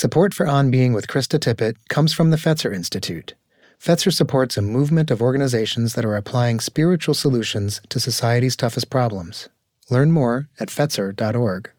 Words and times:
Support 0.00 0.32
for 0.32 0.46
On 0.46 0.70
Being 0.70 0.94
with 0.94 1.08
Krista 1.08 1.38
Tippett 1.38 1.76
comes 1.90 2.14
from 2.14 2.30
the 2.30 2.38
Fetzer 2.38 2.74
Institute. 2.74 3.34
Fetzer 3.78 4.10
supports 4.10 4.56
a 4.56 4.62
movement 4.62 5.10
of 5.10 5.20
organizations 5.20 5.92
that 5.92 6.06
are 6.06 6.16
applying 6.16 6.58
spiritual 6.58 7.12
solutions 7.12 7.82
to 7.90 8.00
society's 8.00 8.56
toughest 8.56 8.88
problems. 8.88 9.50
Learn 9.90 10.10
more 10.10 10.48
at 10.58 10.70
Fetzer.org. 10.70 11.70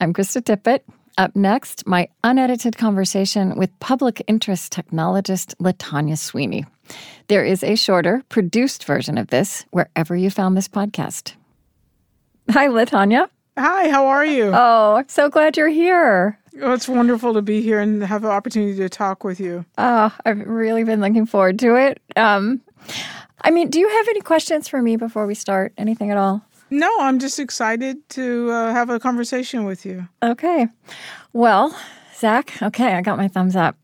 I'm 0.00 0.14
Krista 0.14 0.40
Tippett. 0.40 0.80
Up 1.18 1.36
next, 1.36 1.86
my 1.86 2.08
unedited 2.24 2.78
conversation 2.78 3.58
with 3.58 3.78
public 3.80 4.22
interest 4.26 4.72
technologist 4.72 5.54
Latanya 5.56 6.16
Sweeney. 6.16 6.64
There 7.28 7.44
is 7.44 7.62
a 7.62 7.74
shorter, 7.76 8.22
produced 8.30 8.84
version 8.84 9.18
of 9.18 9.26
this 9.26 9.66
wherever 9.72 10.16
you 10.16 10.30
found 10.30 10.56
this 10.56 10.68
podcast. 10.68 11.34
Hi, 12.50 12.68
Latanya. 12.68 13.28
Hi, 13.58 13.88
how 13.88 14.06
are 14.06 14.24
you? 14.24 14.52
Oh, 14.54 14.96
I'm 14.96 15.08
so 15.08 15.30
glad 15.30 15.56
you're 15.58 15.68
here. 15.68 16.38
Oh, 16.60 16.72
it's 16.72 16.88
wonderful 16.88 17.34
to 17.34 17.42
be 17.42 17.60
here 17.62 17.80
and 17.80 18.02
have 18.02 18.22
the 18.22 18.30
opportunity 18.30 18.76
to 18.76 18.88
talk 18.88 19.24
with 19.24 19.40
you. 19.40 19.64
Oh, 19.78 20.14
I've 20.24 20.40
really 20.46 20.84
been 20.84 21.00
looking 21.00 21.26
forward 21.26 21.58
to 21.60 21.76
it. 21.76 22.00
Um, 22.16 22.60
I 23.42 23.50
mean, 23.50 23.68
do 23.68 23.78
you 23.78 23.88
have 23.88 24.08
any 24.08 24.20
questions 24.20 24.68
for 24.68 24.80
me 24.80 24.96
before 24.96 25.26
we 25.26 25.34
start? 25.34 25.72
Anything 25.76 26.10
at 26.10 26.16
all? 26.16 26.42
No, 26.70 26.90
I'm 27.00 27.18
just 27.18 27.38
excited 27.38 28.08
to 28.10 28.50
uh, 28.50 28.72
have 28.72 28.90
a 28.90 28.98
conversation 28.98 29.64
with 29.64 29.86
you. 29.86 30.08
Okay. 30.22 30.66
Well, 31.32 31.78
Zach, 32.16 32.60
okay, 32.62 32.94
I 32.94 33.02
got 33.02 33.18
my 33.18 33.28
thumbs 33.28 33.54
up. 33.54 33.76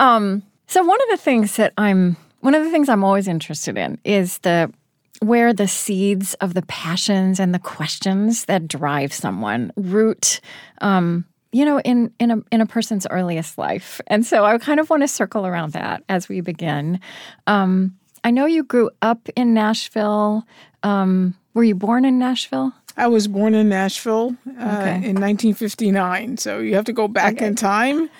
Um, 0.00 0.42
so 0.66 0.82
one 0.82 1.00
of 1.02 1.08
the 1.10 1.16
things 1.16 1.56
that 1.56 1.72
I'm 1.76 2.16
one 2.40 2.54
of 2.54 2.64
the 2.64 2.70
things 2.70 2.88
I'm 2.88 3.04
always 3.04 3.28
interested 3.28 3.76
in 3.76 3.98
is 4.04 4.38
the 4.38 4.72
where 5.20 5.52
the 5.52 5.68
seeds 5.68 6.32
of 6.34 6.54
the 6.54 6.62
passions 6.62 7.38
and 7.38 7.54
the 7.54 7.58
questions 7.58 8.46
that 8.46 8.66
drive 8.66 9.12
someone 9.12 9.70
root 9.76 10.40
um, 10.80 11.26
you 11.52 11.64
know 11.64 11.80
in 11.80 12.12
in 12.18 12.30
a 12.30 12.42
in 12.50 12.60
a 12.60 12.66
person's 12.66 13.06
earliest 13.10 13.58
life 13.58 14.00
and 14.06 14.24
so 14.26 14.44
i 14.44 14.56
kind 14.58 14.80
of 14.80 14.90
want 14.90 15.02
to 15.02 15.08
circle 15.08 15.46
around 15.46 15.72
that 15.72 16.02
as 16.08 16.28
we 16.28 16.40
begin 16.40 17.00
um, 17.46 17.96
i 18.24 18.30
know 18.30 18.46
you 18.46 18.62
grew 18.62 18.90
up 19.02 19.28
in 19.36 19.54
nashville 19.54 20.44
um, 20.82 21.34
were 21.54 21.64
you 21.64 21.74
born 21.74 22.04
in 22.04 22.18
nashville 22.18 22.72
I 22.96 23.06
was 23.06 23.28
born 23.28 23.54
in 23.54 23.68
Nashville 23.68 24.36
uh, 24.46 24.80
okay. 24.80 24.94
in 24.96 25.16
1959, 25.16 26.36
so 26.36 26.58
you 26.58 26.74
have 26.74 26.84
to 26.86 26.92
go 26.92 27.08
back 27.08 27.34
okay. 27.34 27.46
in 27.46 27.54
time. 27.54 28.10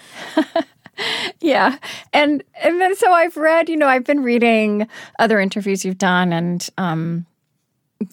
yeah, 1.41 1.77
and 2.13 2.43
and 2.63 2.81
then 2.81 2.95
so 2.97 3.13
I've 3.13 3.37
read, 3.37 3.69
you 3.69 3.77
know, 3.77 3.89
I've 3.89 4.05
been 4.05 4.23
reading 4.23 4.89
other 5.19 5.41
interviews 5.41 5.85
you've 5.85 5.99
done, 5.99 6.33
and 6.33 6.67
um, 6.79 7.27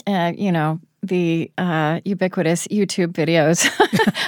uh, 0.05 0.33
you 0.35 0.51
know, 0.51 0.79
the 1.03 1.51
uh, 1.57 2.01
ubiquitous 2.05 2.67
YouTube 2.67 3.13
videos 3.13 3.65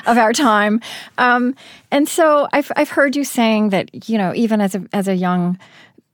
of 0.05 0.17
our 0.17 0.33
time, 0.33 0.81
um, 1.17 1.55
and 1.91 2.07
so 2.07 2.47
I've 2.53 2.71
I've 2.75 2.89
heard 2.89 3.15
you 3.15 3.23
saying 3.23 3.69
that 3.69 4.09
you 4.09 4.17
know 4.17 4.33
even 4.35 4.61
as 4.61 4.75
a 4.75 4.85
as 4.93 5.07
a 5.07 5.15
young 5.15 5.57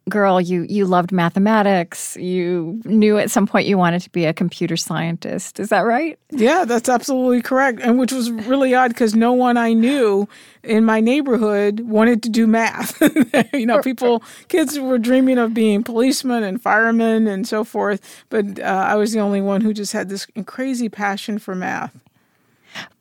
girl, 0.10 0.40
you 0.40 0.66
you 0.70 0.86
loved 0.86 1.12
mathematics. 1.12 2.16
You 2.18 2.82
knew 2.86 3.18
at 3.18 3.32
some 3.32 3.48
point 3.48 3.68
you 3.68 3.78
wanted 3.78 4.02
to 4.02 4.10
be 4.10 4.26
a 4.26 4.34
computer 4.34 4.78
scientist. 4.78 5.60
Is 5.60 5.70
that 5.70 5.82
right? 5.82 6.20
Yeah, 6.32 6.66
that's 6.66 6.90
absolutely 6.90 7.42
correct. 7.42 7.80
And 7.82 8.00
which 8.00 8.12
was 8.12 8.32
really 8.32 8.74
odd 8.76 8.90
because 8.90 9.16
no 9.16 9.34
one 9.34 9.58
I 9.58 9.74
knew 9.74 10.28
in 10.64 10.86
my 10.86 11.00
neighborhood 11.00 11.82
wanted 11.82 12.22
to 12.24 12.30
do 12.30 12.48
math. 12.48 13.02
you 13.54 13.66
know, 13.66 13.82
people, 13.82 14.24
kids 14.48 14.80
were 14.80 14.98
dreaming 14.98 15.38
of 15.38 15.54
being 15.54 15.84
policemen 15.84 16.44
and 16.44 16.62
firemen 16.62 17.28
and 17.28 17.48
so 17.48 17.64
forth. 17.64 18.26
But 18.30 18.60
uh, 18.60 18.64
I 18.64 18.96
was 18.96 19.14
the 19.14 19.20
only 19.20 19.42
one 19.42 19.62
who 19.62 19.74
just 19.74 19.94
had 19.94 20.10
this 20.10 20.28
crazy 20.46 20.90
passion 20.90 21.40
for 21.40 21.56
math. 21.56 21.96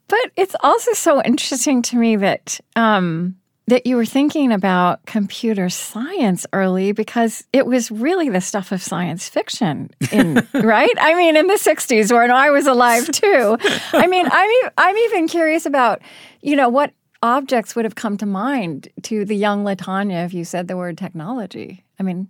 But 0.08 0.30
it's 0.36 0.54
also 0.60 0.92
so 0.92 1.22
interesting 1.22 1.82
to 1.82 1.96
me 1.96 2.16
that. 2.16 2.60
Um, 2.76 3.36
that 3.66 3.86
you 3.86 3.96
were 3.96 4.04
thinking 4.04 4.52
about 4.52 5.04
computer 5.06 5.68
science 5.68 6.46
early 6.52 6.92
because 6.92 7.44
it 7.52 7.66
was 7.66 7.90
really 7.90 8.28
the 8.28 8.40
stuff 8.40 8.72
of 8.72 8.82
science 8.82 9.28
fiction 9.28 9.90
in 10.12 10.46
right? 10.54 10.94
I 10.98 11.14
mean 11.14 11.36
in 11.36 11.46
the 11.46 11.54
60s 11.54 12.12
when 12.12 12.30
i 12.30 12.50
was 12.50 12.66
alive 12.66 13.10
too. 13.10 13.58
I 13.92 14.06
mean 14.06 14.26
i'm 14.30 14.70
i'm 14.76 14.96
even 14.96 15.28
curious 15.28 15.66
about 15.66 16.02
you 16.42 16.56
know 16.56 16.68
what 16.68 16.92
objects 17.22 17.74
would 17.74 17.86
have 17.86 17.94
come 17.94 18.18
to 18.18 18.26
mind 18.26 18.88
to 19.02 19.24
the 19.24 19.34
young 19.34 19.64
latanya 19.64 20.26
if 20.26 20.34
you 20.34 20.44
said 20.44 20.68
the 20.68 20.76
word 20.76 20.98
technology. 20.98 21.82
I 21.98 22.02
mean 22.02 22.28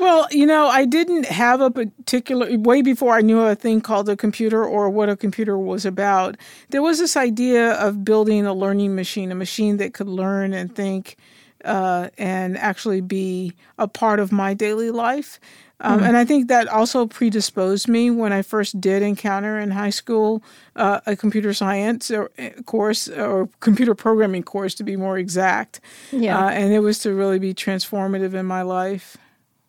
well, 0.00 0.26
you 0.30 0.46
know, 0.46 0.66
I 0.66 0.86
didn't 0.86 1.26
have 1.26 1.60
a 1.60 1.70
particular, 1.70 2.58
way 2.58 2.80
before 2.80 3.14
I 3.14 3.20
knew 3.20 3.40
a 3.40 3.54
thing 3.54 3.80
called 3.82 4.08
a 4.08 4.16
computer 4.16 4.64
or 4.64 4.88
what 4.88 5.08
a 5.10 5.16
computer 5.16 5.58
was 5.58 5.84
about, 5.84 6.36
there 6.70 6.82
was 6.82 6.98
this 6.98 7.16
idea 7.16 7.72
of 7.74 8.04
building 8.04 8.46
a 8.46 8.54
learning 8.54 8.94
machine, 8.94 9.30
a 9.30 9.34
machine 9.34 9.76
that 9.76 9.92
could 9.92 10.08
learn 10.08 10.54
and 10.54 10.74
think 10.74 11.16
uh, 11.64 12.08
and 12.16 12.56
actually 12.56 13.02
be 13.02 13.52
a 13.78 13.86
part 13.86 14.18
of 14.18 14.32
my 14.32 14.54
daily 14.54 14.90
life. 14.90 15.38
Um, 15.82 15.98
mm-hmm. 15.98 16.06
And 16.08 16.16
I 16.16 16.24
think 16.24 16.48
that 16.48 16.68
also 16.68 17.06
predisposed 17.06 17.88
me 17.88 18.10
when 18.10 18.32
I 18.32 18.42
first 18.42 18.80
did 18.80 19.02
encounter 19.02 19.58
in 19.58 19.70
high 19.70 19.90
school 19.90 20.42
uh, 20.76 21.00
a 21.06 21.16
computer 21.16 21.54
science 21.54 22.10
or, 22.10 22.30
uh, 22.38 22.50
course 22.64 23.08
or 23.08 23.48
computer 23.60 23.94
programming 23.94 24.42
course, 24.42 24.74
to 24.76 24.84
be 24.84 24.96
more 24.96 25.18
exact. 25.18 25.80
Yeah. 26.10 26.38
Uh, 26.38 26.50
and 26.50 26.72
it 26.72 26.80
was 26.80 26.98
to 27.00 27.14
really 27.14 27.38
be 27.38 27.54
transformative 27.54 28.34
in 28.34 28.46
my 28.46 28.62
life. 28.62 29.16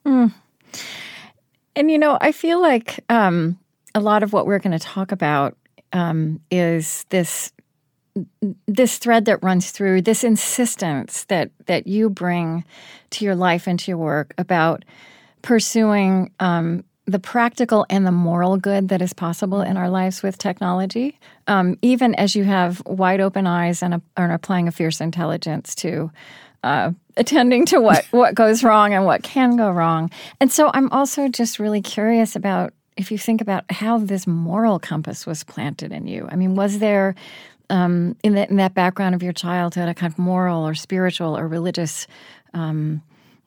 Mm. 0.06 0.34
And 1.75 1.91
you 1.91 1.97
know, 1.97 2.17
I 2.22 2.31
feel 2.31 2.62
like 2.62 3.03
um, 3.09 3.57
a 3.95 4.00
lot 4.00 4.23
of 4.23 4.34
what 4.34 4.45
we're 4.45 4.59
going 4.59 4.78
to 4.78 4.79
talk 4.79 5.12
about 5.12 5.57
um, 5.94 6.39
is 6.50 7.06
this 7.09 7.51
this 8.67 8.97
thread 8.97 9.23
that 9.25 9.41
runs 9.41 9.72
through 9.72 10.01
this 10.01 10.23
insistence 10.23 11.23
that 11.25 11.50
that 11.67 11.88
you 11.88 12.09
bring 12.09 12.66
to 13.11 13.23
your 13.23 13.35
life 13.35 13.67
and 13.67 13.79
to 13.79 13.91
your 13.91 13.97
work 13.97 14.34
about 14.38 14.84
pursuing 15.41 16.31
um, 16.40 16.84
the 17.06 17.19
practical 17.19 17.85
and 17.90 18.06
the 18.06 18.11
moral 18.11 18.57
good 18.57 18.90
that 18.90 19.01
is 19.01 19.13
possible 19.13 19.61
in 19.61 19.75
our 19.78 19.90
lives 19.90 20.22
with 20.22 20.38
technology, 20.38 21.19
um, 21.47 21.78
even 21.81 22.13
as 22.16 22.35
you 22.35 22.44
have 22.44 22.81
wide 22.85 23.19
open 23.19 23.47
eyes 23.47 23.81
and, 23.81 23.95
a, 23.95 24.01
and 24.17 24.31
applying 24.31 24.67
a 24.67 24.72
fierce 24.72 25.01
intelligence 25.01 25.73
to 25.75 26.11
uh, 26.63 26.91
attending 27.17 27.66
to 27.67 27.79
what 27.79 28.05
what 28.11 28.35
goes 28.35 28.63
wrong 28.63 28.94
and 28.94 29.05
what 29.05 29.23
can 29.23 29.55
go 29.55 29.69
wrong. 29.72 30.09
And 30.39 30.51
so 30.51 30.72
I'm 30.73 30.89
also 30.91 31.27
just 31.27 31.59
really 31.59 31.81
curious 31.81 32.35
about 32.35 32.73
if 32.97 33.11
you 33.11 33.17
think 33.17 33.41
about 33.41 33.69
how 33.72 33.97
this 33.97 34.27
moral 34.27 34.79
compass 34.79 35.25
was 35.25 35.44
planted 35.44 35.91
in 35.91 36.07
you. 36.07 36.27
I 36.29 36.35
mean, 36.35 36.55
was 36.55 36.79
there 36.79 37.16
um, 37.69 38.16
in, 38.23 38.35
that 38.35 38.49
in 38.49 38.57
that 38.57 38.73
background 38.73 39.16
of 39.16 39.23
your 39.23 39.33
childhood 39.33 39.88
a 39.88 39.94
kind 39.94 40.11
of 40.11 40.19
moral 40.19 40.67
or 40.67 40.75
spiritual 40.75 41.38
or 41.38 41.47
religious 41.47 42.05
um, 42.53 43.01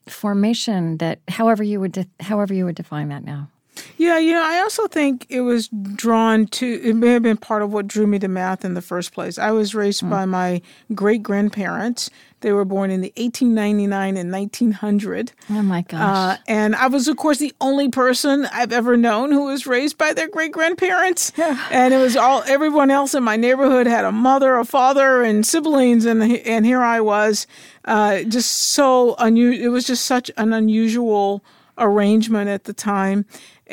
formation 0.09 0.97
that, 0.99 1.21
however 1.29 1.63
you 1.63 1.79
would 1.81 1.93
de- 1.93 2.09
however 2.21 2.55
you 2.55 2.65
would 2.65 2.75
define 2.75 3.09
that 3.09 3.25
now? 3.25 3.49
Yeah, 3.97 4.19
you 4.19 4.33
know, 4.33 4.43
I 4.45 4.61
also 4.61 4.87
think 4.87 5.27
it 5.29 5.41
was 5.41 5.69
drawn 5.69 6.47
to, 6.47 6.81
it 6.83 6.95
may 6.95 7.09
have 7.09 7.23
been 7.23 7.37
part 7.37 7.63
of 7.63 7.73
what 7.73 7.87
drew 7.87 8.07
me 8.07 8.19
to 8.21 8.29
math 8.29 8.65
in 8.65 8.75
the 8.75 8.83
first 8.83 9.13
place. 9.13 9.39
I 9.39 9.51
was 9.51 9.75
raised 9.75 10.03
mm. 10.03 10.11
by 10.11 10.27
my 10.27 10.63
great 10.95 11.23
grandparents. 11.23 12.11
They 12.45 12.53
were 12.53 12.67
born 12.67 12.91
in 12.91 13.01
the 13.01 13.11
1899 13.17 14.19
and 14.19 14.31
1900. 14.31 15.33
Oh 15.49 15.63
my 15.63 15.81
gosh. 15.81 16.37
Uh, 16.39 16.43
and 16.47 16.77
I 16.77 16.89
was, 16.89 17.09
of 17.09 17.17
course, 17.17 17.39
the 17.39 17.55
only 17.59 17.89
person 17.89 18.45
I've 18.53 18.71
ever 18.71 18.99
known 18.99 19.33
who 19.33 19.47
was 19.47 19.67
raised 19.67 19.97
by 19.97 20.13
their 20.13 20.29
great 20.29 20.53
grandparents. 20.53 21.33
Yeah. 21.39 21.59
And 21.71 21.95
it 21.95 21.97
was 21.97 22.17
all, 22.17 22.43
everyone 22.47 22.91
else 22.91 23.15
in 23.15 23.25
my 23.25 23.37
neighborhood 23.37 23.87
had 23.87 24.05
a 24.05 24.13
mother, 24.13 24.59
a 24.59 24.67
father, 24.67 25.23
and 25.23 25.47
siblings. 25.47 26.05
And, 26.05 26.23
and 26.23 26.67
here 26.67 26.83
I 26.83 27.01
was, 27.01 27.47
uh, 27.87 28.25
just 28.25 28.51
so 28.51 29.15
unusual. 29.19 29.65
It 29.65 29.71
was 29.71 29.87
just 29.87 30.05
such 30.05 30.31
an 30.37 30.53
unusual 30.53 31.43
arrangement 31.79 32.51
at 32.51 32.65
the 32.65 32.75
time 32.75 33.25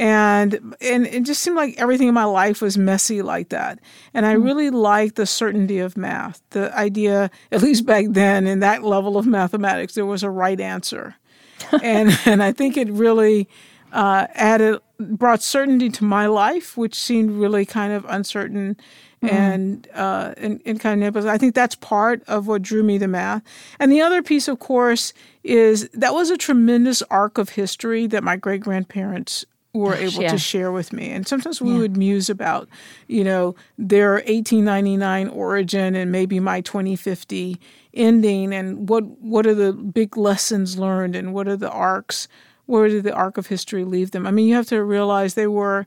and 0.01 0.75
and 0.81 1.05
it 1.05 1.21
just 1.23 1.43
seemed 1.43 1.55
like 1.55 1.79
everything 1.79 2.07
in 2.07 2.13
my 2.13 2.25
life 2.25 2.59
was 2.59 2.75
messy 2.75 3.21
like 3.21 3.49
that 3.49 3.79
and 4.13 4.25
i 4.25 4.35
hmm. 4.35 4.43
really 4.43 4.69
liked 4.71 5.15
the 5.15 5.27
certainty 5.27 5.77
of 5.77 5.95
math 5.95 6.41
the 6.49 6.75
idea 6.75 7.29
at 7.51 7.61
least 7.61 7.85
back 7.85 8.05
then 8.09 8.47
in 8.47 8.59
that 8.59 8.83
level 8.83 9.15
of 9.15 9.25
mathematics 9.25 9.93
there 9.93 10.05
was 10.05 10.23
a 10.23 10.29
right 10.29 10.59
answer 10.59 11.15
and 11.83 12.19
and 12.25 12.41
i 12.43 12.51
think 12.51 12.75
it 12.75 12.89
really 12.89 13.47
uh, 13.93 14.25
added 14.35 14.79
brought 14.99 15.43
certainty 15.43 15.89
to 15.89 16.05
my 16.05 16.25
life 16.25 16.77
which 16.77 16.95
seemed 16.95 17.29
really 17.29 17.65
kind 17.65 17.91
of 17.91 18.05
uncertain 18.07 18.77
mm-hmm. 19.21 19.35
and 19.35 19.87
uh, 19.93 20.33
and, 20.37 20.61
and 20.65 20.79
kind 20.79 21.03
of 21.03 21.17
I 21.25 21.37
think 21.37 21.55
that's 21.55 21.75
part 21.75 22.23
of 22.25 22.47
what 22.47 22.61
drew 22.61 22.83
me 22.83 22.99
to 22.99 23.07
math. 23.07 23.43
And 23.81 23.91
the 23.91 23.99
other 23.99 24.23
piece, 24.23 24.47
of 24.47 24.59
course, 24.59 25.11
is 25.43 25.89
that 25.89 26.13
was 26.13 26.29
a 26.29 26.37
tremendous 26.37 27.01
arc 27.03 27.37
of 27.37 27.49
history 27.49 28.07
that 28.07 28.23
my 28.23 28.37
great 28.37 28.61
grandparents 28.61 29.43
were 29.73 29.95
able 29.95 30.23
yeah. 30.23 30.31
to 30.31 30.37
share 30.37 30.71
with 30.71 30.91
me. 30.91 31.11
And 31.11 31.27
sometimes 31.27 31.61
we 31.61 31.71
yeah. 31.71 31.79
would 31.79 31.97
muse 31.97 32.29
about, 32.29 32.67
you 33.07 33.23
know, 33.23 33.55
their 33.77 34.13
1899 34.13 35.29
origin 35.29 35.95
and 35.95 36.11
maybe 36.11 36.39
my 36.39 36.61
2050 36.61 37.59
ending 37.93 38.53
and 38.53 38.87
what 38.87 39.03
what 39.19 39.45
are 39.45 39.53
the 39.53 39.73
big 39.73 40.15
lessons 40.15 40.77
learned 40.77 41.15
and 41.15 41.33
what 41.33 41.47
are 41.47 41.57
the 41.57 41.69
arcs 41.69 42.27
where 42.71 42.87
did 42.87 43.03
the 43.03 43.13
arc 43.13 43.37
of 43.37 43.47
history 43.47 43.83
leave 43.83 44.11
them? 44.11 44.25
I 44.25 44.31
mean, 44.31 44.47
you 44.47 44.55
have 44.55 44.67
to 44.67 44.81
realize 44.81 45.33
they 45.33 45.47
were 45.47 45.85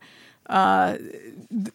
uh, 0.51 0.99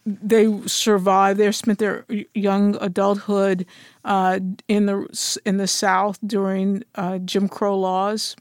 they 0.05 0.61
survived. 0.67 1.39
They 1.39 1.51
spent 1.51 1.79
their 1.79 2.05
young 2.35 2.77
adulthood 2.79 3.65
uh, 4.05 4.39
in 4.67 4.85
the 4.85 5.39
in 5.45 5.57
the 5.57 5.67
South 5.67 6.19
during 6.25 6.83
uh, 6.93 7.17
Jim 7.19 7.49
Crow 7.49 7.77
laws, 7.77 8.35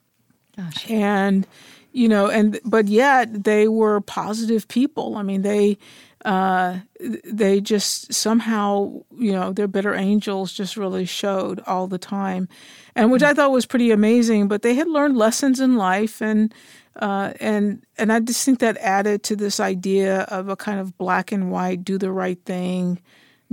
Gosh. 0.56 0.91
and 0.91 1.47
you 1.93 2.08
know, 2.08 2.29
and 2.29 2.61
but 2.64 2.88
yet 2.88 3.44
they 3.44 3.69
were 3.69 4.00
positive 4.00 4.69
people. 4.69 5.17
I 5.17 5.23
mean, 5.23 5.43
they 5.43 5.79
uh, 6.25 6.79
they 7.25 7.61
just 7.61 8.12
somehow, 8.12 9.02
you 9.17 9.32
know, 9.32 9.52
their 9.52 9.69
better 9.69 9.94
angels 9.94 10.52
just 10.52 10.76
really 10.76 11.05
showed 11.05 11.61
all 11.67 11.87
the 11.87 11.99
time, 11.99 12.49
and 12.94 13.12
which 13.12 13.23
I 13.23 13.35
thought 13.35 13.52
was 13.52 13.67
pretty 13.67 13.90
amazing. 13.90 14.49
But 14.49 14.62
they 14.62 14.75
had 14.75 14.88
learned 14.88 15.17
lessons 15.17 15.61
in 15.61 15.76
life, 15.76 16.20
and 16.20 16.52
uh, 16.96 17.32
and 17.40 17.85
and 17.96 18.12
I 18.12 18.20
just 18.20 18.44
think 18.44 18.58
that 18.58 18.76
added 18.79 19.23
to 19.25 19.37
this 19.37 19.61
idea 19.61 20.23
of 20.23 20.49
a 20.49 20.56
kind 20.56 20.81
of 20.81 20.99
black 20.99 21.31
and 21.31 21.50
white, 21.50 21.84
do 21.84 21.99
the 21.99 22.12
right 22.12 22.38
thing, 22.44 23.00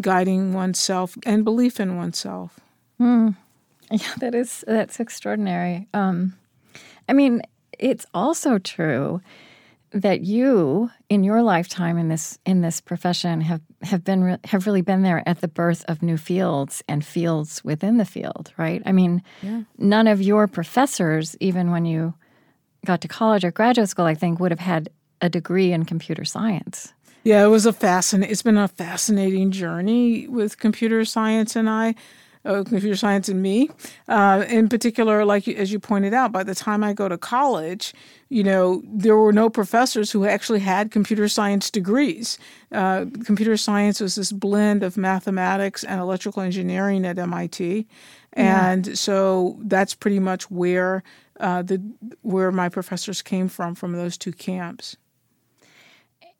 guiding 0.01 0.53
oneself, 0.53 1.15
and 1.25 1.43
belief 1.43 1.79
in 1.79 1.97
oneself. 1.97 2.59
Mm. 2.99 3.35
Yeah, 3.91 4.13
that 4.19 4.33
is 4.33 4.63
that's 4.67 4.99
extraordinary. 4.99 5.87
Um, 5.93 6.33
I 7.07 7.13
mean, 7.13 7.43
it's 7.79 8.05
also 8.13 8.57
true 8.57 9.21
that 9.95 10.21
you 10.21 10.91
in 11.09 11.23
your 11.23 11.41
lifetime 11.41 11.97
in 11.97 12.09
this 12.09 12.37
in 12.45 12.59
this 12.59 12.81
profession 12.81 13.39
have 13.39 13.61
have 13.81 14.03
been 14.03 14.37
have 14.43 14.65
really 14.65 14.81
been 14.81 15.03
there 15.03 15.23
at 15.25 15.39
the 15.39 15.47
birth 15.47 15.85
of 15.87 16.01
new 16.01 16.17
fields 16.17 16.83
and 16.89 17.05
fields 17.05 17.63
within 17.63 17.95
the 17.97 18.03
field 18.03 18.51
right 18.57 18.81
i 18.85 18.91
mean 18.91 19.23
yeah. 19.41 19.61
none 19.77 20.05
of 20.05 20.21
your 20.21 20.47
professors 20.47 21.37
even 21.39 21.71
when 21.71 21.85
you 21.85 22.13
got 22.85 22.99
to 22.99 23.07
college 23.07 23.45
or 23.45 23.51
graduate 23.51 23.87
school 23.87 24.05
i 24.05 24.13
think 24.13 24.37
would 24.37 24.51
have 24.51 24.59
had 24.59 24.89
a 25.21 25.29
degree 25.29 25.71
in 25.71 25.85
computer 25.85 26.25
science 26.25 26.93
yeah 27.23 27.41
it 27.41 27.47
was 27.47 27.65
a 27.65 27.71
fascinating 27.71 28.29
it's 28.29 28.41
been 28.41 28.57
a 28.57 28.67
fascinating 28.67 29.49
journey 29.49 30.27
with 30.27 30.59
computer 30.59 31.05
science 31.05 31.55
and 31.55 31.69
i 31.69 31.95
uh, 32.45 32.63
computer 32.63 32.95
science 32.95 33.27
and 33.27 33.41
me. 33.41 33.69
Uh, 34.07 34.45
in 34.47 34.69
particular, 34.69 35.25
like 35.25 35.47
as 35.47 35.71
you 35.71 35.79
pointed 35.79 36.13
out, 36.13 36.31
by 36.31 36.43
the 36.43 36.55
time 36.55 36.83
I 36.83 36.93
go 36.93 37.09
to 37.09 37.17
college, 37.17 37.93
you 38.29 38.43
know, 38.43 38.81
there 38.85 39.17
were 39.17 39.33
no 39.33 39.49
professors 39.49 40.11
who 40.11 40.25
actually 40.25 40.59
had 40.59 40.91
computer 40.91 41.27
science 41.27 41.69
degrees. 41.69 42.37
Uh, 42.71 43.05
computer 43.23 43.57
science 43.57 43.99
was 43.99 44.15
this 44.15 44.31
blend 44.31 44.83
of 44.83 44.97
mathematics 44.97 45.83
and 45.83 45.99
electrical 45.99 46.41
engineering 46.41 47.05
at 47.05 47.17
MIT, 47.17 47.87
and 48.33 48.87
yeah. 48.87 48.93
so 48.93 49.57
that's 49.63 49.93
pretty 49.93 50.19
much 50.19 50.49
where 50.49 51.03
uh, 51.39 51.61
the 51.61 51.81
where 52.21 52.51
my 52.51 52.69
professors 52.69 53.21
came 53.21 53.47
from 53.47 53.75
from 53.75 53.93
those 53.93 54.17
two 54.17 54.31
camps. 54.31 54.97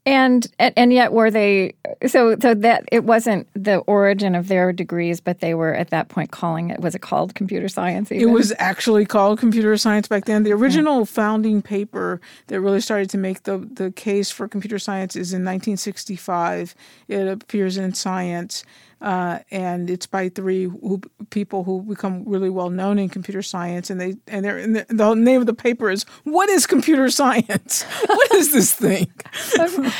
And 0.07 0.45
and 0.59 0.93
yet 0.93 1.13
were 1.13 1.31
they 1.31 1.73
so 2.05 2.35
so 2.39 2.53
that 2.53 2.83
it 2.91 3.05
wasn't 3.05 3.47
the 3.55 3.77
origin 3.79 4.35
of 4.35 4.49
their 4.49 4.71
degrees, 4.71 5.19
but 5.19 5.39
they 5.39 5.55
were 5.55 5.73
at 5.73 5.89
that 5.89 6.09
point 6.09 6.29
calling 6.29 6.69
it 6.69 6.79
was 6.79 6.93
it 6.93 7.01
called 7.01 7.33
computer 7.33 7.67
science? 7.67 8.11
Even? 8.11 8.29
It 8.29 8.31
was 8.31 8.53
actually 8.59 9.05
called 9.05 9.39
computer 9.39 9.75
science 9.77 10.07
back 10.07 10.25
then. 10.25 10.43
The 10.43 10.51
original 10.51 10.99
yeah. 10.99 11.05
founding 11.05 11.63
paper 11.63 12.21
that 12.47 12.61
really 12.61 12.81
started 12.81 13.09
to 13.11 13.17
make 13.17 13.43
the 13.43 13.57
the 13.57 13.91
case 13.91 14.29
for 14.29 14.47
computer 14.47 14.77
science 14.77 15.15
is 15.15 15.33
in 15.33 15.43
1965. 15.43 16.75
It 17.07 17.27
appears 17.27 17.77
in 17.77 17.95
Science, 17.95 18.63
uh, 19.01 19.39
and 19.51 19.89
it's 19.89 20.05
by 20.05 20.29
three 20.29 20.65
who, 20.65 21.01
people 21.29 21.63
who 21.63 21.81
become 21.83 22.23
really 22.25 22.49
well 22.49 22.69
known 22.69 22.97
in 22.97 23.09
computer 23.09 23.41
science. 23.41 23.89
And 23.89 23.99
they 23.99 24.15
and, 24.27 24.45
and 24.45 24.75
the, 24.75 24.85
the, 24.89 25.13
name 25.13 25.41
of 25.41 25.47
the 25.47 25.53
paper 25.53 25.89
is 25.89 26.03
"What 26.23 26.49
is 26.49 26.65
computer 26.65 27.09
science? 27.09 27.83
what 28.05 28.33
is 28.33 28.51
this 28.51 28.73
thing?" 28.73 29.11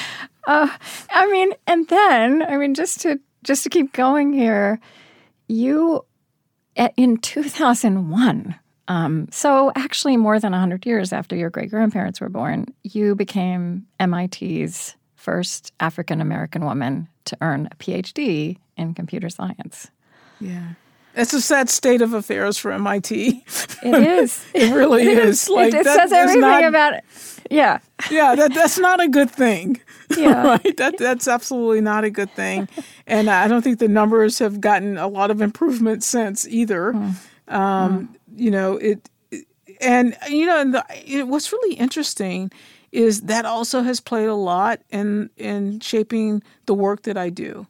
uh, 0.48 0.70
I 1.10 1.32
mean, 1.32 1.54
and 1.68 1.88
then 1.88 2.44
I 2.44 2.58
mean, 2.58 2.74
just 2.74 3.02
to 3.02 3.20
just 3.44 3.64
to 3.64 3.70
keep 3.70 3.94
going 3.94 4.34
here, 4.34 4.80
you 5.48 6.06
in 6.98 7.18
two 7.18 7.44
thousand 7.44 8.10
one. 8.10 8.56
Um, 8.88 9.28
so, 9.32 9.72
actually, 9.76 10.16
more 10.16 10.40
than 10.40 10.52
100 10.52 10.86
years 10.86 11.12
after 11.12 11.36
your 11.36 11.50
great 11.50 11.72
grandparents 11.72 12.22
were 12.22 12.30
born, 12.30 12.68
you 12.84 13.16
became 13.16 13.88
MIT's 14.00 14.96
first 15.16 15.74
African 15.80 16.22
American 16.22 16.64
woman 16.66 17.08
to 17.26 17.36
earn 17.42 17.68
a 17.72 17.76
PhD 17.78 18.58
in 18.78 18.94
computer 18.94 19.30
science. 19.30 19.90
Yeah. 20.40 20.74
It's 21.16 21.34
a 21.34 21.42
sad 21.42 21.70
state 21.70 22.02
of 22.02 22.14
affairs 22.14 22.58
for 22.58 22.72
MIT. 22.72 23.44
It 23.84 24.08
is. 24.08 24.46
it 24.54 24.74
really 24.74 25.04
it 25.08 25.18
is. 25.18 25.44
is. 25.44 25.50
Like 25.50 25.74
it, 25.74 25.86
that, 25.86 25.96
says 25.96 26.12
everything 26.12 26.42
not, 26.42 26.64
about 26.64 26.94
it. 26.94 27.04
Yeah. 27.50 27.80
Yeah, 28.12 28.36
that, 28.36 28.54
that's 28.54 28.78
not 28.78 29.02
a 29.02 29.08
good 29.08 29.32
thing. 29.32 29.82
Yeah. 30.16 30.46
right? 30.46 30.78
That 30.78 31.00
that's 31.00 31.28
absolutely 31.28 31.82
not 31.82 32.04
a 32.04 32.12
good 32.12 32.30
thing. 32.30 32.70
And 33.08 33.28
I 33.28 33.48
don't 33.48 33.64
think 33.64 33.80
the 33.80 33.88
numbers 33.88 34.38
have 34.38 34.62
gotten 34.62 35.00
a 35.00 35.08
lot 35.08 35.32
of 35.32 35.42
improvement 35.42 36.04
since 36.04 36.48
either. 36.48 36.94
Mm. 36.94 37.16
Um, 37.48 38.08
mm. 38.08 38.08
You 38.36 38.52
know, 38.52 38.78
it, 38.78 39.10
and 39.82 40.16
you 40.30 40.46
know, 40.46 40.62
and 40.62 40.76
the, 40.76 40.86
it, 41.04 41.28
what's 41.28 41.52
really 41.52 41.76
interesting 41.76 42.52
is 42.92 43.22
that 43.22 43.46
also 43.46 43.82
has 43.82 44.00
played 44.00 44.28
a 44.28 44.36
lot 44.36 44.80
in 44.92 45.32
in 45.38 45.80
shaping 45.80 46.44
the 46.68 46.76
work 46.76 47.02
that 47.02 47.18
I 47.18 47.32
do. 47.32 47.66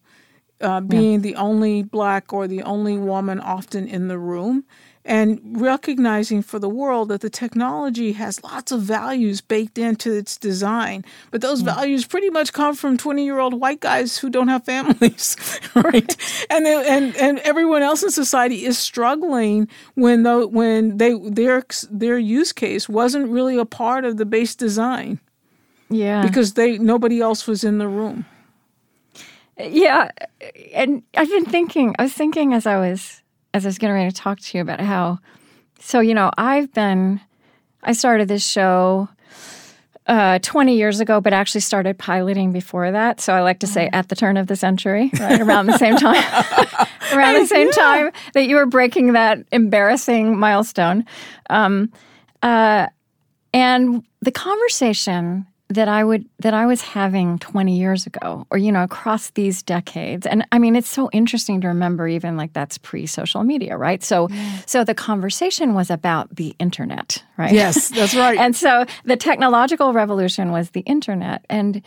Uh, 0.62 0.80
being 0.80 1.16
yeah. 1.16 1.20
the 1.20 1.36
only 1.36 1.84
black 1.84 2.32
or 2.32 2.48
the 2.48 2.64
only 2.64 2.98
woman 2.98 3.42
often 3.42 3.90
in 3.90 4.08
the 4.08 4.18
room 4.18 4.64
and 5.06 5.40
recognizing 5.62 6.42
for 6.42 6.58
the 6.58 6.68
world 6.70 7.10
that 7.10 7.22
the 7.22 7.30
technology 7.30 8.14
has 8.14 8.44
lots 8.44 8.72
of 8.72 8.82
values 8.82 9.40
baked 9.40 9.78
into 9.78 10.12
its 10.12 10.36
design. 10.36 11.06
But 11.30 11.42
those 11.42 11.62
mm. 11.62 11.66
values 11.66 12.06
pretty 12.06 12.32
much 12.32 12.54
come 12.54 12.76
from 12.76 12.98
20 12.98 13.24
year 13.24 13.38
old 13.38 13.54
white 13.54 13.80
guys 13.80 14.18
who 14.18 14.32
don't 14.32 14.48
have 14.48 14.66
families 14.66 15.38
right? 15.76 16.18
And 16.50 16.66
they, 16.66 16.88
and 16.88 17.16
and 17.18 17.40
everyone 17.40 17.82
else 17.82 18.04
in 18.04 18.12
society 18.12 18.66
is 18.66 18.78
struggling 18.78 19.68
when 19.96 20.24
the, 20.24 20.48
when 20.48 20.98
they 20.98 21.14
their 21.14 21.64
their 21.90 22.18
use 22.18 22.52
case 22.52 22.88
wasn't 22.88 23.30
really 23.30 23.58
a 23.58 23.66
part 23.66 24.06
of 24.06 24.18
the 24.18 24.26
base 24.26 24.56
design. 24.56 25.20
Yeah. 25.90 26.26
Because 26.26 26.54
they 26.54 26.78
nobody 26.78 27.20
else 27.20 27.48
was 27.48 27.64
in 27.64 27.78
the 27.78 27.88
room 27.88 28.26
yeah, 29.58 30.10
and 30.74 31.04
I've 31.16 31.30
been 31.30 31.46
thinking. 31.46 31.96
I 31.98 32.04
was 32.04 32.14
thinking 32.14 32.54
as 32.54 32.66
I 32.66 32.78
was 32.78 33.22
as 33.54 33.66
I 33.66 33.70
was 33.70 33.78
getting 33.78 33.96
ready 33.96 34.10
to 34.10 34.16
talk 34.16 34.40
to 34.40 34.58
you 34.58 34.62
about 34.62 34.82
how. 34.82 35.20
So 35.80 36.00
you 36.00 36.14
know, 36.14 36.32
I've 36.38 36.74
been. 36.74 37.22
I 37.88 37.94
started 37.94 38.28
this 38.28 38.44
show 38.44 39.10
uh, 40.08 40.40
20 40.40 40.76
years 40.76 41.00
ago, 41.00 41.22
but 41.22 41.34
actually 41.34 41.62
started 41.62 41.98
piloting 41.98 42.52
before 42.52 42.92
that. 42.92 43.22
So 43.22 43.34
I 43.34 43.42
like 43.42 43.60
to 43.60 43.68
say 43.68 43.86
mm-hmm. 43.86 43.96
at 43.96 44.10
the 44.10 44.16
turn 44.16 44.38
of 44.38 44.48
the 44.48 44.56
century, 44.56 45.12
right 45.20 45.42
around 45.42 45.68
the 45.68 45.78
same 45.78 45.96
time, 45.96 46.16
around 47.14 47.36
the 47.36 47.48
same 47.48 47.68
yeah. 47.68 47.74
time 47.74 48.12
that 48.34 48.48
you 48.48 48.56
were 48.56 48.66
breaking 48.66 49.14
that 49.14 49.40
embarrassing 49.52 50.38
milestone. 50.38 51.06
Um, 51.50 51.92
uh, 52.42 52.88
and 53.54 54.04
the 54.22 54.32
conversation 54.32 55.48
that 55.70 55.88
I 55.88 56.04
would 56.04 56.26
that 56.40 56.54
I 56.54 56.68
was 56.68 56.82
having 56.82 57.40
20 57.40 57.78
years 57.78 58.06
ago 58.06 58.46
or 58.52 58.58
you 58.58 58.72
know 58.72 58.84
across 58.84 59.32
these 59.32 59.64
decades. 59.64 60.28
And 60.28 60.46
I 60.52 60.60
mean 60.60 60.76
it's 60.76 60.90
so 60.90 61.10
interesting 61.12 61.62
to 61.62 61.68
remember 61.68 62.08
even 62.08 62.38
like 62.38 62.54
that's 62.54 62.78
pre-social 62.78 63.44
media 63.44 63.78
right? 63.78 64.04
So 64.04 64.30
so 64.68 64.84
the 64.84 64.94
conversation 64.94 65.74
was 65.74 65.90
about 65.90 66.36
the 66.36 66.56
internet 66.60 67.24
right? 67.38 67.52
Yes 67.52 67.90
that's 67.90 68.16
right. 68.16 68.38
And 68.38 68.56
so 68.56 68.86
the 69.06 69.18
technological 69.18 69.92
revolution 69.92 70.52
was 70.52 70.70
the 70.72 70.82
internet. 70.82 71.46
And 71.50 71.82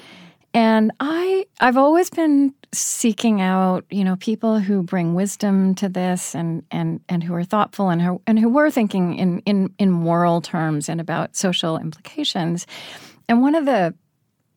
and 0.54 0.90
I 0.98 1.46
I've 1.60 1.76
always 1.76 2.10
been 2.10 2.54
seeking 2.72 3.40
out 3.40 3.84
you 3.90 4.02
know 4.02 4.16
people 4.16 4.58
who 4.58 4.82
bring 4.82 5.14
wisdom 5.14 5.76
to 5.76 5.88
this 5.88 6.34
and 6.34 6.64
and 6.72 7.00
and 7.08 7.22
who 7.22 7.32
are 7.34 7.44
thoughtful 7.44 7.90
and 7.90 8.02
who 8.02 8.20
and 8.26 8.40
who 8.40 8.48
were 8.48 8.72
thinking 8.72 9.14
in 9.14 9.38
in 9.40 9.72
in 9.78 9.92
moral 9.92 10.40
terms 10.40 10.88
and 10.88 11.00
about 11.00 11.36
social 11.36 11.78
implications 11.78 12.66
and 13.28 13.42
one 13.42 13.54
of 13.54 13.64
the 13.64 13.94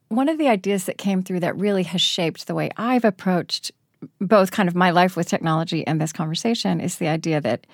one 0.09 0.27
of 0.27 0.37
the 0.37 0.49
ideas 0.49 0.85
that 0.85 0.97
came 0.97 1.23
through 1.23 1.39
that 1.39 1.55
really 1.57 1.83
has 1.83 2.01
shaped 2.01 2.47
the 2.47 2.55
way 2.55 2.69
I've 2.75 3.05
approached 3.05 3.71
both 4.19 4.51
kind 4.51 4.67
of 4.67 4.75
my 4.75 4.89
life 4.89 5.15
with 5.15 5.27
technology 5.27 5.85
and 5.87 6.01
this 6.01 6.11
conversation 6.11 6.81
is 6.81 6.97
the 6.97 7.07
idea 7.07 7.39
that 7.41 7.65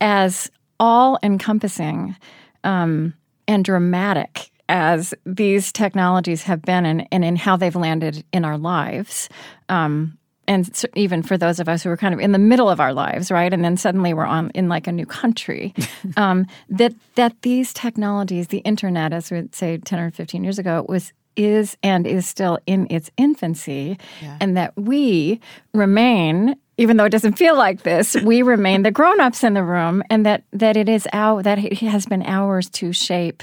as 0.00 0.50
all 0.80 1.18
encompassing 1.22 2.16
um, 2.62 3.14
and 3.46 3.64
dramatic 3.64 4.50
as 4.68 5.12
these 5.26 5.72
technologies 5.72 6.42
have 6.44 6.62
been 6.62 6.86
and, 6.86 7.24
in 7.24 7.36
how 7.36 7.56
they've 7.56 7.76
landed 7.76 8.24
in 8.32 8.44
our 8.44 8.56
lives, 8.56 9.28
um, 9.68 10.16
and 10.46 10.84
even 10.94 11.22
for 11.22 11.36
those 11.36 11.60
of 11.60 11.68
us 11.68 11.82
who 11.82 11.90
are 11.90 11.96
kind 11.96 12.14
of 12.14 12.20
in 12.20 12.32
the 12.32 12.38
middle 12.38 12.68
of 12.68 12.80
our 12.80 12.92
lives, 12.92 13.30
right, 13.30 13.52
and 13.52 13.64
then 13.64 13.76
suddenly 13.76 14.14
we're 14.14 14.24
on 14.24 14.50
in 14.50 14.68
like 14.68 14.86
a 14.86 14.92
new 14.92 15.06
country, 15.06 15.74
um, 16.16 16.46
that 16.68 16.94
that 17.14 17.40
these 17.42 17.72
technologies, 17.72 18.48
the 18.48 18.58
internet, 18.58 19.12
as 19.12 19.30
we 19.30 19.38
would 19.38 19.54
say 19.54 19.78
ten 19.78 19.98
or 19.98 20.10
fifteen 20.10 20.44
years 20.44 20.58
ago, 20.58 20.84
was 20.88 21.12
is 21.36 21.76
and 21.82 22.06
is 22.06 22.26
still 22.26 22.58
in 22.66 22.86
its 22.90 23.10
infancy, 23.16 23.98
yeah. 24.22 24.36
and 24.40 24.56
that 24.56 24.76
we 24.76 25.40
remain. 25.72 26.56
Even 26.76 26.96
though 26.96 27.04
it 27.04 27.10
doesn't 27.10 27.34
feel 27.34 27.56
like 27.56 27.84
this, 27.84 28.16
we 28.24 28.42
remain 28.42 28.82
the 28.82 28.90
grown-ups 28.90 29.44
in 29.44 29.54
the 29.54 29.62
room, 29.62 30.02
and 30.10 30.26
that 30.26 30.42
that 30.52 30.76
it 30.76 30.88
is 30.88 31.06
our 31.12 31.42
that 31.42 31.58
it 31.58 31.78
has 31.78 32.06
been 32.06 32.22
ours 32.22 32.68
to 32.70 32.92
shape 32.92 33.42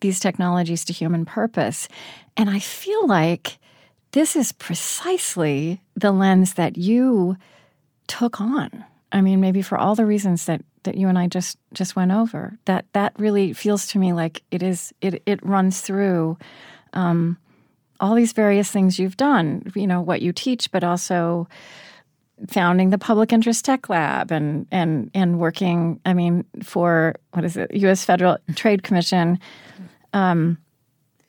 these 0.00 0.18
technologies 0.18 0.84
to 0.84 0.92
human 0.92 1.24
purpose. 1.24 1.88
And 2.36 2.50
I 2.50 2.58
feel 2.58 3.06
like 3.06 3.58
this 4.14 4.36
is 4.36 4.52
precisely 4.52 5.80
the 5.96 6.12
lens 6.12 6.54
that 6.54 6.78
you 6.78 7.36
took 8.06 8.40
on. 8.40 8.84
I 9.10 9.20
mean, 9.20 9.40
maybe 9.40 9.60
for 9.60 9.76
all 9.76 9.96
the 9.96 10.06
reasons 10.06 10.46
that 10.46 10.62
that 10.84 10.96
you 10.96 11.08
and 11.08 11.18
I 11.18 11.26
just 11.26 11.58
just 11.72 11.96
went 11.96 12.12
over. 12.12 12.56
That 12.66 12.86
that 12.92 13.12
really 13.18 13.52
feels 13.52 13.88
to 13.88 13.98
me 13.98 14.12
like 14.12 14.42
it 14.52 14.62
is 14.62 14.94
it 15.00 15.20
it 15.26 15.44
runs 15.44 15.80
through 15.80 16.38
um, 16.92 17.38
all 17.98 18.14
these 18.14 18.32
various 18.32 18.70
things 18.70 18.98
you've 19.00 19.16
done. 19.16 19.72
You 19.74 19.88
know 19.88 20.00
what 20.00 20.22
you 20.22 20.32
teach, 20.32 20.70
but 20.70 20.84
also 20.84 21.48
founding 22.48 22.90
the 22.90 22.98
Public 22.98 23.32
Interest 23.32 23.64
Tech 23.64 23.88
Lab 23.88 24.30
and 24.30 24.66
and 24.70 25.10
and 25.12 25.40
working. 25.40 26.00
I 26.06 26.14
mean, 26.14 26.44
for 26.62 27.16
what 27.32 27.44
is 27.44 27.56
it? 27.56 27.74
U.S. 27.74 28.04
Federal 28.04 28.38
Trade 28.54 28.84
Commission. 28.84 29.40
Um, 30.12 30.58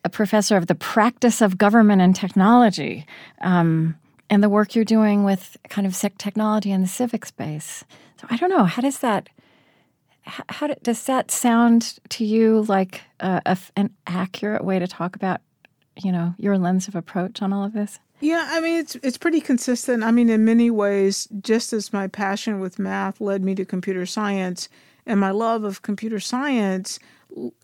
a 0.06 0.08
professor 0.08 0.56
of 0.56 0.68
the 0.68 0.74
practice 0.76 1.42
of 1.42 1.58
government 1.58 2.00
and 2.00 2.14
technology, 2.14 3.04
um, 3.40 3.96
and 4.30 4.40
the 4.40 4.48
work 4.48 4.74
you're 4.74 4.84
doing 4.84 5.24
with 5.24 5.56
kind 5.68 5.84
of 5.84 5.96
technology 6.16 6.70
in 6.70 6.80
the 6.80 6.86
civic 6.86 7.26
space. 7.26 7.84
So 8.20 8.28
I 8.30 8.36
don't 8.36 8.50
know. 8.50 8.64
How 8.64 8.82
does 8.82 9.00
that? 9.00 9.28
How, 10.22 10.68
does 10.82 11.04
that 11.04 11.30
sound 11.30 11.98
to 12.08 12.24
you 12.24 12.62
like 12.62 13.02
a, 13.20 13.40
a, 13.46 13.58
an 13.76 13.90
accurate 14.06 14.64
way 14.64 14.80
to 14.80 14.88
talk 14.88 15.14
about, 15.14 15.40
you 16.02 16.10
know, 16.10 16.34
your 16.36 16.58
lens 16.58 16.88
of 16.88 16.96
approach 16.96 17.42
on 17.42 17.52
all 17.52 17.64
of 17.64 17.72
this? 17.72 18.00
Yeah, 18.20 18.44
I 18.48 18.60
mean 18.60 18.78
it's 18.78 18.94
it's 19.02 19.18
pretty 19.18 19.40
consistent. 19.40 20.04
I 20.04 20.12
mean, 20.12 20.28
in 20.28 20.44
many 20.44 20.70
ways, 20.70 21.28
just 21.40 21.72
as 21.72 21.92
my 21.92 22.06
passion 22.06 22.60
with 22.60 22.78
math 22.78 23.20
led 23.20 23.42
me 23.42 23.54
to 23.56 23.64
computer 23.64 24.06
science, 24.06 24.68
and 25.04 25.18
my 25.18 25.32
love 25.32 25.64
of 25.64 25.82
computer 25.82 26.20
science, 26.20 26.98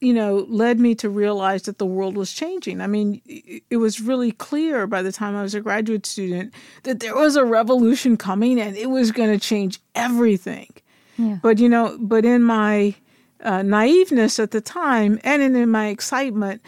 you 0.00 0.12
know, 0.12 0.46
led 0.48 0.78
me 0.78 0.94
to 0.96 1.08
realize 1.08 1.62
that 1.62 1.78
the 1.78 1.86
world 1.86 2.16
was 2.16 2.32
changing. 2.32 2.80
I 2.80 2.86
mean, 2.86 3.22
it 3.70 3.78
was 3.78 4.00
really 4.00 4.32
clear 4.32 4.86
by 4.86 5.02
the 5.02 5.12
time 5.12 5.34
I 5.34 5.42
was 5.42 5.54
a 5.54 5.60
graduate 5.60 6.04
student 6.04 6.52
that 6.82 7.00
there 7.00 7.14
was 7.14 7.36
a 7.36 7.44
revolution 7.44 8.16
coming, 8.16 8.60
and 8.60 8.76
it 8.76 8.90
was 8.90 9.12
going 9.12 9.30
to 9.30 9.38
change 9.38 9.80
everything. 9.94 10.68
Yeah. 11.16 11.38
But 11.42 11.58
you 11.58 11.68
know, 11.68 11.96
but 12.00 12.24
in 12.24 12.42
my 12.42 12.94
uh, 13.42 13.62
naiveness 13.62 14.38
at 14.38 14.50
the 14.50 14.60
time 14.60 15.18
and 15.24 15.42
in, 15.42 15.56
in 15.56 15.68
my 15.68 15.86
excitement, 15.88 16.62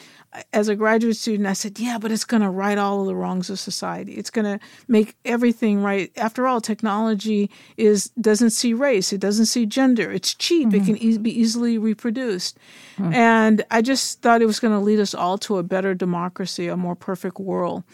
as 0.53 0.69
a 0.69 0.76
graduate 0.76 1.17
student, 1.17 1.47
I 1.47 1.53
said, 1.53 1.79
yeah, 1.79 1.99
but 1.99 2.11
it's 2.11 2.25
going 2.25 2.43
to 2.43 2.50
right 2.50 2.79
all 2.79 3.03
of 3.03 3.07
the 3.07 3.14
wrongs 3.14 3.50
of 3.50 3.59
society. 3.59 4.14
It's 4.14 4.31
going 4.31 4.45
to 4.45 4.64
make 4.88 5.17
everything 5.25 5.83
right. 5.83 6.11
After 6.17 6.47
all, 6.47 6.61
technology 6.61 7.50
is 7.76 8.09
doesn't 8.21 8.50
see 8.50 8.75
race. 8.75 9.12
It 9.12 9.21
doesn't 9.21 9.47
see 9.47 9.67
gender. 9.67 10.11
It's 10.11 10.35
cheap. 10.35 10.69
Mm-hmm. 10.69 10.76
It 10.76 10.87
can 10.87 10.97
e- 10.99 11.19
be 11.19 11.38
easily 11.38 11.79
reproduced. 11.79 12.59
Mm-hmm. 12.97 13.14
And 13.14 13.64
I 13.71 13.83
just 13.83 14.23
thought 14.23 14.43
it 14.43 14.47
was 14.47 14.61
going 14.61 14.75
to 14.75 14.85
lead 14.85 15.00
us 15.00 15.14
all 15.14 15.38
to 15.38 15.59
a 15.59 15.62
better 15.62 15.95
democracy, 15.95 16.69
a 16.69 16.76
more 16.76 16.97
perfect 16.97 17.38
world. 17.38 17.85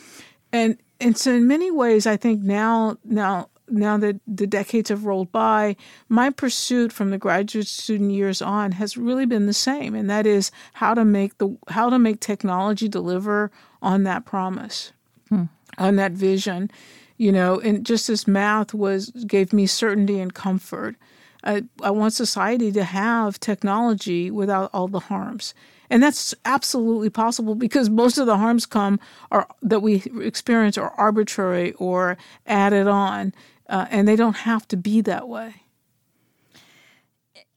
And 0.53 0.79
and 1.01 1.17
so 1.17 1.33
in 1.33 1.47
many 1.47 1.71
ways, 1.71 2.07
I 2.07 2.17
think 2.17 2.43
now 2.43 2.97
now 3.05 3.49
now 3.71 3.97
that 3.99 4.21
the 4.27 4.47
decades 4.47 4.89
have 4.89 5.05
rolled 5.05 5.33
by, 5.33 5.77
my 6.09 6.31
pursuit 6.31 6.93
from 6.93 7.11
the 7.11 7.19
graduate 7.19 7.67
student 7.67 8.11
years 8.11 8.43
on 8.43 8.73
has 8.73 8.97
really 8.97 9.27
been 9.27 9.47
the 9.47 9.53
same, 9.53 9.95
and 9.95 10.09
that 10.11 10.27
is 10.27 10.51
how 10.75 10.95
to 10.95 11.05
make 11.05 11.39
the 11.39 11.57
how 11.69 11.91
to 11.91 11.99
make 11.99 12.21
technology 12.21 12.89
deliver 12.89 13.51
on 13.83 14.05
that 14.05 14.25
promise, 14.25 14.93
hmm. 15.29 15.45
on 15.79 15.97
that 15.97 16.13
vision, 16.13 16.71
you 17.17 17.33
know. 17.33 17.61
And 17.61 17.85
just 17.85 18.09
as 18.11 18.29
math 18.29 18.75
was 18.75 19.11
gave 19.27 19.53
me 19.53 19.67
certainty 19.67 20.21
and 20.21 20.35
comfort, 20.35 20.97
I, 21.45 21.65
I 21.83 21.91
want 21.91 22.13
society 22.13 22.73
to 22.73 22.85
have 22.85 23.41
technology 23.41 24.31
without 24.31 24.71
all 24.73 24.89
the 24.89 25.01
harms. 25.01 25.55
And 25.91 26.01
that's 26.03 26.35
absolutely 26.45 27.11
possible 27.11 27.57
because 27.57 27.91
most 27.91 28.17
of 28.17 28.27
the 28.27 28.39
harms 28.39 28.65
come 28.65 29.01
are 29.33 29.49
that 29.61 29.81
we 29.81 30.05
experience 30.21 30.79
are 30.79 30.93
arbitrary 30.93 31.73
or 31.75 32.17
added 32.47 32.87
on 32.87 33.35
uh, 33.71 33.87
and 33.91 34.07
they 34.07 34.17
don't 34.17 34.37
have 34.37 34.69
to 34.69 34.77
be 34.77 35.01
that 35.03 35.29
way. 35.29 35.55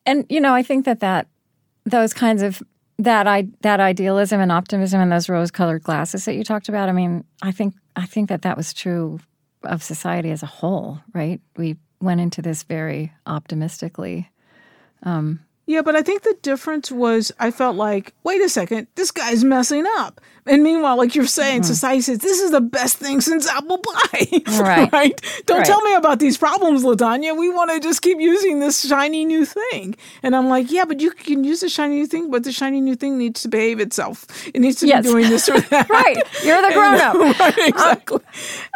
And 0.05 0.25
you 0.29 0.39
know, 0.39 0.53
I 0.53 0.63
think 0.63 0.85
that 0.85 0.99
that 1.01 1.27
those 1.85 2.13
kinds 2.13 2.41
of 2.41 2.61
that 2.99 3.27
I 3.27 3.47
that 3.61 3.79
idealism 3.79 4.39
and 4.39 4.51
optimism 4.51 5.01
and 5.01 5.11
those 5.11 5.27
rose-colored 5.27 5.83
glasses 5.83 6.25
that 6.25 6.35
you 6.35 6.43
talked 6.43 6.69
about. 6.69 6.89
I 6.89 6.91
mean, 6.91 7.23
I 7.41 7.51
think 7.51 7.73
I 7.95 8.05
think 8.05 8.29
that 8.29 8.43
that 8.43 8.55
was 8.55 8.73
true 8.73 9.19
of 9.63 9.83
society 9.83 10.31
as 10.31 10.43
a 10.43 10.47
whole, 10.47 10.99
right? 11.13 11.41
We 11.57 11.77
went 12.01 12.21
into 12.21 12.41
this 12.41 12.63
very 12.63 13.11
optimistically. 13.25 14.29
Um, 15.03 15.39
yeah, 15.65 15.81
but 15.81 15.95
I 15.95 16.01
think 16.01 16.23
the 16.23 16.35
difference 16.41 16.91
was 16.91 17.31
I 17.39 17.49
felt 17.51 17.77
like, 17.77 18.13
wait 18.23 18.41
a 18.41 18.49
second, 18.49 18.87
this 18.95 19.11
guy's 19.11 19.43
messing 19.43 19.85
up. 19.97 20.19
And 20.45 20.63
meanwhile, 20.63 20.97
like 20.97 21.15
you're 21.15 21.25
saying, 21.25 21.61
mm-hmm. 21.61 21.67
society 21.67 22.01
says 22.01 22.19
this 22.19 22.41
is 22.41 22.51
the 22.51 22.61
best 22.61 22.97
thing 22.97 23.21
since 23.21 23.47
apple 23.47 23.77
pie. 23.77 24.41
Right. 24.63 24.91
right? 24.93 25.21
Don't 25.45 25.59
right. 25.59 25.65
tell 25.65 25.81
me 25.81 25.93
about 25.95 26.19
these 26.19 26.37
problems, 26.37 26.83
Latanya. 26.83 27.37
We 27.37 27.49
want 27.49 27.71
to 27.71 27.79
just 27.79 28.01
keep 28.01 28.19
using 28.19 28.59
this 28.59 28.85
shiny 28.85 29.25
new 29.25 29.45
thing. 29.45 29.95
And 30.21 30.35
I'm 30.35 30.47
like, 30.47 30.71
yeah, 30.71 30.85
but 30.85 31.01
you 31.01 31.11
can 31.11 31.43
use 31.43 31.61
the 31.61 31.69
shiny 31.69 31.95
new 31.95 32.07
thing, 32.07 32.29
but 32.29 32.43
the 32.43 32.51
shiny 32.51 32.79
new 32.79 32.95
thing 32.95 33.17
needs 33.17 33.41
to 33.41 33.49
behave 33.49 33.79
itself. 33.79 34.25
It 34.53 34.59
needs 34.59 34.79
to 34.81 34.87
yes. 34.87 35.03
be 35.03 35.09
doing 35.09 35.29
this 35.29 35.49
or 35.49 35.59
that. 35.69 35.89
right. 35.89 36.17
You're 36.43 36.61
the 36.61 36.73
grown 36.73 36.95
up. 36.95 37.39
right, 37.39 37.57
exactly. 37.67 38.19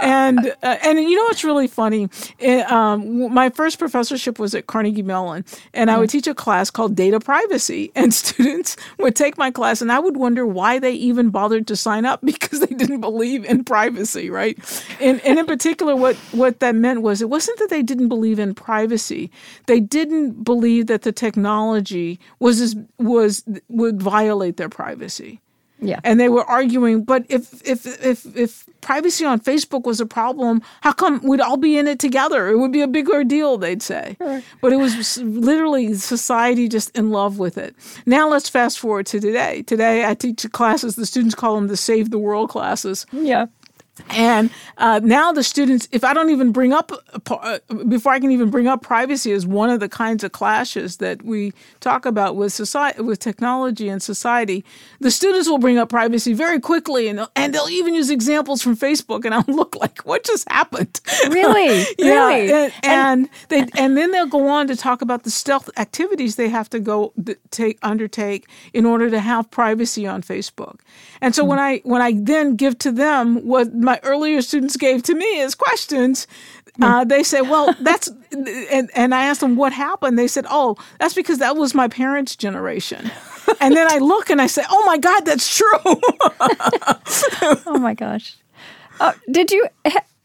And 0.01 0.53
uh, 0.63 0.77
and 0.83 0.99
you 0.99 1.15
know 1.15 1.23
what's 1.23 1.43
really 1.43 1.67
funny? 1.67 2.09
It, 2.39 2.69
um, 2.71 3.33
my 3.33 3.49
first 3.49 3.79
professorship 3.79 4.39
was 4.39 4.55
at 4.55 4.67
Carnegie 4.67 5.03
Mellon, 5.03 5.45
and 5.73 5.89
mm-hmm. 5.89 5.95
I 5.95 5.99
would 5.99 6.09
teach 6.09 6.27
a 6.27 6.35
class 6.35 6.69
called 6.69 6.95
data 6.95 7.19
privacy. 7.19 7.91
And 7.95 8.13
students 8.13 8.77
would 8.99 9.15
take 9.15 9.37
my 9.37 9.51
class, 9.51 9.81
and 9.81 9.91
I 9.91 9.99
would 9.99 10.17
wonder 10.17 10.45
why 10.45 10.79
they 10.79 10.93
even 10.93 11.29
bothered 11.29 11.56
to 11.61 11.75
sign 11.75 12.05
up 12.05 12.21
because 12.23 12.59
they 12.59 12.75
didn't 12.75 13.01
believe 13.01 13.45
in 13.45 13.63
privacy, 13.63 14.29
right? 14.29 14.57
And, 15.01 15.19
and 15.21 15.39
in 15.39 15.45
particular, 15.45 15.95
what, 15.95 16.15
what 16.31 16.59
that 16.59 16.75
meant 16.75 17.01
was 17.01 17.21
it 17.21 17.29
wasn't 17.29 17.59
that 17.59 17.69
they 17.69 17.83
didn't 17.83 18.09
believe 18.09 18.39
in 18.39 18.53
privacy, 18.53 19.31
they 19.65 19.79
didn't 19.79 20.43
believe 20.43 20.87
that 20.87 21.01
the 21.01 21.11
technology 21.11 22.19
was, 22.39 22.75
was 22.97 23.43
would 23.69 24.01
violate 24.01 24.57
their 24.57 24.69
privacy. 24.69 25.41
Yeah. 25.79 25.99
And 26.03 26.19
they 26.19 26.29
were 26.29 26.43
arguing, 26.45 27.03
but 27.03 27.25
if 27.29 27.61
if 27.65 27.85
if 28.03 28.25
if 28.35 28.65
privacy 28.81 29.25
on 29.25 29.39
Facebook 29.39 29.83
was 29.83 29.99
a 29.99 30.05
problem, 30.05 30.61
how 30.81 30.93
come 30.93 31.21
we'd 31.23 31.41
all 31.41 31.57
be 31.57 31.77
in 31.77 31.87
it 31.87 31.99
together? 31.99 32.47
It 32.47 32.57
would 32.57 32.71
be 32.71 32.81
a 32.81 32.87
bigger 32.87 33.23
deal, 33.23 33.57
they'd 33.57 33.81
say. 33.83 34.15
Sure. 34.17 34.41
But 34.61 34.73
it 34.73 34.77
was 34.77 35.17
literally 35.21 35.93
society 35.95 36.67
just 36.67 36.95
in 36.97 37.11
love 37.11 37.37
with 37.37 37.57
it. 37.57 37.75
Now 38.05 38.29
let's 38.29 38.49
fast 38.49 38.79
forward 38.79 39.05
to 39.07 39.19
today. 39.19 39.63
Today 39.63 40.05
I 40.05 40.13
teach 40.15 40.49
classes, 40.51 40.95
the 40.95 41.05
students 41.05 41.35
call 41.35 41.55
them 41.55 41.67
the 41.67 41.77
Save 41.77 42.09
the 42.09 42.19
World 42.19 42.49
classes. 42.49 43.05
Yeah. 43.11 43.47
And 44.09 44.49
uh, 44.77 44.99
now 45.03 45.31
the 45.31 45.43
students, 45.43 45.87
if 45.91 46.03
I 46.03 46.13
don't 46.13 46.29
even 46.29 46.51
bring 46.51 46.73
up, 46.73 46.91
uh, 47.29 47.59
before 47.87 48.11
I 48.11 48.19
can 48.19 48.31
even 48.31 48.49
bring 48.49 48.67
up 48.67 48.81
privacy 48.81 49.31
as 49.31 49.45
one 49.45 49.69
of 49.69 49.79
the 49.79 49.89
kinds 49.89 50.23
of 50.23 50.31
clashes 50.31 50.97
that 50.97 51.23
we 51.23 51.53
talk 51.79 52.05
about 52.05 52.35
with 52.35 52.53
society, 52.53 53.01
with 53.01 53.19
technology 53.19 53.89
and 53.89 54.01
society, 54.01 54.63
the 54.99 55.11
students 55.11 55.49
will 55.49 55.57
bring 55.57 55.77
up 55.77 55.89
privacy 55.89 56.33
very 56.33 56.59
quickly, 56.59 57.07
and 57.07 57.19
they'll, 57.19 57.31
and 57.35 57.53
they'll 57.53 57.69
even 57.69 57.93
use 57.93 58.09
examples 58.09 58.61
from 58.61 58.75
Facebook, 58.75 59.25
and 59.25 59.33
I'll 59.33 59.43
look 59.47 59.75
like, 59.75 59.99
what 59.99 60.23
just 60.23 60.49
happened? 60.49 60.99
Really? 61.27 61.85
yeah. 61.99 62.27
Really? 62.27 62.51
And, 62.53 62.73
and, 62.83 63.29
they 63.49 63.65
and 63.77 63.97
then 63.97 64.11
they'll 64.11 64.27
go 64.27 64.47
on 64.47 64.67
to 64.67 64.75
talk 64.75 65.01
about 65.01 65.23
the 65.23 65.29
stealth 65.29 65.69
activities 65.77 66.35
they 66.35 66.49
have 66.49 66.69
to 66.69 66.79
go 66.79 67.13
take 67.51 67.77
undertake 67.81 68.47
in 68.73 68.85
order 68.85 69.09
to 69.09 69.19
have 69.19 69.49
privacy 69.51 70.07
on 70.07 70.21
Facebook. 70.21 70.79
And 71.21 71.35
so 71.35 71.41
mm-hmm. 71.41 71.49
when 71.49 71.59
I 71.59 71.77
when 71.83 72.01
I 72.01 72.13
then 72.15 72.55
give 72.55 72.77
to 72.79 72.91
them 72.91 73.45
what 73.45 73.73
my 73.87 73.99
earlier 74.03 74.41
students 74.41 74.75
gave 74.75 75.01
to 75.03 75.15
me 75.15 75.41
as 75.41 75.55
questions, 75.55 76.27
uh, 76.81 77.05
they 77.05 77.23
say, 77.23 77.41
"Well, 77.41 77.73
that's," 77.79 78.09
and, 78.31 78.91
and 78.93 79.15
I 79.15 79.23
asked 79.23 79.39
them 79.39 79.55
what 79.55 79.71
happened. 79.71 80.19
They 80.19 80.27
said, 80.27 80.45
"Oh, 80.49 80.75
that's 80.99 81.15
because 81.15 81.39
that 81.39 81.55
was 81.55 81.73
my 81.73 81.87
parents' 81.87 82.35
generation." 82.35 83.09
and 83.61 83.75
then 83.75 83.87
I 83.89 83.97
look 83.99 84.29
and 84.29 84.41
I 84.41 84.47
say, 84.47 84.63
"Oh 84.69 84.83
my 84.85 84.97
God, 84.97 85.21
that's 85.21 85.57
true." 85.57 85.79
oh 87.65 87.79
my 87.79 87.93
gosh! 87.93 88.35
Uh, 88.99 89.13
did 89.31 89.51
you 89.51 89.65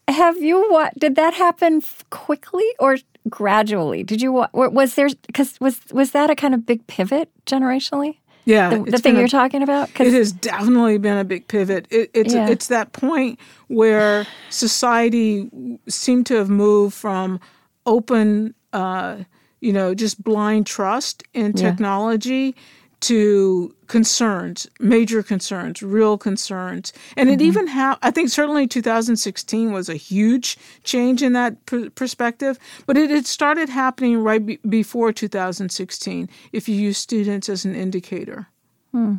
have 0.09 0.43
you 0.43 0.71
what? 0.71 0.99
Did 0.99 1.15
that 1.15 1.35
happen 1.35 1.83
quickly 2.11 2.69
or 2.81 2.99
gradually? 3.31 4.03
Did 4.03 4.21
you 4.21 4.45
was 4.53 4.95
there 4.97 5.09
because 5.27 5.59
was 5.61 5.81
was 5.93 6.11
that 6.11 6.31
a 6.31 6.35
kind 6.35 6.53
of 6.53 6.67
big 6.67 6.87
pivot 6.89 7.31
generationally? 7.47 8.17
Yeah, 8.45 8.71
the, 8.71 8.91
the 8.91 8.99
thing 8.99 9.17
you're 9.17 9.29
talking 9.29 9.63
about. 9.63 9.89
It 10.01 10.13
has 10.13 10.33
definitely 10.33 10.99
been 10.99 11.17
a 11.17 11.25
big 11.25 11.47
pivot. 11.49 11.87
It, 11.91 12.11
it's 12.13 12.35
yeah. 12.35 12.49
it's 12.49 12.67
that 12.69 12.93
point 12.93 13.39
where 13.69 14.27
society 14.51 15.49
seemed 15.89 16.27
to 16.27 16.37
have 16.37 16.51
moved 16.51 16.95
from 16.95 17.39
open, 17.87 18.55
uh, 18.73 19.19
you 19.61 19.73
know, 19.73 19.95
just 19.95 20.23
blind 20.23 20.67
trust 20.67 21.23
in 21.35 21.53
technology 21.53 22.55
yeah 22.57 22.63
to 23.03 23.75
concerns, 23.93 24.67
major 24.81 25.23
concerns, 25.23 25.83
real 25.83 26.17
concerns. 26.17 26.95
And 27.15 27.29
mm-hmm. 27.29 27.41
it 27.43 27.45
even 27.45 27.67
ha- 27.67 27.99
I 28.01 28.11
think 28.11 28.31
certainly 28.31 28.67
2016 28.67 29.71
was 29.71 29.91
a 29.91 29.97
huge 29.97 30.57
change 30.83 31.23
in 31.23 31.35
that 31.35 31.67
pr- 31.67 31.91
perspective, 31.91 32.59
but 32.87 32.97
it 32.97 33.11
had 33.11 33.27
started 33.27 33.69
happening 33.69 34.17
right 34.17 34.45
be- 34.47 34.59
before 34.67 35.13
2016 35.13 36.27
if 36.53 36.71
you 36.71 36.75
use 36.75 36.97
students 36.97 37.51
as 37.51 37.67
an 37.67 37.75
indicator. 37.75 38.49
Hmm. 38.93 39.17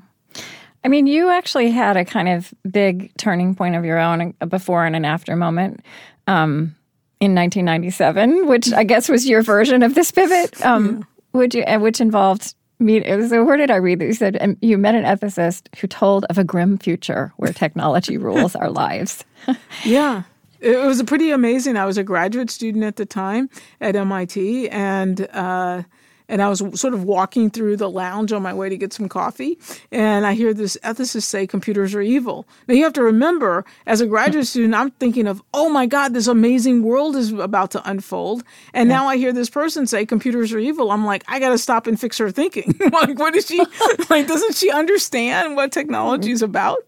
I 0.84 0.88
mean, 0.88 1.06
you 1.06 1.30
actually 1.30 1.70
had 1.70 1.96
a 1.96 2.03
kind 2.03 2.27
of 2.27 2.51
big 2.68 3.15
turning 3.18 3.53
point 3.53 3.75
of 3.75 3.86
your 3.86 4.00
own, 4.00 4.34
a 4.42 4.48
before 4.48 4.88
and 4.88 4.96
an 4.96 5.06
after 5.06 5.36
moment. 5.36 5.82
Um, 6.25 6.75
in 7.20 7.36
1997, 7.36 8.48
which 8.48 8.74
I 8.74 8.84
guess 8.84 9.08
was 9.08 9.25
your 9.25 9.44
version 9.44 9.84
of 9.84 9.94
this 9.94 10.12
pivot, 10.12 10.65
um, 10.65 10.98
yeah. 10.98 11.03
would 11.32 11.53
you, 11.53 11.63
which 11.80 12.01
involved 12.01 12.53
meet. 12.84 13.06
So 13.30 13.44
where 13.44 13.58
did 13.58 13.72
I 13.72 13.78
read 13.78 14.00
that? 14.00 14.06
You 14.06 14.13
said 14.13 14.38
um, 14.42 14.58
you 14.62 14.78
met 14.78 14.96
an 14.96 15.04
ethicist 15.04 15.74
who 15.78 15.88
told 15.88 16.25
of 16.25 16.38
a 16.38 16.44
grim 16.44 16.78
future 16.78 17.34
where 17.38 17.54
technology 17.54 18.18
rules 18.18 18.56
our 18.56 18.70
lives. 18.70 19.24
yeah. 19.86 20.24
It 20.60 20.78
was 20.86 21.04
pretty 21.04 21.32
amazing. 21.32 21.75
I 21.75 21.86
was 21.86 21.98
a 21.98 22.04
graduate 22.04 22.50
student 22.50 22.86
at 22.86 22.96
the 22.96 23.06
time 23.06 23.50
at 23.82 23.98
MIT, 23.98 24.70
and 24.70 25.28
uh, 25.34 25.84
and 26.27 26.42
I 26.42 26.50
was 26.50 26.60
sort 26.80 26.94
of 26.94 27.03
walking 27.03 27.50
through 27.50 27.77
the 27.77 27.89
lounge 27.89 28.32
on 28.32 28.42
my 28.42 28.53
way 28.53 28.70
to 28.70 28.77
get 28.77 28.94
some 28.94 29.10
coffee, 29.10 29.58
and 29.92 30.25
I 30.25 30.34
hear 30.34 30.53
this 30.53 30.77
ethicist 30.84 31.24
say 31.24 31.48
computers 31.48 31.94
are 31.94 32.01
evil. 32.01 32.48
Now 32.68 32.75
you 32.75 32.84
have 32.84 32.94
to 32.94 33.03
remember, 33.03 33.65
as 33.86 34.01
a 34.01 34.08
graduate 34.08 34.48
student, 34.53 34.75
I'm 34.75 34.92
thinking 34.92 35.27
of, 35.27 35.42
oh 35.53 35.70
my 35.70 35.86
God, 35.86 36.13
this 36.13 36.27
amazing 36.27 36.84
world 36.84 37.15
is 37.15 37.32
about 37.32 37.72
to 37.72 37.89
unfold, 37.89 38.44
and 38.74 38.89
yeah. 38.89 38.96
now 38.98 39.08
I 39.08 39.18
hear 39.18 39.34
this 39.34 39.50
person 39.50 39.88
say 39.88 40.06
computers 40.06 40.53
are 40.53 40.60
evil. 40.60 40.92
I'm 40.92 41.06
like, 41.06 41.24
I 41.27 41.39
got 41.39 41.50
to 41.50 41.58
stop 41.58 41.88
and 41.88 42.00
fix 42.00 42.18
her 42.18 42.32
thinking. 42.32 42.75
like, 42.92 43.20
what 43.20 43.36
is 43.36 43.48
she 43.48 43.60
like? 44.10 44.27
Doesn't 44.27 44.56
she 44.56 44.72
understand 44.72 45.56
what 45.56 45.72
technology 45.72 46.32
is 46.32 46.39
mm-hmm. 46.39 46.51
about? 46.51 46.80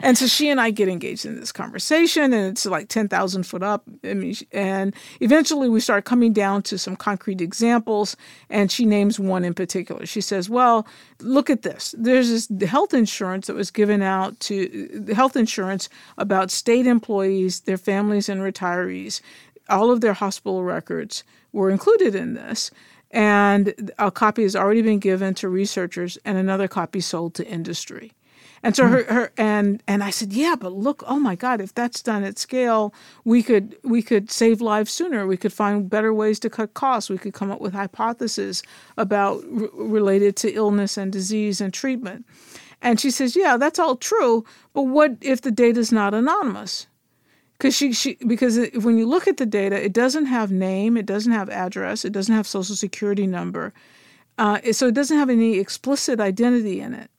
And 0.00 0.16
so 0.16 0.26
she 0.26 0.48
and 0.48 0.60
I 0.60 0.70
get 0.70 0.88
engaged 0.88 1.26
in 1.26 1.38
this 1.38 1.52
conversation, 1.52 2.32
and 2.32 2.52
it's 2.52 2.66
like 2.66 2.88
ten 2.88 3.08
thousand 3.08 3.44
foot 3.44 3.62
up. 3.62 3.84
I 4.04 4.14
mean, 4.14 4.34
and 4.52 4.94
eventually 5.20 5.68
we 5.68 5.80
start 5.80 6.04
coming 6.04 6.32
down 6.32 6.62
to 6.62 6.78
some 6.78 6.96
concrete 6.96 7.40
examples, 7.40 8.16
and 8.50 8.70
she 8.70 8.83
names 8.84 9.18
one 9.18 9.44
in 9.44 9.54
particular. 9.54 10.06
She 10.06 10.20
says, 10.20 10.48
Well, 10.48 10.86
look 11.20 11.50
at 11.50 11.62
this. 11.62 11.94
There's 11.96 12.48
this 12.48 12.68
health 12.68 12.94
insurance 12.94 13.46
that 13.46 13.56
was 13.56 13.70
given 13.70 14.02
out 14.02 14.38
to 14.40 15.06
health 15.14 15.36
insurance 15.36 15.88
about 16.18 16.50
state 16.50 16.86
employees, 16.86 17.60
their 17.60 17.78
families, 17.78 18.28
and 18.28 18.40
retirees. 18.40 19.20
All 19.68 19.90
of 19.90 20.00
their 20.00 20.12
hospital 20.12 20.62
records 20.62 21.24
were 21.52 21.70
included 21.70 22.14
in 22.14 22.34
this. 22.34 22.70
And 23.10 23.92
a 23.98 24.10
copy 24.10 24.42
has 24.42 24.56
already 24.56 24.82
been 24.82 24.98
given 24.98 25.34
to 25.34 25.48
researchers, 25.48 26.18
and 26.24 26.36
another 26.36 26.66
copy 26.66 27.00
sold 27.00 27.34
to 27.34 27.46
industry. 27.46 28.12
And 28.64 28.74
so 28.74 28.88
her, 28.88 29.04
her 29.04 29.32
and 29.36 29.82
and 29.86 30.02
I 30.02 30.08
said, 30.08 30.32
yeah, 30.32 30.56
but 30.58 30.72
look, 30.72 31.04
oh 31.06 31.20
my 31.20 31.36
God, 31.36 31.60
if 31.60 31.74
that's 31.74 32.02
done 32.02 32.24
at 32.24 32.38
scale, 32.38 32.94
we 33.22 33.42
could 33.42 33.76
we 33.84 34.02
could 34.02 34.30
save 34.30 34.62
lives 34.62 34.90
sooner. 34.90 35.26
We 35.26 35.36
could 35.36 35.52
find 35.52 35.90
better 35.90 36.14
ways 36.14 36.40
to 36.40 36.50
cut 36.50 36.72
costs. 36.72 37.10
We 37.10 37.18
could 37.18 37.34
come 37.34 37.50
up 37.50 37.60
with 37.60 37.74
hypotheses 37.74 38.62
about 38.96 39.44
r- 39.44 39.68
related 39.74 40.34
to 40.36 40.52
illness 40.54 40.96
and 40.96 41.12
disease 41.12 41.60
and 41.60 41.74
treatment. 41.74 42.24
And 42.80 42.98
she 42.98 43.10
says, 43.10 43.36
yeah, 43.36 43.58
that's 43.58 43.78
all 43.78 43.96
true, 43.96 44.44
but 44.72 44.84
what 44.84 45.16
if 45.20 45.42
the 45.42 45.50
data 45.50 45.80
is 45.80 45.92
not 45.92 46.14
anonymous? 46.14 46.86
Because 47.52 47.76
she, 47.76 47.92
she 47.92 48.16
because 48.26 48.58
when 48.82 48.96
you 48.98 49.06
look 49.06 49.28
at 49.28 49.36
the 49.36 49.46
data, 49.46 49.82
it 49.82 49.92
doesn't 49.92 50.26
have 50.26 50.50
name, 50.50 50.96
it 50.96 51.06
doesn't 51.06 51.32
have 51.32 51.50
address, 51.50 52.04
it 52.04 52.12
doesn't 52.12 52.34
have 52.34 52.46
social 52.46 52.76
security 52.76 53.26
number, 53.26 53.74
uh, 54.38 54.60
so 54.72 54.88
it 54.88 54.94
doesn't 54.94 55.18
have 55.18 55.30
any 55.30 55.58
explicit 55.58 56.18
identity 56.18 56.80
in 56.80 56.94
it. 56.94 57.10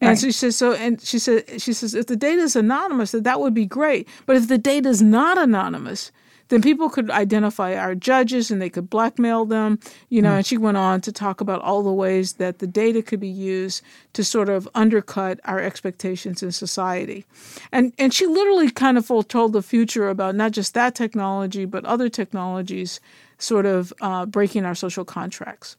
And 0.00 0.10
right. 0.10 0.18
she 0.18 0.32
says 0.32 0.56
so 0.56 0.72
and 0.72 1.00
she 1.00 1.18
said 1.18 1.60
she 1.60 1.72
says 1.72 1.94
if 1.94 2.06
the 2.06 2.16
data 2.16 2.42
is 2.42 2.54
anonymous 2.54 3.12
that 3.12 3.24
that 3.24 3.40
would 3.40 3.54
be 3.54 3.66
great. 3.66 4.08
But 4.26 4.36
if 4.36 4.48
the 4.48 4.58
data 4.58 4.88
is 4.88 5.00
not 5.00 5.38
anonymous, 5.38 6.12
then 6.48 6.62
people 6.62 6.88
could 6.88 7.10
identify 7.10 7.74
our 7.74 7.94
judges 7.94 8.50
and 8.50 8.60
they 8.62 8.70
could 8.70 8.88
blackmail 8.88 9.44
them, 9.44 9.78
you 10.08 10.22
know, 10.22 10.30
mm. 10.30 10.36
and 10.36 10.46
she 10.46 10.56
went 10.56 10.76
on 10.76 11.00
to 11.00 11.12
talk 11.12 11.40
about 11.40 11.60
all 11.62 11.82
the 11.82 11.92
ways 11.92 12.34
that 12.34 12.58
the 12.58 12.66
data 12.66 13.02
could 13.02 13.20
be 13.20 13.28
used 13.28 13.82
to 14.12 14.22
sort 14.22 14.48
of 14.48 14.68
undercut 14.74 15.40
our 15.44 15.60
expectations 15.60 16.42
in 16.42 16.52
society. 16.52 17.24
And 17.72 17.92
and 17.98 18.12
she 18.12 18.26
literally 18.26 18.70
kind 18.70 18.98
of 18.98 19.06
foretold 19.06 19.52
the 19.52 19.62
future 19.62 20.08
about 20.08 20.34
not 20.34 20.52
just 20.52 20.74
that 20.74 20.94
technology, 20.94 21.64
but 21.64 21.84
other 21.84 22.08
technologies 22.08 23.00
sort 23.38 23.66
of 23.66 23.92
uh, 24.00 24.26
breaking 24.26 24.64
our 24.64 24.74
social 24.74 25.04
contracts. 25.04 25.76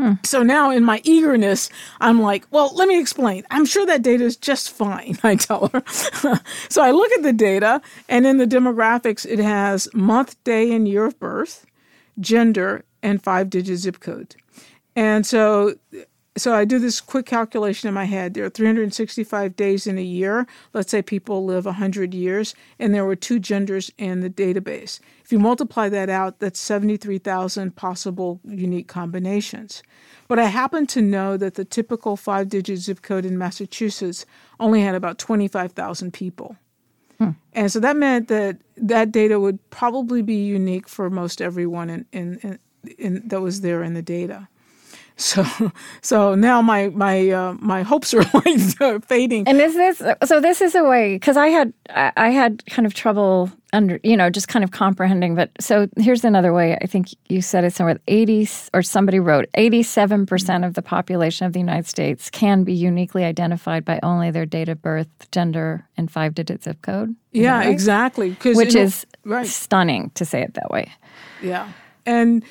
Hmm. 0.00 0.12
So 0.24 0.42
now, 0.42 0.70
in 0.70 0.82
my 0.82 1.02
eagerness, 1.04 1.68
I'm 2.00 2.22
like, 2.22 2.46
well, 2.50 2.72
let 2.74 2.88
me 2.88 2.98
explain. 2.98 3.44
I'm 3.50 3.66
sure 3.66 3.84
that 3.84 4.00
data 4.00 4.24
is 4.24 4.34
just 4.34 4.70
fine, 4.70 5.18
I 5.22 5.36
tell 5.36 5.68
her. 5.68 5.82
so 6.70 6.82
I 6.82 6.90
look 6.90 7.12
at 7.12 7.22
the 7.22 7.34
data, 7.34 7.82
and 8.08 8.26
in 8.26 8.38
the 8.38 8.46
demographics, 8.46 9.26
it 9.26 9.38
has 9.40 9.92
month, 9.92 10.42
day, 10.42 10.72
and 10.72 10.88
year 10.88 11.04
of 11.04 11.20
birth, 11.20 11.66
gender, 12.18 12.82
and 13.02 13.22
five 13.22 13.50
digit 13.50 13.76
zip 13.76 14.00
code. 14.00 14.36
And 14.96 15.26
so 15.26 15.74
so 16.36 16.54
I 16.54 16.64
do 16.64 16.78
this 16.78 17.00
quick 17.00 17.26
calculation 17.26 17.88
in 17.88 17.94
my 17.94 18.04
head. 18.04 18.34
There 18.34 18.44
are 18.44 18.50
365 18.50 19.56
days 19.56 19.86
in 19.86 19.98
a 19.98 20.02
year. 20.02 20.46
Let's 20.72 20.90
say 20.90 21.02
people 21.02 21.44
live 21.44 21.64
100 21.64 22.14
years, 22.14 22.54
and 22.78 22.94
there 22.94 23.04
were 23.04 23.16
two 23.16 23.40
genders 23.40 23.90
in 23.98 24.20
the 24.20 24.30
database. 24.30 25.00
If 25.24 25.32
you 25.32 25.40
multiply 25.40 25.88
that 25.88 26.08
out, 26.08 26.38
that's 26.38 26.60
73,000 26.60 27.74
possible 27.74 28.40
unique 28.44 28.86
combinations. 28.86 29.82
But 30.28 30.38
I 30.38 30.44
happen 30.44 30.86
to 30.88 31.02
know 31.02 31.36
that 31.36 31.54
the 31.54 31.64
typical 31.64 32.16
five 32.16 32.48
digit 32.48 32.78
zip 32.78 33.02
code 33.02 33.26
in 33.26 33.36
Massachusetts 33.36 34.24
only 34.60 34.82
had 34.82 34.94
about 34.94 35.18
25,000 35.18 36.12
people. 36.12 36.56
Hmm. 37.18 37.30
And 37.52 37.72
so 37.72 37.80
that 37.80 37.96
meant 37.96 38.28
that 38.28 38.58
that 38.76 39.10
data 39.10 39.40
would 39.40 39.58
probably 39.70 40.22
be 40.22 40.36
unique 40.36 40.88
for 40.88 41.10
most 41.10 41.42
everyone 41.42 41.90
in, 41.90 42.06
in, 42.12 42.38
in, 42.38 42.58
in 42.98 43.28
that 43.28 43.40
was 43.40 43.62
there 43.62 43.82
in 43.82 43.94
the 43.94 44.02
data. 44.02 44.48
So, 45.20 45.44
so 46.00 46.34
now 46.34 46.62
my 46.62 46.88
my 46.88 47.28
uh, 47.28 47.52
my 47.60 47.82
hopes 47.82 48.14
are 48.14 48.24
like 48.32 49.04
fading. 49.04 49.46
And 49.46 49.60
is 49.60 49.74
this 49.74 50.02
so? 50.24 50.40
This 50.40 50.62
is 50.62 50.74
a 50.74 50.82
way 50.82 51.16
because 51.16 51.36
I 51.36 51.48
had 51.48 51.72
I 51.94 52.30
had 52.30 52.64
kind 52.66 52.86
of 52.86 52.94
trouble 52.94 53.50
under 53.74 54.00
you 54.02 54.16
know 54.16 54.30
just 54.30 54.48
kind 54.48 54.64
of 54.64 54.70
comprehending. 54.70 55.34
But 55.34 55.50
so 55.60 55.88
here's 55.98 56.24
another 56.24 56.54
way. 56.54 56.76
I 56.80 56.86
think 56.86 57.08
you 57.28 57.42
said 57.42 57.64
it 57.64 57.74
somewhere. 57.74 58.00
Eighty 58.08 58.48
or 58.72 58.82
somebody 58.82 59.20
wrote 59.20 59.46
eighty 59.54 59.82
seven 59.82 60.24
percent 60.24 60.64
of 60.64 60.72
the 60.72 60.82
population 60.82 61.46
of 61.46 61.52
the 61.52 61.60
United 61.60 61.86
States 61.86 62.30
can 62.30 62.64
be 62.64 62.72
uniquely 62.72 63.24
identified 63.24 63.84
by 63.84 64.00
only 64.02 64.30
their 64.30 64.46
date 64.46 64.70
of 64.70 64.80
birth, 64.80 65.08
gender, 65.32 65.86
and 65.98 66.10
five 66.10 66.34
digit 66.34 66.64
zip 66.64 66.80
code. 66.80 67.10
Is 67.32 67.42
yeah, 67.42 67.58
right? 67.58 67.68
exactly. 67.68 68.36
Which 68.42 68.74
is 68.74 69.06
right. 69.24 69.46
stunning 69.46 70.10
to 70.14 70.24
say 70.24 70.40
it 70.40 70.54
that 70.54 70.70
way. 70.70 70.90
Yeah, 71.42 71.70
and 72.06 72.42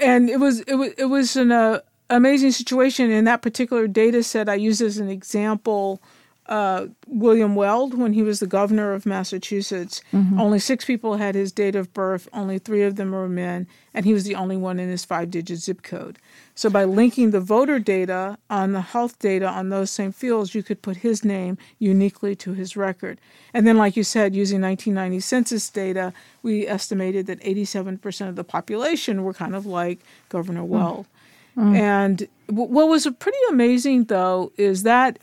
and 0.00 0.28
it 0.28 0.38
was 0.38 0.60
it 0.60 0.74
was 0.74 0.92
it 0.98 1.06
was 1.06 1.36
an 1.36 1.50
uh, 1.50 1.80
amazing 2.16 2.52
situation 2.52 3.10
in 3.10 3.24
that 3.24 3.42
particular 3.42 3.86
data 3.86 4.22
set. 4.22 4.48
I 4.48 4.54
use 4.54 4.80
as 4.80 4.98
an 4.98 5.08
example 5.08 6.00
uh, 6.46 6.88
William 7.06 7.54
Weld 7.54 7.96
when 7.96 8.12
he 8.12 8.22
was 8.22 8.40
the 8.40 8.46
governor 8.46 8.92
of 8.92 9.06
Massachusetts. 9.06 10.02
Mm-hmm. 10.12 10.38
Only 10.38 10.58
six 10.58 10.84
people 10.84 11.16
had 11.16 11.34
his 11.34 11.52
date 11.52 11.74
of 11.74 11.92
birth. 11.94 12.28
Only 12.32 12.58
three 12.58 12.82
of 12.82 12.96
them 12.96 13.12
were 13.12 13.28
men, 13.28 13.66
and 13.94 14.04
he 14.04 14.12
was 14.12 14.24
the 14.24 14.34
only 14.34 14.56
one 14.56 14.78
in 14.78 14.90
his 14.90 15.04
five-digit 15.04 15.58
zip 15.58 15.82
code. 15.82 16.18
So 16.54 16.68
by 16.68 16.84
linking 16.84 17.30
the 17.30 17.40
voter 17.40 17.78
data 17.78 18.36
on 18.50 18.72
the 18.72 18.82
health 18.82 19.18
data 19.18 19.48
on 19.48 19.70
those 19.70 19.90
same 19.90 20.12
fields, 20.12 20.54
you 20.54 20.62
could 20.62 20.82
put 20.82 20.98
his 20.98 21.24
name 21.24 21.56
uniquely 21.78 22.36
to 22.36 22.52
his 22.52 22.76
record. 22.76 23.18
And 23.54 23.66
then, 23.66 23.78
like 23.78 23.96
you 23.96 24.04
said, 24.04 24.34
using 24.34 24.60
1990 24.60 25.20
census 25.20 25.70
data, 25.70 26.12
we 26.42 26.66
estimated 26.66 27.26
that 27.26 27.40
87% 27.40 28.28
of 28.28 28.36
the 28.36 28.44
population 28.44 29.24
were 29.24 29.34
kind 29.34 29.54
of 29.54 29.64
like 29.64 30.00
Governor 30.28 30.60
mm-hmm. 30.60 31.06
Mm. 31.56 31.76
And 31.76 32.28
what 32.48 32.88
was 32.88 33.08
pretty 33.18 33.38
amazing, 33.50 34.04
though, 34.04 34.52
is 34.56 34.82
that 34.82 35.18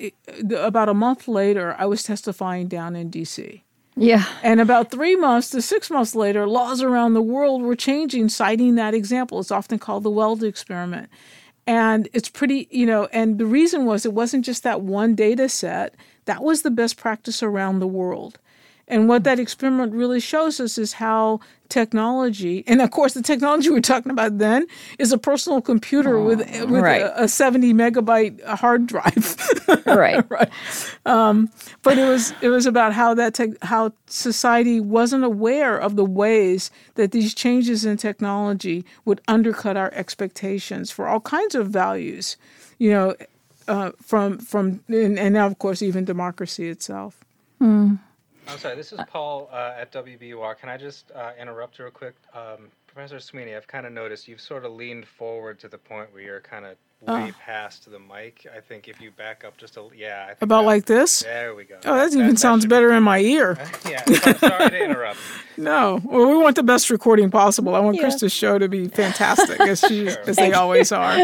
about 0.55 0.89
a 0.89 0.93
month 0.93 1.27
later, 1.27 1.75
I 1.77 1.85
was 1.85 2.03
testifying 2.03 2.67
down 2.67 2.95
in 2.95 3.09
D.C. 3.09 3.63
Yeah. 3.95 4.25
And 4.41 4.61
about 4.61 4.89
three 4.89 5.15
months 5.15 5.49
to 5.49 5.61
six 5.61 5.89
months 5.89 6.15
later, 6.15 6.47
laws 6.47 6.81
around 6.81 7.13
the 7.13 7.21
world 7.21 7.61
were 7.61 7.75
changing, 7.75 8.29
citing 8.29 8.75
that 8.75 8.93
example. 8.93 9.39
It's 9.39 9.51
often 9.51 9.79
called 9.79 10.03
the 10.03 10.09
Weld 10.09 10.43
experiment. 10.43 11.09
And 11.67 12.07
it's 12.13 12.29
pretty, 12.29 12.67
you 12.71 12.85
know, 12.85 13.07
and 13.11 13.37
the 13.37 13.45
reason 13.45 13.85
was 13.85 14.05
it 14.05 14.13
wasn't 14.13 14.45
just 14.45 14.63
that 14.63 14.81
one 14.81 15.13
data 15.13 15.47
set, 15.49 15.95
that 16.25 16.41
was 16.41 16.61
the 16.61 16.71
best 16.71 16.97
practice 16.97 17.43
around 17.43 17.79
the 17.79 17.87
world. 17.87 18.39
And 18.91 19.07
what 19.07 19.23
that 19.23 19.39
experiment 19.39 19.93
really 19.93 20.19
shows 20.19 20.59
us 20.59 20.77
is 20.77 20.91
how 20.91 21.39
technology, 21.69 22.65
and 22.67 22.81
of 22.81 22.91
course, 22.91 23.13
the 23.13 23.21
technology 23.21 23.69
we're 23.69 23.79
talking 23.79 24.11
about 24.11 24.37
then 24.37 24.67
is 24.99 25.13
a 25.13 25.17
personal 25.17 25.61
computer 25.61 26.17
oh, 26.17 26.25
with 26.25 26.39
with 26.39 26.83
right. 26.83 27.01
a, 27.01 27.23
a, 27.23 27.27
seventy 27.29 27.73
megabyte 27.73 28.43
hard 28.43 28.87
drive. 28.87 29.37
right, 29.85 30.29
right. 30.29 30.49
Um, 31.05 31.49
but 31.83 31.97
it 31.97 32.03
was 32.03 32.33
it 32.41 32.49
was 32.49 32.65
about 32.65 32.91
how 32.91 33.13
that 33.13 33.33
te- 33.33 33.55
how 33.61 33.93
society 34.07 34.81
wasn't 34.81 35.23
aware 35.23 35.77
of 35.77 35.95
the 35.95 36.05
ways 36.05 36.69
that 36.95 37.13
these 37.13 37.33
changes 37.33 37.85
in 37.85 37.95
technology 37.95 38.83
would 39.05 39.21
undercut 39.29 39.77
our 39.77 39.93
expectations 39.93 40.91
for 40.91 41.07
all 41.07 41.21
kinds 41.21 41.55
of 41.55 41.69
values. 41.69 42.35
You 42.77 42.91
know, 42.91 43.15
uh, 43.69 43.91
from 44.01 44.37
from 44.37 44.83
and, 44.89 45.17
and, 45.17 45.33
now 45.33 45.47
of 45.47 45.57
course 45.59 45.81
even 45.81 46.03
democracy 46.03 46.67
itself. 46.67 47.23
Mm. 47.61 47.99
I'm 48.51 48.59
sorry, 48.59 48.75
this 48.75 48.91
is 48.91 48.99
Paul 49.07 49.49
uh, 49.51 49.73
at 49.77 49.91
WBUR. 49.91 50.57
Can 50.59 50.69
I 50.69 50.77
just 50.77 51.11
uh, 51.15 51.31
interrupt 51.39 51.79
real 51.79 51.89
quick? 51.91 52.15
Um, 52.33 52.67
Professor 52.87 53.19
Sweeney, 53.19 53.55
I've 53.55 53.67
kind 53.67 53.85
of 53.85 53.93
noticed 53.93 54.27
you've 54.27 54.41
sort 54.41 54.65
of 54.65 54.73
leaned 54.73 55.05
forward 55.07 55.59
to 55.59 55.69
the 55.69 55.77
point 55.77 56.13
where 56.13 56.21
you're 56.21 56.41
kind 56.41 56.65
of 56.65 56.71
way 57.07 57.29
Oh. 57.29 57.31
past 57.43 57.89
the 57.89 57.97
mic. 57.97 58.45
I 58.55 58.59
think 58.59 58.87
if 58.87 59.01
you 59.01 59.09
back 59.11 59.43
up 59.45 59.57
just 59.57 59.77
a 59.77 59.87
yeah. 59.95 60.23
I 60.25 60.27
think 60.29 60.41
About 60.41 60.61
that- 60.61 60.67
like 60.67 60.85
this? 60.85 61.21
There 61.21 61.55
we 61.55 61.63
go. 61.63 61.77
Oh, 61.85 61.95
that 61.95 62.13
even 62.13 62.35
sounds 62.37 62.61
should 62.63 62.69
be- 62.69 62.75
better 62.75 62.91
in 62.91 63.01
my 63.03 63.19
ear. 63.19 63.57
yeah. 63.89 64.03
so- 64.05 64.33
Sorry 64.33 64.69
to 64.69 64.83
interrupt. 64.85 65.17
No, 65.57 65.99
well, 66.03 66.27
we 66.27 66.37
want 66.37 66.55
the 66.55 66.63
best 66.63 66.89
recording 66.89 67.29
possible. 67.29 67.75
I 67.75 67.79
want 67.79 67.95
Yeah. 67.97 68.03
Krista's 68.03 68.33
show 68.33 68.57
to 68.57 68.67
be 68.67 68.87
fantastic, 68.87 69.59
as 69.61 69.79
she, 69.79 70.07
as 70.25 70.35
they 70.37 70.53
always 70.53 70.91
are. 70.91 71.17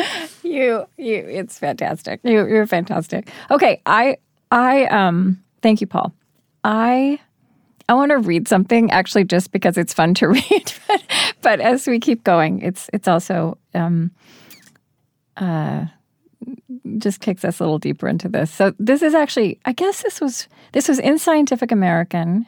You, 0.43 0.85
you, 0.97 1.15
it's 1.27 1.57
fantastic. 1.57 2.19
You, 2.23 2.45
you're 2.47 2.67
fantastic. 2.67 3.29
Okay, 3.49 3.81
I, 3.85 4.17
I, 4.51 4.85
um, 4.85 5.43
thank 5.63 5.81
you, 5.81 5.87
Paul. 5.87 6.13
I, 6.67 7.19
I 7.87 7.93
want 7.93 8.11
to 8.11 8.17
read 8.17 8.49
something 8.49 8.91
actually, 8.91 9.23
just 9.23 9.53
because 9.53 9.77
it's 9.77 9.93
fun 9.93 10.13
to 10.15 10.27
read. 10.27 10.73
but, 10.87 11.03
but 11.41 11.59
as 11.61 11.87
we 11.87 11.99
keep 11.99 12.23
going, 12.25 12.61
it's, 12.61 12.89
it's 12.91 13.07
also, 13.07 13.57
um, 13.73 14.11
uh, 15.37 15.85
just 16.97 17.21
kicks 17.21 17.45
us 17.45 17.59
a 17.59 17.63
little 17.63 17.79
deeper 17.79 18.07
into 18.07 18.27
this. 18.27 18.51
So 18.51 18.73
this 18.79 19.01
is 19.01 19.15
actually, 19.15 19.59
I 19.65 19.71
guess 19.71 20.03
this 20.03 20.19
was, 20.19 20.49
this 20.73 20.89
was 20.89 20.99
in 20.99 21.17
Scientific 21.17 21.71
American. 21.71 22.45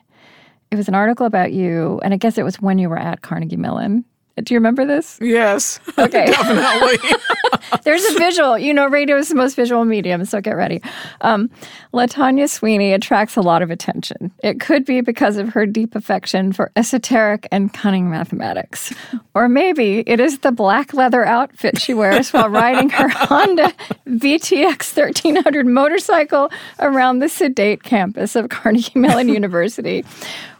It 0.69 0.75
was 0.75 0.89
an 0.89 0.95
article 0.95 1.25
about 1.25 1.53
you, 1.53 1.99
and 2.03 2.13
I 2.13 2.17
guess 2.17 2.37
it 2.37 2.43
was 2.43 2.61
when 2.61 2.77
you 2.77 2.89
were 2.89 2.99
at 2.99 3.21
Carnegie 3.21 3.55
Mellon. 3.55 4.03
Do 4.45 4.53
you 4.53 4.59
remember 4.59 4.85
this? 4.85 5.17
Yes, 5.21 5.79
Okay. 5.97 6.25
definitely. 6.27 6.97
There's 7.83 8.03
a 8.05 8.13
visual. 8.17 8.57
You 8.57 8.73
know, 8.73 8.87
radio 8.87 9.17
is 9.17 9.29
the 9.29 9.35
most 9.35 9.55
visual 9.55 9.85
medium, 9.85 10.25
so 10.25 10.41
get 10.41 10.55
ready. 10.55 10.81
Um, 11.21 11.49
Latanya 11.93 12.49
Sweeney 12.49 12.93
attracts 12.93 13.35
a 13.35 13.41
lot 13.41 13.61
of 13.61 13.69
attention. 13.71 14.31
It 14.43 14.59
could 14.59 14.85
be 14.85 15.01
because 15.01 15.37
of 15.37 15.49
her 15.49 15.65
deep 15.65 15.95
affection 15.95 16.51
for 16.51 16.71
esoteric 16.75 17.47
and 17.51 17.71
cunning 17.73 18.09
mathematics. 18.09 18.93
Or 19.35 19.47
maybe 19.49 20.03
it 20.07 20.19
is 20.19 20.39
the 20.39 20.51
black 20.51 20.93
leather 20.93 21.25
outfit 21.25 21.79
she 21.79 21.93
wears 21.93 22.31
while 22.33 22.49
riding 22.63 22.89
her 22.89 23.07
Honda 23.07 23.73
VTX 24.07 24.95
1300 24.97 25.65
motorcycle 25.65 26.51
around 26.79 27.19
the 27.19 27.29
sedate 27.29 27.83
campus 27.83 28.35
of 28.35 28.49
Carnegie 28.49 28.97
Mellon 28.99 29.29
University, 29.29 30.03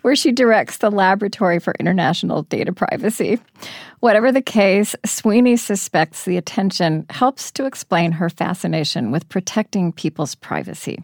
where 0.02 0.16
she 0.16 0.32
directs 0.32 0.78
the 0.78 0.90
Laboratory 0.90 1.60
for 1.60 1.74
International 1.80 2.44
Data 2.44 2.74
Privacy. 2.74 3.40
Whatever 4.00 4.32
the 4.32 4.42
case, 4.42 4.96
Sweeney 5.06 5.58
suspects 5.58 6.26
the 6.26 6.38
attention 6.38 7.06
helps 7.10 7.52
to 7.52 7.66
explain 7.66 8.12
her 8.14 8.30
fascination 8.30 9.12
with 9.12 9.28
protecting 9.30 9.92
people's 9.92 10.36
privacy. 10.36 11.04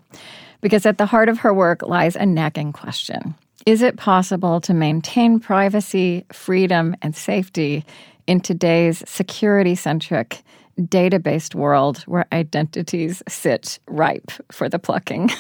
Because 0.62 0.86
at 0.86 0.98
the 0.98 1.06
heart 1.06 1.30
of 1.30 1.40
her 1.40 1.54
work 1.54 1.82
lies 1.84 2.16
a 2.16 2.26
nagging 2.26 2.74
question 2.74 3.36
Is 3.66 3.82
it 3.82 3.98
possible 3.98 4.62
to 4.62 4.74
maintain 4.74 5.40
privacy, 5.40 6.26
freedom, 6.32 6.96
and 7.02 7.16
safety 7.16 7.86
in 8.28 8.40
today's 8.40 9.04
security 9.08 9.76
centric, 9.76 10.42
data 10.90 11.20
based 11.20 11.54
world 11.54 12.00
where 12.00 12.26
identities 12.32 13.22
sit 13.28 13.80
ripe 13.88 14.32
for 14.52 14.70
the 14.70 14.80
plucking? 14.80 15.30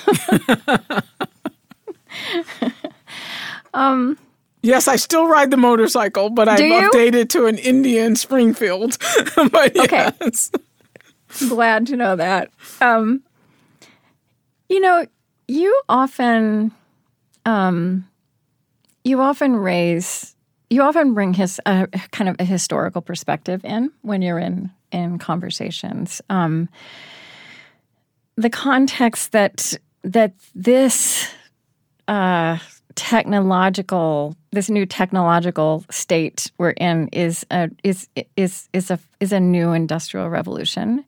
Yes, 4.62 4.88
I 4.88 4.96
still 4.96 5.28
ride 5.28 5.52
the 5.52 5.58
motorcycle, 5.58 6.30
but 6.32 6.50
I've 6.50 6.60
you? 6.60 6.90
updated 6.90 7.30
to 7.30 7.46
an 7.46 7.58
Indian 7.60 8.16
Springfield. 8.16 8.98
but 9.36 9.78
Okay. 9.78 10.10
yes. 10.22 10.52
glad 11.50 11.86
to 11.88 11.96
know 11.96 12.16
that. 12.16 12.50
Um, 12.82 13.22
you 14.68 14.80
know, 14.80 15.06
you 15.48 15.80
often, 15.88 16.72
um, 17.46 18.08
you 19.04 19.22
often 19.22 19.56
raise, 19.56 20.36
you 20.72 20.82
often 20.82 21.14
bring 21.14 21.36
his 21.36 21.62
uh, 21.68 21.86
kind 22.12 22.28
of 22.28 22.36
a 22.40 22.44
historical 22.44 23.02
perspective 23.04 23.64
in 23.64 23.92
when 24.02 24.22
you're 24.24 24.40
in 24.40 24.72
in 24.92 25.20
conversations. 25.20 26.22
Um, 26.30 26.70
the 28.36 28.50
context 28.50 29.32
that 29.34 29.76
that 30.04 30.34
this 30.56 31.28
uh, 32.08 32.58
technological 32.96 34.36
this 34.52 34.70
new 34.70 34.86
technological 34.86 35.84
state 35.92 36.50
we're 36.58 36.72
in 36.72 37.10
is 37.10 37.46
a 37.52 37.70
is 37.84 38.08
is 38.38 38.70
is 38.74 38.90
a 38.90 38.98
is 39.20 39.32
a 39.32 39.40
new 39.40 39.74
industrial 39.74 40.30
revolution. 40.30 41.06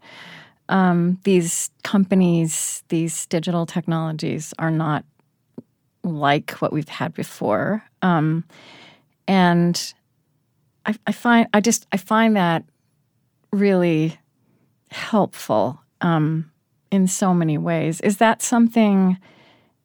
Um, 0.70 1.18
these 1.24 1.70
companies, 1.84 2.84
these 2.90 3.26
digital 3.28 3.66
technologies, 3.66 4.54
are 4.60 4.70
not 4.70 5.06
like 6.04 6.52
what 6.60 6.74
we've 6.74 6.90
had 6.90 7.14
before, 7.14 7.84
um, 8.02 8.44
and 9.28 9.94
I, 10.86 10.96
I 11.08 11.14
find 11.14 11.48
I 11.54 11.62
just 11.62 11.88
I 11.94 11.98
find 11.98 12.36
that 12.36 12.66
really 13.54 14.20
helpful 14.92 15.80
um, 16.02 16.52
in 16.92 17.08
so 17.08 17.34
many 17.34 17.58
ways. 17.58 18.02
Is 18.02 18.18
that 18.18 18.42
something? 18.42 19.18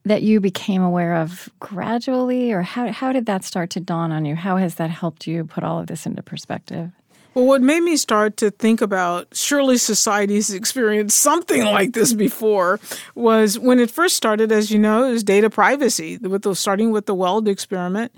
That 0.04 0.22
you 0.22 0.40
became 0.40 0.82
aware 0.82 1.16
of 1.16 1.48
gradually, 1.60 2.52
or 2.52 2.62
how, 2.62 2.90
how 2.90 3.12
did 3.12 3.26
that 3.26 3.44
start 3.44 3.70
to 3.70 3.80
dawn 3.80 4.10
on 4.10 4.24
you? 4.24 4.34
How 4.34 4.56
has 4.56 4.74
that 4.76 4.90
helped 4.90 5.26
you 5.26 5.44
put 5.44 5.62
all 5.62 5.78
of 5.78 5.86
this 5.86 6.06
into 6.06 6.22
perspective? 6.22 6.90
Well, 7.34 7.46
what 7.46 7.62
made 7.62 7.80
me 7.80 7.96
start 7.96 8.36
to 8.38 8.50
think 8.50 8.82
about 8.82 9.28
surely 9.32 9.78
society's 9.78 10.52
experienced 10.52 11.18
something 11.18 11.64
like 11.64 11.94
this 11.94 12.12
before 12.12 12.78
was 13.14 13.58
when 13.58 13.78
it 13.78 13.90
first 13.90 14.16
started, 14.16 14.52
as 14.52 14.70
you 14.70 14.78
know, 14.78 15.04
is 15.04 15.24
data 15.24 15.48
privacy, 15.48 16.18
with 16.18 16.42
the, 16.42 16.54
starting 16.54 16.90
with 16.90 17.06
the 17.06 17.14
Weld 17.14 17.48
experiment. 17.48 18.12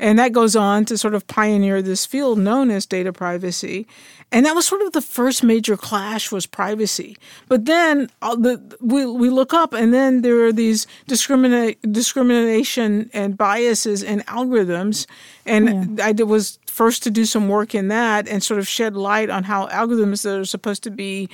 And 0.00 0.18
that 0.18 0.32
goes 0.32 0.56
on 0.56 0.86
to 0.86 0.98
sort 0.98 1.14
of 1.14 1.26
pioneer 1.26 1.82
this 1.82 2.06
field 2.06 2.38
known 2.38 2.70
as 2.70 2.86
data 2.86 3.12
privacy. 3.12 3.86
And 4.32 4.46
that 4.46 4.54
was 4.54 4.66
sort 4.66 4.80
of 4.82 4.92
the 4.92 5.02
first 5.02 5.42
major 5.42 5.76
clash 5.76 6.32
was 6.32 6.46
privacy. 6.46 7.16
But 7.48 7.66
then 7.66 8.08
uh, 8.22 8.34
the, 8.36 8.76
we, 8.80 9.04
we 9.04 9.28
look 9.28 9.52
up 9.52 9.72
and 9.74 9.92
then 9.92 10.22
there 10.22 10.42
are 10.46 10.52
these 10.52 10.86
discriminate, 11.06 11.80
discrimination 11.92 13.10
and 13.12 13.36
biases 13.36 14.02
in 14.02 14.20
algorithms. 14.20 15.06
And 15.44 16.00
I 16.00 16.12
did, 16.12 16.24
was 16.24 16.58
first 16.66 17.02
to 17.02 17.10
do 17.10 17.24
some 17.24 17.48
work 17.48 17.74
in 17.74 17.88
that 17.88 18.28
and 18.28 18.42
sort 18.42 18.58
of 18.58 18.66
shed 18.66 18.96
light 18.96 19.28
on 19.28 19.44
how 19.44 19.66
algorithms 19.66 20.22
that 20.22 20.38
are 20.38 20.44
supposed 20.44 20.82
to 20.84 20.90
be 20.90 21.28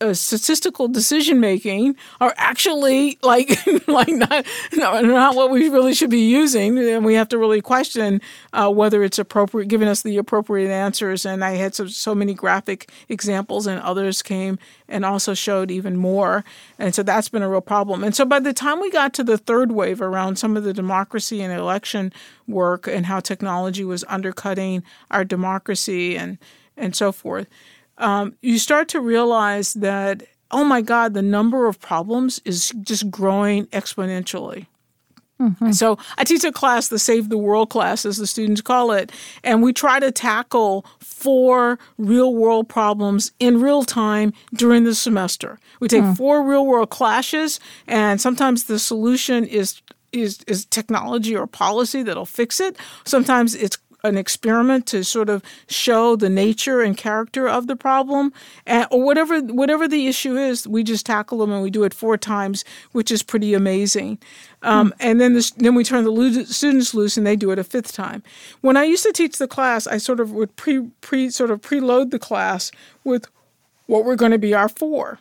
uh, 0.00 0.14
statistical 0.14 0.88
decision 0.88 1.40
making 1.40 1.94
are 2.20 2.34
actually 2.36 3.18
like 3.22 3.50
like 3.86 4.08
not, 4.08 4.46
no, 4.72 5.00
not 5.00 5.36
what 5.36 5.50
we 5.50 5.68
really 5.68 5.94
should 5.94 6.10
be 6.10 6.28
using, 6.28 6.78
and 6.78 7.04
we 7.04 7.14
have 7.14 7.28
to 7.28 7.38
really 7.38 7.60
question 7.60 8.20
uh, 8.52 8.70
whether 8.70 9.02
it's 9.02 9.18
appropriate, 9.18 9.68
giving 9.68 9.88
us 9.88 10.02
the 10.02 10.16
appropriate 10.16 10.70
answers. 10.70 11.26
And 11.26 11.44
I 11.44 11.52
had 11.52 11.74
so, 11.74 11.86
so 11.86 12.14
many 12.14 12.34
graphic 12.34 12.90
examples, 13.08 13.66
and 13.66 13.80
others 13.80 14.22
came 14.22 14.58
and 14.88 15.04
also 15.04 15.34
showed 15.34 15.70
even 15.70 15.96
more. 15.96 16.44
And 16.78 16.94
so 16.94 17.02
that's 17.02 17.28
been 17.28 17.42
a 17.42 17.48
real 17.48 17.60
problem. 17.60 18.02
And 18.02 18.14
so 18.14 18.24
by 18.24 18.40
the 18.40 18.52
time 18.52 18.80
we 18.80 18.90
got 18.90 19.12
to 19.14 19.24
the 19.24 19.38
third 19.38 19.72
wave 19.72 20.00
around 20.00 20.36
some 20.36 20.56
of 20.56 20.64
the 20.64 20.72
democracy 20.72 21.42
and 21.42 21.52
election 21.52 22.12
work 22.48 22.86
and 22.88 23.06
how 23.06 23.20
technology 23.20 23.84
was 23.84 24.04
undercutting 24.08 24.82
our 25.10 25.24
democracy 25.24 26.16
and 26.16 26.38
and 26.76 26.96
so 26.96 27.12
forth 27.12 27.46
um, 28.00 28.34
you 28.42 28.58
start 28.58 28.88
to 28.88 29.00
realize 29.00 29.74
that, 29.74 30.22
oh 30.50 30.64
my 30.64 30.80
God, 30.80 31.14
the 31.14 31.22
number 31.22 31.66
of 31.66 31.80
problems 31.80 32.40
is 32.44 32.72
just 32.82 33.10
growing 33.10 33.66
exponentially. 33.66 34.66
And 35.60 35.74
so 35.74 35.96
I 36.18 36.24
teach 36.24 36.44
a 36.44 36.52
class, 36.52 36.88
the 36.88 36.98
Save 36.98 37.30
the 37.30 37.38
World 37.38 37.70
class, 37.70 38.04
as 38.04 38.18
the 38.18 38.26
students 38.26 38.60
call 38.60 38.92
it, 38.92 39.10
and 39.42 39.62
we 39.62 39.72
try 39.72 39.98
to 39.98 40.12
tackle 40.12 40.84
four 40.98 41.78
real 41.96 42.34
world 42.34 42.68
problems 42.68 43.32
in 43.40 43.58
real 43.58 43.82
time 43.84 44.34
during 44.52 44.84
the 44.84 44.94
semester. 44.94 45.58
We 45.80 45.88
take 45.88 46.04
four 46.14 46.42
real 46.46 46.66
world 46.66 46.90
clashes, 46.90 47.58
and 47.86 48.20
sometimes 48.20 48.64
the 48.64 48.78
solution 48.78 49.44
is 49.44 49.80
is 50.12 50.40
is 50.46 50.66
technology 50.66 51.34
or 51.34 51.46
policy 51.46 52.02
that'll 52.02 52.26
fix 52.26 52.60
it. 52.60 52.76
Sometimes 53.06 53.54
it's 53.54 53.78
an 54.02 54.16
experiment 54.16 54.86
to 54.86 55.04
sort 55.04 55.28
of 55.28 55.42
show 55.68 56.16
the 56.16 56.30
nature 56.30 56.80
and 56.80 56.96
character 56.96 57.48
of 57.48 57.66
the 57.66 57.76
problem, 57.76 58.32
and, 58.66 58.86
or 58.90 59.02
whatever 59.04 59.40
whatever 59.40 59.86
the 59.88 60.06
issue 60.06 60.36
is, 60.36 60.66
we 60.66 60.82
just 60.82 61.06
tackle 61.06 61.38
them 61.38 61.52
and 61.52 61.62
we 61.62 61.70
do 61.70 61.84
it 61.84 61.94
four 61.94 62.16
times, 62.16 62.64
which 62.92 63.10
is 63.10 63.22
pretty 63.22 63.54
amazing. 63.54 64.18
Um, 64.62 64.92
And 65.00 65.20
then 65.20 65.34
this, 65.34 65.50
then 65.52 65.74
we 65.74 65.84
turn 65.84 66.04
the 66.04 66.10
lo- 66.10 66.44
students 66.44 66.94
loose 66.94 67.16
and 67.16 67.26
they 67.26 67.36
do 67.36 67.50
it 67.50 67.58
a 67.58 67.64
fifth 67.64 67.92
time. 67.92 68.22
When 68.60 68.76
I 68.76 68.84
used 68.84 69.04
to 69.04 69.12
teach 69.12 69.38
the 69.38 69.48
class, 69.48 69.86
I 69.86 69.98
sort 69.98 70.20
of 70.20 70.32
would 70.32 70.54
pre 70.56 70.90
pre 71.00 71.30
sort 71.30 71.50
of 71.50 71.60
preload 71.60 72.10
the 72.10 72.18
class 72.18 72.70
with 73.04 73.26
what 73.86 74.04
were 74.04 74.16
going 74.16 74.32
to 74.32 74.38
be 74.38 74.54
our 74.54 74.68
four. 74.68 75.18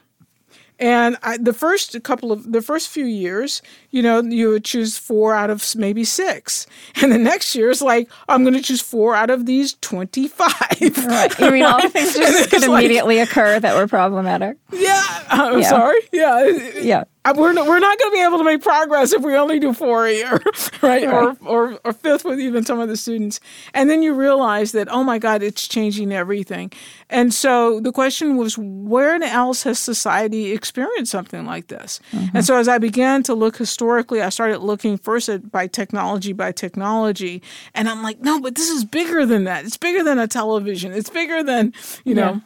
And 0.79 1.17
I, 1.23 1.37
the 1.37 1.53
first 1.53 2.01
couple 2.03 2.31
of 2.31 2.51
the 2.51 2.61
first 2.61 2.87
few 2.89 3.05
years, 3.05 3.61
you 3.91 4.01
know, 4.01 4.21
you 4.21 4.49
would 4.49 4.63
choose 4.63 4.97
four 4.97 5.35
out 5.35 5.49
of 5.49 5.65
maybe 5.75 6.03
six, 6.05 6.65
and 7.01 7.11
the 7.11 7.17
next 7.17 7.53
year 7.55 7.69
is 7.69 7.81
like 7.81 8.09
I'm 8.29 8.43
going 8.43 8.53
to 8.53 8.61
choose 8.61 8.81
four 8.81 9.13
out 9.15 9.29
of 9.29 9.45
these 9.45 9.73
twenty-five. 9.81 11.05
Right. 11.05 11.39
You 11.39 11.51
mean 11.51 11.63
all 11.65 11.81
the 11.81 11.89
things 11.89 12.13
just 12.15 12.49
could 12.49 12.59
it's 12.59 12.67
like- 12.67 12.83
immediately 12.85 13.19
occur 13.19 13.59
that 13.59 13.75
were 13.75 13.87
problematic? 13.87 14.57
Yeah, 14.71 15.03
I'm 15.29 15.59
Yeah. 15.59 15.69
sorry. 15.69 15.99
Yeah, 16.13 16.47
Yeah. 16.81 17.03
We're 17.35 17.53
not, 17.53 17.67
we're 17.67 17.79
not 17.79 17.97
going 17.99 18.11
to 18.11 18.15
be 18.15 18.23
able 18.23 18.37
to 18.37 18.43
make 18.43 18.61
progress 18.61 19.13
if 19.13 19.21
we 19.21 19.35
only 19.35 19.59
do 19.59 19.73
four 19.73 20.07
a 20.07 20.13
year, 20.13 20.41
right? 20.81 20.81
right. 20.81 21.07
Or, 21.07 21.37
or 21.45 21.79
or 21.83 21.93
fifth 21.93 22.25
with 22.25 22.39
even 22.39 22.65
some 22.65 22.79
of 22.79 22.87
the 22.87 22.97
students. 22.97 23.39
And 23.73 23.89
then 23.89 24.03
you 24.03 24.13
realize 24.13 24.71
that 24.73 24.87
oh 24.91 25.03
my 25.03 25.19
God, 25.19 25.41
it's 25.43 25.67
changing 25.67 26.11
everything. 26.11 26.71
And 27.09 27.33
so 27.33 27.79
the 27.79 27.91
question 27.91 28.37
was, 28.37 28.57
where 28.57 29.21
else 29.23 29.63
has 29.63 29.79
society 29.79 30.51
experienced 30.51 31.11
something 31.11 31.45
like 31.45 31.67
this? 31.67 31.99
Mm-hmm. 32.11 32.37
And 32.37 32.45
so 32.45 32.57
as 32.57 32.67
I 32.67 32.77
began 32.77 33.23
to 33.23 33.33
look 33.33 33.57
historically, 33.57 34.21
I 34.21 34.29
started 34.29 34.59
looking 34.59 34.97
first 34.97 35.29
at 35.29 35.51
by 35.51 35.67
technology 35.67 36.33
by 36.33 36.51
technology, 36.51 37.41
and 37.73 37.89
I'm 37.89 38.03
like, 38.03 38.19
no, 38.21 38.39
but 38.39 38.55
this 38.55 38.69
is 38.69 38.85
bigger 38.85 39.25
than 39.25 39.45
that. 39.45 39.65
It's 39.65 39.77
bigger 39.77 40.03
than 40.03 40.19
a 40.19 40.27
television. 40.27 40.93
It's 40.93 41.09
bigger 41.09 41.43
than 41.43 41.73
you 42.03 42.15
know. 42.15 42.31
Yeah. 42.31 42.39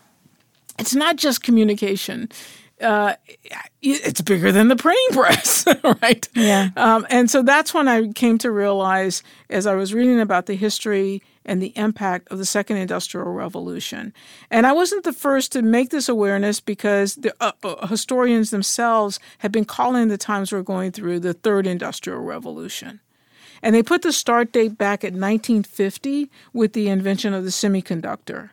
It's 0.80 0.96
not 0.96 1.18
just 1.18 1.44
communication 1.44 2.30
uh, 2.84 3.16
it's 3.82 4.22
bigger 4.22 4.52
than 4.52 4.68
the 4.68 4.76
printing 4.76 5.18
press, 5.18 5.66
right? 6.02 6.28
Yeah. 6.36 6.70
Um, 6.76 7.06
and 7.10 7.30
so 7.30 7.42
that's 7.42 7.74
when 7.74 7.88
I 7.88 8.12
came 8.12 8.38
to 8.40 8.52
realize, 8.52 9.24
as 9.50 9.66
I 9.66 9.76
was 9.76 9.94
reading 9.94 10.20
about 10.20 10.46
the 10.46 10.56
history 10.56 11.22
and 11.46 11.62
the 11.62 11.74
impact 11.76 12.32
of 12.32 12.38
the 12.38 12.46
second 12.46 12.78
industrial 12.78 13.32
revolution. 13.32 14.14
And 14.50 14.66
I 14.66 14.72
wasn't 14.72 15.04
the 15.04 15.14
first 15.14 15.52
to 15.54 15.62
make 15.62 15.90
this 15.90 16.08
awareness 16.08 16.60
because 16.60 17.16
the 17.16 17.34
uh, 17.42 17.52
uh, 17.64 17.88
historians 17.88 18.50
themselves 18.50 19.20
had 19.40 19.52
been 19.52 19.66
calling 19.66 20.08
the 20.08 20.18
times 20.18 20.52
we're 20.52 20.62
going 20.62 20.92
through 20.92 21.20
the 21.20 21.34
third 21.34 21.68
industrial 21.68 22.22
revolution. 22.22 23.02
And 23.62 23.74
they 23.74 23.84
put 23.84 24.02
the 24.02 24.12
start 24.12 24.52
date 24.52 24.78
back 24.78 25.04
at 25.04 25.14
1950 25.14 26.30
with 26.52 26.74
the 26.74 26.90
invention 26.90 27.34
of 27.34 27.46
the 27.46 27.50
semiconductor. 27.50 28.50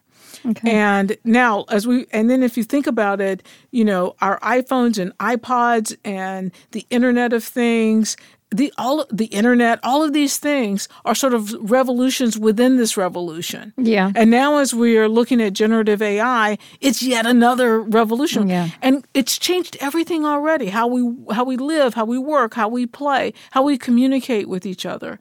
Okay. 0.47 0.71
And 0.71 1.17
now, 1.25 1.65
as 1.69 1.87
we, 1.87 2.07
and 2.13 2.31
then 2.31 2.43
if 2.43 2.57
you 2.57 2.65
think 2.65 2.87
about 2.87 3.21
it, 3.21 3.47
you 3.71 3.85
know, 3.85 4.15
our 4.21 4.39
iPhones 4.41 4.99
and 4.99 5.17
iPods 5.19 5.97
and 6.05 6.53
the 6.73 6.87
Internet 6.91 7.33
of 7.33 7.45
Things, 7.45 8.17
the 8.51 8.73
all 8.79 9.07
the 9.11 9.27
internet, 9.27 9.79
all 9.83 10.03
of 10.03 10.13
these 10.13 10.39
things 10.39 10.89
are 11.05 11.15
sort 11.15 11.35
of 11.35 11.55
revolutions 11.71 12.39
within 12.39 12.77
this 12.77 12.97
revolution. 12.97 13.73
Yeah. 13.77 14.11
And 14.15 14.31
now, 14.31 14.59
as 14.59 14.75
we 14.75 14.99
are 14.99 15.09
looking 15.09 15.41
at 15.41 15.53
generative 15.53 16.03
AI, 16.03 16.59
it's 16.81 17.03
yet 17.03 17.27
another 17.27 17.81
revolution. 17.81 18.49
Yeah. 18.49 18.71
And 18.83 19.07
it's 19.15 19.39
changed 19.39 19.77
everything 19.81 20.25
already: 20.25 20.67
how 20.67 20.89
we 20.89 21.15
how 21.33 21.45
we 21.45 21.57
live, 21.57 21.95
how 21.95 22.05
we 22.05 22.19
work, 22.19 22.55
how 22.55 22.69
we 22.69 22.87
play, 22.87 23.33
how 23.53 23.63
we 23.63 23.79
communicate 23.79 24.49
with 24.49 24.67
each 24.67 24.85
other. 24.85 25.21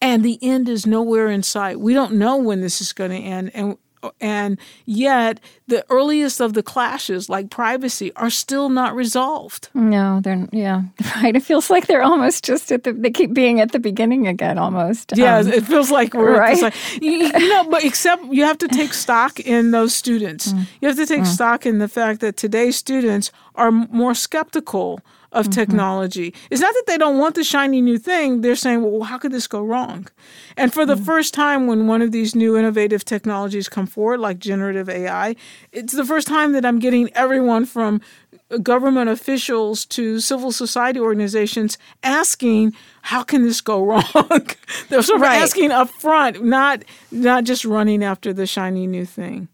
And 0.00 0.24
the 0.24 0.38
end 0.40 0.68
is 0.68 0.86
nowhere 0.86 1.28
in 1.28 1.42
sight. 1.42 1.78
We 1.78 1.92
don't 1.92 2.14
know 2.14 2.36
when 2.38 2.62
this 2.62 2.80
is 2.80 2.94
going 2.94 3.10
to 3.10 3.18
end, 3.18 3.50
and 3.52 3.76
and 4.20 4.58
yet 4.86 5.40
the 5.68 5.84
earliest 5.90 6.40
of 6.40 6.54
the 6.54 6.62
clashes 6.62 7.28
like 7.28 7.50
privacy 7.50 8.12
are 8.16 8.30
still 8.30 8.68
not 8.68 8.94
resolved. 8.94 9.68
No 9.74 10.20
they're 10.22 10.48
yeah 10.52 10.82
right. 11.16 11.36
It 11.36 11.42
feels 11.42 11.70
like 11.70 11.86
they're 11.86 12.02
almost 12.02 12.44
just 12.44 12.72
at 12.72 12.84
the 12.84 12.92
they 12.92 13.10
keep 13.10 13.32
being 13.32 13.60
at 13.60 13.72
the 13.72 13.78
beginning 13.78 14.26
again 14.26 14.58
almost. 14.58 15.12
Yeah 15.16 15.38
um, 15.38 15.48
it 15.48 15.64
feels 15.64 15.90
like 15.90 16.14
we're 16.14 16.38
right. 16.38 16.60
like, 16.60 16.74
you, 17.00 17.10
you, 17.12 17.48
know 17.48 17.68
but 17.70 17.84
except 17.84 18.24
you 18.26 18.44
have 18.44 18.58
to 18.58 18.68
take 18.68 18.92
stock 18.92 19.40
in 19.40 19.70
those 19.70 19.94
students. 19.94 20.52
Mm. 20.52 20.66
you 20.80 20.88
have 20.88 20.96
to 20.96 21.06
take 21.06 21.22
mm. 21.22 21.26
stock 21.26 21.66
in 21.66 21.78
the 21.78 21.88
fact 21.88 22.20
that 22.20 22.36
today's 22.36 22.76
students 22.76 23.30
are 23.54 23.70
more 23.70 24.14
skeptical 24.14 25.00
of 25.32 25.46
mm-hmm. 25.46 25.52
technology. 25.52 26.34
It's 26.50 26.60
not 26.60 26.74
that 26.74 26.84
they 26.86 26.98
don't 26.98 27.18
want 27.18 27.34
the 27.34 27.44
shiny 27.44 27.80
new 27.80 27.98
thing. 27.98 28.40
They're 28.40 28.56
saying, 28.56 28.82
well, 28.82 29.02
how 29.02 29.18
could 29.18 29.32
this 29.32 29.46
go 29.46 29.62
wrong? 29.62 30.08
And 30.56 30.72
for 30.72 30.84
the 30.84 30.94
mm-hmm. 30.94 31.04
first 31.04 31.34
time, 31.34 31.66
when 31.66 31.86
one 31.86 32.02
of 32.02 32.12
these 32.12 32.34
new 32.34 32.56
innovative 32.56 33.04
technologies 33.04 33.68
come 33.68 33.86
forward, 33.86 34.20
like 34.20 34.38
generative 34.38 34.88
AI, 34.88 35.36
it's 35.72 35.92
the 35.92 36.04
first 36.04 36.26
time 36.26 36.52
that 36.52 36.64
I'm 36.64 36.78
getting 36.78 37.10
everyone 37.14 37.64
from 37.64 38.00
government 38.62 39.08
officials 39.08 39.84
to 39.86 40.18
civil 40.20 40.50
society 40.50 40.98
organizations 40.98 41.78
asking, 42.02 42.74
how 43.02 43.22
can 43.22 43.42
this 43.42 43.60
go 43.60 43.84
wrong? 43.84 44.46
They're 44.88 45.02
sort 45.02 45.16
of 45.16 45.22
right. 45.22 45.40
asking 45.40 45.70
up 45.70 45.90
front, 45.90 46.44
not 46.44 46.84
not 47.10 47.44
just 47.44 47.64
running 47.64 48.02
after 48.02 48.32
the 48.32 48.46
shiny 48.46 48.86
new 48.86 49.04
thing. 49.04 49.48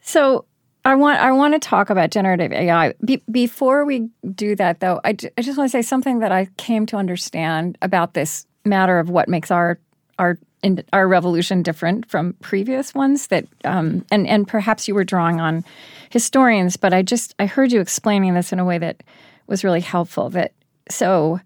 So 0.00 0.46
I 0.86 0.94
want 0.94 1.18
I 1.20 1.32
want 1.32 1.52
to 1.54 1.58
talk 1.58 1.90
about 1.90 2.10
generative 2.10 2.52
AI. 2.52 2.94
Be, 3.04 3.20
before 3.28 3.84
we 3.84 4.08
do 4.36 4.54
that, 4.54 4.78
though, 4.78 5.00
I, 5.02 5.16
I 5.36 5.42
just 5.42 5.58
want 5.58 5.68
to 5.68 5.72
say 5.72 5.82
something 5.82 6.20
that 6.20 6.30
I 6.30 6.46
came 6.58 6.86
to 6.86 6.96
understand 6.96 7.76
about 7.82 8.14
this 8.14 8.46
matter 8.64 9.00
of 9.00 9.10
what 9.10 9.28
makes 9.28 9.50
our 9.50 9.80
our 10.20 10.38
in, 10.62 10.84
our 10.92 11.08
revolution 11.08 11.64
different 11.64 12.08
from 12.08 12.34
previous 12.34 12.94
ones. 12.94 13.26
That 13.26 13.46
um, 13.64 14.06
and 14.12 14.28
and 14.28 14.46
perhaps 14.46 14.86
you 14.86 14.94
were 14.94 15.02
drawing 15.02 15.40
on 15.40 15.64
historians, 16.10 16.76
but 16.76 16.94
I 16.94 17.02
just 17.02 17.34
I 17.40 17.46
heard 17.46 17.72
you 17.72 17.80
explaining 17.80 18.34
this 18.34 18.52
in 18.52 18.60
a 18.60 18.64
way 18.64 18.78
that 18.78 19.02
was 19.48 19.64
really 19.64 19.80
helpful. 19.80 20.30
That 20.30 20.52
so 20.88 21.40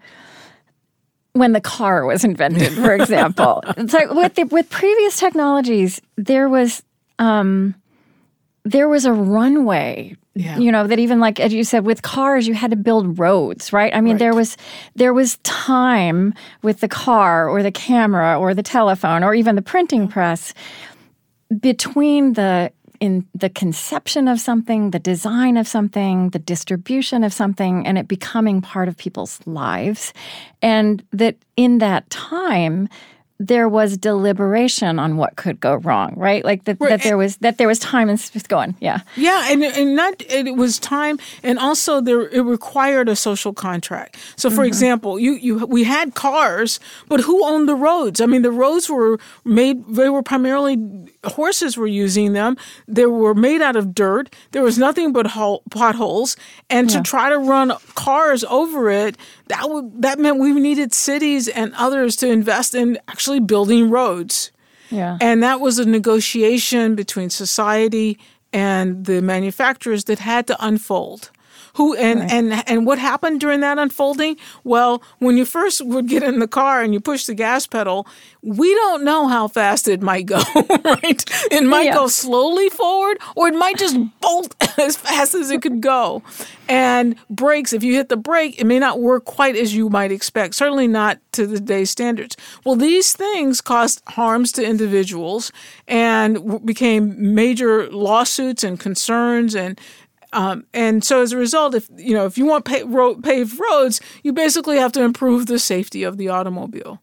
when 1.33 1.53
the 1.53 1.63
car 1.63 2.05
was 2.05 2.25
invented, 2.25 2.75
for 2.75 2.93
example, 3.01 3.65
it's 3.79 3.95
like 3.95 4.11
with 4.11 4.35
the, 4.35 4.45
with 4.45 4.69
previous 4.69 5.19
technologies, 5.19 5.99
there 6.17 6.51
was. 6.51 6.83
Um, 7.19 7.75
there 8.65 8.89
was 8.89 9.05
a 9.05 9.13
runway 9.13 10.17
yeah. 10.35 10.59
you 10.59 10.71
know 10.71 10.87
that 10.87 10.99
even 10.99 11.19
like 11.19 11.41
as 11.41 11.53
you 11.53 11.65
said 11.65 11.85
with 11.85 12.03
cars 12.03 12.47
you 12.47 12.55
had 12.55 12.71
to 12.71 12.77
build 12.77 13.19
roads 13.19 13.73
right 13.73 13.95
i 13.95 14.01
mean 14.01 14.15
right. 14.15 14.19
there 14.19 14.35
was 14.35 14.57
there 14.95 15.13
was 15.13 15.39
time 15.39 16.35
with 16.63 16.81
the 16.81 16.89
car 16.89 17.49
or 17.49 17.63
the 17.63 17.73
camera 17.73 18.39
or 18.39 18.55
the 18.55 18.63
telephone 18.63 19.23
or 19.25 19.35
even 19.35 19.57
the 19.57 19.63
printing 19.63 20.09
press 20.09 20.55
between 21.61 22.35
the 22.35 22.71
in 23.01 23.27
the 23.35 23.49
conception 23.49 24.29
of 24.29 24.39
something 24.39 24.91
the 24.91 24.99
design 24.99 25.57
of 25.57 25.67
something 25.67 26.31
the 26.31 26.39
distribution 26.39 27.25
of 27.25 27.33
something 27.33 27.87
and 27.87 27.99
it 27.99 28.07
becoming 28.07 28.61
part 28.61 28.89
of 28.89 28.97
people's 28.97 29.41
lives 29.47 30.13
and 30.63 31.03
that 31.13 31.37
in 31.57 31.79
that 31.79 32.09
time 32.11 32.89
there 33.41 33.71
was 33.71 33.97
deliberation 33.97 34.99
on 34.99 35.17
what 35.17 35.37
could 35.37 35.59
go 35.61 35.77
wrong, 35.77 36.13
right? 36.15 36.45
Like 36.45 36.65
that, 36.65 36.77
right. 36.79 36.91
that 36.91 37.03
there 37.03 37.17
was 37.17 37.39
that 37.39 37.57
there 37.57 37.67
was 37.67 37.79
time 37.79 38.11
and 38.11 38.19
just 38.19 38.51
going, 38.51 38.77
yeah, 38.81 39.01
yeah, 39.17 39.51
and 39.51 39.65
and 39.65 39.97
not 39.97 40.23
it 40.29 40.57
was 40.57 40.79
time, 40.79 41.19
and 41.43 41.59
also 41.59 42.03
there 42.03 42.29
it 42.29 42.43
required 42.43 43.09
a 43.09 43.17
social 43.17 43.55
contract. 43.55 44.19
So, 44.37 44.51
for 44.51 44.57
mm-hmm. 44.57 44.65
example, 44.65 45.19
you 45.19 45.33
you 45.33 45.67
we 45.67 45.85
had 45.85 46.15
cars, 46.15 46.81
but 47.09 47.21
who 47.21 47.43
owned 47.47 47.67
the 47.67 47.75
roads? 47.75 48.21
I 48.21 48.27
mean, 48.27 48.43
the 48.43 48.53
roads 48.53 48.91
were 48.91 49.19
made; 49.43 49.87
they 49.89 50.11
were 50.11 50.23
primarily 50.23 50.77
horses 51.25 51.77
were 51.77 51.87
using 51.87 52.33
them. 52.33 52.57
They 52.89 53.07
were 53.07 53.35
made 53.35 53.61
out 53.61 53.77
of 53.77 53.95
dirt. 53.95 54.35
There 54.53 54.63
was 54.63 54.79
nothing 54.79 55.13
but 55.13 55.29
hole, 55.29 55.63
potholes, 55.71 56.37
and 56.69 56.91
yeah. 56.91 56.99
to 56.99 57.03
try 57.03 57.29
to 57.29 57.39
run 57.39 57.73
cars 57.95 58.45
over 58.45 58.91
it, 58.91 59.17
that 59.49 59.69
would 59.69 60.03
that 60.03 60.19
meant 60.19 60.39
we 60.39 60.53
needed 60.53 60.93
cities 60.93 61.49
and 61.49 61.73
others 61.75 62.17
to 62.17 62.29
invest 62.29 62.75
in 62.75 62.99
actually 63.09 63.41
building 63.41 63.91
roads. 63.91 64.51
Yeah. 64.91 65.19
And 65.21 65.43
that 65.43 65.61
was 65.61 65.79
a 65.79 65.85
negotiation 65.85 66.95
between 66.95 67.31
society 67.31 68.19
and 68.53 69.07
the 69.07 69.23
manufacturers 69.23 70.05
that 70.05 70.19
had 70.19 70.47
to 70.49 70.57
unfold 70.65 71.31
who 71.81 71.97
and 71.97 72.21
right. 72.21 72.31
and 72.31 72.69
and 72.69 72.87
what 72.87 72.99
happened 72.99 73.41
during 73.41 73.61
that 73.61 73.79
unfolding 73.79 74.37
well 74.65 75.03
when 75.19 75.39
you 75.39 75.47
first 75.47 75.83
would 75.83 76.07
get 76.07 76.23
in 76.23 76.39
the 76.39 76.47
car 76.47 76.83
and 76.83 76.93
you 76.93 77.01
push 77.01 77.25
the 77.25 77.35
gas 77.35 77.67
pedal 77.67 78.07
we 78.43 78.75
don't 78.75 79.03
know 79.03 79.29
how 79.29 79.49
fast 79.49 79.89
it 79.89 80.03
might 80.03 80.27
go 80.27 80.43
right 80.85 81.25
it 81.51 81.65
might 81.65 81.87
yeah. 81.87 81.95
go 81.95 82.07
slowly 82.07 82.69
forward 82.69 83.17
or 83.35 83.49
it 83.49 83.55
might 83.55 83.79
just 83.79 83.97
bolt 84.21 84.55
as 84.79 84.97
fast 84.97 85.35
as 85.35 85.51
it 85.51 85.63
could 85.63 85.81
go 85.81 86.23
and 86.69 87.17
brakes 87.31 87.73
if 87.73 87.83
you 87.83 87.95
hit 87.95 88.11
the 88.11 88.17
brake 88.17 88.61
it 88.61 88.65
may 88.65 88.79
not 88.79 89.01
work 89.01 89.25
quite 89.25 89.57
as 89.57 89.75
you 89.75 89.89
might 89.89 90.13
expect 90.13 90.55
certainly 90.55 90.87
not 90.87 91.19
to 91.33 91.47
the 91.47 91.59
day's 91.59 91.89
standards 91.89 92.37
well 92.63 92.77
these 92.77 93.15
things 93.15 93.63
caused 93.63 94.03
harms 94.09 94.53
to 94.53 94.63
individuals 94.63 95.51
and 95.89 96.65
became 96.67 97.35
major 97.35 97.91
lawsuits 97.91 98.63
and 98.63 98.79
concerns 98.79 99.55
and 99.55 99.81
um, 100.33 100.65
and 100.73 101.03
so 101.03 101.23
as 101.23 101.33
a 101.33 101.37
result, 101.37 101.75
if 101.75 101.89
you 101.97 102.15
know 102.15 102.27
if 102.27 102.39
you 102.39 102.47
want 102.47 102.65
paved 102.65 103.61
roads, 103.61 104.01
you 104.23 104.33
basically 104.33 104.79
have 104.79 104.93
to 104.93 105.03
improve 105.03 105.47
the 105.47 105.59
safety 105.59 106.03
of 106.03 106.17
the 106.17 106.29
automobile. 106.29 107.01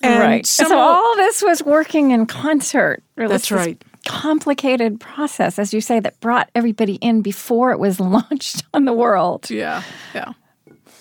And 0.00 0.20
right. 0.20 0.46
So 0.46 0.78
all 0.78 1.16
this 1.16 1.42
was 1.42 1.62
working 1.62 2.12
in 2.12 2.26
concert. 2.26 3.02
That's 3.16 3.50
right. 3.50 3.82
Complicated 4.06 5.00
process, 5.00 5.58
as 5.58 5.74
you 5.74 5.80
say, 5.80 5.98
that 5.98 6.20
brought 6.20 6.50
everybody 6.54 6.94
in 6.96 7.20
before 7.20 7.72
it 7.72 7.78
was 7.78 7.98
launched 8.00 8.62
on 8.72 8.84
the 8.84 8.92
world. 8.92 9.50
Yeah. 9.50 9.82
Yeah. 10.14 10.34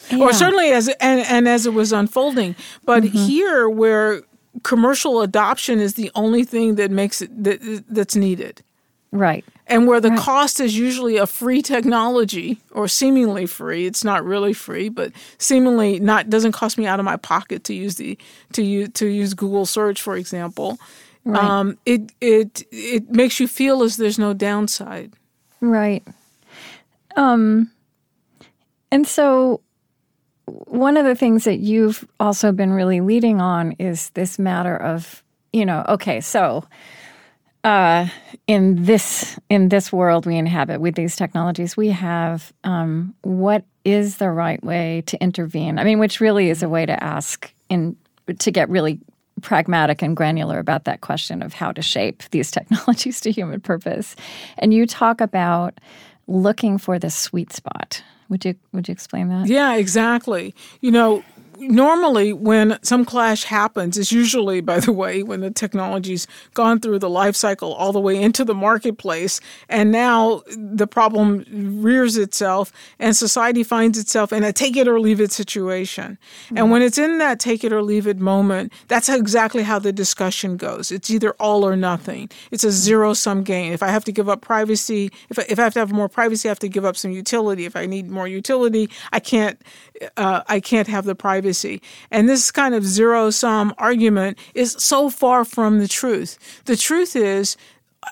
yeah. 0.10 0.20
Or 0.20 0.34
certainly 0.34 0.72
as 0.72 0.88
and, 1.00 1.22
and 1.28 1.48
as 1.48 1.66
it 1.66 1.74
was 1.74 1.92
unfolding, 1.92 2.56
but 2.86 3.04
mm-hmm. 3.04 3.18
here 3.18 3.70
where 3.70 4.24
commercial 4.64 5.22
adoption 5.22 5.80
is 5.80 5.94
the 5.94 6.10
only 6.16 6.44
thing 6.44 6.76
that 6.76 6.90
makes 6.90 7.22
it 7.22 7.44
that, 7.44 7.84
that's 7.90 8.16
needed. 8.16 8.64
Right. 9.12 9.46
And 9.68 9.88
where 9.88 10.00
the 10.00 10.10
right. 10.10 10.20
cost 10.20 10.60
is 10.60 10.78
usually 10.78 11.18
a 11.18 11.28
free 11.28 11.62
technology 11.62 12.60
or 12.72 12.88
seemingly 12.88 13.46
free, 13.46 13.86
it's 13.86 14.04
not 14.04 14.24
really 14.24 14.54
free, 14.54 14.90
but 14.90 15.12
seemingly 15.38 16.00
not 16.00 16.30
doesn't 16.30 16.54
cost 16.54 16.78
me 16.78 16.86
out 16.86 17.00
of 17.00 17.06
my 17.06 17.18
pocket 17.18 17.64
to 17.66 17.74
use 17.74 17.96
the 17.96 18.18
to 18.54 18.64
use 18.64 18.90
to 18.94 19.08
use 19.08 19.34
Google 19.34 19.66
search, 19.66 20.02
for 20.02 20.16
example. 20.16 20.78
Right. 21.26 21.44
Um, 21.44 21.78
it 21.86 22.12
it 22.22 22.64
it 22.72 23.10
makes 23.10 23.40
you 23.40 23.48
feel 23.48 23.84
as 23.84 23.98
there's 23.98 24.20
no 24.20 24.34
downside. 24.34 25.14
Right. 25.62 26.04
Um 27.16 27.72
and 28.92 29.06
so 29.06 29.62
one 30.46 30.96
of 30.96 31.06
the 31.06 31.16
things 31.16 31.44
that 31.44 31.60
you've 31.60 32.08
also 32.20 32.52
been 32.52 32.72
really 32.72 33.02
leading 33.02 33.42
on 33.42 33.74
is 33.74 34.12
this 34.12 34.40
matter 34.40 34.78
of, 34.78 35.24
you 35.52 35.66
know, 35.66 35.86
okay, 35.90 36.22
so 36.22 36.64
uh, 37.64 38.08
in 38.48 38.86
this 38.86 39.40
in 39.50 39.70
this 39.70 39.92
world 39.92 40.26
we 40.26 40.38
inhabit 40.38 40.80
with 40.80 40.96
these 40.96 41.16
technologies, 41.16 41.76
we 41.76 41.90
have 41.90 42.54
um, 42.64 43.14
what 43.22 43.66
is 43.84 44.18
the 44.18 44.30
right 44.30 44.64
way 44.64 45.04
to 45.08 45.22
intervene? 45.22 45.80
I 45.80 45.84
mean, 45.84 46.00
which 46.00 46.20
really 46.20 46.50
is 46.50 46.64
a 46.64 46.70
way 46.70 46.86
to 46.86 47.04
ask 47.04 47.52
in 47.70 47.96
to 48.40 48.52
get 48.52 48.70
really 48.70 49.00
pragmatic 49.42 50.02
and 50.02 50.16
granular 50.16 50.60
about 50.60 50.86
that 50.86 51.02
question 51.02 51.42
of 51.42 51.54
how 51.54 51.72
to 51.72 51.82
shape 51.82 52.24
these 52.32 52.52
technologies 52.58 53.22
to 53.22 53.32
human 53.32 53.62
purpose. 53.62 54.16
And 54.58 54.74
you 54.74 54.86
talk 54.86 55.22
about 55.22 55.80
looking 56.28 56.78
for 56.78 57.00
the 57.00 57.10
sweet 57.10 57.54
spot. 57.54 58.04
Would 58.30 58.44
you 58.44 58.56
would 58.74 58.88
you 58.88 58.92
explain 58.92 59.30
that? 59.30 59.48
Yeah, 59.48 59.76
exactly. 59.76 60.54
You 60.82 60.92
know, 60.92 61.24
normally 61.60 62.34
when 62.34 62.78
some 62.82 63.04
clash 63.06 63.44
happens 63.44 63.98
it's 63.98 64.12
usually 64.12 64.62
by 64.62 64.80
the 64.80 64.92
way 64.92 65.24
when 65.24 65.42
the 65.42 65.52
technology's 65.52 66.28
gone 66.54 66.80
through 66.80 67.00
the 67.00 67.10
life 67.10 67.36
cycle 67.36 67.74
all 67.74 67.92
the 67.92 68.00
way 68.00 68.20
into 68.22 68.44
the 68.46 68.54
marketplace 68.54 69.40
and 69.70 69.92
now 69.92 70.42
the 70.48 70.88
problem 70.88 71.46
rears 71.82 72.18
itself 72.18 72.72
and 73.00 73.16
society 73.16 73.64
finds 73.64 73.98
itself 73.98 74.32
in 74.32 74.44
a 74.44 74.54
take 74.54 74.78
it 74.78 74.88
or 74.88 75.00
leave 75.00 75.20
it 75.20 75.32
situation. 75.32 76.18
Mm-hmm. 76.46 76.58
and 76.58 76.72
when 76.72 76.82
it's 76.82 76.98
in 76.98 77.18
that 77.18 77.40
take 77.40 77.64
it 77.64 77.74
or 77.74 77.82
leave 77.82 78.08
it 78.08 78.20
moment 78.20 78.72
that's 78.88 79.10
exactly 79.10 79.64
how 79.64 79.80
the 79.80 79.92
discussion 79.92 80.58
goes. 80.58 80.92
It's 80.92 81.10
either 81.10 81.34
all 81.40 81.66
or 81.66 81.76
nothing. 81.76 82.30
It's 82.52 82.64
a 82.64 82.72
zero 82.72 83.14
sum 83.14 83.44
game. 83.44 83.74
If 83.74 83.84
i 83.84 83.90
have 83.90 84.06
to 84.06 84.12
give 84.12 84.30
up 84.30 84.42
privacy 84.42 85.12
if 85.30 85.40
I, 85.40 85.46
if 85.50 85.60
I 85.60 85.64
have 85.64 85.74
to 85.74 85.80
have 85.80 85.92
more 85.92 86.10
privacy 86.10 86.48
i 86.48 86.52
have 86.52 86.60
to 86.60 86.70
give 86.70 86.86
up 86.86 86.96
some 86.98 87.12
utility. 87.12 87.66
If 87.66 87.76
i 87.76 87.86
need 87.86 88.10
more 88.10 88.28
utility 88.28 88.90
i 89.12 89.20
can't 89.20 89.62
uh, 90.18 90.42
i 90.48 90.60
can't 90.60 90.88
have 90.88 91.06
the 91.06 91.16
privacy. 91.16 91.82
And 92.12 92.28
this 92.28 92.52
kind 92.52 92.76
of 92.76 92.86
zero 92.86 93.30
sum 93.30 93.74
argument 93.78 94.38
is 94.54 94.76
so 94.80 95.10
far 95.10 95.46
from 95.46 95.80
the 95.80 95.88
truth. 95.88 96.38
The 96.66 96.78
truth 96.78 97.16
is, 97.16 97.58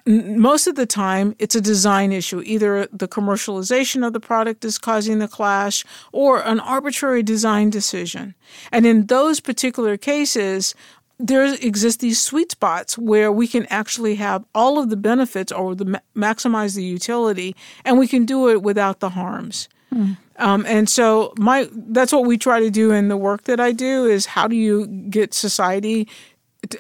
most 0.06 0.68
of 0.68 0.76
the 0.76 0.86
time, 0.86 1.36
it's 1.40 1.56
a 1.56 1.62
design 1.62 2.12
issue. 2.12 2.42
Either 2.46 2.88
the 2.92 3.08
commercialization 3.08 4.06
of 4.06 4.14
the 4.14 4.20
product 4.20 4.66
is 4.66 4.78
causing 4.78 5.20
the 5.20 5.28
clash 5.28 5.86
or 6.12 6.42
an 6.42 6.60
arbitrary 6.60 7.24
design 7.24 7.70
decision. 7.70 8.36
And 8.72 8.86
in 8.86 9.06
those 9.08 9.40
particular 9.40 9.98
cases, 9.98 10.76
there 11.18 11.46
exist 11.46 12.02
these 12.02 12.22
sweet 12.22 12.52
spots 12.52 12.98
where 12.98 13.32
we 13.32 13.48
can 13.48 13.66
actually 13.68 14.16
have 14.16 14.44
all 14.54 14.78
of 14.80 14.90
the 14.90 14.98
benefits 14.98 15.52
or 15.52 15.76
the 15.76 16.02
maximize 16.16 16.76
the 16.76 16.84
utility 16.84 17.56
and 17.86 17.98
we 17.98 18.08
can 18.08 18.26
do 18.26 18.50
it 18.50 18.62
without 18.62 19.00
the 19.00 19.10
harms. 19.10 19.70
Mm. 19.96 20.18
Um, 20.38 20.66
and 20.68 20.90
so 20.90 21.34
my 21.38 21.70
that's 21.72 22.12
what 22.12 22.26
we 22.26 22.38
try 22.38 22.60
to 22.60 22.70
do 22.70 22.92
in 22.92 23.08
the 23.08 23.18
work 23.18 23.44
that 23.46 23.60
I 23.60 23.72
do 23.72 24.06
is 24.06 24.26
how 24.26 24.48
do 24.48 24.56
you 24.56 24.88
get 24.88 25.34
society 25.34 26.10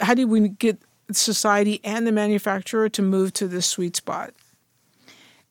how 0.01 0.13
do 0.13 0.27
we 0.27 0.49
get 0.49 0.81
society 1.11 1.79
and 1.83 2.05
the 2.05 2.11
manufacturer 2.11 2.89
to 2.89 3.01
move 3.01 3.33
to 3.33 3.47
this 3.47 3.65
sweet 3.65 3.95
spot? 3.95 4.33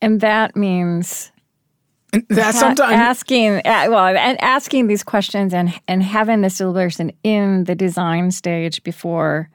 And 0.03 0.21
that 0.21 0.57
means 0.57 1.31
that 2.29 2.55
sometimes 2.55 2.93
asking 2.93 3.63
well 3.65 4.17
and 4.17 4.41
asking 4.43 4.87
these 4.87 5.03
questions 5.03 5.55
and 5.55 5.73
and 5.89 6.03
having 6.03 6.43
this 6.43 6.59
deliberation 6.59 7.13
in 7.23 7.65
the 7.65 7.75
design 7.75 8.31
stage 8.31 8.83
before 8.83 9.49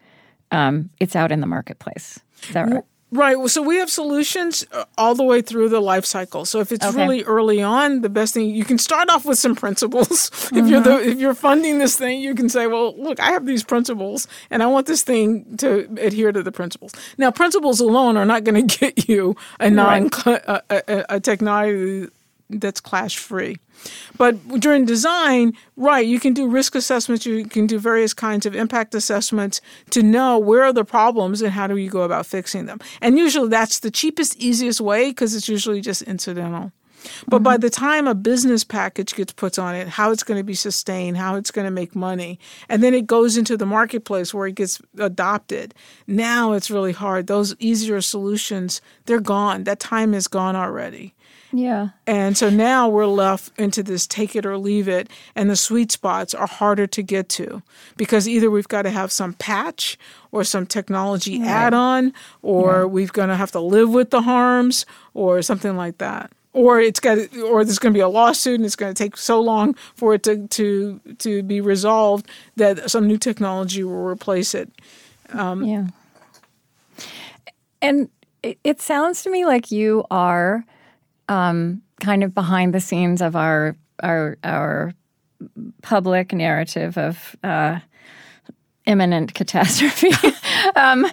um, 0.51 0.89
it's 0.99 1.15
out 1.15 1.31
in 1.31 1.41
the 1.41 1.47
marketplace. 1.47 2.19
Is 2.43 2.53
that 2.53 2.69
right? 2.69 2.83
Right. 3.11 3.35
So 3.49 3.63
we 3.63 3.77
have 3.77 3.89
solutions 3.89 4.65
uh, 4.71 4.85
all 4.97 5.15
the 5.15 5.23
way 5.23 5.41
through 5.41 5.69
the 5.69 5.79
life 5.79 6.05
cycle. 6.05 6.45
So 6.45 6.59
if 6.59 6.71
it's 6.71 6.85
okay. 6.85 6.95
really 6.95 7.23
early 7.23 7.59
on, 7.59 8.01
the 8.01 8.09
best 8.09 8.35
thing 8.35 8.49
you 8.49 8.63
can 8.63 8.77
start 8.77 9.09
off 9.09 9.25
with 9.25 9.39
some 9.39 9.55
principles. 9.55 10.29
Mm-hmm. 10.29 10.57
if 10.57 10.67
you're 10.67 10.81
the 10.81 10.89
mm-hmm. 10.91 11.09
if 11.09 11.19
you're 11.19 11.33
funding 11.33 11.79
this 11.79 11.97
thing, 11.97 12.21
you 12.21 12.35
can 12.35 12.49
say, 12.49 12.67
"Well, 12.67 12.95
look, 12.97 13.19
I 13.19 13.31
have 13.31 13.47
these 13.47 13.63
principles, 13.63 14.27
and 14.51 14.61
I 14.61 14.67
want 14.67 14.85
this 14.85 15.01
thing 15.01 15.57
to 15.57 15.89
adhere 15.99 16.31
to 16.31 16.43
the 16.43 16.51
principles." 16.51 16.93
Now, 17.17 17.31
principles 17.31 17.79
alone 17.79 18.15
are 18.15 18.25
not 18.25 18.43
going 18.43 18.67
to 18.67 18.77
get 18.79 19.09
you 19.09 19.35
a 19.59 19.71
non 19.71 20.09
right. 20.25 20.27
a, 20.45 20.63
a, 20.69 21.05
a 21.15 21.19
technology 21.19 22.09
that's 22.49 22.81
clash 22.81 23.17
free. 23.17 23.57
But 24.17 24.59
during 24.59 24.85
design, 24.85 25.53
right, 25.77 26.05
you 26.05 26.19
can 26.19 26.33
do 26.33 26.47
risk 26.47 26.75
assessments, 26.75 27.25
you 27.25 27.45
can 27.45 27.67
do 27.67 27.79
various 27.79 28.13
kinds 28.13 28.45
of 28.45 28.55
impact 28.55 28.93
assessments 28.95 29.61
to 29.91 30.03
know 30.03 30.37
where 30.37 30.63
are 30.63 30.73
the 30.73 30.83
problems 30.83 31.41
and 31.41 31.53
how 31.53 31.67
do 31.67 31.77
you 31.77 31.89
go 31.89 32.01
about 32.01 32.25
fixing 32.25 32.65
them. 32.65 32.79
And 33.01 33.17
usually 33.17 33.49
that's 33.49 33.79
the 33.79 33.91
cheapest, 33.91 34.35
easiest 34.37 34.81
way 34.81 35.09
because 35.09 35.35
it's 35.35 35.47
usually 35.47 35.81
just 35.81 36.01
incidental. 36.01 36.71
But 37.27 37.37
mm-hmm. 37.37 37.43
by 37.43 37.57
the 37.57 37.69
time 37.69 38.07
a 38.07 38.15
business 38.15 38.63
package 38.63 39.15
gets 39.15 39.33
put 39.33 39.57
on 39.57 39.75
it, 39.75 39.87
how 39.87 40.11
it's 40.11 40.23
going 40.23 40.39
to 40.39 40.43
be 40.43 40.53
sustained, 40.53 41.17
how 41.17 41.35
it's 41.35 41.51
going 41.51 41.65
to 41.65 41.71
make 41.71 41.95
money, 41.95 42.39
and 42.67 42.83
then 42.83 42.93
it 42.93 43.07
goes 43.07 43.37
into 43.37 43.55
the 43.55 43.65
marketplace 43.65 44.33
where 44.33 44.47
it 44.47 44.55
gets 44.55 44.81
adopted, 44.97 45.73
now 46.07 46.53
it's 46.53 46.69
really 46.69 46.91
hard. 46.91 47.27
Those 47.27 47.55
easier 47.59 48.01
solutions, 48.01 48.81
they're 49.05 49.21
gone. 49.21 49.63
That 49.63 49.79
time 49.79 50.13
is 50.13 50.27
gone 50.27 50.55
already. 50.55 51.13
Yeah. 51.51 51.89
And 52.05 52.37
so 52.37 52.49
now 52.49 52.87
we're 52.89 53.07
left 53.07 53.57
into 53.57 53.81
this 53.81 54.05
take 54.05 54.35
it 54.35 54.45
or 54.45 54.57
leave 54.57 54.87
it, 54.87 55.09
and 55.35 55.49
the 55.49 55.55
sweet 55.55 55.91
spots 55.91 56.33
are 56.33 56.47
harder 56.47 56.85
to 56.87 57.01
get 57.01 57.29
to 57.29 57.63
because 57.97 58.27
either 58.27 58.51
we've 58.51 58.67
got 58.67 58.83
to 58.83 58.91
have 58.91 59.11
some 59.11 59.33
patch 59.33 59.97
or 60.31 60.43
some 60.43 60.65
technology 60.65 61.39
right. 61.39 61.47
add 61.47 61.73
on, 61.73 62.13
or 62.41 62.81
yeah. 62.81 62.85
we've 62.85 63.13
going 63.13 63.29
to 63.29 63.35
have 63.35 63.51
to 63.51 63.59
live 63.59 63.89
with 63.89 64.11
the 64.11 64.21
harms 64.21 64.85
or 65.13 65.41
something 65.41 65.75
like 65.75 65.97
that. 65.97 66.31
Or 66.53 66.79
it's 66.79 66.99
got, 66.99 67.17
or 67.43 67.63
there's 67.63 67.79
going 67.79 67.93
to 67.93 67.97
be 67.97 68.01
a 68.01 68.09
lawsuit, 68.09 68.55
and 68.55 68.65
it's 68.65 68.75
going 68.75 68.93
to 68.93 69.03
take 69.03 69.17
so 69.17 69.39
long 69.39 69.75
for 69.95 70.13
it 70.15 70.23
to 70.23 70.47
to 70.47 70.99
to 71.19 71.43
be 71.43 71.61
resolved 71.61 72.27
that 72.55 72.89
some 72.89 73.07
new 73.07 73.17
technology 73.17 73.83
will 73.83 74.05
replace 74.05 74.53
it. 74.55 74.71
Um, 75.29 75.63
yeah. 75.63 75.87
And 77.81 78.09
it, 78.43 78.57
it 78.63 78.81
sounds 78.81 79.23
to 79.23 79.29
me 79.29 79.45
like 79.45 79.71
you 79.71 80.05
are 80.09 80.65
um, 81.29 81.81
kind 82.01 82.23
of 82.23 82.33
behind 82.33 82.73
the 82.73 82.81
scenes 82.81 83.21
of 83.21 83.35
our 83.35 83.77
our 84.03 84.37
our 84.43 84.93
public 85.81 86.33
narrative 86.33 86.97
of 86.97 87.35
uh, 87.43 87.79
imminent 88.85 89.33
catastrophe. 89.33 90.11
um, 90.75 91.07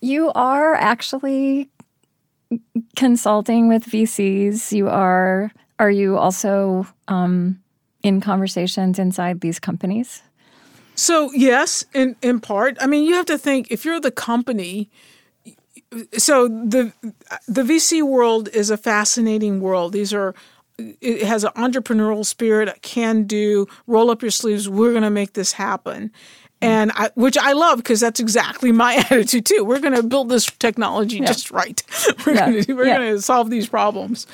you 0.00 0.32
are 0.32 0.74
actually 0.74 1.68
consulting 2.96 3.68
with 3.68 3.84
VCs. 3.84 4.72
You 4.72 4.88
are. 4.88 5.52
Are 5.78 5.90
you 5.90 6.18
also 6.18 6.86
um, 7.08 7.60
in 8.02 8.20
conversations 8.20 8.98
inside 8.98 9.40
these 9.40 9.58
companies? 9.58 10.22
So 10.94 11.30
yes, 11.32 11.84
in 11.94 12.16
in 12.22 12.40
part. 12.40 12.76
I 12.80 12.86
mean, 12.86 13.04
you 13.04 13.14
have 13.14 13.26
to 13.26 13.38
think 13.38 13.70
if 13.70 13.84
you're 13.84 14.00
the 14.00 14.10
company 14.10 14.90
so 16.16 16.48
the 16.48 16.92
the 17.48 17.62
VC 17.62 18.02
world 18.02 18.48
is 18.48 18.70
a 18.70 18.76
fascinating 18.76 19.60
world. 19.60 19.92
These 19.92 20.14
are 20.14 20.34
it 20.78 21.22
has 21.22 21.44
an 21.44 21.50
entrepreneurial 21.56 22.24
spirit, 22.24 22.68
a 22.68 22.74
can 22.80 23.24
do, 23.24 23.66
roll 23.86 24.10
up 24.10 24.22
your 24.22 24.30
sleeves, 24.30 24.66
we're 24.66 24.92
going 24.92 25.02
to 25.02 25.10
make 25.10 25.34
this 25.34 25.52
happen 25.52 26.10
and 26.62 26.92
I, 26.94 27.10
which 27.14 27.38
I 27.38 27.52
love 27.52 27.78
because 27.78 28.00
that's 28.00 28.20
exactly 28.20 28.72
my 28.84 28.96
attitude 28.96 29.46
too. 29.46 29.64
We're 29.64 29.80
going 29.80 29.94
to 29.94 30.02
build 30.02 30.28
this 30.28 30.46
technology 30.46 31.18
yeah. 31.18 31.26
just 31.26 31.50
right. 31.50 31.82
We're 32.26 32.34
yeah. 32.34 32.50
going 32.50 32.64
to 32.64 32.72
yeah. 32.76 32.96
going 32.96 33.16
to 33.16 33.22
solve 33.22 33.50
these 33.50 33.68
problems, 33.68 34.26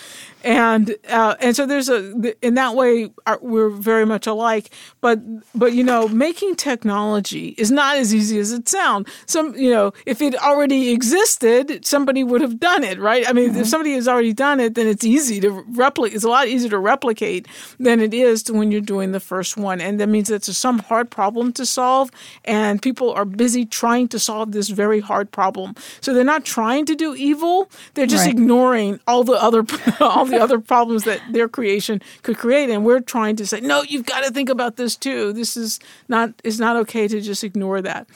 and 0.46 0.94
uh, 1.08 1.34
and 1.40 1.56
so 1.56 1.66
there's 1.66 1.88
a 1.88 2.34
in 2.46 2.54
that 2.54 2.74
way 2.74 3.10
uh, 3.26 3.36
we're 3.42 3.68
very 3.68 4.06
much 4.06 4.26
alike. 4.26 4.70
But 5.00 5.20
but 5.54 5.72
you 5.72 5.82
know 5.82 6.08
making 6.08 6.54
technology 6.54 7.48
is 7.58 7.70
not 7.70 7.96
as 7.96 8.14
easy 8.14 8.38
as 8.38 8.52
it 8.52 8.68
sounds. 8.68 9.10
Some 9.26 9.56
you 9.56 9.70
know 9.70 9.92
if 10.06 10.22
it 10.22 10.36
already 10.36 10.90
existed, 10.92 11.84
somebody 11.84 12.22
would 12.22 12.40
have 12.40 12.60
done 12.60 12.84
it, 12.84 13.00
right? 13.00 13.28
I 13.28 13.32
mean, 13.32 13.50
mm-hmm. 13.50 13.60
if 13.60 13.66
somebody 13.66 13.94
has 13.94 14.06
already 14.06 14.32
done 14.32 14.60
it, 14.60 14.76
then 14.76 14.86
it's 14.86 15.04
easy 15.04 15.40
to 15.40 15.50
replicate. 15.50 16.14
It's 16.14 16.24
a 16.24 16.28
lot 16.28 16.46
easier 16.46 16.70
to 16.70 16.78
replicate 16.78 17.48
than 17.80 18.00
it 18.00 18.14
is 18.14 18.44
to 18.44 18.54
when 18.54 18.70
you're 18.70 18.80
doing 18.80 19.10
the 19.10 19.20
first 19.20 19.56
one, 19.56 19.80
and 19.80 19.98
that 19.98 20.08
means 20.08 20.30
it's 20.30 20.56
some 20.56 20.78
hard 20.78 21.10
problem 21.10 21.52
to 21.54 21.66
solve 21.66 22.10
and 22.44 22.80
people 22.80 23.12
are 23.12 23.24
busy 23.24 23.64
trying 23.64 24.08
to 24.08 24.18
solve 24.18 24.52
this 24.52 24.68
very 24.68 25.00
hard 25.00 25.30
problem. 25.30 25.74
So 26.00 26.14
they're 26.14 26.24
not 26.24 26.44
trying 26.44 26.86
to 26.86 26.94
do 26.94 27.14
evil; 27.14 27.70
they're 27.94 28.06
just 28.06 28.26
right. 28.26 28.34
ignoring 28.34 29.00
all 29.06 29.24
the 29.24 29.34
other 29.34 29.64
all 30.00 30.24
the 30.24 30.35
other 30.42 30.58
problems 30.58 31.04
that 31.04 31.20
their 31.30 31.48
creation 31.48 32.00
could 32.22 32.38
create. 32.38 32.70
And 32.70 32.84
we're 32.84 33.00
trying 33.00 33.36
to 33.36 33.46
say, 33.46 33.60
no, 33.60 33.82
you've 33.82 34.06
got 34.06 34.24
to 34.24 34.30
think 34.30 34.48
about 34.48 34.76
this 34.76 34.96
too. 34.96 35.32
This 35.32 35.56
is 35.56 35.80
not 36.08 36.32
it's 36.44 36.58
not 36.58 36.76
okay 36.76 37.08
to 37.08 37.20
just 37.20 37.44
ignore 37.44 37.82
that. 37.82 38.08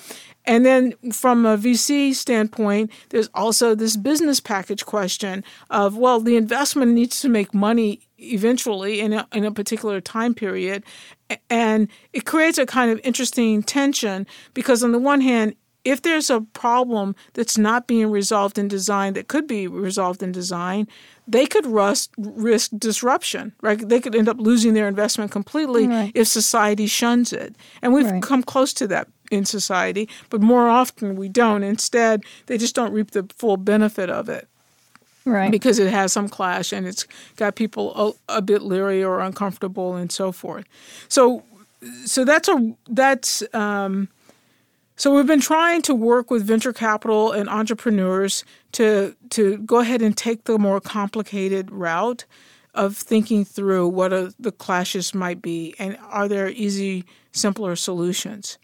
And 0.46 0.64
then 0.64 0.94
from 1.12 1.44
a 1.44 1.56
VC 1.56 2.14
standpoint, 2.14 2.90
there's 3.10 3.28
also 3.34 3.74
this 3.74 3.96
business 3.96 4.40
package 4.40 4.86
question 4.86 5.44
of, 5.68 5.96
well, 5.96 6.18
the 6.18 6.36
investment 6.36 6.92
needs 6.92 7.20
to 7.20 7.28
make 7.28 7.52
money 7.52 8.00
eventually 8.18 9.00
in 9.00 9.12
a, 9.12 9.26
in 9.32 9.44
a 9.44 9.52
particular 9.52 10.00
time 10.00 10.34
period. 10.34 10.82
And 11.48 11.88
it 12.12 12.24
creates 12.24 12.58
a 12.58 12.66
kind 12.66 12.90
of 12.90 13.00
interesting 13.04 13.62
tension 13.62 14.26
because, 14.54 14.82
on 14.82 14.92
the 14.92 14.98
one 14.98 15.20
hand, 15.20 15.54
if 15.84 16.02
there's 16.02 16.28
a 16.30 16.42
problem 16.52 17.14
that's 17.34 17.56
not 17.56 17.86
being 17.86 18.10
resolved 18.10 18.58
in 18.58 18.68
design 18.68 19.14
that 19.14 19.28
could 19.28 19.46
be 19.46 19.66
resolved 19.66 20.22
in 20.22 20.30
design, 20.32 20.86
they 21.26 21.46
could 21.46 21.64
rust, 21.66 22.10
risk 22.18 22.70
disruption, 22.78 23.52
right? 23.62 23.88
They 23.88 24.00
could 24.00 24.14
end 24.14 24.28
up 24.28 24.38
losing 24.38 24.74
their 24.74 24.88
investment 24.88 25.30
completely 25.30 25.86
Right. 25.86 26.12
if 26.14 26.28
society 26.28 26.86
shuns 26.86 27.32
it. 27.32 27.54
And 27.82 27.92
we've 27.94 28.10
Right. 28.10 28.22
come 28.22 28.42
close 28.42 28.72
to 28.74 28.86
that 28.88 29.08
in 29.30 29.44
society, 29.44 30.08
but 30.28 30.42
more 30.42 30.68
often 30.68 31.14
we 31.16 31.28
don't. 31.28 31.62
Instead, 31.62 32.24
they 32.46 32.58
just 32.58 32.74
don't 32.74 32.92
reap 32.92 33.12
the 33.12 33.26
full 33.38 33.56
benefit 33.56 34.10
of 34.10 34.28
it 34.28 34.48
Right. 35.24 35.50
because 35.52 35.78
it 35.78 35.90
has 35.92 36.12
some 36.12 36.28
clash 36.28 36.72
and 36.72 36.86
it's 36.86 37.06
got 37.36 37.54
people 37.54 38.16
a, 38.28 38.38
a 38.38 38.42
bit 38.42 38.62
leery 38.62 39.02
or 39.04 39.20
uncomfortable 39.20 39.94
and 39.94 40.10
so 40.10 40.32
forth. 40.32 40.64
So, 41.08 41.44
so 42.04 42.24
that's 42.24 42.48
a 42.48 42.74
that's 42.88 43.42
um, 43.54 44.08
so 45.00 45.14
we've 45.14 45.26
been 45.26 45.40
trying 45.40 45.80
to 45.80 45.94
work 45.94 46.30
with 46.30 46.44
venture 46.44 46.74
capital 46.74 47.32
and 47.32 47.48
entrepreneurs 47.48 48.44
to 48.72 49.16
to 49.30 49.56
go 49.58 49.78
ahead 49.78 50.02
and 50.02 50.14
take 50.14 50.44
the 50.44 50.58
more 50.58 50.80
complicated 50.80 51.70
route 51.70 52.26
of 52.74 52.96
thinking 52.96 53.44
through 53.44 53.88
what 53.88 54.12
are 54.12 54.30
the 54.38 54.52
clashes 54.52 55.14
might 55.14 55.40
be 55.40 55.74
and 55.78 55.96
are 56.08 56.28
there 56.28 56.50
easy 56.50 57.04
simpler 57.32 57.74
solutions 57.74 58.58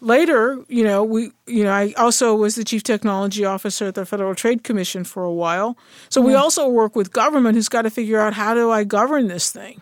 later, 0.00 0.64
you 0.68 0.84
know, 0.84 1.02
we, 1.04 1.30
you 1.46 1.64
know, 1.64 1.72
I 1.72 1.92
also 1.96 2.34
was 2.34 2.54
the 2.54 2.64
chief 2.64 2.82
technology 2.82 3.44
officer 3.44 3.86
at 3.86 3.94
the 3.94 4.04
Federal 4.06 4.34
Trade 4.34 4.64
Commission 4.64 5.04
for 5.04 5.24
a 5.24 5.32
while. 5.32 5.76
So 6.08 6.20
we 6.20 6.32
hmm. 6.32 6.38
also 6.38 6.68
work 6.68 6.96
with 6.96 7.12
government 7.12 7.54
who's 7.54 7.68
got 7.68 7.82
to 7.82 7.90
figure 7.90 8.20
out 8.20 8.34
how 8.34 8.54
do 8.54 8.70
I 8.70 8.84
govern 8.84 9.28
this 9.28 9.50
thing. 9.50 9.80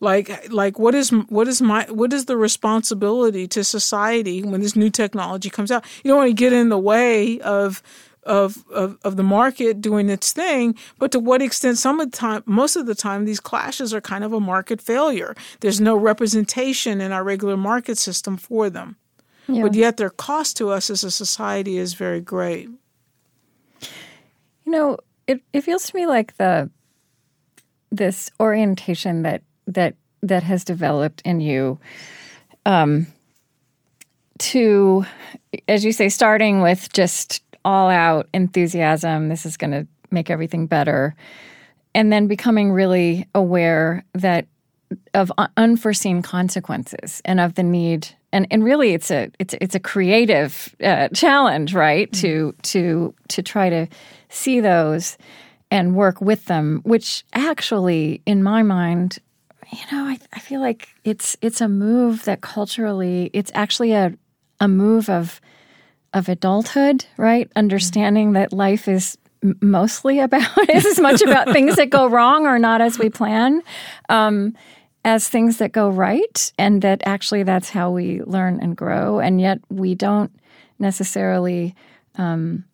Like, 0.00 0.52
like 0.52 0.78
what 0.78 0.94
is 0.94 1.10
what 1.10 1.48
is 1.48 1.62
my 1.62 1.84
what 1.88 2.12
is 2.12 2.26
the 2.26 2.36
responsibility 2.36 3.46
to 3.48 3.64
society 3.64 4.42
when 4.42 4.60
this 4.60 4.76
new 4.76 4.90
technology 4.90 5.48
comes 5.48 5.70
out? 5.70 5.84
You 6.04 6.10
don't 6.10 6.18
want 6.18 6.28
to 6.28 6.34
get 6.34 6.52
in 6.52 6.68
the 6.68 6.78
way 6.78 7.40
of 7.40 7.82
of, 8.24 8.64
of, 8.72 8.98
of 9.04 9.14
the 9.16 9.22
market 9.22 9.80
doing 9.80 10.10
its 10.10 10.32
thing, 10.32 10.74
but 10.98 11.12
to 11.12 11.20
what 11.20 11.40
extent 11.40 11.78
some 11.78 12.00
of 12.00 12.10
the 12.10 12.16
time, 12.16 12.42
most 12.44 12.74
of 12.74 12.86
the 12.86 12.94
time, 12.96 13.24
these 13.24 13.38
clashes 13.38 13.94
are 13.94 14.00
kind 14.00 14.24
of 14.24 14.32
a 14.32 14.40
market 14.40 14.82
failure. 14.82 15.32
There's 15.60 15.80
no 15.80 15.96
representation 15.96 17.00
in 17.00 17.12
our 17.12 17.22
regular 17.22 17.56
market 17.56 17.98
system 17.98 18.36
for 18.36 18.68
them 18.68 18.96
Yeah. 19.46 19.62
but 19.62 19.74
yet 19.74 19.96
their 19.96 20.10
cost 20.10 20.56
to 20.56 20.70
us 20.70 20.90
as 20.90 21.04
a 21.04 21.10
society 21.12 21.78
is 21.78 21.94
very 21.94 22.20
great. 22.20 22.68
You 24.64 24.72
know, 24.72 24.98
it, 25.28 25.40
it 25.52 25.60
feels 25.62 25.84
to 25.86 25.94
me 25.96 26.06
like 26.06 26.36
the 26.36 26.68
this 27.92 28.30
orientation 28.40 29.22
that 29.22 29.42
that 29.66 29.94
that 30.22 30.42
has 30.42 30.64
developed 30.64 31.22
in 31.24 31.40
you 31.40 31.78
um 32.64 33.06
to 34.38 35.04
as 35.68 35.84
you 35.84 35.92
say 35.92 36.08
starting 36.08 36.60
with 36.60 36.92
just 36.92 37.42
all 37.64 37.88
out 37.88 38.28
enthusiasm 38.34 39.28
this 39.28 39.46
is 39.46 39.56
going 39.56 39.70
to 39.70 39.86
make 40.10 40.30
everything 40.30 40.66
better 40.66 41.14
and 41.94 42.12
then 42.12 42.26
becoming 42.26 42.72
really 42.72 43.26
aware 43.34 44.04
that 44.12 44.46
of 45.14 45.32
unforeseen 45.56 46.22
consequences 46.22 47.20
and 47.24 47.40
of 47.40 47.54
the 47.54 47.62
need 47.62 48.08
and 48.32 48.46
and 48.50 48.62
really 48.62 48.92
it's 48.92 49.10
a 49.10 49.30
it's 49.38 49.54
it's 49.60 49.74
a 49.74 49.80
creative 49.80 50.74
uh, 50.82 51.08
challenge 51.08 51.74
right? 51.74 52.12
To 52.12 52.54
to 52.62 53.14
to 53.28 53.42
try 53.42 53.70
to 53.70 53.88
see 54.28 54.60
those 54.60 55.16
and 55.70 55.96
work 55.96 56.20
with 56.20 56.44
them 56.44 56.80
which 56.84 57.24
actually 57.32 58.22
in 58.26 58.42
my 58.42 58.62
mind 58.62 59.18
you 59.70 59.82
know 59.92 60.04
I, 60.04 60.18
I 60.32 60.38
feel 60.38 60.60
like 60.60 60.88
it's 61.04 61.36
it's 61.40 61.60
a 61.60 61.68
move 61.68 62.24
that 62.24 62.40
culturally 62.40 63.30
it's 63.32 63.50
actually 63.54 63.92
a 63.92 64.14
a 64.60 64.68
move 64.68 65.08
of 65.10 65.40
of 66.12 66.28
adulthood 66.28 67.04
right? 67.16 67.50
Understanding 67.56 68.32
that 68.32 68.52
life 68.52 68.88
is 68.88 69.18
mostly 69.60 70.18
about 70.26 70.70
is 70.70 70.86
as 70.86 71.00
much 71.00 71.22
about 71.22 71.52
things 71.52 71.76
that 71.76 71.90
go 71.90 72.06
wrong 72.06 72.46
or 72.46 72.58
not 72.58 72.80
as 72.80 72.98
we 72.98 73.10
plan 73.10 73.62
um, 74.08 74.54
as 75.04 75.28
things 75.28 75.58
that 75.58 75.72
go 75.72 75.88
right 75.88 76.52
and 76.58 76.82
that 76.82 77.00
actually 77.04 77.42
that's 77.42 77.70
how 77.70 77.90
we 77.90 78.22
learn 78.22 78.58
and 78.60 78.76
grow. 78.76 79.20
And 79.20 79.40
yet 79.40 79.60
we 79.68 79.94
don't 79.94 80.32
necessarily 80.78 81.74
um, 82.16 82.64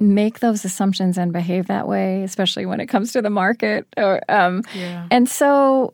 make 0.00 0.38
those 0.40 0.64
assumptions 0.64 1.18
and 1.18 1.32
behave 1.32 1.66
that 1.66 1.88
way 1.88 2.22
especially 2.22 2.64
when 2.66 2.78
it 2.80 2.86
comes 2.86 3.12
to 3.12 3.20
the 3.22 3.30
market 3.30 3.86
or 3.96 4.20
um, 4.28 4.62
Yeah. 4.74 5.06
and 5.10 5.28
so 5.28 5.92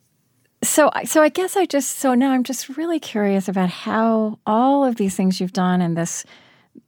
so 0.63 0.91
I- 0.95 1.05
so 1.05 1.23
I 1.23 1.29
guess 1.31 1.57
I 1.57 1.67
just 1.67 1.99
so 1.99 2.15
now 2.15 2.33
I'm 2.33 2.45
just 2.45 2.77
really 2.77 3.01
curious 3.01 3.49
about 3.49 3.71
how 3.71 4.39
all 4.47 4.85
of 4.85 4.97
these 4.97 5.15
things 5.17 5.41
you've 5.41 5.53
done 5.53 5.81
and 5.81 5.97
this 5.97 6.25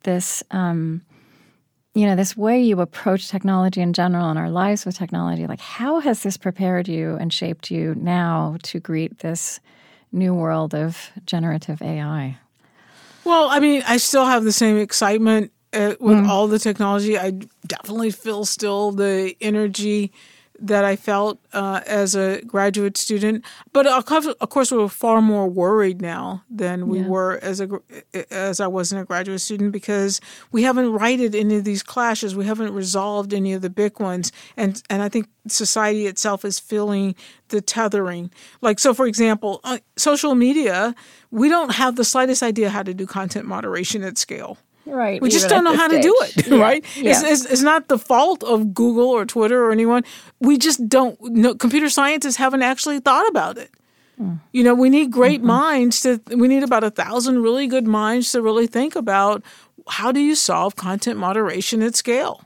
this 0.03 0.43
um 0.51 1.03
you 1.95 2.07
know 2.07 2.17
this 2.17 2.37
way 2.37 2.61
you 2.63 2.81
approach 2.83 3.29
technology 3.29 3.81
in 3.81 3.93
general 3.95 4.29
and 4.29 4.39
our 4.39 4.51
lives 4.51 4.85
with 4.85 4.97
technology 4.99 5.47
like 5.47 5.61
how 5.61 6.01
has 6.01 6.23
this 6.23 6.37
prepared 6.37 6.87
you 6.89 7.15
and 7.17 7.33
shaped 7.33 7.71
you 7.71 7.95
now 7.97 8.57
to 8.63 8.79
greet 8.79 9.19
this 9.21 9.59
new 10.13 10.35
world 10.35 10.75
of 10.75 11.11
generative 11.25 11.81
AI 11.83 12.37
Well, 13.25 13.49
I 13.51 13.59
mean, 13.61 13.83
I 13.89 13.97
still 13.97 14.25
have 14.27 14.45
the 14.45 14.53
same 14.53 14.77
excitement 14.79 15.51
uh, 15.77 15.95
with 16.01 16.25
all 16.27 16.49
the 16.49 16.59
technology. 16.59 17.19
I 17.19 17.31
definitely 17.67 18.11
feel 18.11 18.45
still 18.45 18.93
the 18.93 19.37
energy 19.41 20.13
that 20.59 20.85
I 20.87 20.97
felt 20.97 21.39
uh, 21.53 21.81
as 21.87 22.15
a 22.15 22.41
graduate 22.47 22.97
student. 22.97 23.45
But 23.75 23.87
of 23.87 24.07
course, 24.49 24.73
we're 24.73 24.89
far 24.89 25.21
more 25.21 25.47
worried 25.47 26.01
now 26.01 26.45
than 26.49 26.89
we 26.89 27.01
Yeah. 27.01 27.09
were 27.09 27.39
as 27.43 27.61
a 27.61 27.69
as 28.31 28.59
I 28.59 28.67
wasn't 28.67 29.03
a 29.03 29.05
graduate 29.05 29.43
student 29.43 29.71
because 29.73 30.19
we 30.53 30.63
haven't 30.63 30.91
righted 30.93 31.35
any 31.35 31.57
of 31.57 31.65
these 31.65 31.83
clashes. 31.83 32.35
We 32.35 32.47
haven't 32.47 32.73
resolved 32.73 33.35
any 33.35 33.53
of 33.53 33.61
the 33.61 33.69
big 33.69 34.01
ones, 34.01 34.33
and 34.57 34.83
and 34.89 35.03
I 35.03 35.11
think 35.11 35.27
society 35.47 36.07
itself 36.07 36.43
is 36.45 36.59
feeling 36.59 37.15
the 37.49 37.61
tethering. 37.61 38.31
Like 38.63 38.79
so, 38.81 38.95
for 38.95 39.07
example, 39.07 39.61
uh, 39.63 39.79
social 39.97 40.35
media. 40.35 40.95
We 41.31 41.49
don't 41.51 41.73
have 41.75 41.97
the 41.97 42.05
slightest 42.05 42.43
idea 42.43 42.71
how 42.71 42.83
to 42.83 42.95
do 42.95 43.05
content 43.07 43.47
moderation 43.47 44.03
at 44.05 44.17
scale. 44.17 44.57
Right 44.87 45.21
We 45.21 45.31
just 45.31 45.49
don't 45.49 45.65
know 45.65 45.77
how 45.77 45.89
to 45.89 46.01
do 46.01 46.15
it, 46.23 46.47
right? 46.51 46.85
It's, 46.97 47.23
it's, 47.23 47.45
it's 47.45 47.63
not 47.63 47.89
the 47.89 47.99
fault 47.99 48.43
of 48.45 48.73
Google 48.73 49.09
or 49.09 49.27
Twitter 49.27 49.65
or 49.65 49.73
anyone. 49.73 50.05
We 50.41 50.59
just 50.59 50.89
don't 50.89 51.21
know. 51.23 51.55
Computer 51.55 51.89
scientists 51.89 52.37
haven't 52.37 52.63
actually 52.63 53.01
thought 53.01 53.29
about 53.29 53.59
it. 53.59 53.71
You 54.53 54.65
know, 54.65 54.75
we 54.75 54.89
need 54.89 55.11
great 55.13 55.43
minds 55.43 56.01
to, 56.01 56.23
we 56.29 56.49
need 56.49 56.63
about 56.63 56.83
a 56.83 56.91
thousand 56.91 57.43
really 57.43 57.67
good 57.67 57.87
minds 57.87 58.33
to 58.33 58.41
really 58.41 58.67
think 58.67 58.97
about 58.97 59.43
how 59.89 60.11
do 60.11 60.21
you 60.21 60.35
solve 60.35 60.75
content 60.75 61.19
moderation 61.19 61.83
at 61.83 61.97
scale? 61.97 62.46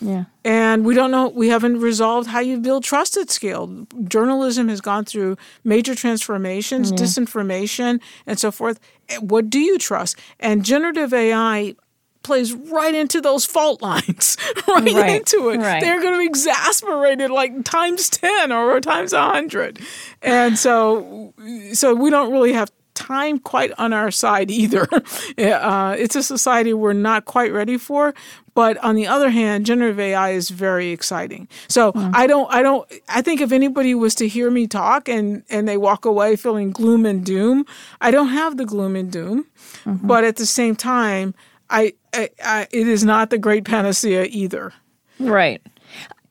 Yeah 0.00 0.24
And 0.44 0.84
we 0.86 0.94
don't 0.94 1.10
know, 1.10 1.28
we 1.28 1.48
haven't 1.48 1.80
resolved 1.80 2.28
how 2.28 2.40
you 2.40 2.58
build 2.58 2.84
trust 2.84 3.16
at 3.16 3.30
scale. 3.30 3.86
Journalism 4.08 4.68
has 4.68 4.80
gone 4.80 5.04
through 5.04 5.36
major 5.64 5.94
transformations, 5.94 6.92
disinformation, 6.92 8.00
and 8.26 8.38
so 8.38 8.50
forth. 8.50 8.78
Eh, 9.08 9.18
What 9.18 9.50
do 9.50 9.58
you 9.58 9.78
trust? 9.78 10.16
And 10.40 10.64
generative 10.64 11.12
AI 11.12 11.74
plays 12.22 12.52
right 12.52 12.94
into 12.94 13.20
those 13.20 13.44
fault 13.44 13.80
lines, 13.82 14.36
right, 14.68 14.92
Right, 14.94 15.16
into 15.16 15.50
it. 15.50 15.58
right. 15.58 15.80
They're 15.82 16.00
going 16.00 16.12
to 16.14 16.18
be 16.18 16.26
exasperated 16.26 17.30
like 17.30 17.64
times 17.64 18.08
10 18.10 18.52
or 18.52 18.80
times 18.80 19.12
100. 19.12 19.78
And 20.22 20.58
so, 20.58 21.32
so 21.72 21.94
we 21.94 22.10
don't 22.10 22.32
really 22.32 22.52
have 22.52 22.70
time 22.94 23.38
quite 23.38 23.70
on 23.78 23.92
our 23.92 24.10
side 24.10 24.50
either. 24.50 24.86
uh, 25.38 25.94
it's 25.98 26.16
a 26.16 26.22
society 26.22 26.74
we're 26.74 26.92
not 26.92 27.24
quite 27.24 27.52
ready 27.52 27.78
for. 27.78 28.12
But 28.58 28.76
on 28.78 28.96
the 28.96 29.06
other 29.06 29.30
hand, 29.30 29.66
generative 29.66 30.00
AI 30.00 30.30
is 30.30 30.50
very 30.50 30.90
exciting. 30.90 31.46
So 31.68 31.92
I 31.94 32.26
don't, 32.26 32.52
I 32.52 32.60
don't, 32.60 32.90
I 33.08 33.22
think 33.22 33.40
if 33.40 33.52
anybody 33.52 33.94
was 33.94 34.16
to 34.16 34.26
hear 34.26 34.50
me 34.50 34.66
talk 34.66 35.08
and 35.08 35.44
and 35.48 35.68
they 35.68 35.76
walk 35.76 36.04
away 36.04 36.34
feeling 36.34 36.72
gloom 36.72 37.06
and 37.06 37.24
doom, 37.24 37.66
I 38.00 38.10
don't 38.10 38.30
have 38.30 38.56
the 38.56 38.64
gloom 38.64 38.96
and 38.96 39.12
doom. 39.12 39.46
But 39.86 40.24
at 40.24 40.38
the 40.38 40.44
same 40.44 40.74
time, 40.74 41.36
I, 41.70 41.92
I, 42.12 42.30
I, 42.44 42.66
it 42.72 42.88
is 42.88 43.04
not 43.04 43.30
the 43.30 43.38
great 43.38 43.64
panacea 43.64 44.24
either. 44.24 44.72
Right. 45.20 45.62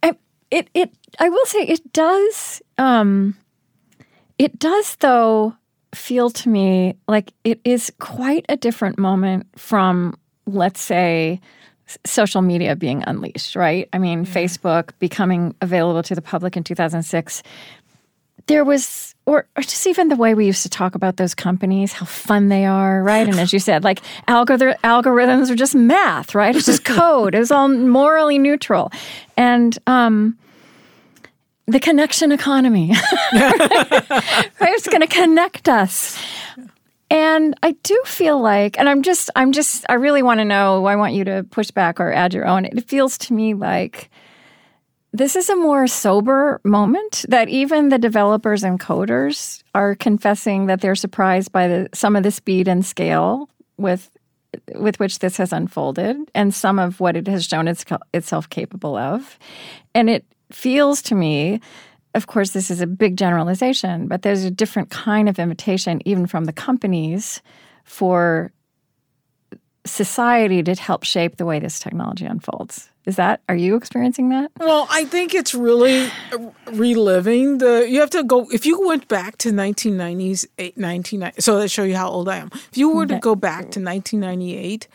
I, 0.04 0.12
it 0.52 0.70
it 0.74 0.92
I 1.20 1.30
will 1.30 1.46
say 1.46 1.60
it 1.60 1.94
does 1.94 2.62
um 2.78 3.38
it 4.38 4.60
does 4.60 4.98
though 4.98 5.56
feel 5.96 6.30
to 6.32 6.50
me 6.50 6.98
like 7.08 7.32
it 7.46 7.62
is 7.64 7.90
quite 8.00 8.46
a 8.50 8.58
different 8.58 9.00
moment 9.00 9.48
from 9.56 10.14
let's 10.46 10.82
say 10.82 11.40
social 12.06 12.42
media 12.42 12.76
being 12.76 13.04
unleashed, 13.08 13.56
right? 13.56 13.88
I 13.94 13.98
mean, 13.98 14.26
Facebook 14.26 14.92
becoming 15.00 15.56
available 15.62 16.04
to 16.04 16.16
the 16.16 16.22
public 16.22 16.58
in 16.58 16.64
2006 16.64 17.44
there 18.48 18.64
was 18.64 19.14
or, 19.26 19.46
or 19.58 19.62
just 19.62 19.86
even 19.88 20.08
the 20.08 20.16
way 20.16 20.34
we 20.34 20.46
used 20.46 20.64
to 20.64 20.70
talk 20.70 20.96
about 20.96 21.18
those 21.18 21.36
companies 21.36 21.92
how 21.92 22.06
fun 22.06 22.48
they 22.48 22.66
are 22.66 23.04
right? 23.04 23.28
And 23.28 23.40
as 23.40 23.54
you 23.54 23.60
said 23.60 23.84
like 23.84 24.02
algor- 24.28 24.78
algorithms 24.84 25.50
are 25.50 25.56
just 25.56 25.76
math 25.76 26.34
right? 26.34 26.56
It's 26.56 26.66
just 26.66 26.86
code. 26.86 27.36
It's 27.36 27.52
all 27.52 27.68
morally 27.68 28.40
neutral. 28.40 28.92
And 29.36 29.78
um 29.86 30.38
the 31.68 31.80
connection 31.80 32.32
economy. 32.32 32.94
Right? 34.60 34.74
It's 34.74 34.88
going 34.88 35.02
to 35.02 35.08
connect 35.08 35.70
us 35.70 36.18
And 37.10 37.56
I 37.64 37.72
do 37.84 38.02
feel 38.06 38.42
like, 38.42 38.78
and 38.78 38.90
I'm 38.90 39.02
just, 39.02 39.30
I'm 39.36 39.54
just, 39.54 39.86
I 39.88 39.94
really 39.94 40.22
want 40.22 40.40
to 40.40 40.46
know, 40.46 40.86
I 40.86 40.96
want 40.96 41.14
you 41.14 41.24
to 41.26 41.46
push 41.50 41.72
back 41.72 42.00
or 42.00 42.12
add 42.12 42.34
your 42.34 42.46
own. 42.46 42.66
It 42.66 42.88
feels 42.88 43.18
to 43.20 43.34
me 43.34 43.54
like 43.54 44.10
this 45.14 45.36
is 45.36 45.50
a 45.50 45.56
more 45.56 45.88
sober 45.88 46.60
moment 46.64 47.26
that 47.30 47.48
even 47.50 47.90
the 47.90 47.98
developers 47.98 48.64
and 48.64 48.80
coders 48.80 49.64
are 49.74 49.96
confessing 49.96 50.66
that 50.66 50.82
they're 50.82 50.96
surprised 50.96 51.52
by 51.52 51.68
the, 51.68 51.90
some 51.94 52.16
of 52.16 52.24
the 52.24 52.32
speed 52.32 52.68
and 52.68 52.86
scale 52.86 53.50
with 53.78 54.12
with 54.76 55.00
which 55.00 55.20
this 55.20 55.38
has 55.38 55.52
unfolded 55.52 56.18
and 56.34 56.54
some 56.54 56.80
of 56.80 57.00
what 57.00 57.16
it 57.16 57.28
has 57.28 57.46
shown 57.46 57.68
its, 57.68 57.86
itself 58.14 58.50
capable 58.50 58.96
of. 58.96 59.38
And 59.94 60.10
it 60.10 60.26
feels 60.52 61.02
to 61.04 61.16
me 61.16 61.60
of 62.18 62.26
course, 62.26 62.50
this 62.52 62.72
is 62.72 62.82
a 62.82 62.88
big 62.88 63.16
generalization, 63.16 64.08
but 64.08 64.24
there's 64.24 64.44
a 64.44 64.50
different 64.52 64.90
kind 64.90 65.30
of 65.30 65.38
invitation, 65.38 66.02
even 66.04 66.26
from 66.26 66.46
the 66.46 66.52
companies, 66.52 67.44
for 67.84 68.52
society 69.86 70.64
to 70.64 70.74
help 70.74 71.04
shape 71.04 71.38
the 71.38 71.46
way 71.46 71.60
this 71.60 71.80
technology 71.80 72.26
unfolds. 72.26 72.90
Is 73.06 73.16
that 73.18 73.42
are 73.48 73.56
you 73.56 73.76
experiencing 73.76 74.30
that? 74.30 74.52
Well, 74.60 74.88
I 74.90 75.06
think 75.06 75.34
it's 75.34 75.54
really 75.54 76.10
reliving 76.74 77.60
the 77.60 77.88
you 77.88 78.02
have 78.02 78.10
to 78.10 78.24
go 78.24 78.48
if 78.52 78.66
you 78.66 78.86
went 78.86 79.08
back 79.08 79.38
to 79.38 79.50
1990s 79.52 80.46
1990 80.58 81.40
so 81.40 81.60
that 81.60 81.70
show 81.70 81.84
you 81.84 81.96
how 81.96 82.10
old 82.10 82.28
I 82.28 82.38
am. 82.38 82.50
If 82.54 82.78
you 82.78 82.90
were 82.90 83.06
to 83.06 83.20
go 83.20 83.36
back 83.36 83.72
to 83.72 83.80
1998, 83.80 84.88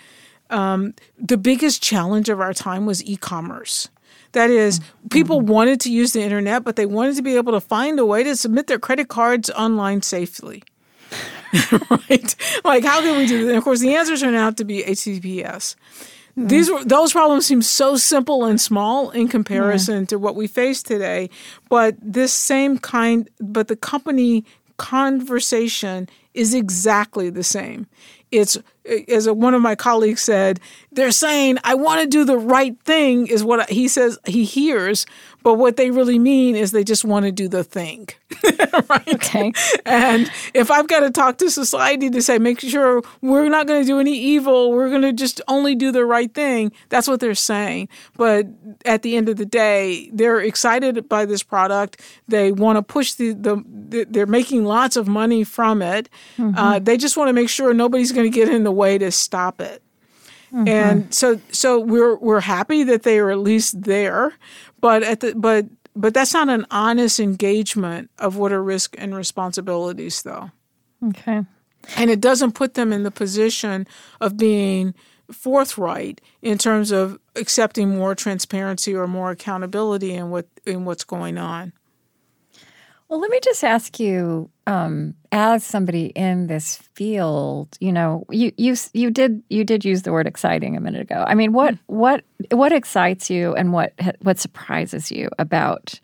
um, 0.51 0.95
the 1.19 1.39
biggest 1.39 1.83
challenge 1.83 2.29
of 2.29 2.41
our 2.41 2.53
time 2.53 2.85
was 2.85 3.03
e-commerce. 3.05 3.89
That 4.33 4.51
is, 4.51 4.81
people 5.11 5.41
mm-hmm. 5.41 5.51
wanted 5.51 5.81
to 5.83 5.93
use 5.93 6.13
the 6.13 6.23
internet, 6.23 6.65
but 6.65 6.77
they 6.77 6.87
wanted 6.87 7.17
to 7.17 7.23
be 7.23 7.37
able 7.37 7.53
to 7.53 7.61
find 7.61 7.99
a 7.99 8.07
way 8.07 8.25
to 8.25 8.35
submit 8.37 8.67
their 8.67 8.79
credit 8.79 9.09
cards 9.09 9.51
online 9.51 10.03
safely. 10.03 10.63
right? 11.91 12.35
Like, 12.65 12.85
how 12.85 13.01
can 13.01 13.19
we 13.19 13.27
do 13.27 13.45
that? 13.45 13.49
And 13.49 13.59
of 13.59 13.65
course, 13.65 13.81
the 13.81 13.95
answer 13.95 14.17
turned 14.17 14.37
out 14.37 14.57
to 14.57 14.65
be 14.65 14.83
HTTPS. 14.83 15.77
Mm-hmm. 16.39 16.47
These 16.47 16.71
were 16.71 16.83
those 16.83 17.13
problems 17.13 17.45
seem 17.45 17.61
so 17.61 17.97
simple 17.97 18.47
and 18.47 18.59
small 18.59 19.11
in 19.11 19.29
comparison 19.29 20.01
yeah. 20.01 20.07
to 20.07 20.19
what 20.19 20.35
we 20.35 20.47
face 20.47 20.83
today, 20.83 21.29
but 21.69 21.95
this 22.01 22.33
same 22.33 22.79
kind, 22.79 23.29
but 23.39 23.69
the 23.69 23.77
company 23.77 24.47
conversation 24.79 26.09
is 26.33 26.55
exactly 26.55 27.29
the 27.29 27.45
same. 27.45 27.87
It's 28.33 28.59
as 29.09 29.31
one 29.31 29.55
of 29.55 29.63
my 29.63 29.77
colleagues 29.77 30.23
said, 30.23 30.59
they're 30.91 31.13
saying, 31.13 31.59
I 31.63 31.75
want 31.75 32.01
to 32.01 32.07
do 32.09 32.25
the 32.25 32.37
right 32.37 32.77
thing, 32.81 33.29
is 33.29 33.45
what 33.45 33.71
he 33.71 33.87
says 33.87 34.19
he 34.27 34.45
hears, 34.45 35.07
but 35.43 35.55
what 35.55 35.77
they 35.77 35.91
really 35.91 36.19
mean 36.19 36.57
is 36.57 36.71
they 36.71 36.85
just 36.85 37.05
want 37.05 37.25
to 37.25 37.33
do 37.33 37.49
the 37.49 37.65
thing. 37.65 38.09
right? 38.89 39.15
Okay. 39.15 39.53
And 39.85 40.31
if 40.55 40.71
I've 40.71 40.89
got 40.89 41.01
to 41.01 41.11
talk 41.11 41.39
to 41.39 41.51
society 41.51 42.11
to 42.11 42.23
say, 42.23 42.39
make 42.39 42.61
sure 42.61 43.03
we're 43.21 43.49
not 43.49 43.67
going 43.67 43.83
to 43.83 43.87
do 43.87 44.01
any 44.01 44.17
evil, 44.17 44.73
we're 44.73 44.89
going 44.89 45.03
to 45.03 45.13
just 45.13 45.41
only 45.49 45.75
do 45.75 45.93
the 45.93 46.05
right 46.05 46.33
thing, 46.33 46.73
that's 46.89 47.09
what 47.09 47.21
they're 47.21 47.35
saying. 47.35 47.89
But 48.17 48.47
at 48.85 49.03
the 49.03 49.17
end 49.17 49.29
of 49.29 49.37
the 49.37 49.47
day, 49.47 50.11
they're 50.13 50.41
excited 50.41 51.09
by 51.09 51.25
this 51.27 51.43
product. 51.43 52.01
They 52.29 52.53
want 52.53 52.77
to 52.77 52.83
push 52.83 53.15
the, 53.15 53.33
the, 53.33 53.63
the, 53.67 54.05
they're 54.09 54.27
making 54.27 54.65
lots 54.65 54.97
of 54.97 55.09
money 55.09 55.45
from 55.45 55.83
it. 55.83 56.09
Mm-hmm. 56.37 56.57
Uh, 56.57 56.79
they 56.79 56.97
just 56.97 57.17
want 57.17 57.29
to 57.29 57.33
make 57.33 57.49
sure 57.49 57.75
nobody's 57.75 58.13
going 58.13 58.31
to 58.31 58.35
get 58.35 58.49
in 58.49 58.65
the 58.65 58.73
way 58.73 58.99
to 58.99 59.11
stop 59.11 59.61
it. 59.61 59.83
Mm-hmm. 60.53 60.69
And 60.69 61.15
so 61.15 61.41
so 61.51 61.79
we're 61.79 62.17
we're 62.17 62.41
happy 62.41 62.85
that 62.85 63.05
they 63.05 63.19
are 63.19 63.31
at 63.31 63.39
least 63.39 63.83
there, 63.83 64.35
but 64.81 65.03
at 65.03 65.21
the 65.21 65.35
but 65.35 65.67
but 65.97 66.15
that's 66.15 66.35
not 66.35 66.49
an 66.49 66.67
honest 66.71 67.21
engagement 67.21 68.11
of 68.19 68.37
what 68.37 68.53
are 68.53 68.63
risk 68.63 68.95
and 68.99 69.15
responsibilities 69.15 70.23
though. 70.23 70.51
Okay. 71.09 71.43
And 71.97 72.11
it 72.11 72.21
doesn't 72.21 72.53
put 72.53 72.75
them 72.75 72.93
in 72.93 73.03
the 73.03 73.11
position 73.11 73.87
of 74.21 74.37
being 74.37 74.95
forthright 75.31 76.21
in 76.43 76.59
terms 76.59 76.91
of 76.91 77.19
accepting 77.37 77.97
more 77.97 78.15
transparency 78.15 78.95
or 78.95 79.07
more 79.07 79.31
accountability 79.31 80.13
in 80.15 80.31
what 80.31 80.47
in 80.67 80.85
what's 80.85 81.05
going 81.05 81.39
on. 81.39 81.73
Well, 83.09 83.21
let 83.21 83.31
me 83.31 83.41
just 83.43 83.65
ask 83.65 83.99
you, 84.01 84.51
um, 84.67 85.15
as 85.33 85.65
somebody 85.65 86.07
in 86.09 86.47
this 86.47 86.77
field, 86.95 87.77
you 87.81 87.91
know, 87.91 88.25
you 88.31 88.53
you 88.59 88.77
you 88.93 89.11
did 89.11 89.43
you 89.49 89.65
did 89.65 89.85
use 89.85 90.03
the 90.03 90.13
word 90.13 90.27
exciting 90.27 90.77
a 90.77 90.81
minute 90.81 91.01
ago. 91.01 91.25
I 91.27 91.35
mean, 91.35 91.53
what 91.53 91.75
mm-hmm. 91.75 91.97
what 91.97 92.25
what 92.51 92.73
excites 92.73 93.31
you, 93.31 93.55
and 93.55 93.73
what 93.73 93.95
what 94.21 94.39
surprises 94.39 95.11
you 95.11 95.31
about 95.39 95.99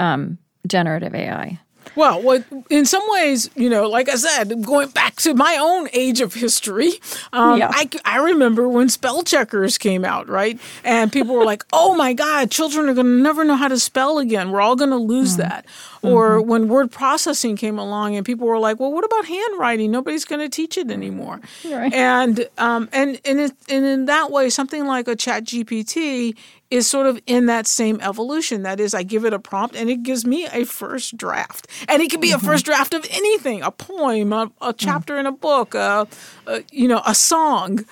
um, 0.00 0.36
generative 0.66 1.14
AI? 1.14 1.58
Well, 1.94 2.42
in 2.70 2.86
some 2.86 3.02
ways, 3.08 3.50
you 3.54 3.68
know, 3.68 3.88
like 3.88 4.08
I 4.08 4.14
said, 4.14 4.62
going 4.64 4.90
back 4.90 5.16
to 5.16 5.34
my 5.34 5.56
own 5.60 5.88
age 5.92 6.20
of 6.20 6.34
history, 6.34 6.92
um, 7.32 7.58
yeah. 7.58 7.70
I, 7.72 7.88
I 8.04 8.18
remember 8.18 8.68
when 8.68 8.88
spell 8.88 9.22
checkers 9.22 9.78
came 9.78 10.04
out, 10.04 10.28
right? 10.28 10.58
And 10.84 11.12
people 11.12 11.34
were 11.34 11.44
like, 11.44 11.64
oh 11.72 11.94
my 11.94 12.12
God, 12.12 12.50
children 12.50 12.88
are 12.88 12.94
going 12.94 13.06
to 13.06 13.22
never 13.22 13.44
know 13.44 13.56
how 13.56 13.68
to 13.68 13.78
spell 13.78 14.18
again. 14.18 14.50
We're 14.50 14.60
all 14.60 14.76
going 14.76 14.90
to 14.90 14.96
lose 14.96 15.32
mm-hmm. 15.32 15.48
that. 15.48 15.66
Or 16.02 16.38
mm-hmm. 16.38 16.48
when 16.48 16.68
word 16.68 16.90
processing 16.90 17.56
came 17.56 17.78
along 17.78 18.16
and 18.16 18.26
people 18.26 18.46
were 18.46 18.58
like, 18.58 18.80
well, 18.80 18.92
what 18.92 19.04
about 19.04 19.24
handwriting? 19.24 19.90
Nobody's 19.90 20.24
going 20.24 20.40
to 20.40 20.48
teach 20.48 20.76
it 20.76 20.90
anymore. 20.90 21.40
Right. 21.64 21.92
And, 21.92 22.48
um, 22.58 22.88
and, 22.92 23.20
and, 23.24 23.40
it, 23.40 23.52
and 23.68 23.84
in 23.84 24.04
that 24.06 24.30
way, 24.30 24.50
something 24.50 24.86
like 24.86 25.06
a 25.08 25.14
chat 25.14 25.44
GPT 25.44 26.36
is 26.72 26.88
sort 26.88 27.06
of 27.06 27.20
in 27.26 27.44
that 27.46 27.66
same 27.66 28.00
evolution. 28.00 28.62
That 28.62 28.80
is, 28.80 28.94
I 28.94 29.02
give 29.02 29.26
it 29.26 29.34
a 29.34 29.38
prompt 29.38 29.76
and 29.76 29.90
it 29.90 30.02
gives 30.02 30.24
me 30.24 30.46
a 30.46 30.64
first 30.64 31.18
draft. 31.18 31.68
And 31.86 32.00
it 32.00 32.10
can 32.10 32.18
be 32.18 32.30
mm-hmm. 32.30 32.44
a 32.44 32.50
first 32.50 32.64
draft 32.64 32.94
of 32.94 33.06
anything 33.10 33.60
a 33.60 33.70
poem, 33.70 34.32
a, 34.32 34.50
a 34.62 34.72
mm. 34.72 34.74
chapter 34.78 35.16
mm. 35.16 35.20
in 35.20 35.26
a 35.26 35.32
book, 35.32 35.74
a, 35.74 36.08
a, 36.46 36.64
you 36.72 36.88
know, 36.88 37.02
a 37.06 37.14
song. 37.14 37.84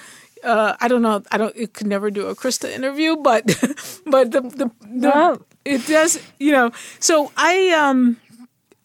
Uh, 0.43 0.75
I 0.81 0.89
don't 0.89 1.03
know. 1.03 1.23
I 1.31 1.37
don't. 1.37 1.55
It 1.55 1.75
could 1.75 1.87
never 1.87 2.11
do 2.11 2.29
a 2.29 2.35
Krista 2.35 2.71
interview, 2.71 3.17
but 3.17 3.45
but 4.07 4.31
the 4.31 4.41
the, 4.41 4.71
the 4.81 5.11
wow. 5.11 5.39
it 5.67 5.87
does. 5.87 6.19
You 6.39 6.53
know. 6.53 6.73
So 6.99 7.31
I 7.37 7.69
um 7.73 8.17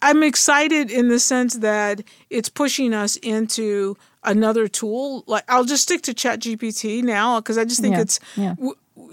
I'm 0.02 0.22
excited 0.22 0.90
in 0.90 1.08
the 1.08 1.18
sense 1.18 1.54
that 1.54 2.02
it's 2.28 2.50
pushing 2.50 2.92
us 2.92 3.16
into 3.16 3.96
another 4.22 4.68
tool. 4.68 5.24
Like 5.26 5.44
I'll 5.48 5.64
just 5.64 5.84
stick 5.84 6.02
to 6.02 6.12
Chat 6.12 6.40
GPT 6.40 7.02
now 7.02 7.40
because 7.40 7.56
I 7.56 7.64
just 7.64 7.80
think 7.80 7.94
yeah. 7.94 8.02
it's 8.02 8.20
yeah 8.36 8.54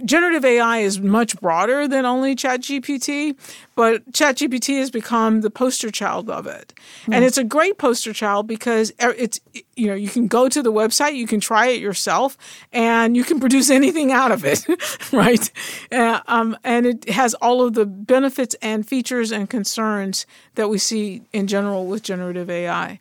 generative 0.06 0.46
AI 0.46 0.80
is 0.80 1.00
much 1.00 1.40
broader 1.40 1.88
than 1.88 2.06
only 2.06 2.36
ChatGPT, 2.36 3.36
but 3.76 4.10
ChatGPT 4.12 4.80
has 4.80 4.92
become 4.92 5.42
the 5.42 5.50
poster 5.50 5.92
child 5.92 6.30
of 6.30 6.48
it. 6.48 6.74
Mm. 7.06 7.16
And 7.16 7.26
it's 7.26 7.38
a 7.38 7.44
great 7.44 7.78
poster 7.78 8.14
child 8.14 8.48
because 8.48 8.94
it's 9.00 9.40
you 9.76 9.88
know, 9.88 9.94
you 9.94 10.10
can 10.10 10.28
go 10.28 10.50
to 10.50 10.62
the 10.62 10.72
website, 10.72 11.16
you 11.16 11.28
can 11.28 11.40
try 11.40 11.68
it 11.68 11.80
yourself, 11.80 12.38
and 12.72 13.16
you 13.16 13.24
can 13.24 13.40
produce 13.44 13.70
anything 13.70 14.12
out 14.12 14.32
of 14.32 14.46
it, 14.46 14.66
right? 15.12 15.52
Uh, 15.92 16.22
um, 16.28 16.58
and 16.64 16.86
it 16.86 17.10
has 17.10 17.34
all 17.36 17.62
of 17.62 17.74
the 17.74 17.86
benefits 17.86 18.56
and 18.62 18.88
features 18.88 19.32
and 19.32 19.50
concerns 19.50 20.26
that 20.56 20.70
we 20.70 20.78
see 20.78 21.22
in 21.34 21.48
general 21.48 21.88
with 21.88 22.04
generative 22.04 22.50
AI. 22.50 23.00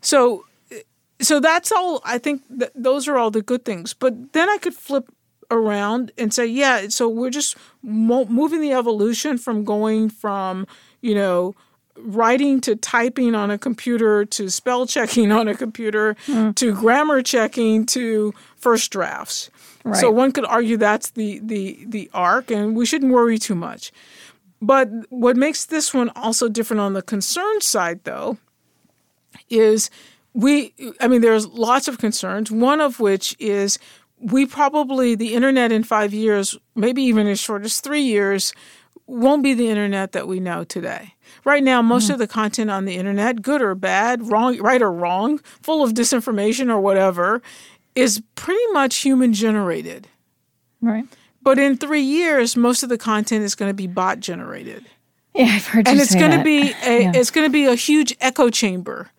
So 0.00 0.44
so 1.20 1.40
that's 1.40 1.70
all 1.70 2.00
i 2.04 2.18
think 2.18 2.42
those 2.74 3.06
are 3.08 3.16
all 3.16 3.30
the 3.30 3.42
good 3.42 3.64
things 3.64 3.94
but 3.94 4.32
then 4.32 4.48
i 4.48 4.58
could 4.58 4.74
flip 4.74 5.08
around 5.54 6.12
and 6.18 6.34
say, 6.34 6.46
yeah, 6.46 6.88
so 6.88 7.08
we're 7.08 7.30
just 7.30 7.56
mo- 7.82 8.26
moving 8.26 8.60
the 8.60 8.72
evolution 8.72 9.38
from 9.38 9.64
going 9.64 10.08
from, 10.08 10.66
you 11.00 11.14
know, 11.14 11.54
writing 11.96 12.60
to 12.60 12.74
typing 12.76 13.34
on 13.34 13.50
a 13.50 13.58
computer 13.58 14.24
to 14.24 14.50
spell 14.50 14.86
checking 14.86 15.30
on 15.30 15.48
a 15.48 15.54
computer 15.54 16.16
mm. 16.26 16.54
to 16.56 16.74
grammar 16.74 17.22
checking 17.22 17.86
to 17.86 18.34
first 18.56 18.90
drafts. 18.90 19.50
Right. 19.84 19.96
So 19.96 20.10
one 20.10 20.32
could 20.32 20.44
argue 20.44 20.76
that's 20.76 21.10
the 21.10 21.40
the 21.42 21.84
the 21.86 22.10
arc 22.12 22.50
and 22.50 22.74
we 22.74 22.86
shouldn't 22.86 23.12
worry 23.12 23.38
too 23.38 23.54
much. 23.54 23.92
But 24.60 24.88
what 25.10 25.36
makes 25.36 25.66
this 25.66 25.92
one 25.92 26.10
also 26.16 26.48
different 26.48 26.80
on 26.80 26.94
the 26.94 27.02
concern 27.02 27.60
side 27.60 28.00
though 28.04 28.38
is 29.50 29.90
we 30.32 30.74
I 31.00 31.06
mean 31.08 31.20
there's 31.20 31.46
lots 31.46 31.86
of 31.86 31.98
concerns, 31.98 32.50
one 32.50 32.80
of 32.80 32.98
which 32.98 33.36
is 33.38 33.78
we 34.24 34.46
probably, 34.46 35.14
the 35.14 35.34
internet 35.34 35.70
in 35.70 35.84
five 35.84 36.14
years, 36.14 36.56
maybe 36.74 37.02
even 37.02 37.26
as 37.26 37.38
short 37.38 37.64
as 37.64 37.80
three 37.80 38.02
years, 38.02 38.52
won't 39.06 39.42
be 39.42 39.52
the 39.52 39.68
internet 39.68 40.12
that 40.12 40.26
we 40.26 40.40
know 40.40 40.64
today. 40.64 41.14
Right 41.44 41.62
now, 41.62 41.82
most 41.82 42.08
mm. 42.08 42.14
of 42.14 42.18
the 42.18 42.26
content 42.26 42.70
on 42.70 42.86
the 42.86 42.96
internet, 42.96 43.42
good 43.42 43.60
or 43.60 43.74
bad, 43.74 44.30
wrong, 44.30 44.58
right 44.58 44.80
or 44.80 44.90
wrong, 44.90 45.38
full 45.62 45.84
of 45.84 45.92
disinformation 45.92 46.70
or 46.70 46.80
whatever, 46.80 47.42
is 47.94 48.22
pretty 48.34 48.66
much 48.72 48.96
human 48.96 49.32
generated. 49.32 50.08
Right. 50.80 51.04
But 51.42 51.58
in 51.58 51.76
three 51.76 52.02
years, 52.02 52.56
most 52.56 52.82
of 52.82 52.88
the 52.88 52.98
content 52.98 53.44
is 53.44 53.54
going 53.54 53.68
to 53.68 53.74
be 53.74 53.86
bot 53.86 54.20
generated. 54.20 54.86
Yeah, 55.34 55.46
I've 55.46 55.66
heard. 55.66 55.86
And 55.86 56.00
it's 56.00 56.14
going 56.14 56.30
to 56.30 56.42
be 56.42 56.72
a, 56.84 57.02
yeah. 57.02 57.12
it's 57.14 57.30
going 57.30 57.46
to 57.46 57.52
be 57.52 57.66
a 57.66 57.74
huge 57.74 58.16
echo 58.20 58.48
chamber. 58.48 59.10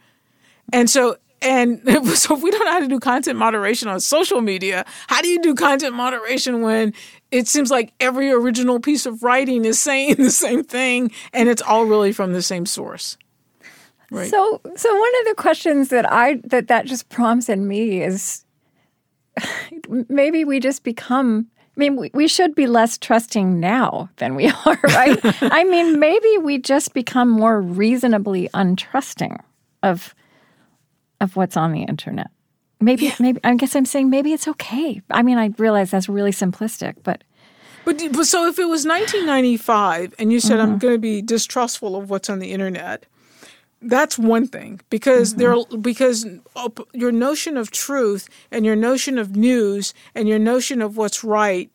And 0.73 0.89
so 0.89 1.17
and 1.45 1.79
so 2.17 2.35
if 2.35 2.41
we 2.41 2.51
don't 2.51 2.65
know 2.65 2.71
how 2.71 2.79
to 2.79 2.87
do 2.87 2.99
content 2.99 3.37
moderation 3.37 3.87
on 3.87 3.99
social 3.99 4.41
media, 4.41 4.83
how 5.07 5.21
do 5.21 5.29
you 5.29 5.41
do 5.41 5.53
content 5.53 5.93
moderation 5.93 6.61
when 6.61 6.93
it 7.31 7.47
seems 7.47 7.69
like 7.69 7.93
every 7.99 8.31
original 8.31 8.79
piece 8.79 9.05
of 9.05 9.23
writing 9.23 9.63
is 9.63 9.79
saying 9.79 10.15
the 10.17 10.31
same 10.31 10.63
thing 10.63 11.11
and 11.31 11.47
it's 11.47 11.61
all 11.61 11.85
really 11.85 12.11
from 12.11 12.33
the 12.33 12.41
same 12.41 12.65
source? 12.65 13.17
Right. 14.11 14.29
So, 14.29 14.61
so 14.75 14.93
one 14.93 15.11
of 15.21 15.27
the 15.27 15.35
questions 15.37 15.89
that 15.89 16.11
I 16.11 16.41
that 16.45 16.67
that 16.67 16.85
just 16.85 17.09
prompts 17.09 17.49
in 17.49 17.67
me 17.67 18.03
is 18.03 18.43
maybe 20.09 20.43
we 20.43 20.59
just 20.59 20.83
become. 20.83 21.47
I 21.77 21.79
mean, 21.79 21.97
we, 21.97 22.09
we 22.13 22.29
should 22.29 22.55
be 22.55 22.67
less 22.67 22.97
trusting 22.97 23.59
now 23.59 24.09
than 24.15 24.35
we 24.35 24.47
are, 24.47 24.79
right? 24.81 25.19
I 25.41 25.65
mean, 25.65 25.99
maybe 25.99 26.37
we 26.37 26.57
just 26.57 26.93
become 26.93 27.27
more 27.27 27.59
reasonably 27.59 28.47
untrusting 28.53 29.37
of 29.83 30.15
of 31.25 31.35
what's 31.35 31.57
on 31.57 31.73
the 31.73 31.83
internet. 31.83 32.27
Maybe, 32.79 33.13
maybe 33.19 33.41
I 33.43 33.55
guess 33.55 33.75
I'm 33.75 33.85
saying 33.85 34.09
maybe 34.09 34.31
it's 34.31 34.47
okay. 34.47 35.01
I 35.11 35.21
mean, 35.23 35.37
I 35.37 35.47
realize 35.57 35.91
that's 35.91 36.07
really 36.07 36.31
simplistic, 36.31 36.95
but 37.03 37.23
But, 37.85 38.01
but 38.13 38.25
so 38.25 38.47
if 38.47 38.57
it 38.57 38.65
was 38.65 38.85
1995 38.85 40.15
and 40.17 40.31
you 40.31 40.39
said 40.39 40.59
I'm 40.59 40.69
mm-hmm. 40.69 40.77
going 40.79 40.93
to 40.95 40.99
be 40.99 41.21
distrustful 41.21 41.95
of 41.95 42.09
what's 42.09 42.29
on 42.29 42.39
the 42.39 42.51
internet, 42.51 43.05
that's 43.81 44.17
one 44.17 44.47
thing 44.47 44.81
because 44.89 45.35
there 45.35 45.53
mm-hmm. 45.53 45.81
because 45.81 46.25
your 46.93 47.11
notion 47.11 47.57
of 47.57 47.71
truth 47.71 48.27
and 48.51 48.65
your 48.65 48.75
notion 48.75 49.17
of 49.17 49.35
news 49.35 49.93
and 50.15 50.27
your 50.27 50.39
notion 50.39 50.81
of 50.81 50.97
what's 50.97 51.23
right 51.23 51.69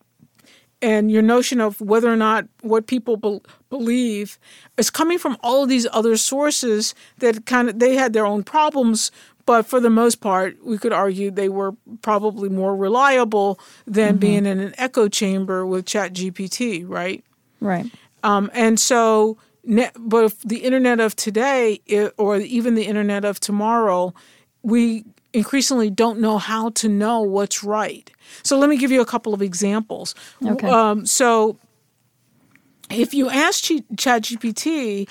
and 0.81 1.11
your 1.11 1.21
notion 1.21 1.61
of 1.61 1.79
whether 1.79 2.11
or 2.11 2.15
not 2.15 2.45
what 2.61 2.87
people 2.87 3.17
bel 3.17 3.41
believe 3.69 4.37
is 4.77 4.89
coming 4.89 5.17
from 5.17 5.37
all 5.41 5.63
of 5.63 5.69
these 5.69 5.87
other 5.91 6.17
sources 6.17 6.93
that 7.19 7.45
kind 7.45 7.69
of 7.69 7.79
they 7.79 7.95
had 7.95 8.13
their 8.13 8.25
own 8.25 8.43
problems 8.43 9.11
but 9.45 9.65
for 9.65 9.79
the 9.79 9.89
most 9.89 10.21
part 10.21 10.55
we 10.63 10.77
could 10.77 10.93
argue 10.93 11.31
they 11.31 11.49
were 11.49 11.73
probably 12.01 12.49
more 12.49 12.75
reliable 12.75 13.59
than 13.85 14.17
being 14.17 14.45
in 14.45 14.59
an 14.59 14.73
echo 14.77 15.07
chamber 15.07 15.65
with 15.65 15.85
chat 15.85 16.13
gpt 16.13 16.83
right 16.87 17.23
right. 17.59 17.85
um, 18.23 18.51
and 18.53 18.79
so, 18.79 19.37
ne- 19.63 19.91
but 19.97 20.25
if 20.25 20.39
the 20.41 20.59
internet 20.59 20.99
of 20.99 21.15
today, 21.15 21.79
or 22.17 22.37
even 22.37 22.75
the 22.75 22.85
internet 22.85 23.25
of 23.25 23.39
tomorrow, 23.39 24.13
we 24.63 25.05
increasingly 25.33 25.89
don't 25.89 26.19
know 26.19 26.37
how 26.37 26.69
to 26.71 26.89
know 26.89 27.21
what's 27.21 27.63
right. 27.63 28.09
So 28.43 28.57
let 28.57 28.69
me 28.69 28.77
give 28.77 28.91
you 28.91 29.01
a 29.01 29.05
couple 29.05 29.33
of 29.33 29.41
examples. 29.41 30.15
Okay. 30.45 30.67
Um, 30.67 31.05
so 31.05 31.57
if 32.89 33.13
you 33.13 33.29
ask 33.29 33.63
Ch- 33.63 33.83
ChatGPT 33.95 35.07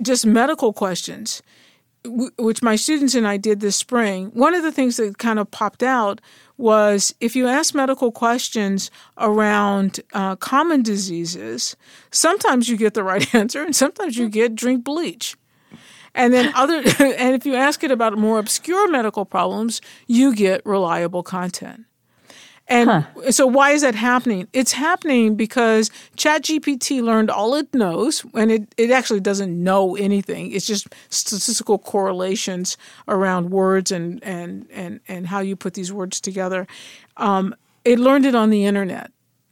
just 0.00 0.26
medical 0.26 0.72
questions, 0.72 1.42
w- 2.04 2.30
which 2.38 2.62
my 2.62 2.76
students 2.76 3.14
and 3.14 3.26
I 3.26 3.36
did 3.36 3.60
this 3.60 3.76
spring, 3.76 4.30
one 4.34 4.54
of 4.54 4.62
the 4.62 4.72
things 4.72 4.96
that 4.96 5.18
kind 5.18 5.38
of 5.38 5.50
popped 5.50 5.82
out 5.82 6.20
was 6.56 7.14
if 7.20 7.34
you 7.34 7.48
ask 7.48 7.74
medical 7.74 8.12
questions 8.12 8.90
around 9.18 10.00
uh, 10.12 10.36
common 10.36 10.82
diseases, 10.82 11.76
sometimes 12.10 12.68
you 12.68 12.76
get 12.76 12.94
the 12.94 13.04
right 13.04 13.34
answer 13.34 13.62
and 13.62 13.74
sometimes 13.74 14.16
you 14.16 14.28
get 14.28 14.54
drink 14.54 14.84
bleach. 14.84 15.36
And 16.14 16.32
then 16.32 16.52
other 16.54 16.76
and 16.98 17.34
if 17.34 17.46
you 17.46 17.54
ask 17.54 17.82
it 17.84 17.90
about 17.90 18.16
more 18.18 18.38
obscure 18.38 18.90
medical 18.90 19.24
problems, 19.24 19.80
you 20.06 20.34
get 20.34 20.64
reliable 20.66 21.22
content. 21.22 21.86
And 22.68 23.06
so 23.30 23.46
why 23.46 23.72
is 23.72 23.82
that 23.82 23.94
happening? 23.94 24.48
It's 24.52 24.72
happening 24.72 25.34
because 25.34 25.90
ChatGPT 26.16 27.02
learned 27.02 27.28
all 27.28 27.54
it 27.54 27.72
knows, 27.74 28.24
and 28.34 28.50
it, 28.50 28.74
it 28.78 28.90
actually 28.90 29.20
doesn't 29.20 29.62
know 29.62 29.94
anything. 29.96 30.52
It's 30.52 30.64
just 30.64 30.86
statistical 31.10 31.78
correlations 31.78 32.78
around 33.08 33.50
words 33.50 33.90
and 33.92 34.22
and 34.24 34.66
and, 34.72 35.00
and 35.06 35.26
how 35.26 35.40
you 35.40 35.54
put 35.54 35.74
these 35.74 35.92
words 35.92 36.20
together. 36.20 36.66
Um, 37.18 37.54
it 37.84 37.98
learned 37.98 38.24
it 38.24 38.34
on 38.34 38.50
the 38.50 38.64
internet. 38.64 39.10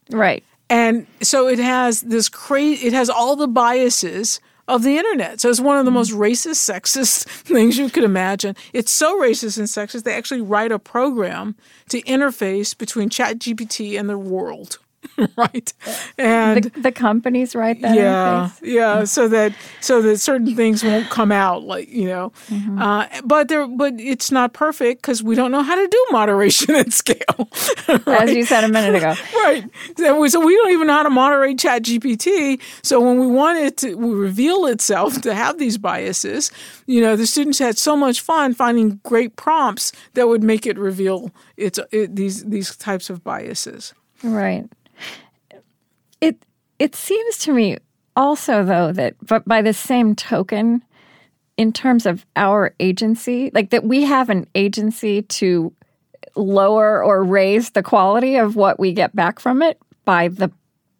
Right. 0.09 0.43
And 0.69 1.05
so 1.21 1.47
it 1.47 1.59
has 1.59 2.01
this 2.01 2.29
crazy, 2.29 2.87
it 2.87 2.93
has 2.93 3.09
all 3.09 3.35
the 3.35 3.47
biases 3.47 4.39
of 4.67 4.83
the 4.83 4.97
internet. 4.97 5.41
So 5.41 5.49
it's 5.49 5.59
one 5.59 5.77
of 5.77 5.85
the 5.85 5.91
mm. 5.91 5.95
most 5.95 6.11
racist, 6.11 6.61
sexist 6.71 7.25
things 7.25 7.77
you 7.77 7.89
could 7.89 8.03
imagine. 8.03 8.55
It's 8.73 8.91
so 8.91 9.19
racist 9.19 9.57
and 9.57 9.67
sexist, 9.67 10.03
they 10.03 10.13
actually 10.13 10.41
write 10.41 10.71
a 10.71 10.79
program 10.79 11.55
to 11.89 12.01
interface 12.03 12.77
between 12.77 13.09
ChatGPT 13.09 13.99
and 13.99 14.09
the 14.09 14.17
world. 14.17 14.79
right. 15.37 15.73
And 16.17 16.63
The, 16.63 16.81
the 16.81 16.91
companies 16.91 17.55
write 17.55 17.81
that. 17.81 17.95
yeah, 17.95 18.49
yeah. 18.61 19.03
So 19.03 19.27
that 19.27 19.53
so 19.79 20.01
that 20.01 20.17
certain 20.19 20.55
things 20.55 20.83
won't 20.83 21.09
come 21.09 21.31
out, 21.31 21.63
like 21.63 21.89
you 21.89 22.05
know, 22.07 22.31
Mm-hmm. 22.49 22.81
uh, 22.81 23.07
but 23.23 23.47
there, 23.47 23.67
but 23.67 23.93
it's 23.99 24.31
not 24.31 24.53
perfect 24.53 25.01
because 25.01 25.23
we 25.23 25.35
don't 25.35 25.51
know 25.51 25.63
how 25.63 25.75
to 25.75 25.87
do 25.87 26.05
moderation 26.11 26.75
at 26.81 26.93
scale. 26.93 27.49
As 28.07 28.31
you 28.33 28.45
said 28.45 28.63
a 28.63 28.67
minute 28.69 28.95
ago. 28.95 29.13
right. 29.35 29.63
So 29.97 30.19
we, 30.19 30.29
so 30.29 30.39
we 30.45 30.55
don't 30.55 30.71
even 30.71 30.87
know 30.87 30.93
how 30.93 31.03
to 31.03 31.09
moderate 31.09 31.59
Chat 31.59 31.83
GPT. 31.83 32.59
So 32.83 32.99
when 33.01 33.19
we 33.19 33.27
want 33.27 33.57
it 33.59 33.77
to 33.77 33.95
reveal 33.95 34.65
itself 34.67 35.21
to 35.21 35.33
have 35.33 35.57
these 35.57 35.77
biases, 35.77 36.51
you 36.85 37.01
know, 37.01 37.15
the 37.15 37.25
students 37.27 37.59
had 37.59 37.77
so 37.77 37.95
much 37.95 38.21
fun 38.21 38.53
finding 38.53 38.99
great 39.03 39.35
prompts 39.35 39.91
that 40.13 40.27
would 40.27 40.43
make 40.43 40.65
it 40.65 40.77
reveal 40.77 41.31
its 41.57 41.79
it, 41.91 42.15
these 42.15 42.43
these 42.45 42.75
types 42.75 43.09
of 43.09 43.23
biases. 43.23 43.93
Right. 44.23 44.65
It 46.81 46.95
seems 46.95 47.37
to 47.39 47.53
me 47.53 47.77
also 48.15 48.63
though 48.63 48.91
that 48.91 49.13
but 49.21 49.47
by 49.47 49.61
the 49.61 49.71
same 49.71 50.15
token 50.15 50.83
in 51.55 51.73
terms 51.73 52.07
of 52.07 52.25
our 52.35 52.73
agency, 52.79 53.51
like 53.53 53.69
that 53.69 53.83
we 53.83 54.01
have 54.01 54.31
an 54.31 54.47
agency 54.55 55.21
to 55.21 55.71
lower 56.35 57.03
or 57.03 57.23
raise 57.23 57.69
the 57.69 57.83
quality 57.83 58.37
of 58.37 58.55
what 58.55 58.79
we 58.79 58.93
get 58.93 59.15
back 59.15 59.39
from 59.39 59.61
it 59.61 59.79
by 60.05 60.27
the 60.27 60.51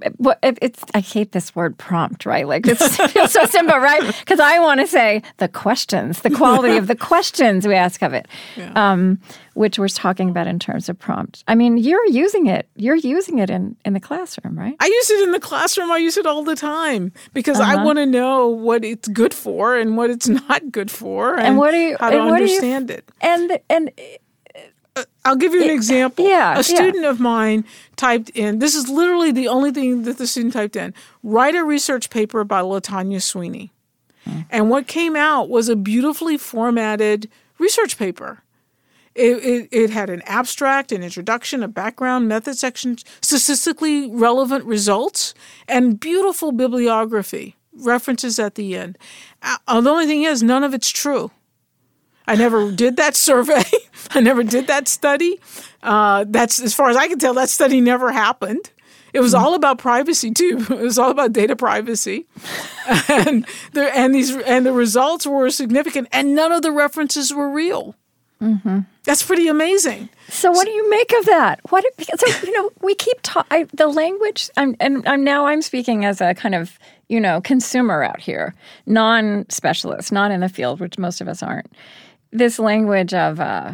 it- 0.01 0.57
it's 0.61 0.83
I 0.93 0.99
hate 0.99 1.31
this 1.31 1.55
word 1.55 1.77
prompt, 1.77 2.25
right? 2.25 2.47
Like 2.47 2.67
it's, 2.67 2.81
it 2.99 3.11
feels 3.11 3.31
so 3.31 3.45
simple, 3.45 3.77
right? 3.77 4.01
Because 4.19 4.39
I 4.39 4.59
want 4.59 4.79
to 4.81 4.87
say 4.87 5.21
the 5.37 5.47
questions, 5.47 6.21
the 6.21 6.29
quality 6.29 6.77
of 6.77 6.87
the 6.87 6.95
questions 6.95 7.67
we 7.67 7.75
ask 7.75 8.01
of 8.01 8.13
it, 8.13 8.27
um, 8.75 9.19
which 9.53 9.77
we're 9.77 9.87
talking 9.89 10.29
about 10.29 10.47
in 10.47 10.59
terms 10.59 10.87
of 10.89 10.97
prompt. 10.97 11.43
I 11.47 11.55
mean, 11.55 11.77
you're 11.77 12.05
using 12.07 12.47
it. 12.47 12.67
You're 12.75 12.95
using 12.95 13.39
it 13.39 13.49
in 13.49 13.75
in 13.85 13.93
the 13.93 13.99
classroom, 13.99 14.57
right? 14.57 14.75
I 14.79 14.85
use 14.85 15.09
it 15.11 15.23
in 15.23 15.31
the 15.31 15.39
classroom. 15.39 15.91
I 15.91 15.97
use 15.97 16.17
it 16.17 16.25
all 16.25 16.43
the 16.43 16.55
time 16.55 17.11
because 17.33 17.59
Uh-huh. 17.59 17.79
I 17.79 17.83
want 17.83 17.97
to 17.97 18.05
know 18.05 18.47
what 18.47 18.83
it's 18.85 19.07
good 19.07 19.33
for 19.33 19.75
and 19.77 19.97
what 19.97 20.09
it's 20.09 20.27
not 20.47 20.71
good 20.71 20.89
for, 20.91 21.37
and, 21.39 21.57
what 21.57 21.71
do 21.71 21.77
you- 21.77 21.97
how 21.99 22.09
to 22.09 22.17
and 22.17 22.23
do 22.23 22.27
you- 22.29 22.33
understand 22.35 22.91
it. 22.91 23.09
And 23.21 23.59
and 23.69 23.91
I'll 25.25 25.35
give 25.35 25.53
you 25.53 25.63
an 25.63 25.69
example. 25.69 26.25
yeah, 26.25 26.53
yeah. 26.53 26.59
A 26.59 26.63
student 26.63 27.05
of 27.05 27.19
mine 27.19 27.65
typed 27.95 28.29
in, 28.31 28.59
this 28.59 28.75
is 28.75 28.89
literally 28.89 29.31
the 29.31 29.47
only 29.47 29.71
thing 29.71 30.03
that 30.03 30.17
the 30.17 30.27
student 30.27 30.53
typed 30.53 30.75
in 30.75 30.93
write 31.23 31.55
a 31.55 31.63
research 31.63 32.09
paper 32.09 32.43
by 32.43 32.61
Latanya 32.61 33.21
Sweeney. 33.21 33.71
And 34.49 34.69
what 34.69 34.87
came 34.87 35.15
out 35.15 35.49
was 35.49 35.67
a 35.67 35.75
beautifully 35.75 36.37
formatted 36.37 37.29
research 37.57 37.97
paper. 37.97 38.43
It, 39.13 39.43
it, 39.43 39.69
it 39.71 39.89
had 39.89 40.09
an 40.09 40.21
abstract, 40.25 40.91
an 40.91 41.03
introduction, 41.03 41.63
a 41.63 41.67
background, 41.67 42.27
method 42.27 42.57
section, 42.57 42.97
statistically 43.21 44.09
relevant 44.09 44.63
results, 44.63 45.33
and 45.67 45.99
beautiful 45.99 46.51
bibliography, 46.51 47.55
references 47.73 48.39
at 48.39 48.55
the 48.55 48.75
end. 48.77 48.97
Uh, 49.41 49.81
the 49.81 49.89
only 49.89 50.05
thing 50.05 50.23
is, 50.23 50.41
none 50.41 50.63
of 50.63 50.73
it's 50.73 50.89
true. 50.89 51.31
I 52.27 52.35
never 52.35 52.71
did 52.71 52.97
that 52.97 53.15
survey. 53.15 53.63
I 54.11 54.21
never 54.21 54.43
did 54.43 54.67
that 54.67 54.87
study. 54.87 55.39
Uh, 55.83 56.25
that's 56.27 56.59
as 56.61 56.73
far 56.73 56.89
as 56.89 56.97
I 56.97 57.07
can 57.07 57.19
tell. 57.19 57.33
That 57.33 57.49
study 57.49 57.81
never 57.81 58.11
happened. 58.11 58.71
It 59.13 59.19
was 59.19 59.33
all 59.33 59.55
about 59.55 59.77
privacy 59.77 60.31
too. 60.31 60.65
It 60.69 60.79
was 60.79 60.97
all 60.97 61.11
about 61.11 61.33
data 61.33 61.55
privacy, 61.55 62.25
and 63.09 63.45
the 63.73 63.95
and 63.95 64.15
these 64.15 64.35
and 64.35 64.65
the 64.65 64.71
results 64.73 65.27
were 65.27 65.49
significant, 65.49 66.07
and 66.11 66.33
none 66.33 66.51
of 66.51 66.61
the 66.61 66.71
references 66.71 67.33
were 67.33 67.49
real. 67.49 67.95
That's 69.03 69.21
pretty 69.21 69.47
amazing. 69.47 70.09
So 70.29 70.49
what 70.49 70.65
do 70.65 70.71
you 70.71 70.89
make 70.89 71.13
of 71.19 71.25
that? 71.25 71.59
What 71.69 71.85
because 71.95 72.21
you 72.43 72.51
know 72.51 72.71
we 72.81 72.95
keep 72.95 73.17
ta- 73.21 73.45
I, 73.51 73.67
the 73.73 73.87
language, 73.87 74.49
I'm, 74.57 74.75
and 74.79 75.07
I'm 75.07 75.23
now 75.23 75.45
I'm 75.45 75.61
speaking 75.61 76.05
as 76.05 76.21
a 76.21 76.33
kind 76.33 76.55
of 76.55 76.79
you 77.07 77.19
know 77.19 77.39
consumer 77.41 78.01
out 78.03 78.19
here, 78.19 78.55
non-specialist, 78.87 80.11
not 80.11 80.31
in 80.31 80.39
the 80.39 80.49
field, 80.49 80.79
which 80.79 80.97
most 80.97 81.21
of 81.21 81.27
us 81.27 81.43
aren't. 81.43 81.71
This 82.31 82.59
language 82.59 83.13
of 83.13 83.39
uh, 83.39 83.73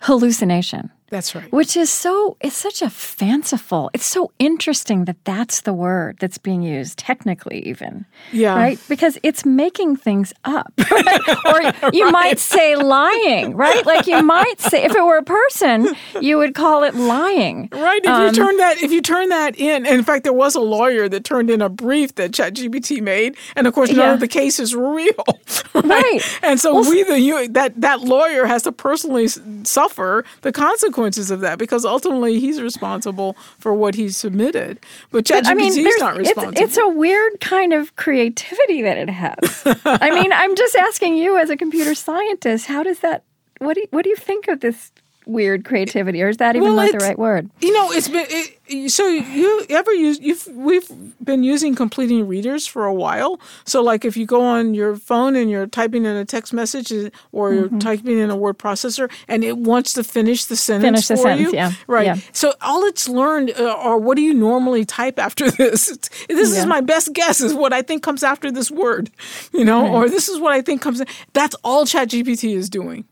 hallucination, 0.00 0.90
That's 1.12 1.34
right. 1.36 1.50
which 1.52 1.76
is 1.76 1.90
so 1.90 2.36
it's 2.40 2.56
such 2.56 2.80
a 2.82 2.90
fanciful. 2.90 3.90
It's 3.94 4.06
so 4.06 4.32
interesting 4.38 5.04
that 5.04 5.18
that's 5.24 5.60
the 5.60 5.72
word 5.74 6.16
that's 6.20 6.38
being 6.38 6.62
used 6.62 6.98
technically, 6.98 7.58
even 7.68 8.06
Yeah. 8.32 8.54
right 8.56 8.78
because 8.88 9.18
it's 9.22 9.44
making 9.44 9.96
things 9.96 10.32
up, 10.44 10.72
right? 10.90 11.20
or 11.52 11.90
you 11.98 12.10
might 12.10 12.38
say 12.38 12.76
lying, 12.76 13.54
right? 13.54 13.84
Like 13.86 14.06
you 14.06 14.22
might 14.22 14.58
say 14.58 14.82
if 14.84 14.94
it 14.96 15.04
were 15.04 15.18
a 15.18 15.22
person, 15.22 15.88
you 16.20 16.38
would 16.38 16.54
call 16.54 16.82
it 16.82 16.94
lying. 16.94 17.68
Right. 17.72 18.00
If 18.02 18.06
you 18.22 18.28
um, 18.28 18.34
turn 18.34 18.56
that, 18.56 18.82
if 18.82 18.90
you 18.90 19.02
turn 19.02 19.28
that 19.28 19.54
in, 19.58 19.84
and 19.86 19.98
in 19.98 20.04
fact, 20.04 20.24
there 20.24 20.32
was 20.32 20.54
a 20.54 20.60
lawyer 20.60 21.08
that 21.10 21.24
turned 21.24 21.50
in 21.50 21.60
a 21.60 21.68
brief 21.68 22.14
that 22.14 22.30
ChatGPT 22.32 23.02
made, 23.02 23.36
and 23.54 23.66
of 23.66 23.74
course, 23.74 23.90
none 23.90 23.98
Yeah. 23.98 24.14
of 24.14 24.20
the 24.20 24.28
cases 24.28 24.74
were 24.74 24.94
real. 24.94 25.24
Right. 25.74 25.84
Right. 26.02 26.38
And 26.42 26.60
so 26.60 26.80
we, 26.88 27.02
the 27.02 27.18
you, 27.18 27.48
that 27.48 27.80
that 27.80 28.00
lawyer 28.02 28.44
has 28.46 28.62
to 28.64 28.72
personally 28.72 29.26
suffer 29.64 30.24
the 30.42 30.52
consequences 30.52 31.01
consequences 31.02 31.30
of 31.30 31.40
that 31.40 31.58
because 31.58 31.84
ultimately 31.84 32.38
he's 32.40 32.60
responsible 32.60 33.36
for 33.58 33.74
what 33.74 33.94
he 33.94 34.08
submitted. 34.08 34.78
But 35.10 35.24
ChatGPT 35.24 35.46
I 35.46 35.54
mean, 35.54 35.72
is 35.72 35.98
not 35.98 36.18
it's, 36.18 36.28
responsible. 36.28 36.62
it's 36.62 36.78
a 36.78 36.88
weird 36.88 37.40
kind 37.40 37.72
of 37.72 37.94
creativity 37.96 38.82
that 38.82 38.96
it 38.96 39.10
has. 39.10 39.62
I 39.84 40.10
mean, 40.10 40.32
I'm 40.32 40.54
just 40.56 40.76
asking 40.76 41.16
you 41.16 41.38
as 41.38 41.50
a 41.50 41.56
computer 41.56 41.94
scientist, 41.94 42.66
how 42.66 42.82
does 42.82 43.00
that? 43.00 43.24
What 43.58 43.74
do 43.74 43.82
you, 43.82 43.86
what 43.90 44.02
do 44.04 44.10
you 44.10 44.16
think 44.16 44.48
of 44.48 44.60
this 44.60 44.92
weird 45.26 45.64
creativity, 45.64 46.22
or 46.22 46.28
is 46.28 46.38
that 46.38 46.56
even 46.56 46.74
Well, 46.74 46.84
not 46.84 46.92
the 46.92 46.98
right 46.98 47.18
word? 47.18 47.50
You 47.60 47.72
know, 47.72 47.92
it's 47.92 48.08
been 48.08 48.26
it, 48.28 48.90
so 48.90 49.06
you 49.06 49.66
ever 49.70 49.92
use 49.92 50.18
you've 50.20 50.46
we've 50.52 50.88
been 51.22 51.42
using 51.42 51.74
completing 51.74 52.26
readers 52.26 52.66
for 52.66 52.86
a 52.86 52.94
while. 52.94 53.40
So 53.64 53.82
like 53.82 54.04
if 54.04 54.16
you 54.16 54.26
go 54.26 54.42
on 54.42 54.74
your 54.74 54.96
phone 54.96 55.36
and 55.36 55.50
you're 55.50 55.66
typing 55.66 56.04
in 56.04 56.16
a 56.16 56.24
text 56.24 56.52
message 56.52 56.92
or 57.32 57.52
you're 57.54 57.68
typing 57.80 58.18
in 58.18 58.30
a 58.30 58.36
word 58.36 58.58
processor 58.58 59.10
and 59.28 59.44
it 59.44 59.58
wants 59.58 59.92
to 59.94 60.04
finish 60.04 60.46
the 60.46 60.56
sentence 60.56 60.86
Finish 60.86 61.08
the 61.08 61.16
for 61.16 61.22
sentence, 61.22 61.52
you, 61.52 61.56
yeah, 61.58 61.72
right? 61.86 62.06
yeah. 62.06 62.16
So 62.32 62.54
all 62.60 62.84
it's 62.84 63.08
learned 63.08 63.52
uh, 63.58 63.64
are 63.76 63.98
what 63.98 64.16
do 64.16 64.22
you 64.22 64.34
normally 64.34 64.84
type 64.84 65.18
after 65.18 65.50
this? 65.58 65.88
It's, 65.90 66.08
this 66.28 66.52
Yeah. 66.54 66.60
is 66.60 66.66
my 66.66 66.80
best 66.80 67.12
guess 67.12 67.40
is 67.40 67.54
what 67.54 67.72
I 67.72 67.82
think 67.82 68.02
comes 68.02 68.22
after 68.22 68.50
this 68.50 68.70
word, 68.70 69.10
you 69.52 69.64
know, 69.64 69.86
or 69.86 70.08
this 70.08 70.28
is 70.28 70.40
what 70.40 70.52
I 70.52 70.62
think 70.62 70.82
comes. 70.82 71.02
That's 71.32 71.54
all 71.62 71.84
ChatGPT 71.84 72.56
is 72.56 72.68
doing. 72.70 73.04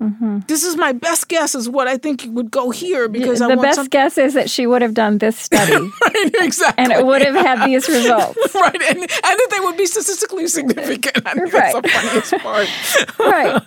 Mm-hmm. 0.00 0.40
This 0.46 0.62
is 0.62 0.76
my 0.76 0.92
best 0.92 1.26
guess 1.28 1.56
is 1.56 1.68
what 1.68 1.88
I 1.88 1.96
think 1.98 2.24
would 2.28 2.50
go 2.52 2.70
here 2.70 3.08
because 3.08 3.40
I 3.40 3.48
the 3.48 3.56
best 3.60 3.76
some- 3.76 3.86
guess 3.88 4.16
is 4.16 4.34
that 4.34 4.48
she 4.48 4.64
would 4.66 4.80
have 4.80 4.94
done 4.94 5.18
this 5.18 5.36
study, 5.36 5.72
Right, 6.06 6.30
exactly. 6.34 6.84
and 6.84 6.92
it 6.92 7.04
would 7.04 7.20
have 7.22 7.34
had 7.34 7.66
these 7.66 7.88
results. 7.98 8.54
right, 8.54 8.80
and, 8.90 8.98
and 8.98 9.08
that 9.08 9.48
they 9.50 9.58
would 9.60 9.76
be 9.76 9.86
statistically 9.86 10.46
significant. 10.46 11.26
I 11.26 11.34
think 11.34 11.52
Right. 11.52 11.74
that's 11.82 12.30
the 12.30 12.38
funniest 12.38 13.18
part. 13.18 13.18
right. 13.18 13.62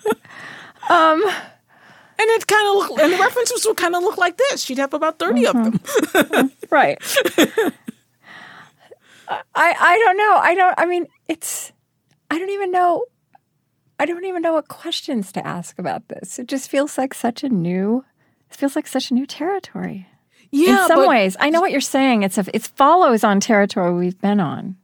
And 2.19 2.29
it 2.29 2.45
kind 2.47 2.67
of 2.67 2.75
look, 2.89 2.99
and 3.01 3.11
the 3.11 3.17
references 3.17 3.65
would 3.65 3.77
kind 3.77 3.95
of 3.95 4.03
look 4.03 4.17
like 4.17 4.37
this. 4.37 4.61
She'd 4.61 4.77
have 4.77 4.93
about 4.93 5.17
30 5.19 5.47
of 5.47 5.55
Mm-hmm. 5.55 6.31
them. 6.35 6.51
Right. 6.69 6.97
I 9.27 9.41
I 9.55 10.01
don't 10.05 10.17
know. 10.17 10.35
I 10.41 10.55
don't 10.55 10.75
I 10.77 10.85
mean 10.85 11.07
it's 11.27 11.71
I 12.29 12.37
don't 12.37 12.49
even 12.49 12.71
know 12.71 13.05
I 14.01 14.05
don't 14.05 14.25
even 14.25 14.41
know 14.41 14.53
what 14.53 14.67
questions 14.67 15.31
to 15.33 15.45
ask 15.45 15.77
about 15.77 16.07
this. 16.07 16.39
It 16.39 16.47
just 16.47 16.69
feels 16.69 16.97
like 16.97 17.13
such 17.13 17.43
a 17.43 17.49
new 17.49 18.03
it 18.49 18.55
feels 18.57 18.75
like 18.75 18.87
such 18.87 19.11
a 19.11 19.13
new 19.13 19.25
territory. 19.25 20.07
Yeah, 20.51 20.81
In 20.81 20.87
some 20.87 20.99
but, 21.01 21.07
ways. 21.09 21.37
I 21.39 21.49
know 21.51 21.61
what 21.61 21.71
you're 21.71 21.79
saying. 21.97 22.23
It's 22.23 22.37
a 22.37 22.45
it 22.53 22.63
follows 22.63 23.23
on 23.23 23.39
territory 23.39 23.93
we've 23.93 24.19
been 24.19 24.39
on. 24.41 24.75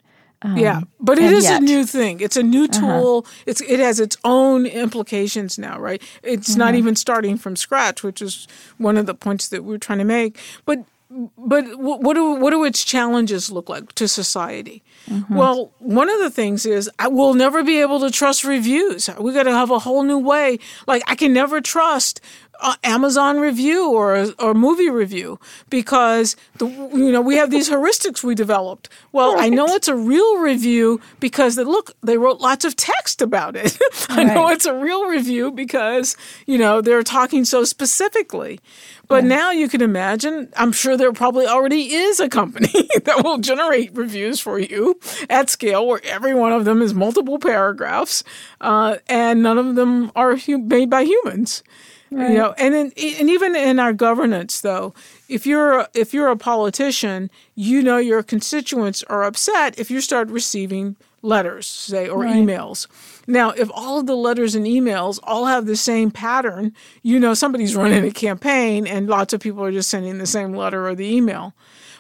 yeah, 0.56 0.82
but 1.00 1.18
it 1.18 1.32
is 1.34 1.44
yet. 1.46 1.54
Uh-huh. 1.56 1.64
a 1.64 1.66
new 1.66 1.84
thing. 1.86 2.20
It's 2.22 2.38
a 2.38 2.44
new 2.44 2.68
tool. 2.68 3.26
It's 3.48 3.60
it 3.62 3.80
has 3.80 4.00
its 4.00 4.16
own 4.24 4.66
implications 4.68 5.58
now, 5.58 5.80
right? 5.80 6.02
It's 6.24 6.56
not 6.56 6.70
Mm-hmm. 6.70 6.78
even 6.78 6.96
starting 6.96 7.38
from 7.38 7.56
scratch, 7.56 8.04
which 8.04 8.22
is 8.22 8.48
one 8.78 8.98
of 8.98 9.06
the 9.08 9.16
points 9.16 9.50
that 9.50 9.64
we're 9.64 9.80
trying 9.88 10.00
to 10.00 10.06
make. 10.20 10.38
But 10.66 10.80
but 11.10 11.64
what 11.80 12.16
do 12.16 12.34
what 12.34 12.52
do 12.52 12.66
its 12.66 12.84
challenges 12.84 13.50
look 13.50 13.70
like 13.70 13.94
to 13.94 14.08
society? 14.08 14.84
Mm-hmm. 15.10 15.36
Well, 15.36 15.72
one 15.80 16.10
of 16.10 16.20
the 16.20 16.30
things 16.30 16.66
is 16.66 16.90
I 17.00 17.08
will 17.08 17.34
never 17.34 17.64
be 17.64 17.80
able 17.80 18.02
to 18.02 18.12
trust 18.12 18.44
reviews. 18.44 19.10
We 19.18 19.34
got 19.34 19.44
to 19.44 19.52
have 19.52 19.72
a 19.72 19.80
whole 19.80 20.04
new 20.04 20.20
way. 20.20 20.60
Like 20.86 21.04
I 21.08 21.16
can 21.16 21.32
never 21.32 21.62
trust 21.62 22.20
uh, 22.60 22.76
Amazon 22.84 23.40
review 23.40 23.92
or 23.92 24.28
or 24.40 24.54
movie 24.54 24.90
review 24.90 25.40
because 25.70 26.36
the 26.58 26.68
you 26.68 27.12
know 27.12 27.22
we 27.22 27.36
have 27.36 27.52
these 27.52 27.70
heuristics 27.70 28.24
we 28.24 28.36
developed. 28.36 28.90
Well, 29.12 29.40
I 29.40 29.50
know 29.50 29.68
it's 29.68 29.88
a 29.88 29.96
real 29.96 30.38
review 30.40 31.00
because 31.20 31.56
they 31.56 31.64
look 31.64 31.92
they 32.04 32.18
wrote 32.18 32.40
lots 32.40 32.66
of 32.66 32.76
text 32.76 33.22
about 33.22 33.56
it. 33.56 33.78
I 34.10 34.24
know 34.24 34.50
it's 34.50 34.66
a 34.66 34.74
real 34.74 35.06
review 35.06 35.52
because 35.52 36.16
you 36.46 36.58
know 36.58 36.82
they're 36.82 37.04
talking 37.04 37.46
so 37.46 37.64
specifically. 37.64 38.60
But 39.08 39.24
now 39.24 39.52
you 39.52 39.70
can 39.70 39.82
imagine, 39.82 40.52
I'm 40.58 40.74
sure 40.74 40.98
there 40.98 41.14
probably 41.14 41.48
already 41.48 41.94
is 41.94 42.20
a 42.20 42.28
company 42.28 42.90
that 43.06 43.24
will 43.24 43.38
generate 43.38 43.96
reviews 43.96 44.42
for 44.42 44.60
you 44.60 45.00
at 45.30 45.50
scale 45.50 45.88
where 45.88 46.02
every 46.04 46.34
one 46.34 46.52
of 46.52 46.66
them 46.66 46.82
is 46.82 46.94
multiple 46.94 47.40
paragraphs 47.40 48.24
uh, 48.60 48.98
and 49.08 49.42
none 49.42 49.58
of 49.58 49.76
them 49.76 50.12
are 50.16 50.36
hu- 50.36 50.58
made 50.58 50.90
by 50.90 51.04
humans. 51.04 51.64
You 52.10 52.18
know, 52.18 52.54
and 52.58 52.74
in, 52.74 52.94
and 53.20 53.30
even 53.30 53.56
in 53.56 53.80
our 53.80 53.94
governance, 53.94 54.62
though, 54.62 54.94
if 55.28 55.46
you're 55.46 55.88
if 55.94 56.14
you're 56.14 56.30
a 56.30 56.38
politician, 56.38 57.30
you 57.56 57.82
know 57.82 57.98
your 57.98 58.24
constituents 58.24 59.04
are 59.04 59.24
upset 59.24 59.78
if 59.78 59.92
you 59.92 60.00
start 60.00 60.30
receiving 60.30 60.96
letters, 61.22 61.68
say, 61.68 62.08
or 62.08 62.24
emails. 62.24 62.88
Now, 63.28 63.50
if 63.52 63.70
all 63.74 64.00
of 64.00 64.06
the 64.06 64.16
letters 64.16 64.56
and 64.56 64.66
emails 64.66 65.20
all 65.24 65.46
have 65.46 65.66
the 65.66 65.76
same 65.76 66.12
pattern, 66.12 66.74
you 67.04 67.20
know 67.20 67.34
somebody's 67.34 67.76
running 67.76 68.06
a 68.06 68.12
campaign 68.12 68.88
and 68.88 69.08
lots 69.08 69.34
of 69.34 69.42
people 69.42 69.64
are 69.64 69.72
just 69.72 69.90
sending 69.90 70.18
the 70.18 70.26
same 70.26 70.54
letter 70.54 70.88
or 70.88 70.96
the 70.96 71.08
email. 71.14 71.54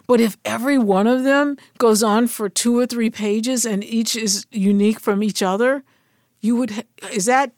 But 0.07 0.21
if 0.21 0.37
every 0.45 0.77
one 0.77 1.05
of 1.05 1.23
them 1.23 1.57
goes 1.77 2.01
on 2.01 2.27
for 2.27 2.47
two 2.47 2.77
or 2.77 2.85
three 2.85 3.09
pages 3.09 3.65
and 3.65 3.83
each 3.83 4.15
is 4.15 4.45
unique 4.51 5.01
from 5.01 5.21
each 5.21 5.43
other, 5.43 5.83
you 6.39 6.55
would 6.55 6.85
is 7.11 7.25
that 7.25 7.51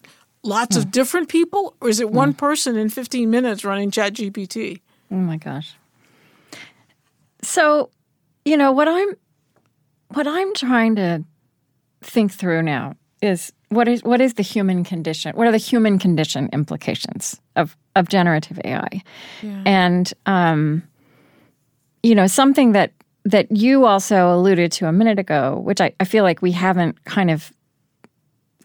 lots 0.43 0.75
of 0.75 0.91
different 0.91 1.29
people 1.29 1.75
or 1.81 1.89
is 1.89 1.99
it 1.99 2.09
one 2.09 2.33
person 2.33 2.77
in 2.77 2.89
15 2.89 3.29
minutes 3.29 3.65
running 3.65 3.91
chat 3.91 4.13
gpt 4.13 4.79
Oh 5.11 5.15
my 5.15 5.37
gosh. 5.37 5.75
So, 7.41 7.89
you 8.45 8.57
know, 8.57 8.71
what 8.71 8.87
I'm 8.87 9.09
what 10.09 10.27
I'm 10.27 10.53
trying 10.53 10.95
to 10.97 11.23
think 12.01 12.31
through 12.31 12.61
now 12.63 12.95
is 13.21 13.51
what 13.69 13.87
is 13.87 14.03
what 14.03 14.21
is 14.21 14.35
the 14.35 14.43
human 14.43 14.83
condition? 14.83 15.35
What 15.35 15.47
are 15.47 15.51
the 15.51 15.57
human 15.57 15.99
condition 15.99 16.49
implications 16.53 17.39
of 17.55 17.75
of 17.95 18.09
generative 18.09 18.59
AI? 18.63 19.01
And 19.65 20.13
um 20.25 20.83
you 22.03 22.15
know, 22.15 22.27
something 22.27 22.73
that 22.73 22.91
that 23.25 23.51
you 23.51 23.85
also 23.85 24.33
alluded 24.33 24.71
to 24.73 24.87
a 24.87 24.91
minute 24.91 25.19
ago, 25.19 25.59
which 25.63 25.81
I, 25.81 25.93
I 25.99 26.05
feel 26.05 26.23
like 26.23 26.41
we 26.41 26.51
haven't 26.51 27.03
kind 27.03 27.29
of 27.29 27.51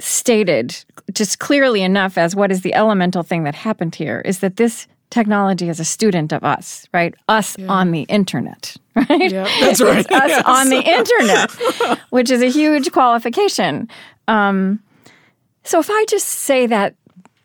stated 0.00 0.84
just 1.12 1.38
clearly 1.38 1.82
enough 1.82 2.18
as 2.18 2.34
what 2.34 2.50
is 2.50 2.62
the 2.62 2.74
elemental 2.74 3.22
thing 3.22 3.44
that 3.44 3.54
happened 3.54 3.94
here 3.94 4.20
is 4.24 4.40
that 4.40 4.56
this 4.56 4.86
technology 5.10 5.68
is 5.68 5.78
a 5.78 5.84
student 5.84 6.32
of 6.32 6.42
us, 6.42 6.88
right? 6.92 7.14
Us 7.28 7.56
on 7.68 7.92
the 7.92 8.02
internet, 8.02 8.76
right? 8.96 9.30
yeah 9.30 9.44
that's 9.60 9.80
right 9.80 10.10
Us 10.10 10.42
on 10.44 10.68
the 10.70 10.82
internet, 10.82 11.98
which 12.10 12.30
is 12.30 12.42
a 12.42 12.50
huge 12.50 12.90
qualification. 12.90 13.88
Um, 14.26 14.80
so 15.62 15.78
if 15.78 15.88
I 15.90 16.04
just 16.08 16.26
say 16.28 16.66
that 16.66 16.96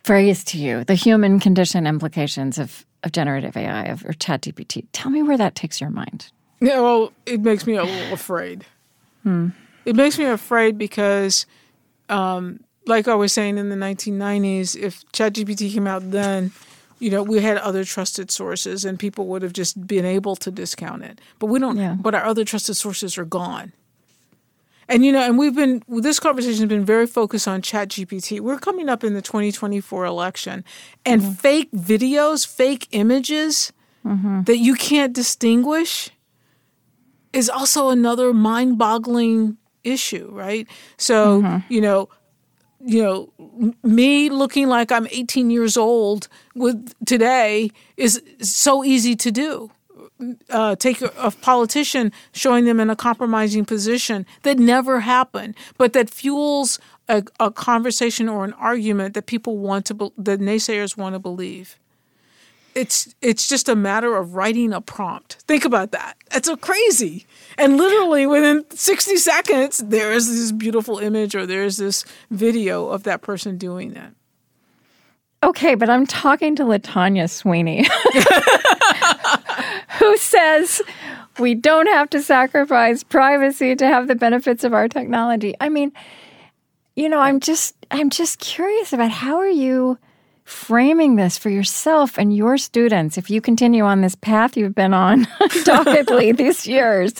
phrase 0.03 0.43
to 0.45 0.57
you, 0.57 0.83
the 0.83 0.95
human 0.95 1.39
condition 1.39 1.85
implications 1.85 2.57
of, 2.57 2.85
of 3.03 3.11
generative 3.11 3.55
AI 3.55 3.83
of, 3.83 4.03
or 4.03 4.13
ChatGPT, 4.13 4.87
tell 4.91 5.11
me 5.11 5.21
where 5.21 5.37
that 5.37 5.53
takes 5.53 5.79
your 5.79 5.91
mind. 5.91 6.31
yeah 6.61 6.81
well 6.81 7.13
it 7.25 7.41
makes 7.41 7.67
me 7.67 7.75
a 7.75 7.83
little 7.83 8.13
afraid 8.13 8.65
it 9.85 9.95
makes 9.95 10.17
me 10.17 10.25
afraid 10.25 10.77
because 10.77 11.45
um, 12.09 12.59
like 12.85 13.07
i 13.07 13.15
was 13.15 13.31
saying 13.33 13.57
in 13.57 13.69
the 13.69 13.75
1990s 13.75 14.75
if 14.75 15.03
ChatGPT 15.11 15.71
came 15.73 15.87
out 15.87 16.11
then 16.11 16.51
you 16.99 17.09
know 17.09 17.23
we 17.23 17.39
had 17.39 17.57
other 17.57 17.83
trusted 17.83 18.31
sources 18.31 18.83
and 18.85 18.97
people 18.99 19.27
would 19.27 19.41
have 19.41 19.53
just 19.53 19.85
been 19.87 20.05
able 20.05 20.35
to 20.37 20.51
discount 20.51 21.03
it 21.03 21.19
but 21.39 21.47
we 21.47 21.59
don't 21.59 21.77
Yeah. 21.77 21.95
but 21.99 22.13
our 22.15 22.25
other 22.25 22.43
trusted 22.45 22.75
sources 22.77 23.17
are 23.17 23.25
gone 23.25 23.71
And 24.91 25.05
you 25.05 25.11
know, 25.11 25.21
and 25.21 25.37
we've 25.37 25.53
been 25.53 25.83
this 25.87 26.19
conversation 26.19 26.61
has 26.65 26.69
been 26.69 26.83
very 26.95 27.05
focused 27.05 27.47
on 27.47 27.61
Chat 27.61 27.89
GPT. 27.89 28.39
We're 28.39 28.57
coming 28.57 28.89
up 28.89 29.03
in 29.03 29.13
the 29.13 29.21
2024 29.21 30.03
election, 30.05 30.65
and 31.05 31.21
fake 31.37 31.69
videos, 31.71 32.47
fake 32.47 32.87
images 32.91 33.71
that 34.45 34.57
you 34.57 34.73
can't 34.73 35.13
distinguish 35.13 36.09
is 37.33 37.47
also 37.51 37.89
another 37.91 38.33
mind-boggling 38.33 39.57
issue, 39.83 40.29
right? 40.31 40.67
So, 40.97 41.41
you 41.69 41.81
know, 41.81 42.09
you 42.81 43.03
know, 43.03 43.73
me 43.83 44.29
looking 44.29 44.67
like 44.67 44.91
I'm 44.91 45.07
18 45.11 45.49
years 45.49 45.75
old 45.77 46.27
with 46.55 46.93
today 47.05 47.71
is 47.97 48.21
so 48.41 48.83
easy 48.83 49.15
to 49.17 49.31
do. 49.31 49.71
Uh, 50.49 50.75
take 50.75 51.01
a, 51.01 51.11
a 51.17 51.31
politician 51.31 52.11
showing 52.33 52.65
them 52.65 52.79
in 52.79 52.89
a 52.89 52.95
compromising 52.95 53.63
position 53.65 54.25
that 54.43 54.57
never 54.59 54.99
happened, 55.01 55.55
but 55.77 55.93
that 55.93 56.09
fuels 56.09 56.77
a, 57.07 57.23
a 57.39 57.51
conversation 57.51 58.27
or 58.27 58.43
an 58.43 58.53
argument 58.53 59.13
that 59.13 59.25
people 59.27 59.57
want 59.57 59.85
to, 59.85 59.93
be, 59.93 60.09
the 60.17 60.37
naysayers 60.37 60.97
want 60.97 61.15
to 61.15 61.19
believe. 61.19 61.77
It's 62.79 63.13
it's 63.21 63.49
just 63.49 63.67
a 63.67 63.75
matter 63.75 64.15
of 64.15 64.35
writing 64.35 64.71
a 64.71 64.79
prompt. 64.79 65.33
Think 65.47 65.65
about 65.65 65.91
that. 65.91 66.15
It's 66.31 66.47
so 66.47 66.55
crazy. 66.55 67.25
And 67.57 67.75
literally 67.75 68.25
within 68.25 68.63
60 68.69 69.17
seconds, 69.17 69.79
there 69.79 70.13
is 70.13 70.29
this 70.29 70.53
beautiful 70.53 70.97
image 70.97 71.35
or 71.35 71.45
there's 71.45 71.75
this 71.75 72.05
video 72.31 72.87
of 72.87 73.03
that 73.03 73.21
person 73.21 73.57
doing 73.57 73.91
that. 73.95 74.13
Okay, 75.43 75.75
but 75.75 75.89
I'm 75.89 76.07
talking 76.07 76.55
to 76.55 76.63
Latanya 76.63 77.29
Sweeney, 77.29 77.85
who 79.99 80.17
says 80.17 80.81
we 81.37 81.55
don't 81.55 81.87
have 81.87 82.09
to 82.11 82.21
sacrifice 82.21 83.03
privacy 83.03 83.75
to 83.75 83.87
have 83.87 84.07
the 84.07 84.15
benefits 84.15 84.63
of 84.63 84.73
our 84.73 84.87
technology. 84.87 85.53
I 85.59 85.67
mean, 85.67 85.91
you 86.95 87.09
know, 87.09 87.19
I'm 87.19 87.41
just 87.41 87.75
I'm 87.91 88.09
just 88.09 88.39
curious 88.39 88.93
about 88.93 89.11
how 89.11 89.37
are 89.37 89.49
you 89.49 89.97
framing 90.49 91.15
this 91.15 91.37
for 91.37 91.51
yourself 91.51 92.17
and 92.17 92.35
your 92.35 92.57
students 92.57 93.19
if 93.19 93.29
you 93.29 93.39
continue 93.39 93.83
on 93.83 94.01
this 94.01 94.15
path 94.15 94.57
you've 94.57 94.73
been 94.73 94.95
on 94.95 95.27
doggedly 95.63 96.31
these 96.31 96.65
years. 96.65 97.13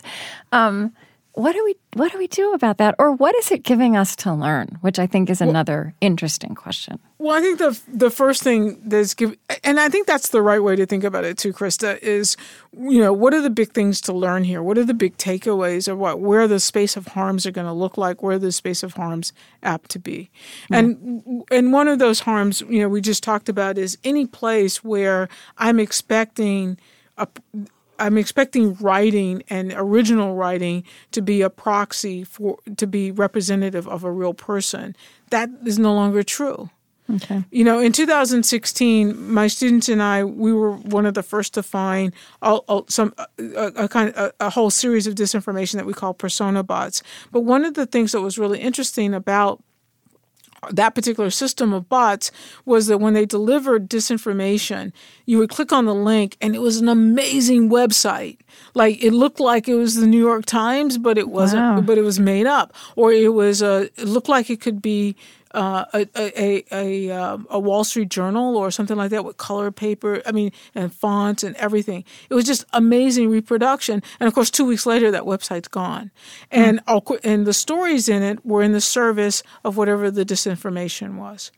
Um, 0.51 0.91
what 1.39 1.53
do 1.53 1.63
we 1.63 1.75
what 1.93 2.11
do 2.11 2.17
we 2.17 2.27
do 2.27 2.51
about 2.53 2.79
that? 2.79 2.95
Or 2.99 3.13
what 3.13 3.33
is 3.35 3.49
it 3.49 3.63
giving 3.63 3.95
us 3.95 4.13
to 4.17 4.33
learn? 4.33 4.77
Which 4.81 4.99
i 4.99 5.07
think 5.07 5.29
is 5.29 5.39
another 5.39 5.83
well, 5.83 5.93
interesting 6.01 6.53
question. 6.53 6.99
Well 7.17 7.37
i 7.37 7.41
think 7.41 7.59
the 7.59 7.79
the 7.87 8.09
first 8.09 8.43
thing 8.43 8.81
that's 8.83 9.13
give 9.13 9.37
and 9.63 9.79
i 9.79 9.87
think 9.87 10.05
that's 10.05 10.29
the 10.29 10.41
right 10.41 10.61
way 10.61 10.75
to 10.75 10.85
think 10.85 11.05
about 11.05 11.23
it 11.23 11.37
too 11.37 11.53
krista 11.53 11.97
is 11.99 12.35
you 12.77 12.99
know 12.99 13.13
what 13.13 13.33
are 13.33 13.41
the 13.41 13.49
big 13.49 13.71
things 13.71 14.01
to 14.01 14.13
learn 14.13 14.43
here? 14.43 14.61
What 14.61 14.77
are 14.77 14.83
the 14.83 14.93
big 14.93 15.15
takeaways 15.17 15.87
or 15.87 15.95
what 15.95 16.19
where 16.19 16.45
the 16.47 16.59
space 16.59 16.97
of 16.97 17.07
harms 17.07 17.45
are 17.45 17.51
going 17.51 17.67
to 17.67 17.73
look 17.73 17.97
like? 17.97 18.21
Where 18.21 18.37
the 18.37 18.51
space 18.51 18.83
of 18.83 18.93
harms 18.95 19.31
apt 19.63 19.89
to 19.91 19.99
be? 19.99 20.29
Mm-hmm. 20.69 20.73
and 20.73 21.43
and 21.51 21.73
one 21.73 21.87
of 21.87 21.99
those 21.99 22.19
harms 22.21 22.61
you 22.61 22.79
know 22.81 22.89
we 22.89 22.99
just 22.99 23.23
talked 23.23 23.47
about 23.47 23.77
is 23.77 23.97
any 24.03 24.25
place 24.25 24.83
where 24.83 25.29
i'm 25.57 25.79
expecting 25.79 26.77
a, 27.17 27.27
I'm 27.99 28.17
expecting 28.17 28.75
writing 28.75 29.43
and 29.49 29.73
original 29.75 30.35
writing 30.35 30.83
to 31.11 31.21
be 31.21 31.41
a 31.41 31.49
proxy 31.49 32.23
for 32.23 32.57
to 32.77 32.87
be 32.87 33.11
representative 33.11 33.87
of 33.87 34.03
a 34.03 34.11
real 34.11 34.33
person. 34.33 34.95
That 35.29 35.49
is 35.65 35.77
no 35.77 35.93
longer 35.93 36.23
true. 36.23 36.69
Okay. 37.15 37.43
You 37.49 37.63
know, 37.63 37.79
in 37.79 37.91
2016, 37.91 39.31
my 39.31 39.47
students 39.47 39.89
and 39.89 40.01
I, 40.01 40.23
we 40.23 40.53
were 40.53 40.73
one 40.73 41.05
of 41.07 41.15
the 41.15 41.23
first 41.23 41.55
to 41.55 41.63
find 41.63 42.13
all, 42.41 42.63
all, 42.67 42.85
some 42.87 43.15
a, 43.17 43.71
a 43.75 43.87
kind 43.87 44.09
a, 44.15 44.31
a, 44.39 44.49
whole 44.51 44.69
series 44.69 45.07
of 45.07 45.15
disinformation 45.15 45.73
that 45.73 45.87
we 45.87 45.93
call 45.93 46.13
persona 46.13 46.61
bots. 46.61 47.01
But 47.31 47.41
one 47.41 47.65
of 47.65 47.73
the 47.73 47.87
things 47.87 48.11
that 48.11 48.21
was 48.21 48.37
really 48.37 48.59
interesting 48.59 49.15
about 49.15 49.63
that 50.71 50.95
particular 50.95 51.29
system 51.29 51.73
of 51.73 51.89
bots 51.89 52.31
was 52.65 52.87
that 52.87 52.99
when 52.99 53.13
they 53.13 53.25
delivered 53.25 53.89
disinformation, 53.89 54.91
you 55.25 55.37
would 55.37 55.49
click 55.49 55.71
on 55.71 55.85
the 55.85 55.95
link 55.95 56.37
and 56.41 56.55
it 56.55 56.59
was 56.59 56.77
an 56.77 56.89
amazing 56.89 57.69
website. 57.69 58.37
Like 58.73 59.03
it 59.03 59.11
looked 59.11 59.39
like 59.39 59.67
it 59.67 59.75
was 59.75 59.95
the 59.95 60.07
New 60.07 60.19
York 60.19 60.45
Times, 60.45 60.97
but 60.97 61.17
it 61.17 61.29
wasn't. 61.29 61.61
Wow. 61.61 61.81
But 61.81 61.97
it 61.97 62.03
was 62.03 62.19
made 62.19 62.47
up, 62.47 62.73
or 62.95 63.11
it 63.11 63.33
was 63.33 63.61
a. 63.61 63.89
It 63.97 64.07
looked 64.07 64.29
like 64.29 64.49
it 64.49 64.61
could 64.61 64.81
be 64.81 65.15
uh, 65.53 65.85
a, 65.93 66.07
a, 66.15 66.63
a, 66.71 67.11
um, 67.11 67.47
a, 67.49 67.59
Wall 67.59 67.83
Street 67.83 68.09
Journal 68.09 68.55
or 68.55 68.69
something 68.69 68.97
like 68.97 69.09
that 69.09 69.25
with 69.25 69.37
color 69.37 69.71
paper, 69.71 70.21
I 70.25 70.31
mean, 70.31 70.51
and 70.75 70.93
fonts 70.93 71.43
and 71.43 71.55
everything. 71.55 72.03
It 72.29 72.35
was 72.35 72.45
just 72.45 72.65
amazing 72.73 73.29
reproduction. 73.29 74.03
And 74.19 74.27
of 74.27 74.35
course, 74.35 74.51
two 74.51 74.65
weeks 74.65 74.85
later, 74.85 75.09
that 75.11 75.23
website's 75.23 75.67
gone. 75.67 76.11
And, 76.51 76.83
mm. 76.85 77.19
and 77.23 77.47
the 77.47 77.53
stories 77.53 78.07
in 78.07 78.21
it 78.21 78.45
were 78.45 78.61
in 78.61 78.73
the 78.73 78.81
service 78.81 79.41
of 79.63 79.77
whatever 79.77 80.11
the 80.11 80.25
disinformation 80.25 81.15
was. 81.15 81.51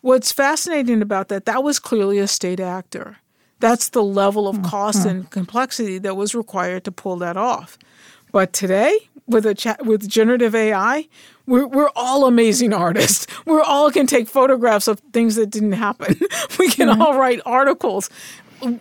What's 0.00 0.32
fascinating 0.32 1.02
about 1.02 1.28
that, 1.28 1.46
that 1.46 1.62
was 1.62 1.78
clearly 1.78 2.18
a 2.18 2.28
state 2.28 2.60
actor. 2.60 3.18
That's 3.58 3.88
the 3.88 4.02
level 4.02 4.48
of 4.48 4.62
cost 4.62 5.00
mm-hmm. 5.00 5.08
and 5.08 5.30
complexity 5.30 5.98
that 5.98 6.16
was 6.16 6.34
required 6.34 6.84
to 6.84 6.92
pull 6.92 7.16
that 7.16 7.36
off. 7.36 7.78
But 8.32 8.52
today, 8.52 9.08
with 9.26 9.46
a 9.46 9.54
chat 9.54 9.84
with 9.84 10.08
generative 10.08 10.54
AI, 10.54 11.08
we're 11.46 11.66
we're 11.66 11.90
all 11.96 12.26
amazing 12.26 12.72
artists. 12.72 13.26
We're 13.46 13.62
all 13.62 13.92
can 13.92 14.08
take 14.08 14.28
photographs 14.28 14.88
of 14.88 14.98
things 15.12 15.36
that 15.36 15.50
didn't 15.50 15.72
happen. 15.72 16.16
we 16.58 16.68
can 16.68 16.88
mm-hmm. 16.88 17.00
all 17.00 17.16
write 17.16 17.40
articles. 17.46 18.10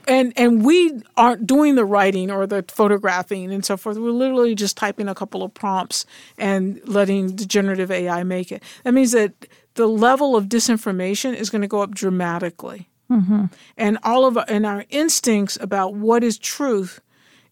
And 0.07 0.33
and 0.35 0.65
we 0.65 1.01
aren't 1.17 1.45
doing 1.45 1.75
the 1.75 1.85
writing 1.85 2.31
or 2.31 2.47
the 2.47 2.65
photographing 2.67 3.53
and 3.53 3.63
so 3.63 3.77
forth. 3.77 3.97
We're 3.97 4.09
literally 4.09 4.55
just 4.55 4.77
typing 4.77 5.07
a 5.07 5.13
couple 5.13 5.43
of 5.43 5.53
prompts 5.53 6.05
and 6.37 6.81
letting 6.87 7.35
the 7.35 7.45
generative 7.45 7.91
AI 7.91 8.23
make 8.23 8.51
it. 8.51 8.63
That 8.83 8.93
means 8.93 9.11
that 9.11 9.33
the 9.75 9.87
level 9.87 10.35
of 10.35 10.45
disinformation 10.45 11.35
is 11.35 11.49
going 11.49 11.61
to 11.61 11.67
go 11.67 11.81
up 11.81 11.93
dramatically. 11.93 12.89
Mm-hmm. 13.11 13.45
And 13.77 13.99
all 14.03 14.25
of 14.25 14.37
and 14.47 14.65
our 14.65 14.85
instincts 14.89 15.57
about 15.61 15.93
what 15.93 16.23
is 16.23 16.39
truth 16.39 17.01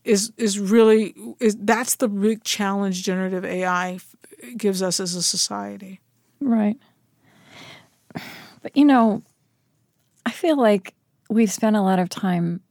is 0.04 0.32
is 0.38 0.60
really 0.60 1.16
is 1.40 1.56
that's 1.60 1.96
the 1.96 2.08
big 2.08 2.44
challenge 2.44 3.04
generative 3.04 3.46
AI 3.46 4.00
gives 4.58 4.82
us 4.82 5.00
as 5.00 5.16
a 5.16 5.24
society. 5.24 6.02
Right. 6.40 6.78
But 8.62 8.76
you 8.76 8.86
know, 8.86 9.24
I 10.26 10.32
feel 10.32 10.58
like 10.58 10.94
we've 11.30 11.52
spent 11.52 11.76
a 11.76 11.82
lot 11.82 12.00
of 12.00 12.10
time 12.10 12.62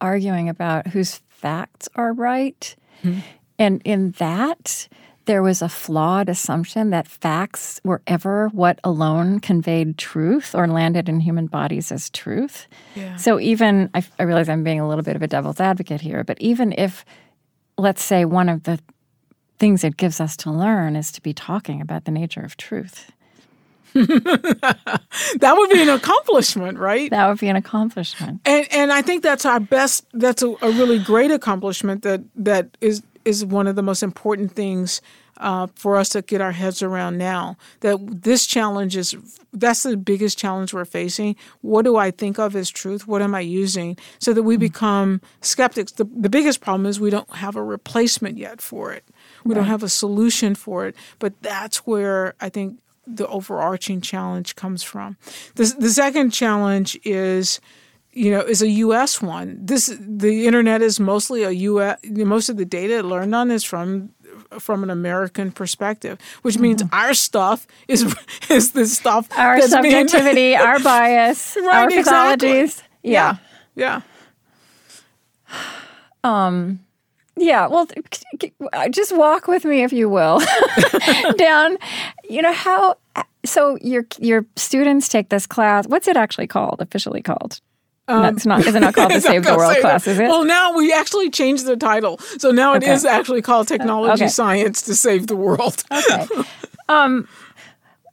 arguing 0.00 0.48
about 0.48 0.88
whose 0.88 1.20
facts 1.28 1.88
are 1.94 2.12
right. 2.12 2.74
Mm-hmm. 3.02 3.20
And 3.58 3.82
in 3.84 4.10
that, 4.12 4.88
there 5.26 5.42
was 5.42 5.62
a 5.62 5.68
flawed 5.68 6.28
assumption 6.28 6.90
that 6.90 7.06
facts 7.06 7.80
were 7.84 8.02
ever 8.06 8.48
what 8.48 8.80
alone 8.82 9.40
conveyed 9.40 9.98
truth 9.98 10.54
or 10.54 10.66
landed 10.66 11.08
in 11.08 11.20
human 11.20 11.46
bodies 11.46 11.92
as 11.92 12.10
truth. 12.10 12.66
Yeah. 12.94 13.16
So 13.16 13.38
even, 13.38 13.90
I, 13.94 14.04
I 14.18 14.24
realize 14.24 14.48
I'm 14.48 14.64
being 14.64 14.80
a 14.80 14.88
little 14.88 15.04
bit 15.04 15.16
of 15.16 15.22
a 15.22 15.28
devil's 15.28 15.60
advocate 15.60 16.00
here, 16.00 16.24
but 16.24 16.40
even 16.40 16.72
if, 16.76 17.04
let's 17.78 18.02
say, 18.02 18.24
one 18.24 18.48
of 18.48 18.64
the 18.64 18.80
things 19.58 19.84
it 19.84 19.96
gives 19.96 20.20
us 20.20 20.36
to 20.38 20.50
learn 20.50 20.96
is 20.96 21.12
to 21.12 21.22
be 21.22 21.32
talking 21.32 21.80
about 21.80 22.04
the 22.04 22.10
nature 22.10 22.40
of 22.40 22.56
truth. 22.56 23.12
that 23.94 25.54
would 25.56 25.70
be 25.70 25.82
an 25.82 25.90
accomplishment, 25.90 26.78
right? 26.78 27.10
That 27.10 27.28
would 27.28 27.38
be 27.38 27.48
an 27.48 27.56
accomplishment. 27.56 28.40
And 28.46 28.66
and 28.72 28.90
I 28.90 29.02
think 29.02 29.22
that's 29.22 29.44
our 29.44 29.60
best 29.60 30.06
that's 30.14 30.42
a, 30.42 30.48
a 30.62 30.70
really 30.72 30.98
great 30.98 31.30
accomplishment 31.30 32.02
that 32.02 32.22
that 32.36 32.76
is 32.80 33.02
is 33.24 33.44
one 33.44 33.66
of 33.66 33.76
the 33.76 33.82
most 33.82 34.02
important 34.02 34.52
things 34.52 35.00
uh, 35.38 35.66
for 35.74 35.96
us 35.96 36.10
to 36.10 36.22
get 36.22 36.40
our 36.40 36.52
heads 36.52 36.82
around 36.82 37.18
now. 37.18 37.56
That 37.80 38.22
this 38.22 38.46
challenge 38.46 38.96
is 38.96 39.16
that's 39.52 39.82
the 39.82 39.96
biggest 39.96 40.38
challenge 40.38 40.72
we're 40.72 40.84
facing. 40.84 41.36
What 41.60 41.84
do 41.84 41.96
I 41.96 42.10
think 42.10 42.38
of 42.38 42.56
as 42.56 42.70
truth? 42.70 43.06
What 43.06 43.22
am 43.22 43.34
I 43.34 43.40
using? 43.40 43.96
So 44.18 44.32
that 44.32 44.42
we 44.42 44.54
mm-hmm. 44.54 44.60
become 44.60 45.20
skeptics. 45.40 45.92
The, 45.92 46.04
the 46.04 46.30
biggest 46.30 46.60
problem 46.60 46.86
is 46.86 47.00
we 47.00 47.10
don't 47.10 47.30
have 47.36 47.56
a 47.56 47.62
replacement 47.62 48.38
yet 48.38 48.60
for 48.60 48.92
it. 48.92 49.04
We 49.44 49.50
right. 49.50 49.60
don't 49.60 49.68
have 49.68 49.82
a 49.82 49.88
solution 49.88 50.54
for 50.54 50.86
it. 50.86 50.96
But 51.18 51.40
that's 51.42 51.78
where 51.78 52.34
I 52.40 52.48
think 52.48 52.78
the 53.06 53.26
overarching 53.26 54.00
challenge 54.00 54.54
comes 54.54 54.82
from. 54.82 55.16
The, 55.56 55.74
the 55.78 55.90
second 55.90 56.30
challenge 56.30 56.98
is 57.04 57.60
you 58.12 58.30
know, 58.30 58.40
is 58.40 58.62
a 58.62 58.68
U.S. 58.68 59.22
one. 59.22 59.58
This 59.60 59.94
the 59.98 60.46
internet 60.46 60.82
is 60.82 61.00
mostly 61.00 61.42
a 61.44 61.50
U.S. 61.50 61.98
Most 62.04 62.48
of 62.48 62.56
the 62.56 62.64
data 62.64 63.02
learned 63.02 63.34
on 63.34 63.50
is 63.50 63.64
from 63.64 64.10
from 64.58 64.82
an 64.82 64.90
American 64.90 65.50
perspective, 65.50 66.18
which 66.42 66.58
means 66.58 66.82
mm-hmm. 66.82 66.94
our 66.94 67.14
stuff 67.14 67.66
is 67.88 68.14
is 68.50 68.72
the 68.72 68.86
stuff 68.86 69.28
our 69.36 69.60
subjectivity, 69.62 70.34
being, 70.34 70.56
our 70.60 70.78
bias, 70.80 71.56
right, 71.60 71.74
our 71.74 71.88
pathologies. 71.88 72.62
Exactly. 72.64 73.10
Yeah. 73.10 73.36
yeah, 73.74 74.00
yeah. 75.48 75.58
Um. 76.24 76.78
Yeah, 77.34 77.66
well, 77.66 77.88
just 78.90 79.16
walk 79.16 79.48
with 79.48 79.64
me, 79.64 79.82
if 79.82 79.92
you 79.92 80.08
will, 80.08 80.40
down. 81.36 81.78
You 82.28 82.42
know 82.42 82.52
how. 82.52 82.96
So 83.44 83.76
your 83.80 84.06
your 84.18 84.46
students 84.54 85.08
take 85.08 85.30
this 85.30 85.48
class. 85.48 85.88
What's 85.88 86.06
it 86.06 86.16
actually 86.16 86.46
called? 86.46 86.80
Officially 86.80 87.22
called? 87.22 87.60
Um, 88.12 88.22
That's 88.22 88.44
not 88.44 88.66
is 88.66 88.74
it 88.74 88.80
not 88.80 88.94
called 88.96 89.12
the 89.12 89.20
Save 89.20 89.44
the 89.44 89.56
World 89.56 89.76
class, 89.78 90.06
is 90.06 90.18
it? 90.18 90.28
Well, 90.28 90.44
now 90.44 90.76
we 90.76 90.92
actually 90.92 91.30
changed 91.30 91.64
the 91.64 91.76
title, 91.76 92.18
so 92.38 92.50
now 92.50 92.74
it 92.74 92.82
okay. 92.82 92.92
is 92.92 93.04
actually 93.04 93.40
called 93.40 93.68
Technology 93.68 94.24
okay. 94.24 94.28
Science 94.28 94.82
to 94.82 94.94
Save 94.94 95.28
the 95.28 95.36
World. 95.36 95.82
okay. 95.92 96.26
Um, 96.88 97.26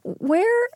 where 0.04 0.70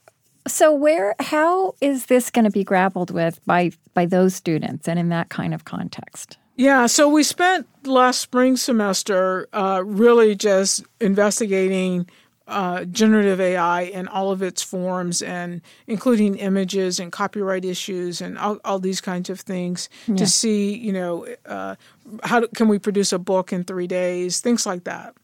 so 0.46 0.74
where 0.74 1.16
how 1.20 1.76
is 1.80 2.08
this 2.08 2.30
going 2.30 2.46
to 2.46 2.52
be 2.52 2.64
grappled 2.64 3.12
with 3.12 3.40
by 3.46 3.72
by 3.94 4.06
those 4.06 4.36
students 4.36 4.88
and 4.88 5.00
in 5.00 5.10
that 5.10 5.30
kind 5.30 5.54
of 5.54 5.66
context? 5.66 6.38
Yeah, 6.56 6.86
so 6.86 7.10
we 7.10 7.24
spent 7.24 7.68
last 7.86 8.22
spring 8.22 8.58
semester 8.58 9.48
uh, 9.54 9.82
really 9.84 10.36
just 10.36 10.84
investigating 11.02 12.08
uh, 12.54 12.86
generative 12.86 13.42
AI 13.42 13.82
in 13.82 14.08
all 14.08 14.32
of 14.32 14.42
its 14.42 14.62
forms, 14.62 15.22
and 15.22 15.62
including 15.88 16.36
images 16.36 17.00
and 17.00 17.12
copyright 17.12 17.66
issues 17.66 18.22
and 18.22 18.38
all, 18.38 18.60
all 18.64 18.80
these 18.80 19.02
kinds 19.02 19.30
of 19.30 19.40
things 19.40 19.90
yeah. 20.08 20.16
to 20.16 20.28
see, 20.28 20.76
you 20.76 20.94
know, 20.94 21.28
uh, 21.46 21.76
how 22.24 22.40
do, 22.40 22.48
can 22.50 22.68
we 22.68 22.80
produce 22.80 23.12
a 23.12 23.20
book 23.20 23.52
in 23.52 23.64
three 23.64 23.88
days, 23.88 24.40
things 24.40 24.66
like 24.66 24.84
that. 24.84 25.16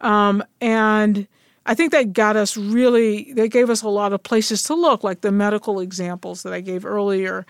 Um, 0.00 0.42
and 0.60 1.26
I 1.66 1.74
think 1.74 1.92
that 1.92 2.12
got 2.12 2.34
us 2.34 2.56
really, 2.56 3.32
they 3.32 3.48
gave 3.48 3.70
us 3.70 3.82
a 3.82 3.88
lot 3.88 4.12
of 4.12 4.22
places 4.22 4.62
to 4.64 4.74
look, 4.74 5.04
like 5.04 5.20
the 5.20 5.32
medical 5.32 5.80
examples 5.80 6.42
that 6.42 6.52
I 6.52 6.60
gave 6.60 6.84
earlier, 6.84 7.46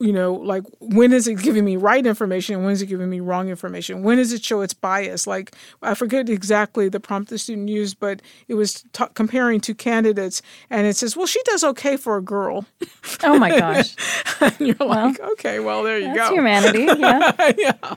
you 0.00 0.12
know, 0.12 0.34
like 0.34 0.62
when 0.78 1.12
is 1.12 1.26
it 1.26 1.42
giving 1.42 1.64
me 1.64 1.76
right 1.76 2.06
information 2.06 2.54
and 2.54 2.64
when 2.64 2.72
is 2.72 2.82
it 2.82 2.86
giving 2.86 3.10
me 3.10 3.18
wrong 3.18 3.48
information? 3.48 4.04
When 4.04 4.18
does 4.18 4.32
it 4.32 4.44
show 4.44 4.60
its 4.60 4.72
bias? 4.72 5.26
Like 5.26 5.54
I 5.82 5.94
forget 5.94 6.28
exactly 6.28 6.88
the 6.88 7.00
prompt 7.00 7.30
the 7.30 7.38
student 7.38 7.68
used, 7.68 7.98
but 7.98 8.22
it 8.46 8.54
was 8.54 8.84
t- 8.92 9.04
comparing 9.14 9.60
two 9.60 9.74
candidates, 9.74 10.40
and 10.70 10.86
it 10.86 10.96
says, 10.96 11.16
"Well, 11.16 11.26
she 11.26 11.42
does 11.44 11.64
okay 11.64 11.96
for 11.96 12.16
a 12.16 12.22
girl." 12.22 12.64
Oh 13.24 13.38
my 13.38 13.58
gosh! 13.58 13.96
and 14.40 14.54
you're 14.60 14.76
well, 14.78 14.88
like, 14.88 15.20
okay, 15.20 15.58
well, 15.58 15.82
there 15.82 15.98
you 15.98 16.08
go. 16.08 16.14
that's 16.14 16.28
go. 16.30 16.34
Humanity, 16.36 16.84
yeah. 16.84 17.32
yeah. 17.58 17.94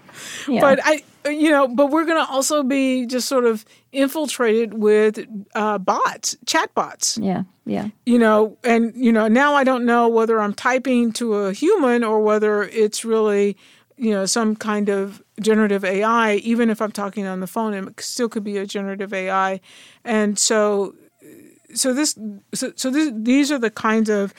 yeah. 0.48 0.62
But 0.62 0.80
I 0.84 1.04
you 1.26 1.50
know, 1.50 1.68
but 1.68 1.88
we're 1.88 2.06
going 2.06 2.24
to 2.24 2.32
also 2.32 2.64
be 2.64 3.06
just 3.06 3.28
sort 3.28 3.46
of 3.46 3.66
infiltrated 3.92 4.74
with 4.74 5.26
uh, 5.56 5.78
bots, 5.78 6.36
chat 6.46 6.74
bots. 6.74 7.18
Yeah, 7.18 7.44
yeah. 7.66 7.90
You 8.06 8.20
know, 8.20 8.58
and 8.64 8.94
you 8.96 9.12
know, 9.12 9.28
now 9.28 9.54
I 9.54 9.64
don't 9.64 9.86
know 9.86 10.08
whether 10.08 10.40
I'm 10.40 10.54
typing 10.54 11.12
to 11.14 11.36
a 11.36 11.54
human 11.54 12.04
or 12.04 12.22
whether 12.22 12.64
it's 12.64 13.06
really, 13.06 13.58
you 13.98 14.12
know, 14.12 14.26
some 14.26 14.56
kind 14.56 14.90
of 14.90 15.22
generative 15.40 15.84
AI. 15.84 16.36
Even 16.36 16.70
if 16.70 16.82
I'm 16.82 16.92
talking 16.92 17.26
on 17.26 17.40
the 17.40 17.48
phone, 17.48 17.74
it 17.74 18.02
still 18.02 18.30
could 18.30 18.44
be 18.44 18.58
a 18.58 18.66
generative 18.66 19.14
AI. 19.14 19.60
And 20.04 20.40
so, 20.40 20.96
so 21.74 21.94
this, 21.94 22.18
so, 22.54 22.74
so 22.76 22.90
this, 22.90 23.12
these 23.16 23.52
are 23.52 23.60
the 23.60 23.72
kinds 23.72 24.10
of 24.10 24.34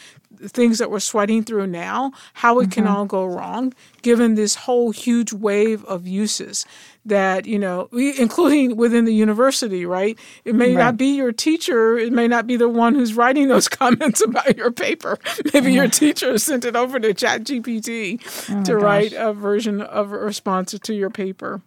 things 0.48 0.78
that 0.78 0.90
we're 0.90 1.00
sweating 1.00 1.44
through 1.44 1.66
now, 1.66 2.12
how 2.34 2.58
it 2.60 2.70
can 2.70 2.84
mm-hmm. 2.84 2.94
all 2.94 3.04
go 3.06 3.24
wrong, 3.24 3.72
given 4.02 4.34
this 4.34 4.54
whole 4.54 4.90
huge 4.90 5.32
wave 5.32 5.84
of 5.84 6.06
uses 6.06 6.66
that, 7.04 7.46
you 7.46 7.58
know, 7.58 7.88
we, 7.90 8.18
including 8.18 8.76
within 8.76 9.04
the 9.04 9.14
university, 9.14 9.84
right? 9.84 10.18
It 10.44 10.54
may 10.54 10.74
Right. 10.74 10.84
not 10.84 10.96
be 10.96 11.16
your 11.16 11.32
teacher, 11.32 11.98
it 11.98 12.12
may 12.12 12.28
not 12.28 12.46
be 12.46 12.56
the 12.56 12.68
one 12.68 12.94
who's 12.94 13.14
writing 13.14 13.48
those 13.48 13.68
comments 13.80 14.22
about 14.24 14.56
your 14.56 14.70
paper. 14.70 15.18
Maybe 15.52 15.72
your 15.72 15.84
mm-hmm. 15.84 15.90
teacher 15.90 16.38
sent 16.38 16.64
it 16.64 16.76
over 16.76 17.00
to 17.00 17.12
ChatGPT 17.14 18.20
oh 18.50 18.64
to 18.64 18.76
write 18.76 19.12
a 19.12 19.32
version 19.32 19.80
of 19.80 20.12
a 20.12 20.18
response 20.18 20.78
to 20.78 20.94
your 20.94 21.10
paper. 21.10 21.60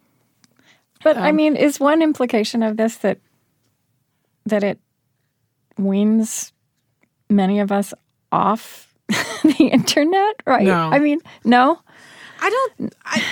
But 1.02 1.16
I 1.16 1.30
um, 1.30 1.36
mean, 1.36 1.56
is 1.56 1.78
one 1.78 2.02
implication 2.02 2.62
of 2.62 2.76
this 2.76 2.96
that 2.96 3.18
that 4.46 4.62
it 4.62 4.78
weans 5.76 6.52
many 7.28 7.60
of 7.60 7.70
us 7.72 7.92
off 8.32 8.94
the 9.08 9.68
internet? 9.72 10.42
Right? 10.46 10.66
No. 10.66 10.90
I 10.90 10.98
mean, 10.98 11.20
no. 11.44 11.80
I 12.40 12.50
don't. 12.50 12.94
I, 13.04 13.22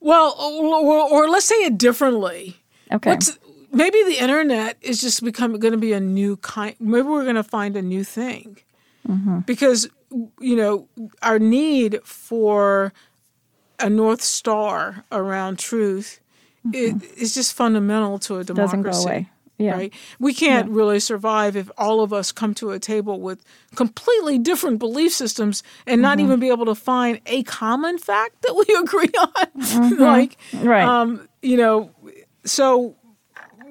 well, 0.00 0.36
or, 0.38 1.10
or 1.10 1.28
let's 1.28 1.46
say 1.46 1.56
it 1.56 1.78
differently. 1.78 2.56
Okay. 2.92 3.10
What's, 3.10 3.38
maybe 3.72 4.02
the 4.04 4.22
internet 4.22 4.76
is 4.80 5.00
just 5.00 5.24
becoming 5.24 5.60
going 5.60 5.72
to 5.72 5.78
be 5.78 5.92
a 5.92 6.00
new 6.00 6.36
kind. 6.38 6.76
Maybe 6.78 7.08
we're 7.08 7.24
going 7.24 7.36
to 7.36 7.42
find 7.42 7.76
a 7.76 7.82
new 7.82 8.04
thing 8.04 8.58
mm-hmm. 9.08 9.40
because 9.40 9.88
you 10.40 10.56
know 10.56 10.88
our 11.22 11.38
need 11.38 12.00
for 12.04 12.92
a 13.78 13.90
north 13.90 14.22
star 14.22 15.04
around 15.12 15.58
truth 15.58 16.20
i- 16.66 16.68
mm-hmm. 16.68 17.20
is 17.20 17.34
just 17.34 17.54
fundamental 17.54 18.18
to 18.20 18.38
a 18.38 18.44
democracy. 18.44 18.82
Doesn't 18.82 19.04
go 19.04 19.10
away. 19.10 19.30
Yeah. 19.58 19.72
Right. 19.72 19.92
We 20.18 20.34
can't 20.34 20.68
really 20.68 21.00
survive 21.00 21.56
if 21.56 21.70
all 21.78 22.02
of 22.02 22.12
us 22.12 22.30
come 22.30 22.52
to 22.54 22.72
a 22.72 22.78
table 22.78 23.20
with 23.20 23.42
completely 23.74 24.38
different 24.38 24.78
belief 24.78 25.12
systems 25.12 25.62
and 25.86 26.02
not 26.02 26.18
Mm-hmm. 26.18 26.26
even 26.26 26.40
be 26.40 26.48
able 26.50 26.66
to 26.66 26.74
find 26.74 27.20
a 27.26 27.42
common 27.44 27.96
fact 27.98 28.42
that 28.42 28.54
we 28.54 28.74
agree 28.78 29.10
on. 29.18 29.96
like, 29.98 30.36
Mm-hmm. 30.52 30.66
Right. 30.68 30.84
um, 30.84 31.28
you 31.42 31.56
know, 31.56 31.90
so 32.44 32.96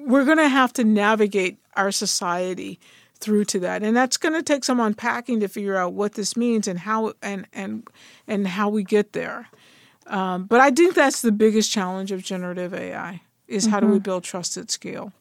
we're 0.00 0.24
going 0.24 0.38
to 0.38 0.48
have 0.48 0.72
to 0.74 0.84
navigate 0.84 1.56
our 1.76 1.92
society 1.92 2.80
through 3.18 3.44
to 3.46 3.58
that 3.60 3.82
and 3.82 3.96
that's 3.96 4.16
going 4.18 4.34
to 4.34 4.42
take 4.42 4.62
some 4.62 4.78
unpacking 4.78 5.40
to 5.40 5.48
figure 5.48 5.74
out 5.76 5.94
what 5.94 6.12
this 6.14 6.36
means 6.36 6.68
and 6.68 6.78
how 6.80 7.14
and 7.22 7.46
and 7.54 7.88
and 8.28 8.46
how 8.46 8.68
we 8.68 8.84
get 8.84 9.14
there 9.14 9.48
um, 10.06 10.44
but 10.44 10.60
i 10.60 10.70
think 10.70 10.94
that's 10.94 11.22
the 11.22 11.32
biggest 11.32 11.72
challenge 11.72 12.12
of 12.12 12.22
generative 12.22 12.74
ai 12.74 13.22
is 13.48 13.64
how 13.66 13.80
do 13.80 13.86
we 13.86 13.98
build 13.98 14.22
trust 14.22 14.58
at 14.58 14.70
scale 14.70 15.14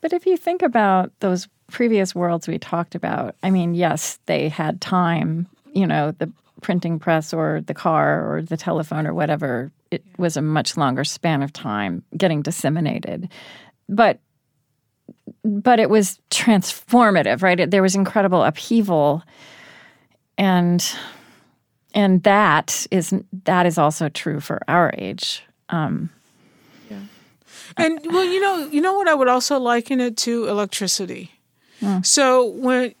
But 0.00 0.12
if 0.12 0.26
you 0.26 0.36
think 0.36 0.62
about 0.62 1.12
those 1.20 1.48
previous 1.70 2.14
worlds 2.14 2.48
we 2.48 2.58
talked 2.58 2.94
about, 2.94 3.36
I 3.42 3.50
mean, 3.50 3.74
yes, 3.74 4.18
they 4.26 4.48
had 4.48 4.80
time, 4.80 5.46
you 5.72 5.86
know, 5.86 6.12
the 6.12 6.30
printing 6.62 6.98
press 6.98 7.32
or 7.32 7.62
the 7.66 7.74
car 7.74 8.32
or 8.32 8.42
the 8.42 8.56
telephone 8.56 9.06
or 9.06 9.14
whatever. 9.14 9.70
It 9.90 10.04
was 10.18 10.36
a 10.36 10.42
much 10.42 10.76
longer 10.76 11.04
span 11.04 11.42
of 11.42 11.52
time 11.52 12.04
getting 12.16 12.42
disseminated. 12.42 13.28
But 13.88 14.20
but 15.42 15.80
it 15.80 15.88
was 15.88 16.20
transformative, 16.30 17.42
right? 17.42 17.58
It, 17.58 17.70
there 17.70 17.82
was 17.82 17.94
incredible 17.94 18.42
upheaval 18.42 19.22
and 20.38 20.84
and 21.94 22.22
that 22.22 22.86
is 22.90 23.14
that 23.44 23.66
is 23.66 23.78
also 23.78 24.08
true 24.08 24.40
for 24.40 24.60
our 24.68 24.92
age. 24.96 25.42
Um, 25.68 26.10
And 27.76 28.00
well, 28.06 28.24
you 28.24 28.40
know, 28.40 28.68
you 28.70 28.80
know 28.80 28.94
what 28.94 29.08
I 29.08 29.14
would 29.14 29.28
also 29.28 29.58
liken 29.58 30.00
it 30.00 30.16
to 30.18 30.46
electricity. 30.48 31.32
So 32.02 32.46
when 32.46 32.94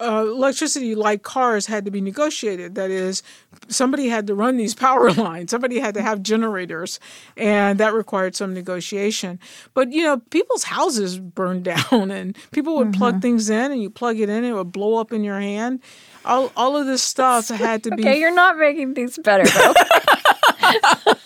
uh, 0.00 0.24
electricity, 0.26 0.94
like 0.94 1.22
cars, 1.22 1.66
had 1.66 1.84
to 1.84 1.90
be 1.90 2.00
negotiated. 2.00 2.74
That 2.74 2.90
is, 2.90 3.22
somebody 3.68 4.08
had 4.08 4.26
to 4.28 4.34
run 4.34 4.56
these 4.56 4.74
power 4.86 5.12
lines. 5.12 5.50
Somebody 5.50 5.78
had 5.78 5.94
to 5.94 6.02
have 6.02 6.22
generators, 6.22 6.98
and 7.36 7.78
that 7.78 7.92
required 7.92 8.34
some 8.34 8.54
negotiation. 8.54 9.38
But 9.74 9.92
you 9.92 10.02
know, 10.02 10.18
people's 10.30 10.64
houses 10.64 11.18
burned 11.18 11.64
down, 11.90 12.10
and 12.10 12.36
people 12.52 12.76
would 12.76 12.92
plug 12.94 13.20
things 13.20 13.50
in, 13.50 13.72
and 13.72 13.82
you 13.82 13.90
plug 13.90 14.18
it 14.18 14.28
in, 14.28 14.44
it 14.44 14.52
would 14.52 14.72
blow 14.72 14.96
up 14.96 15.12
in 15.12 15.24
your 15.24 15.40
hand. 15.40 15.80
All 16.24 16.52
all 16.56 16.76
of 16.76 16.86
this 16.86 17.02
stuff 17.02 17.48
had 17.48 17.82
to 17.84 17.90
be. 17.96 18.02
Okay, 18.02 18.20
you're 18.20 18.34
not 18.34 18.56
making 18.56 18.94
things 18.94 19.18
better 19.18 19.44
though. 19.44 19.74
I 19.74 20.78
did, 21.06 21.16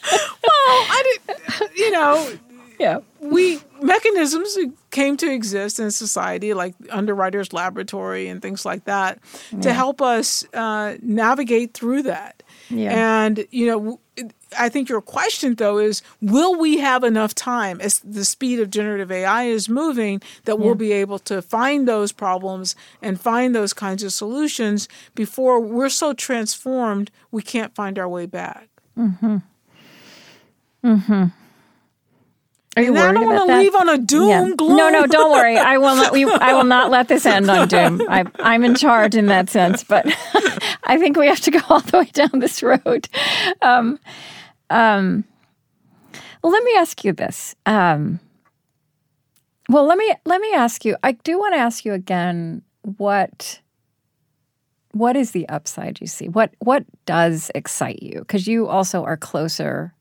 you 1.76 1.90
know, 1.90 2.32
yeah. 2.78 2.98
we 3.20 3.58
mechanisms 3.82 4.56
came 4.90 5.16
to 5.18 5.30
exist 5.30 5.78
in 5.78 5.90
society 5.90 6.54
like 6.54 6.74
underwriters 6.90 7.52
laboratory 7.52 8.28
and 8.28 8.40
things 8.40 8.64
like 8.64 8.84
that 8.84 9.18
to 9.60 9.72
help 9.72 10.00
us 10.00 10.44
uh, 10.54 10.96
navigate 11.02 11.74
through 11.74 12.02
that. 12.02 12.42
Yeah. 12.68 13.24
and 13.26 13.46
you 13.50 13.66
know 13.66 14.00
I 14.58 14.68
think 14.68 14.88
your 14.88 15.00
question 15.00 15.54
though 15.54 15.78
is 15.78 16.02
will 16.20 16.58
we 16.58 16.78
have 16.78 17.04
enough 17.04 17.34
time 17.34 17.80
as 17.80 18.00
the 18.00 18.24
speed 18.24 18.58
of 18.60 18.70
generative 18.70 19.12
ai 19.12 19.44
is 19.44 19.68
moving 19.68 20.20
that 20.44 20.58
we'll 20.58 20.74
be 20.74 20.92
able 20.92 21.18
to 21.20 21.42
find 21.42 21.86
those 21.86 22.10
problems 22.12 22.74
and 23.02 23.20
find 23.20 23.54
those 23.54 23.72
kinds 23.72 24.02
of 24.02 24.12
solutions 24.12 24.88
before 25.14 25.60
we're 25.60 25.88
so 25.88 26.12
transformed 26.12 27.10
we 27.30 27.42
can't 27.42 27.74
find 27.74 27.98
our 27.98 28.08
way 28.08 28.26
back 28.26 28.68
Are 32.76 32.82
you 32.82 32.94
and 32.94 32.98
i 32.98 33.12
don't 33.12 33.24
want 33.26 33.48
to 33.48 33.56
leave 33.58 33.74
on 33.74 33.88
a 33.88 33.98
doom 33.98 34.28
Yeah. 34.28 34.54
gloom 34.56 34.76
No, 34.76 34.90
no, 34.90 35.06
don't 35.06 35.32
worry. 35.32 35.56
I 35.56 35.78
will 35.78 35.96
not. 35.96 36.12
We, 36.12 36.24
I 36.26 36.52
will 36.52 36.64
not 36.64 36.90
let 36.90 37.08
this 37.08 37.24
end 37.24 37.50
on 37.50 37.68
doom. 37.68 38.02
I, 38.08 38.24
I'm 38.40 38.64
in 38.64 38.74
charge 38.74 39.14
in 39.14 39.26
that 39.26 39.48
sense, 39.48 39.82
but 39.82 40.06
I 40.84 40.98
think 40.98 41.16
we 41.16 41.26
have 41.26 41.40
to 41.40 41.50
go 41.50 41.60
all 41.70 41.80
the 41.80 41.98
way 41.98 42.10
down 42.12 42.38
this 42.38 42.62
road. 42.62 43.08
Um, 43.62 43.98
um, 44.68 45.24
well, 46.42 46.52
let 46.52 46.62
me 46.64 46.74
ask 46.76 47.02
you 47.04 47.12
this. 47.12 47.54
Um, 47.64 48.20
well, 49.70 49.84
let 49.86 49.96
me 49.98 50.14
let 50.26 50.40
me 50.40 50.52
ask 50.52 50.84
you. 50.84 50.96
I 51.02 51.12
do 51.12 51.38
want 51.38 51.54
to 51.54 51.58
ask 51.58 51.84
you 51.84 51.92
again. 51.94 52.62
What 52.82 53.60
what 54.92 55.16
is 55.16 55.32
the 55.32 55.48
upside 55.48 56.00
you 56.00 56.06
see? 56.06 56.28
What 56.28 56.52
what 56.58 56.84
does 57.06 57.50
excite 57.54 58.02
you? 58.02 58.20
Because 58.20 58.46
you 58.46 58.68
also 58.68 59.02
are 59.02 59.16
closer 59.16 59.92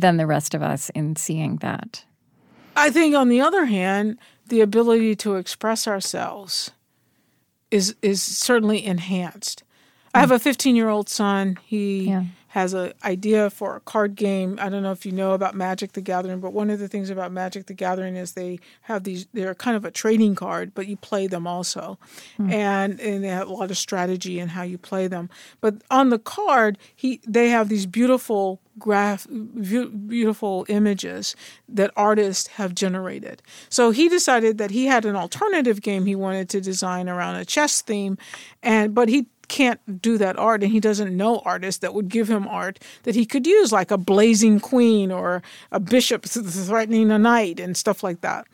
than 0.00 0.16
the 0.16 0.26
rest 0.26 0.54
of 0.54 0.62
us 0.62 0.90
in 0.90 1.16
seeing 1.16 1.56
that. 1.56 2.04
I 2.76 2.90
think, 2.90 3.14
on 3.14 3.28
the 3.28 3.40
other 3.40 3.64
hand, 3.64 4.18
the 4.46 4.60
ability 4.60 5.16
to 5.16 5.36
express 5.36 5.88
ourselves 5.88 6.70
is 7.70 7.94
is 8.02 8.22
certainly 8.22 8.84
enhanced. 8.84 9.62
I 10.14 10.20
have 10.20 10.30
mm. 10.30 10.36
a 10.36 10.38
15 10.38 10.76
year 10.76 10.88
old 10.88 11.08
son. 11.08 11.58
He 11.64 12.08
Yeah. 12.08 12.24
Has 12.48 12.72
an 12.72 12.92
idea 13.04 13.50
for 13.50 13.76
a 13.76 13.80
card 13.80 14.14
game. 14.14 14.58
I 14.60 14.68
don't 14.68 14.82
know 14.82 14.92
if 14.92 15.04
you 15.04 15.12
know 15.12 15.32
about 15.32 15.54
Magic 15.54 15.92
the 15.92 16.00
Gathering, 16.00 16.40
but 16.40 16.52
one 16.52 16.70
of 16.70 16.78
the 16.78 16.88
things 16.88 17.10
about 17.10 17.30
Magic 17.30 17.66
the 17.66 17.74
Gathering 17.74 18.16
is 18.16 18.32
they 18.32 18.58
have 18.82 19.04
these. 19.04 19.26
They're 19.32 19.54
kind 19.54 19.76
of 19.76 19.84
a 19.84 19.90
trading 19.90 20.34
card, 20.34 20.74
but 20.74 20.86
you 20.86 20.96
play 20.96 21.26
them 21.26 21.46
also, 21.46 21.98
hmm. 22.36 22.50
and 22.50 23.00
and 23.00 23.22
they 23.22 23.28
have 23.28 23.48
a 23.48 23.52
lot 23.52 23.70
of 23.70 23.78
strategy 23.78 24.38
in 24.38 24.48
how 24.48 24.62
you 24.62 24.78
play 24.78 25.06
them. 25.06 25.28
But 25.60 25.76
on 25.90 26.10
the 26.10 26.18
card, 26.18 26.78
he 26.94 27.20
they 27.26 27.50
have 27.50 27.68
these 27.68 27.86
beautiful 27.86 28.60
graph 28.78 29.26
beautiful 29.28 30.64
images 30.68 31.34
that 31.68 31.90
artists 31.96 32.46
have 32.48 32.74
generated. 32.74 33.42
So 33.68 33.90
he 33.90 34.08
decided 34.08 34.58
that 34.58 34.70
he 34.70 34.86
had 34.86 35.04
an 35.04 35.16
alternative 35.16 35.82
game 35.82 36.06
he 36.06 36.14
wanted 36.14 36.48
to 36.50 36.60
design 36.60 37.08
around 37.08 37.36
a 37.36 37.44
chess 37.44 37.82
theme 37.82 38.16
and 38.62 38.94
but 38.94 39.08
he 39.08 39.26
can't 39.48 40.00
do 40.00 40.18
that 40.18 40.38
art 40.38 40.62
and 40.62 40.72
he 40.72 40.80
doesn't 40.80 41.16
know 41.16 41.40
artists 41.44 41.80
that 41.80 41.94
would 41.94 42.08
give 42.08 42.28
him 42.28 42.46
art 42.46 42.78
that 43.02 43.14
he 43.14 43.26
could 43.26 43.46
use 43.46 43.72
like 43.72 43.90
a 43.90 43.98
blazing 43.98 44.60
queen 44.60 45.10
or 45.10 45.42
a 45.72 45.80
bishop 45.80 46.24
threatening 46.24 47.10
a 47.10 47.18
knight 47.18 47.58
and 47.58 47.76
stuff 47.76 48.02
like 48.02 48.20
that. 48.20 48.46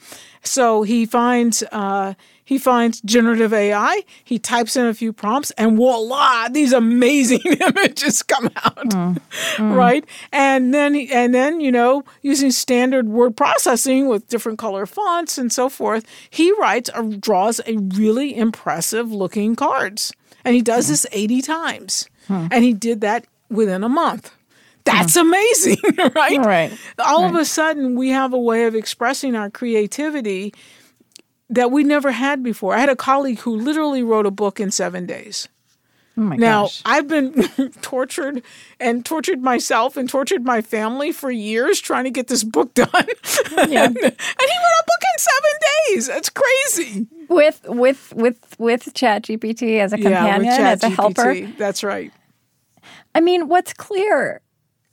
So 0.42 0.82
he 0.82 1.06
finds 1.06 1.62
uh, 1.72 2.14
he 2.44 2.58
finds 2.58 3.00
generative 3.00 3.52
ai 3.52 4.02
he 4.22 4.38
types 4.38 4.76
in 4.76 4.84
a 4.84 4.92
few 4.92 5.12
prompts 5.12 5.50
and 5.52 5.76
voila 5.76 6.48
these 6.48 6.72
amazing 6.72 7.40
images 7.60 8.22
come 8.22 8.50
out 8.56 9.18
right? 9.58 10.04
And 10.32 10.74
then 10.74 10.94
and 10.94 11.34
then 11.34 11.60
you 11.60 11.72
know 11.72 12.04
using 12.22 12.50
standard 12.50 13.08
word 13.08 13.36
processing 13.36 14.08
with 14.08 14.28
different 14.28 14.58
color 14.58 14.86
fonts 14.86 15.38
and 15.38 15.52
so 15.52 15.68
forth 15.68 16.04
he 16.28 16.52
writes 16.52 16.90
or 16.94 17.04
draws 17.04 17.60
a 17.66 17.76
really 17.76 18.36
impressive 18.36 19.10
looking 19.10 19.56
cards 19.56 20.12
and 20.44 20.54
he 20.54 20.62
does 20.62 20.88
this 20.88 21.06
80 21.12 21.42
times 21.42 22.08
and 22.28 22.64
he 22.64 22.72
did 22.72 23.00
that 23.02 23.26
within 23.50 23.84
a 23.84 23.88
month 23.88 24.32
That's 24.84 25.16
amazing, 25.16 25.78
right? 26.14 26.38
Right. 26.38 26.72
All 26.98 27.24
of 27.24 27.34
a 27.34 27.44
sudden, 27.46 27.96
we 27.96 28.10
have 28.10 28.34
a 28.34 28.38
way 28.38 28.64
of 28.66 28.74
expressing 28.74 29.34
our 29.34 29.48
creativity 29.50 30.52
that 31.48 31.70
we 31.70 31.84
never 31.84 32.10
had 32.12 32.42
before. 32.42 32.74
I 32.74 32.80
had 32.80 32.90
a 32.90 32.96
colleague 32.96 33.38
who 33.40 33.56
literally 33.56 34.02
wrote 34.02 34.26
a 34.26 34.30
book 34.30 34.60
in 34.60 34.70
seven 34.70 35.06
days. 35.06 35.48
Oh 36.16 36.20
my 36.20 36.36
Now, 36.36 36.62
gosh. 36.64 36.82
I've 36.84 37.08
been 37.08 37.32
tortured 37.82 38.42
and 38.78 39.04
tortured 39.04 39.42
myself 39.42 39.96
and 39.96 40.08
tortured 40.08 40.44
my 40.44 40.60
family 40.62 41.10
for 41.12 41.30
years 41.30 41.80
trying 41.80 42.04
to 42.04 42.10
get 42.10 42.28
this 42.28 42.44
book 42.44 42.72
done. 42.74 42.88
Yeah. 43.68 43.84
and, 43.84 43.96
he 43.96 44.02
wrote 44.04 44.10
a 44.10 44.84
book 44.86 45.02
in 45.12 45.18
seven 45.18 45.60
days. 45.88 46.06
That's 46.06 46.28
crazy. 46.30 47.06
With 47.28 47.60
with 47.68 48.12
with 48.14 48.56
with 48.58 48.84
ChatGPT 48.94 49.80
as 49.80 49.92
a 49.92 49.96
companion, 49.96 50.46
as 50.50 50.82
a 50.82 50.88
helper. 50.90 51.46
That's 51.58 51.82
right. 51.82 52.12
I 53.14 53.20
mean, 53.20 53.48
what's 53.48 53.72
clear 53.72 54.40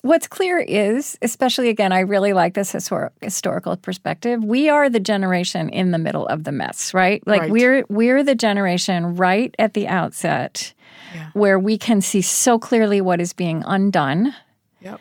what's 0.04 0.28
clear 0.28 0.58
is, 0.60 1.18
especially 1.22 1.70
again, 1.70 1.92
I 1.92 2.00
really 2.00 2.34
like 2.34 2.54
this 2.56 2.74
histor- 2.74 3.12
historical 3.22 3.78
perspective. 3.78 4.44
We 4.44 4.70
are 4.70 4.90
the 4.90 5.00
generation 5.00 5.70
in 5.70 5.92
the 5.92 6.00
middle 6.00 6.26
of 6.28 6.44
the 6.44 6.52
mess, 6.52 6.94
right? 6.94 7.22
Like 7.28 7.42
Right. 7.42 7.52
we're 7.52 7.86
we're 7.90 8.24
the 8.24 8.36
generation 8.36 9.16
right 9.16 9.54
at 9.60 9.74
the 9.74 9.88
outset 9.88 10.74
Yeah. 11.14 11.30
where 11.34 11.60
we 11.60 11.78
can 11.78 12.02
see 12.02 12.22
so 12.22 12.58
clearly 12.60 13.02
what 13.02 13.20
is 13.22 13.34
being 13.34 13.64
undone 13.66 14.34
Yep. 14.82 15.00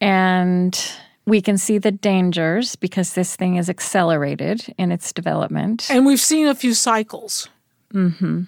and 0.00 0.92
we 1.26 1.40
can 1.40 1.56
see 1.58 1.78
the 1.78 1.90
dangers 1.90 2.76
because 2.76 3.14
this 3.14 3.34
thing 3.36 3.56
is 3.56 3.70
accelerated 3.70 4.72
in 4.76 4.92
its 4.92 5.12
development. 5.12 5.88
And 5.90 6.04
we've 6.04 6.20
seen 6.20 6.46
a 6.46 6.54
few 6.54 6.74
cycles. 6.74 7.48
Mm-hmm. 7.94 8.42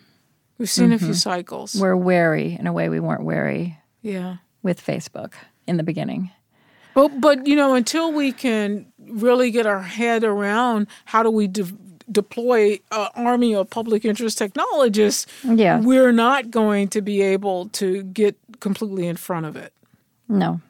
We've 0.58 0.70
seen 0.70 0.92
a 0.92 0.98
few 0.98 1.14
cycles. 1.14 1.74
We're 1.74 1.96
wary 1.96 2.56
in 2.58 2.66
a 2.66 2.72
way 2.72 2.88
we 2.88 3.00
weren't 3.00 3.24
wary 3.24 3.78
yeah. 4.02 4.36
with 4.62 4.84
Facebook 4.84 5.32
in 5.66 5.76
the 5.76 5.82
beginning. 5.82 6.30
But 6.94 7.20
but 7.20 7.46
you 7.46 7.56
know, 7.56 7.74
until 7.74 8.12
we 8.12 8.32
can 8.32 8.86
really 8.98 9.50
get 9.50 9.66
our 9.66 9.82
head 9.82 10.24
around 10.24 10.86
how 11.04 11.22
do 11.22 11.30
we 11.30 11.46
de- 11.46 11.64
deploy 12.10 12.78
an 12.92 13.08
army 13.14 13.54
of 13.54 13.68
public 13.70 14.04
interest 14.04 14.38
technologists, 14.38 15.26
Yeah. 15.44 15.80
we're 15.80 16.12
not 16.12 16.50
going 16.50 16.88
to 16.88 17.00
be 17.02 17.20
able 17.22 17.68
to 17.70 18.02
get 18.04 18.36
completely 18.60 19.06
in 19.06 19.16
front 19.16 19.46
of 19.46 19.56
it. 19.56 19.72
No. 20.28 20.60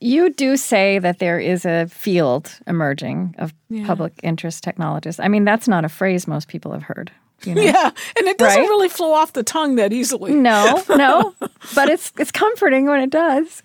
You 0.00 0.30
do 0.30 0.56
say 0.56 0.98
that 0.98 1.18
there 1.20 1.38
is 1.38 1.64
a 1.64 1.86
field 1.86 2.58
emerging 2.66 3.34
of 3.38 3.52
Yeah. 3.68 3.86
public 3.86 4.14
interest 4.22 4.64
technologists. 4.64 5.20
I 5.20 5.28
mean, 5.28 5.44
that's 5.44 5.68
not 5.68 5.84
a 5.84 5.88
phrase 5.88 6.26
most 6.26 6.48
people 6.48 6.72
have 6.72 6.82
heard. 6.82 7.12
You 7.44 7.54
know? 7.54 7.62
Yeah, 7.62 7.90
and 8.18 8.26
it 8.26 8.38
doesn't 8.38 8.60
Right? 8.62 8.66
really 8.68 8.88
flow 8.88 9.12
off 9.12 9.34
the 9.34 9.42
tongue 9.42 9.76
that 9.76 9.92
easily. 9.92 10.34
No, 10.34 10.82
no, 10.88 11.34
but 11.74 11.88
it's 11.90 12.10
it's 12.18 12.32
comforting 12.32 12.86
when 12.86 13.00
it 13.00 13.10
does. 13.10 13.62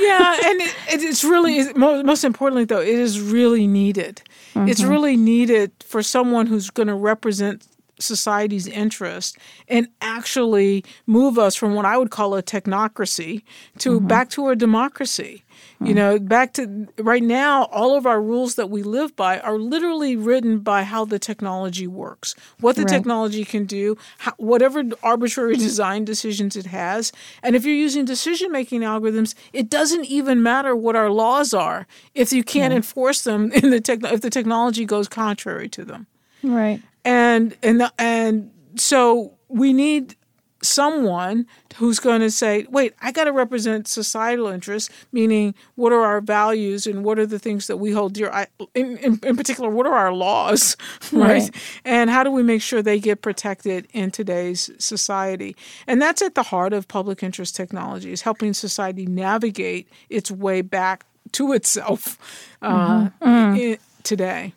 yeah, 0.00 0.36
and 0.44 0.60
it, 0.60 0.74
it, 0.92 1.02
it's 1.02 1.24
really 1.24 1.72
most 1.74 2.22
importantly 2.24 2.66
though, 2.66 2.80
it 2.82 2.88
is 2.88 3.18
really 3.20 3.66
needed. 3.66 4.20
It's 4.56 4.80
mm-hmm. 4.80 4.90
really 4.90 5.16
needed 5.16 5.72
for 5.84 6.02
someone 6.02 6.46
who's 6.46 6.70
going 6.70 6.88
to 6.88 6.94
represent 6.94 7.66
society's 7.98 8.66
interest 8.66 9.38
and 9.68 9.88
actually 10.00 10.84
move 11.06 11.38
us 11.38 11.54
from 11.54 11.74
what 11.74 11.84
I 11.84 11.96
would 11.96 12.10
call 12.10 12.34
a 12.34 12.42
technocracy 12.42 13.42
to 13.78 13.98
mm-hmm. 13.98 14.06
back 14.06 14.30
to 14.30 14.48
a 14.48 14.56
democracy. 14.56 15.43
You 15.86 15.94
know, 15.94 16.18
back 16.18 16.52
to 16.54 16.88
right 16.98 17.22
now, 17.22 17.64
all 17.64 17.96
of 17.96 18.06
our 18.06 18.20
rules 18.20 18.54
that 18.56 18.70
we 18.70 18.82
live 18.82 19.14
by 19.16 19.38
are 19.40 19.58
literally 19.58 20.16
written 20.16 20.58
by 20.60 20.82
how 20.84 21.04
the 21.04 21.18
technology 21.18 21.86
works, 21.86 22.34
what 22.60 22.76
the 22.76 22.82
Right. 22.82 22.90
technology 22.90 23.44
can 23.44 23.64
do, 23.66 23.96
how, 24.18 24.32
whatever 24.38 24.82
arbitrary 25.02 25.56
design 25.68 26.04
decisions 26.04 26.56
it 26.56 26.66
has. 26.66 27.12
And 27.42 27.54
if 27.56 27.64
you're 27.64 27.74
using 27.74 28.04
decision 28.04 28.50
making 28.52 28.80
algorithms, 28.82 29.34
it 29.52 29.68
doesn't 29.68 30.04
even 30.06 30.42
matter 30.42 30.74
what 30.74 30.96
our 30.96 31.10
laws 31.10 31.52
are 31.54 31.86
if 32.14 32.32
you 32.32 32.42
can't 32.44 32.72
enforce 32.74 33.22
them 33.22 33.52
in 33.62 33.70
the 33.70 33.80
tech, 33.80 34.02
if 34.04 34.20
the 34.20 34.30
technology 34.30 34.84
goes 34.84 35.08
contrary 35.08 35.68
to 35.70 35.84
them 35.84 36.06
Right. 36.42 36.80
and 37.04 37.56
and 37.62 37.80
the, 37.80 37.92
and 37.98 38.50
so 38.76 39.34
we 39.48 39.72
need 39.72 40.16
someone 40.64 41.46
who's 41.76 41.98
going 41.98 42.20
to 42.20 42.30
say 42.30 42.66
wait 42.70 42.94
i 43.02 43.12
got 43.12 43.24
to 43.24 43.32
represent 43.32 43.86
societal 43.86 44.46
interests 44.46 44.88
meaning 45.12 45.54
what 45.74 45.92
are 45.92 46.02
our 46.02 46.20
values 46.20 46.86
and 46.86 47.04
what 47.04 47.18
are 47.18 47.26
the 47.26 47.38
things 47.38 47.66
that 47.66 47.76
we 47.76 47.90
hold 47.92 48.14
dear? 48.14 48.30
I, 48.30 48.46
in, 48.74 48.96
in, 48.98 49.20
in 49.22 49.36
particular 49.36 49.68
what 49.70 49.86
are 49.86 49.94
our 49.94 50.12
laws 50.12 50.76
right? 51.12 51.42
Right. 51.42 51.50
and 51.84 52.10
how 52.10 52.22
do 52.24 52.30
we 52.30 52.42
make 52.42 52.62
sure 52.62 52.80
they 52.82 52.98
get 52.98 53.20
protected 53.22 53.86
in 53.92 54.10
today's 54.10 54.70
society? 54.78 55.56
And 55.86 56.00
that's 56.00 56.22
at 56.22 56.34
the 56.34 56.44
heart 56.44 56.72
of 56.72 56.88
public 56.88 57.22
interest 57.22 57.54
technology 57.56 58.12
is 58.12 58.22
helping 58.22 58.54
society 58.54 59.04
navigate 59.06 59.88
its 60.08 60.30
way 60.30 60.62
back 60.62 61.04
to 61.32 61.52
itself 61.52 62.18
uh, 62.62 63.10
i- 63.20 63.78
today. 64.02 64.52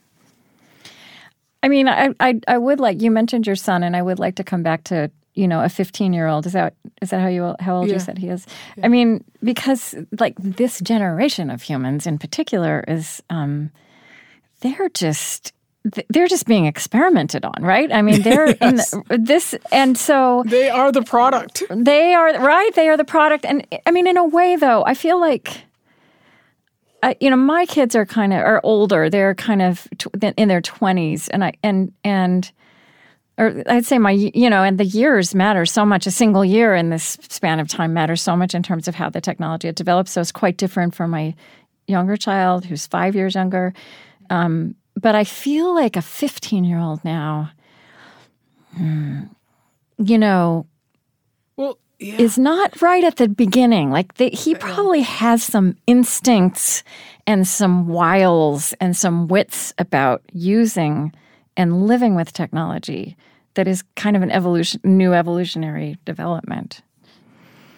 I 1.63 1.69
mean, 1.69 1.87
I, 1.87 2.13
I 2.19 2.39
I 2.47 2.57
would 2.57 2.79
like 2.79 3.01
you 3.01 3.09
mentioned 3.11 3.47
your 3.47 3.55
son, 3.55 3.83
and 3.83 3.95
I 3.95 4.01
would 4.01 4.19
like 4.19 4.35
to 4.35 4.43
come 4.43 4.63
back 4.63 4.83
to 4.85 5.09
you 5.38 5.47
know 5.47 5.61
a 5.63 5.69
15 5.69 6.13
year 6.13 6.27
old. 6.27 6.45
Is 6.45 6.53
that 6.53 6.73
is 7.01 7.09
that 7.11 7.21
how 7.21 7.27
you 7.27 7.55
how 7.59 7.77
old 7.77 7.88
Yeah. 7.88 7.93
you 7.95 7.99
said 7.99 8.17
he 8.17 8.29
is? 8.29 8.45
I 8.83 8.88
mean, 8.88 9.23
because 9.43 9.95
like 10.19 10.35
this 10.39 10.79
generation 10.81 11.49
of 11.49 11.61
humans 11.61 12.07
in 12.07 12.17
particular 12.17 12.83
is 12.88 13.21
um, 13.29 13.71
they're 14.61 14.89
just 14.89 15.53
they're 16.09 16.27
just 16.27 16.45
being 16.47 16.65
experimented 16.65 17.45
on, 17.45 17.61
right? 17.61 17.89
I 17.93 18.01
mean, 18.01 18.21
they're 18.21 18.47
in 18.49 18.75
the, 18.75 19.17
this, 19.21 19.55
and 19.71 19.97
so 19.97 20.43
they 20.45 20.69
are 20.69 20.91
the 20.91 21.01
product 21.03 21.63
they 21.69 22.13
are 22.13 22.33
right. 22.43 22.73
They 22.75 22.89
are 22.89 22.97
the 22.97 23.05
product, 23.05 23.45
and 23.45 23.65
I 23.85 23.91
mean, 23.91 24.05
in 24.07 24.17
a 24.17 24.25
way, 24.25 24.55
though, 24.57 24.83
I 24.85 24.93
feel 24.95 25.19
like. 25.19 25.61
Uh, 27.03 27.13
you 27.21 27.29
know, 27.29 27.35
my 27.38 27.65
kids 27.67 27.95
are 27.95 28.07
kind 28.07 28.33
of 28.33 28.39
are 28.39 28.59
older. 28.63 29.07
They're 29.07 29.35
kind 29.35 29.61
of 29.61 29.88
tw- 29.99 30.07
in 30.35 30.47
their 30.47 30.61
twenties, 30.61 31.27
and 31.29 31.43
I 31.43 31.53
and 31.61 31.93
and 32.03 32.51
or 33.38 33.63
I'd 33.67 33.85
say 33.85 33.97
my 33.97 34.11
you 34.11 34.49
know, 34.49 34.63
and 34.63 34.79
the 34.79 34.85
years 34.85 35.35
matter 35.35 35.65
so 35.65 35.85
much. 35.85 36.07
A 36.07 36.11
single 36.11 36.43
year 36.43 36.75
in 36.75 36.89
this 36.89 37.17
span 37.29 37.59
of 37.59 37.67
time 37.67 37.93
matters 37.93 38.21
so 38.21 38.35
much 38.35 38.55
in 38.55 38.63
terms 38.63 38.88
of 38.88 38.95
how 38.95 39.09
the 39.09 39.21
technology 39.21 39.67
had 39.67 39.75
developed. 39.75 40.09
So 40.09 40.21
it's 40.21 40.31
quite 40.31 40.57
different 40.57 40.95
from 40.95 41.11
my 41.11 41.35
younger 41.88 42.17
child, 42.17 42.65
who's 42.65 42.88
five 42.88 43.15
years 43.15 43.35
younger. 43.35 43.73
Um, 44.29 44.75
but 44.95 45.15
I 45.15 45.23
feel 45.23 45.73
like 45.73 45.95
a 45.95 46.01
fifteen-year-old 46.01 47.05
now. 47.05 47.51
hmm, 48.75 49.23
you 49.97 50.17
know, 50.17 50.65
well 51.55 51.77
yeah. 51.99 52.15
is 52.17 52.38
not 52.38 52.81
right 52.81 53.03
at 53.03 53.17
the 53.17 53.27
beginning. 53.27 53.91
Like 53.91 54.15
the, 54.15 54.29
he 54.29 54.55
probably 54.55 55.01
has 55.01 55.43
some 55.43 55.75
instincts 55.88 56.83
and 57.25 57.47
some 57.47 57.88
wiles 57.88 58.73
and 58.79 58.95
some 58.95 59.27
wits 59.27 59.73
about 59.77 60.21
using 60.33 61.13
and 61.57 61.87
living 61.87 62.15
with 62.15 62.31
technology 62.31 63.17
that 63.55 63.67
is 63.67 63.83
kind 63.95 64.15
of 64.15 64.21
an 64.21 64.31
evolution, 64.31 64.79
new 64.83 65.13
evolutionary 65.13 65.97
development. 66.05 66.81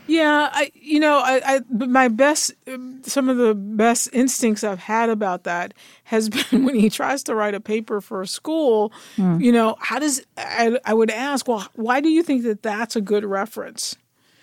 Yeah, 0.09 0.49
I 0.51 0.71
you 0.73 0.99
know 0.99 1.19
I, 1.19 1.41
I 1.45 1.61
my 1.69 2.07
best 2.07 2.51
um, 2.67 3.01
some 3.03 3.29
of 3.29 3.37
the 3.37 3.53
best 3.53 4.09
instincts 4.11 4.63
I've 4.63 4.79
had 4.79 5.09
about 5.09 5.43
that 5.43 5.73
has 6.05 6.29
been 6.51 6.65
when 6.65 6.75
he 6.75 6.89
tries 6.89 7.23
to 7.23 7.35
write 7.35 7.53
a 7.53 7.59
paper 7.59 8.01
for 8.01 8.21
a 8.21 8.27
school. 8.27 8.91
Hmm. 9.15 9.39
You 9.39 9.51
know, 9.51 9.75
how 9.79 9.99
does 9.99 10.25
I, 10.35 10.79
I 10.83 10.93
would 10.95 11.11
ask, 11.11 11.47
well, 11.47 11.67
why 11.75 12.01
do 12.01 12.09
you 12.09 12.23
think 12.23 12.43
that 12.43 12.63
that's 12.63 12.95
a 12.95 13.01
good 13.01 13.23
reference? 13.23 13.95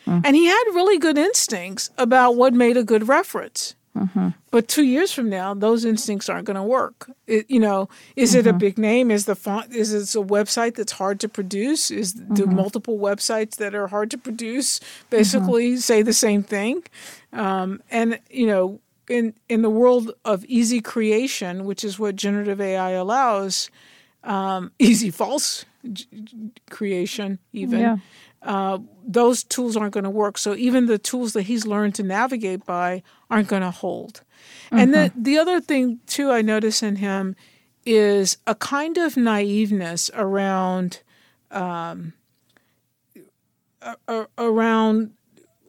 Hmm. 0.05 0.21
And 0.25 0.37
he 0.37 0.47
had 0.47 0.65
really 0.73 0.99
good 0.99 1.19
instincts 1.19 1.91
about 1.99 2.37
what 2.37 2.55
made 2.55 2.77
a 2.77 2.85
good 2.85 3.09
reference. 3.09 3.75
But 4.51 4.69
two 4.69 4.85
years 4.85 5.13
from 5.13 5.29
now, 5.29 5.55
those 5.55 5.85
instincts 5.85 6.29
aren't 6.29 6.47
going 6.47 6.57
to 6.57 6.63
work. 6.63 7.11
It, 7.27 7.51
you 7.51 7.61
know, 7.61 7.89
is 8.15 8.35
it 8.35 8.47
a 8.47 8.53
big 8.59 8.79
name? 8.79 9.11
Is 9.11 9.25
the 9.27 9.35
font? 9.35 9.75
Is 9.75 9.93
it 9.93 10.19
a 10.19 10.23
website 10.25 10.75
that's 10.77 10.93
hard 10.93 11.21
to 11.21 11.29
produce? 11.29 11.91
Is 11.91 12.13
do 12.13 12.47
multiple 12.47 12.99
websites 12.99 13.57
that 13.57 13.75
are 13.75 13.89
hard 13.89 14.11
to 14.13 14.19
produce 14.19 14.81
basically 15.11 15.77
say 15.77 16.03
the 16.03 16.13
same 16.13 16.43
thing? 16.43 16.83
Um, 17.33 17.83
and 17.91 18.19
you 18.31 18.47
know, 18.47 18.81
in 19.09 19.35
in 19.49 19.63
the 19.63 19.71
world 19.71 20.13
of 20.25 20.45
easy 20.47 20.81
creation, 20.81 21.65
which 21.65 21.85
is 21.85 21.99
what 21.99 22.17
generative 22.17 22.61
AI 22.61 22.91
allows, 22.91 23.71
um, 24.25 24.73
easy 24.79 25.11
false 25.11 25.65
g- 25.93 26.07
creation, 26.71 27.39
even 27.53 27.81
Yeah. 27.81 27.97
Uh, 28.47 28.79
those 29.07 29.43
tools 29.45 29.77
aren't 29.77 29.93
going 29.93 30.05
to 30.05 30.11
work. 30.11 30.39
So 30.39 30.55
even 30.55 30.87
the 30.87 30.99
tools 30.99 31.33
that 31.35 31.43
he's 31.43 31.67
learned 31.67 31.95
to 31.97 32.03
navigate 32.03 32.65
by 32.65 33.03
aren't 33.29 33.49
going 33.49 33.63
to 33.63 33.71
hold. 33.71 34.23
And 34.71 34.95
the 34.95 35.13
the 35.17 35.37
other 35.39 35.61
thing 35.61 36.01
too 36.07 36.31
I 36.31 36.43
notice 36.43 36.83
in 36.83 36.97
him 36.97 37.37
is 37.85 38.39
a 38.47 38.55
kind 38.55 38.97
of 38.99 39.15
naiveness 39.17 40.11
around 40.15 41.03
um, 41.51 42.13
a- 43.83 43.97
a- 44.09 44.27
around 44.39 45.13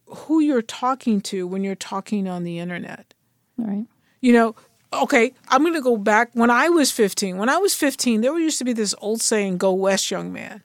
who 0.08 0.40
you're 0.40 0.62
talking 0.62 1.22
to 1.22 1.45
when 1.48 1.64
you're 1.64 1.76
talking 1.76 2.28
on 2.28 2.44
the 2.44 2.60
internet. 2.60 3.14
Right. 3.58 3.86
You 4.22 4.34
know, 4.34 4.56
okay, 4.94 5.34
I'm 5.49 5.62
going 5.62 5.74
to 5.74 5.82
go 5.82 5.98
back 5.98 6.30
when 6.34 6.49
I 6.49 6.70
was 6.70 6.91
15. 6.91 7.38
When 7.38 7.49
I 7.49 7.58
was 7.58 7.74
15, 7.74 8.22
there 8.22 8.38
used 8.40 8.58
to 8.60 8.64
be 8.66 8.74
this 8.74 8.95
old 8.99 9.22
saying, 9.22 9.58
go 9.58 9.74
west, 9.74 10.10
young 10.10 10.32
man. 10.32 10.64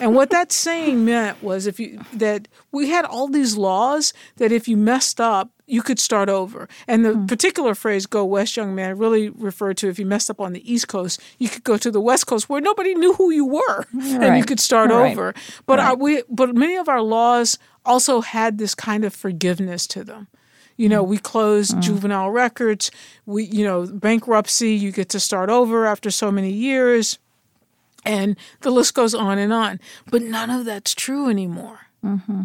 And 0.00 0.14
what 0.14 0.30
that 0.30 0.52
saying 0.52 1.04
meant 1.04 1.42
was 1.42 1.66
if 1.66 1.80
you 1.80 2.00
that 2.12 2.48
we 2.72 2.90
had 2.90 3.04
all 3.04 3.28
these 3.28 3.56
laws 3.56 4.12
that 4.36 4.52
if 4.52 4.68
you 4.68 4.76
messed 4.76 5.20
up, 5.20 5.50
you 5.66 5.82
could 5.82 5.98
start 5.98 6.28
over. 6.28 6.68
And 6.86 7.04
the 7.04 7.14
hmm. 7.14 7.26
particular 7.26 7.74
phrase 7.74 8.06
"Go 8.06 8.24
West, 8.24 8.56
young 8.56 8.74
man" 8.74 8.98
really 8.98 9.28
referred 9.28 9.76
to 9.78 9.88
if 9.88 9.98
you 9.98 10.06
messed 10.06 10.30
up 10.30 10.40
on 10.40 10.52
the 10.52 10.72
East 10.72 10.88
Coast, 10.88 11.20
you 11.38 11.48
could 11.48 11.64
go 11.64 11.76
to 11.76 11.90
the 11.90 12.00
West 12.00 12.26
Coast 12.26 12.48
where 12.48 12.60
nobody 12.60 12.94
knew 12.94 13.14
who 13.14 13.30
you 13.30 13.46
were, 13.46 13.86
and 13.92 14.36
you 14.38 14.44
could 14.44 14.60
start 14.60 14.90
Right. 14.90 15.12
over. 15.12 15.34
But 15.66 15.80
our, 15.80 15.96
we, 15.96 16.22
but 16.30 16.54
many 16.54 16.76
of 16.76 16.88
our 16.88 17.02
laws 17.02 17.58
also 17.84 18.20
had 18.20 18.58
this 18.58 18.74
kind 18.74 19.04
of 19.04 19.14
forgiveness 19.14 19.86
to 19.88 20.04
them. 20.04 20.28
You 20.76 20.88
know, 20.88 21.02
hmm. 21.04 21.10
we 21.10 21.18
closed 21.18 21.74
hmm. 21.74 21.80
juvenile 21.80 22.30
records. 22.30 22.90
We, 23.26 23.44
you 23.44 23.64
know, 23.64 23.86
bankruptcy. 23.86 24.74
You 24.74 24.92
get 24.92 25.08
to 25.10 25.20
start 25.20 25.50
over 25.50 25.86
after 25.86 26.10
so 26.10 26.32
many 26.32 26.52
years, 26.52 27.18
and 28.08 28.36
the 28.62 28.70
list 28.70 28.94
goes 28.94 29.14
on 29.14 29.38
and 29.38 29.52
on. 29.52 29.78
But 30.10 30.22
none 30.22 30.50
of 30.50 30.64
that's 30.64 30.94
true 30.94 31.28
anymore, 31.28 31.80
mm-hmm. 32.04 32.42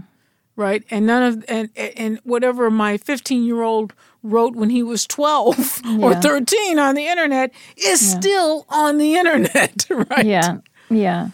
right? 0.56 0.84
And 0.92 1.08
none 1.08 1.24
of 1.24 1.46
and 1.48 1.70
and 1.78 2.20
whatever 2.24 2.70
my 2.70 2.98
fifteen 2.98 3.46
year 3.46 3.64
old 3.64 3.94
wrote 4.22 4.56
when 4.56 4.70
he 4.70 4.84
was 4.84 5.08
twelve 5.08 5.82
or 6.02 6.14
thirteen 6.16 6.78
on 6.78 6.96
the 6.96 7.08
internet 7.08 7.54
is 7.78 8.00
still 8.00 8.66
on 8.70 8.98
the 8.98 9.16
internet, 9.16 9.88
right? 9.90 10.26
Yeah. 10.26 10.58
Yeah. 10.90 11.30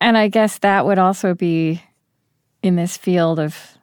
And 0.00 0.18
I 0.18 0.28
guess 0.28 0.58
that 0.58 0.84
would 0.86 0.98
also 0.98 1.34
be 1.34 1.82
in 2.62 2.76
this 2.76 2.96
field 2.96 3.38
of 3.38 3.78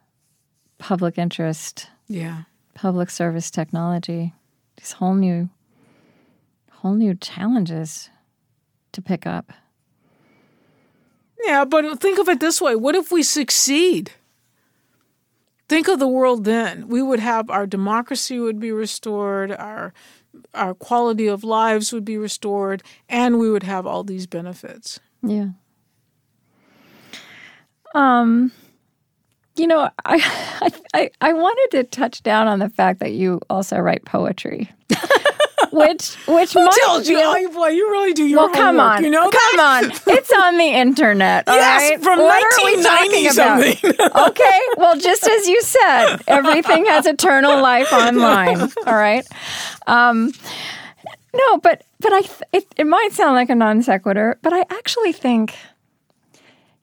public 0.78 1.16
interest, 1.16 1.88
Yeah. 2.08 2.42
public 2.74 3.10
service 3.10 3.50
technology, 3.50 4.32
these 4.76 4.92
whole 4.92 5.14
new 5.14 5.48
whole 6.70 6.94
new 6.94 7.14
challenges 7.14 8.10
to 8.92 9.02
pick 9.02 9.26
up. 9.26 9.52
Yeah, 11.44 11.64
but 11.64 12.00
think 12.00 12.18
of 12.18 12.28
it 12.28 12.40
this 12.40 12.60
way 12.60 12.76
what 12.76 12.94
if 12.94 13.10
we 13.10 13.22
succeed? 13.22 14.12
Think 15.68 15.88
of 15.88 15.98
the 15.98 16.08
world 16.08 16.44
then. 16.44 16.88
We 16.88 17.02
would 17.02 17.20
have 17.20 17.48
our 17.50 17.66
democracy 17.66 18.38
would 18.38 18.60
be 18.60 18.72
restored, 18.72 19.50
our 19.52 19.92
our 20.54 20.74
quality 20.74 21.26
of 21.26 21.44
lives 21.44 21.92
would 21.92 22.04
be 22.04 22.16
restored, 22.16 22.82
and 23.08 23.38
we 23.38 23.50
would 23.50 23.62
have 23.62 23.86
all 23.86 24.04
these 24.04 24.26
benefits. 24.26 25.00
Yeah. 25.22 25.48
Um 27.94 28.52
you 29.56 29.66
know, 29.66 29.90
I, 30.04 30.16
I 30.60 30.70
I 30.94 31.10
I 31.20 31.32
wanted 31.32 31.76
to 31.76 31.84
touch 31.84 32.22
down 32.22 32.48
on 32.48 32.58
the 32.58 32.68
fact 32.68 33.00
that 33.00 33.12
you 33.12 33.40
also 33.50 33.78
write 33.78 34.04
poetry. 34.04 34.70
which 35.72 36.14
which 36.26 36.52
Who 36.52 36.64
might 36.64 36.78
tells 36.82 37.08
you? 37.08 37.16
be 37.16 37.22
Oh, 37.24 37.50
boy, 37.52 37.68
you 37.68 37.90
really 37.90 38.12
do 38.12 38.24
your 38.24 38.40
Well, 38.40 38.50
come 38.54 38.78
on. 38.78 39.02
You 39.04 39.10
know 39.10 39.30
come 39.30 39.56
that? 39.56 39.82
on. 40.06 40.14
It's 40.14 40.32
on 40.32 40.58
the 40.58 40.64
internet. 40.68 41.48
all 41.48 41.54
Yes, 41.56 41.90
right? 41.90 42.02
from 42.02 42.18
we 42.18 42.24
1990 42.24 43.28
something. 43.30 44.08
okay. 44.28 44.60
Well, 44.76 44.98
just 44.98 45.26
as 45.26 45.48
you 45.48 45.60
said, 45.62 46.16
everything 46.28 46.86
has 46.86 47.06
eternal 47.06 47.60
life 47.62 47.92
online. 47.92 48.60
All 48.86 48.94
right. 48.94 49.26
Um, 49.86 50.32
no, 51.34 51.58
but 51.58 51.84
but 52.00 52.12
I 52.12 52.22
it, 52.52 52.66
it 52.76 52.86
might 52.86 53.12
sound 53.12 53.34
like 53.34 53.48
a 53.50 53.54
non 53.54 53.82
sequitur, 53.82 54.38
but 54.42 54.52
I 54.52 54.60
actually 54.70 55.12
think. 55.12 55.54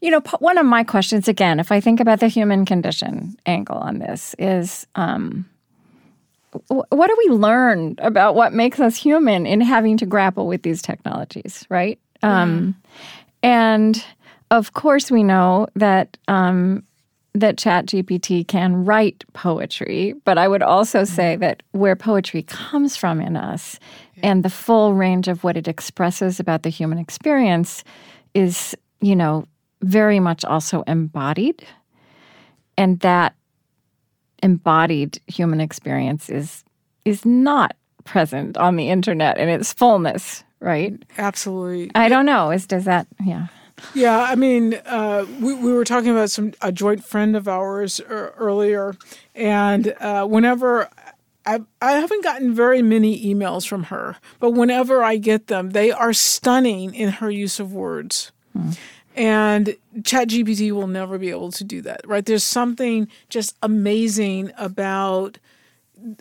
You 0.02 0.12
know, 0.12 0.22
one 0.40 0.58
of 0.58 0.66
my 0.66 0.86
questions 0.86 1.28
again, 1.28 1.60
if 1.60 1.74
I 1.74 1.82
think 1.82 2.00
about 2.00 2.22
the 2.22 2.30
human 2.30 2.64
condition 2.64 3.36
angle 3.46 3.76
on 3.76 4.00
this, 4.00 4.34
is 4.40 4.88
um, 4.96 5.46
what 6.68 7.08
do 7.08 7.16
we 7.28 7.36
learn 7.36 7.96
about 8.00 8.36
what 8.36 8.54
makes 8.54 8.80
us 8.80 8.96
human 8.96 9.46
in 9.46 9.62
having 9.62 9.98
to 9.98 10.06
grapple 10.06 10.48
with 10.48 10.64
these 10.64 10.82
technologies, 10.82 11.66
right? 11.70 12.00
Um, 12.22 12.76
and 13.44 14.04
of 14.52 14.74
course, 14.74 15.12
we 15.12 15.24
know 15.24 15.68
that 15.76 16.18
um, 16.28 16.84
that 17.34 17.58
ChatGPT 17.58 18.48
can 18.48 18.86
write 18.86 19.24
poetry, 19.34 20.14
but 20.26 20.38
I 20.38 20.48
would 20.48 20.64
also 20.64 21.04
say 21.04 21.36
that 21.38 21.64
where 21.72 21.96
poetry 21.96 22.44
comes 22.44 22.98
from 22.98 23.22
in 23.22 23.38
us 23.38 23.80
and 24.24 24.44
the 24.44 24.50
full 24.50 24.94
range 24.94 25.28
of 25.28 25.44
what 25.44 25.56
it 25.56 25.68
expresses 25.68 26.40
about 26.40 26.64
the 26.64 26.70
human 26.70 26.98
experience 26.98 27.84
is, 28.34 28.76
you 29.00 29.16
know, 29.16 29.46
very 29.82 30.20
much 30.20 30.44
also 30.44 30.82
embodied, 30.88 31.66
and 32.78 33.00
that 33.00 33.36
embodied 34.44 35.20
human 35.28 35.62
experience 35.62 36.30
is 36.30 36.64
is 37.06 37.26
not 37.26 37.76
present 38.04 38.58
on 38.58 38.76
the 38.76 38.90
internet 38.90 39.38
in 39.38 39.50
its 39.50 39.74
fullness, 39.74 40.44
right? 40.60 40.94
Absolutely. 41.18 41.92
I 41.96 42.10
don't 42.10 42.26
know. 42.26 42.52
Is 42.52 42.68
does 42.68 42.86
that 42.86 43.08
yeah. 43.24 43.48
Yeah, 43.94 44.20
I 44.20 44.36
mean, 44.36 44.74
uh, 44.86 45.26
we, 45.40 45.54
we 45.54 45.72
were 45.72 45.86
talking 45.86 46.10
about 46.10 46.30
some 46.30 46.54
a 46.62 46.70
joint 46.70 47.04
friend 47.04 47.36
of 47.36 47.48
ours 47.48 48.02
er, 48.10 48.34
earlier, 48.38 48.96
and 49.36 49.96
uh, 50.02 50.26
whenever 50.26 50.90
I 51.46 51.62
I 51.82 51.94
haven't 51.94 52.24
gotten 52.24 52.54
very 52.54 52.82
many 52.82 53.34
emails 53.34 53.68
from 53.68 53.84
her, 53.84 54.18
but 54.40 54.52
whenever 54.52 55.04
I 55.04 55.18
get 55.18 55.48
them, 55.48 55.72
they 55.72 55.92
are 55.92 56.14
stunning 56.14 56.94
in 56.94 57.10
her 57.14 57.32
use 57.32 57.60
of 57.60 57.74
words. 57.74 58.32
And 59.50 59.76
ChatGPT 60.00 60.72
will 60.72 60.88
never 60.88 61.18
be 61.18 61.30
able 61.30 61.52
to 61.52 61.64
do 61.64 61.82
that, 61.84 62.02
right? 62.06 62.26
There's 62.26 62.44
something 62.44 63.08
just 63.30 63.56
amazing 63.62 64.52
about 64.58 65.38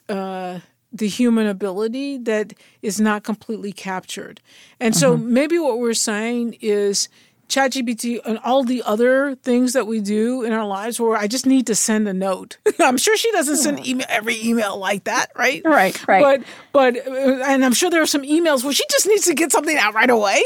uh, 0.09 0.61
the 0.93 1.09
human 1.09 1.47
ability 1.47 2.19
that 2.19 2.53
is 2.83 3.01
not 3.01 3.23
completely 3.23 3.73
captured. 3.73 4.41
And 4.81 4.95
so 4.97 5.17
maybe 5.17 5.59
what 5.59 5.79
we're 5.79 5.95
saying 5.95 6.57
is 6.61 7.09
ChatGPT 7.49 8.21
and 8.27 8.39
all 8.45 8.63
the 8.63 8.83
other 8.85 9.35
things 9.37 9.73
that 9.73 9.87
we 9.87 10.01
do 10.01 10.43
in 10.43 10.53
our 10.53 10.67
lives 10.67 11.01
where 11.01 11.17
I 11.17 11.27
just 11.27 11.47
need 11.47 11.67
to 11.69 11.75
send 11.75 12.07
a 12.09 12.13
note. 12.13 12.59
I'm 12.79 12.99
sure 12.99 13.17
she 13.17 13.31
doesn't 13.33 13.57
send 13.57 13.87
email 13.87 14.07
every 14.09 14.37
email 14.45 14.77
like 14.79 15.05
that, 15.05 15.31
right? 15.35 15.63
Right, 15.65 15.97
right. 16.07 16.23
But 16.23 16.47
but 16.73 17.07
uh, 17.07 17.45
and 17.47 17.65
I'm 17.65 17.73
sure 17.73 17.91
there 17.91 18.03
are 18.03 18.07
some 18.07 18.23
emails 18.23 18.65
where 18.65 18.73
she 18.73 18.85
just 18.91 19.07
needs 19.07 19.25
to 19.27 19.35
get 19.35 19.51
something 19.53 19.77
out 19.77 19.95
right 19.95 20.11
away. 20.11 20.43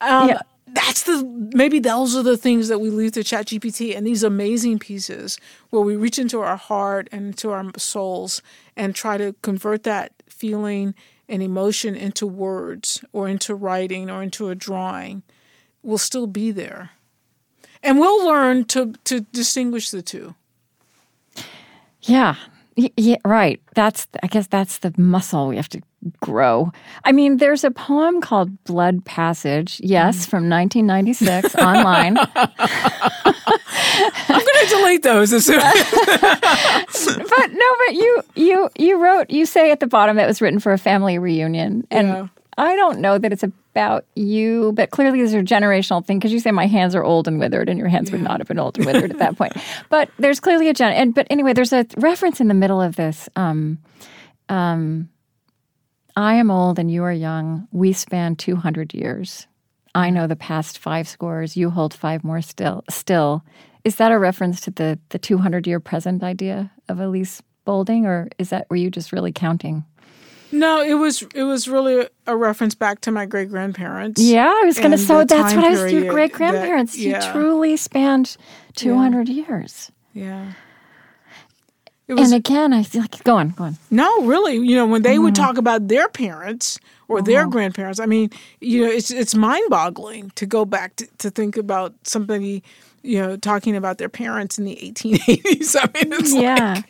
Um, 0.00 0.28
Yeah. 0.28 0.40
That's 0.74 1.02
the 1.04 1.24
maybe 1.54 1.78
those 1.78 2.16
are 2.16 2.22
the 2.22 2.36
things 2.36 2.68
that 2.68 2.80
we 2.80 2.90
leave 2.90 3.12
to 3.12 3.20
ChatGPT 3.20 3.96
and 3.96 4.06
these 4.06 4.22
amazing 4.22 4.78
pieces 4.78 5.38
where 5.70 5.82
we 5.82 5.96
reach 5.96 6.18
into 6.18 6.40
our 6.40 6.56
heart 6.56 7.08
and 7.12 7.26
into 7.26 7.50
our 7.50 7.70
souls 7.76 8.42
and 8.76 8.94
try 8.94 9.16
to 9.16 9.34
convert 9.42 9.82
that 9.84 10.12
feeling 10.28 10.94
and 11.28 11.42
emotion 11.42 11.94
into 11.94 12.26
words 12.26 13.04
or 13.12 13.28
into 13.28 13.54
writing 13.54 14.10
or 14.10 14.22
into 14.22 14.48
a 14.48 14.54
drawing 14.54 15.22
will 15.82 15.98
still 15.98 16.26
be 16.26 16.50
there. 16.50 16.90
And 17.82 17.98
we'll 17.98 18.24
learn 18.24 18.64
to 18.66 18.94
to 19.04 19.20
distinguish 19.20 19.90
the 19.90 20.02
two. 20.02 20.34
Yeah. 22.02 22.36
Yeah, 22.96 23.16
right. 23.24 23.60
That's 23.74 24.06
I 24.22 24.28
guess 24.28 24.46
that's 24.46 24.78
the 24.78 24.94
muscle 24.96 25.48
we 25.48 25.56
have 25.56 25.68
to 25.70 25.82
grow. 26.20 26.72
I 27.04 27.12
mean, 27.12 27.38
there's 27.38 27.64
a 27.64 27.70
poem 27.70 28.20
called 28.20 28.62
Blood 28.64 29.04
Passage, 29.04 29.80
yes, 29.82 30.26
from 30.26 30.48
1996 30.48 31.54
online. 31.56 32.16
I'm 32.18 32.26
going 34.28 34.40
to 34.40 34.66
delete 34.68 35.02
those 35.02 35.32
as 35.32 35.46
soon. 35.46 35.58
but 35.60 37.52
no, 37.52 37.66
but 37.86 37.94
you 37.94 38.22
you 38.34 38.70
you 38.78 39.02
wrote 39.02 39.30
you 39.30 39.46
say 39.46 39.70
at 39.70 39.80
the 39.80 39.86
bottom 39.86 40.16
that 40.16 40.24
it 40.24 40.28
was 40.28 40.40
written 40.40 40.60
for 40.60 40.72
a 40.72 40.78
family 40.78 41.18
reunion, 41.18 41.86
and 41.90 42.08
Yeah. 42.08 42.26
I 42.56 42.74
don't 42.74 42.98
know 42.98 43.18
that 43.18 43.32
it's 43.32 43.44
about 43.44 44.04
you, 44.16 44.72
but 44.74 44.90
clearly 44.90 45.18
there's 45.18 45.32
a 45.32 45.42
generational 45.42 46.04
thing 46.04 46.18
because 46.18 46.32
you 46.32 46.40
say 46.40 46.50
my 46.50 46.66
hands 46.66 46.96
are 46.96 47.04
old 47.04 47.28
and 47.28 47.38
withered, 47.38 47.68
and 47.68 47.78
your 47.78 47.86
hands 47.88 48.10
would 48.10 48.20
not 48.20 48.40
have 48.40 48.48
been 48.48 48.58
old 48.58 48.76
and 48.76 48.84
withered 48.86 49.12
at 49.12 49.18
that 49.18 49.36
point. 49.36 49.52
But 49.90 50.10
there's 50.18 50.40
clearly 50.40 50.68
a 50.68 50.74
gen. 50.74 50.92
And 50.92 51.14
but 51.14 51.26
anyway, 51.30 51.52
there's 51.52 51.72
a 51.72 51.86
reference 51.96 52.40
in 52.40 52.48
the 52.48 52.54
middle 52.54 52.80
of 52.82 52.96
this. 52.96 53.28
Um, 53.36 53.78
um, 54.48 55.08
I 56.18 56.34
am 56.34 56.50
old 56.50 56.80
and 56.80 56.90
you 56.90 57.04
are 57.04 57.12
young. 57.12 57.68
We 57.70 57.92
span 57.92 58.34
200 58.34 58.92
years. 58.92 59.46
I 59.94 60.10
know 60.10 60.26
the 60.26 60.34
past 60.34 60.76
five 60.76 61.06
scores. 61.06 61.56
You 61.56 61.70
hold 61.70 61.94
five 61.94 62.24
more 62.24 62.42
still. 62.42 62.82
Still, 62.90 63.44
is 63.84 63.96
that 63.96 64.10
a 64.10 64.18
reference 64.18 64.60
to 64.62 64.72
the 64.72 64.98
the 65.10 65.18
200 65.20 65.64
year 65.64 65.78
present 65.78 66.24
idea 66.24 66.72
of 66.88 66.98
Elise 66.98 67.40
Boulding, 67.64 68.04
or 68.04 68.28
is 68.36 68.50
that 68.50 68.66
were 68.68 68.74
you 68.74 68.90
just 68.90 69.12
really 69.12 69.30
counting? 69.30 69.84
No, 70.50 70.82
it 70.82 70.94
was 70.94 71.22
it 71.36 71.44
was 71.44 71.68
really 71.68 72.08
a, 72.26 72.36
reference 72.36 72.74
back 72.74 73.00
to 73.02 73.12
my 73.12 73.24
great 73.24 73.48
grandparents. 73.48 74.20
Yeah, 74.20 74.50
I 74.52 74.64
was 74.64 74.80
going 74.80 74.90
to. 74.90 74.98
So 74.98 75.22
that's 75.22 75.54
what 75.54 75.64
I 75.64 75.70
was. 75.70 75.92
Your 75.92 76.10
great 76.10 76.32
grandparents. 76.32 76.98
You 76.98 77.16
truly 77.30 77.76
spanned 77.76 78.36
200 78.74 79.28
years. 79.28 79.92
Yeah. 80.14 80.54
Was 82.08 82.32
And 82.32 82.34
again, 82.34 82.72
I 82.72 82.82
feel 82.82 83.02
like 83.02 83.22
go 83.24 83.36
on, 83.36 83.50
go 83.50 83.64
on. 83.64 83.76
no, 83.90 84.22
really. 84.24 84.54
You 84.56 84.76
know, 84.76 84.86
when 84.86 85.02
they 85.02 85.14
Mm-hmm. 85.14 85.22
would 85.24 85.34
talk 85.34 85.58
about 85.58 85.88
their 85.88 86.08
parents 86.08 86.78
or 87.08 87.22
their 87.22 87.46
grandparents, 87.46 88.00
I 88.00 88.06
mean, 88.06 88.30
you 88.60 88.84
know, 88.84 88.90
it's 88.90 89.10
it's 89.10 89.34
mind 89.34 89.68
boggling 89.70 90.30
to 90.36 90.46
go 90.46 90.64
back 90.64 90.96
to, 90.96 91.06
to 91.18 91.30
think 91.30 91.56
about 91.56 91.94
somebody, 92.04 92.62
you 93.02 93.20
know, 93.20 93.36
talking 93.36 93.76
about 93.76 93.98
their 93.98 94.08
parents 94.08 94.58
in 94.58 94.64
the 94.64 94.76
1880s. 94.76 95.76
I 95.80 95.84
mean, 95.94 96.12
it's 96.14 96.32
like, 96.34 96.42
Yeah. 96.42 96.82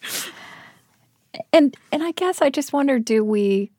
and 1.53 1.77
and 1.93 2.03
I 2.03 2.13
guess 2.13 2.41
I 2.43 2.51
just 2.51 2.73
wonder 2.73 2.99
do 2.99 3.25
we 3.25 3.71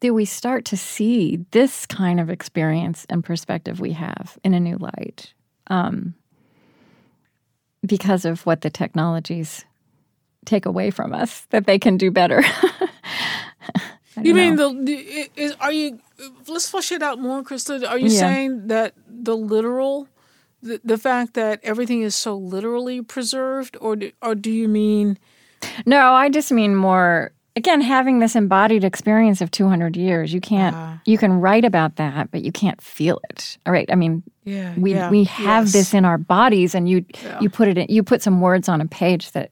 do 0.00 0.14
we 0.14 0.24
start 0.24 0.64
to 0.66 0.76
see 0.76 1.44
this 1.50 1.84
kind 1.86 2.20
of 2.20 2.30
experience 2.30 3.04
and 3.10 3.24
perspective 3.24 3.80
we 3.80 3.92
have 3.92 4.38
in 4.44 4.54
a 4.54 4.60
new 4.60 4.76
light 4.78 5.32
um, 5.68 6.14
because 7.86 8.24
of 8.24 8.44
what 8.46 8.60
the 8.62 8.70
technologies 8.70 9.64
take 10.44 10.66
away 10.66 10.90
from 10.90 11.12
us 11.12 11.46
that 11.50 11.66
they 11.66 11.78
can 11.78 11.96
do 11.96 12.10
better. 12.10 12.42
you 14.22 14.34
mean 14.34 14.56
know. 14.56 14.72
the 14.84 15.30
is, 15.36 15.54
are 15.60 15.72
you 15.72 15.98
let's 16.48 16.68
flush 16.68 16.90
it 16.92 17.02
out 17.02 17.20
more 17.20 17.42
krista 17.42 17.86
are 17.88 17.98
you 17.98 18.08
yeah. 18.08 18.18
saying 18.18 18.66
that 18.66 18.94
the 19.06 19.36
literal 19.36 20.08
the, 20.62 20.80
the 20.84 20.98
fact 20.98 21.34
that 21.34 21.60
everything 21.62 22.02
is 22.02 22.16
so 22.16 22.36
literally 22.36 23.00
preserved 23.00 23.76
or 23.80 23.96
do, 23.96 24.10
or 24.22 24.34
do 24.34 24.50
you 24.50 24.68
mean 24.68 25.18
no 25.86 26.12
i 26.12 26.28
just 26.28 26.50
mean 26.50 26.74
more 26.74 27.32
again 27.58 27.80
having 27.80 28.20
this 28.20 28.36
embodied 28.36 28.84
experience 28.84 29.40
of 29.40 29.50
200 29.50 29.96
years 29.96 30.32
you 30.32 30.40
can't 30.40 30.74
uh, 30.76 30.94
you 31.04 31.18
can 31.18 31.40
write 31.40 31.64
about 31.64 31.96
that 31.96 32.30
but 32.30 32.42
you 32.42 32.52
can't 32.52 32.80
feel 32.80 33.20
it 33.28 33.58
all 33.66 33.72
right 33.72 33.88
i 33.90 33.94
mean 33.94 34.22
yeah 34.44 34.72
we 34.78 34.94
yeah, 34.94 35.10
we 35.10 35.24
have 35.24 35.64
yes. 35.64 35.72
this 35.72 35.94
in 35.94 36.04
our 36.04 36.16
bodies 36.16 36.74
and 36.74 36.88
you 36.88 37.04
yeah. 37.22 37.38
you 37.40 37.50
put 37.50 37.68
it 37.68 37.76
in 37.76 37.86
you 37.88 38.02
put 38.02 38.22
some 38.22 38.40
words 38.40 38.68
on 38.68 38.80
a 38.80 38.86
page 38.86 39.32
that 39.32 39.50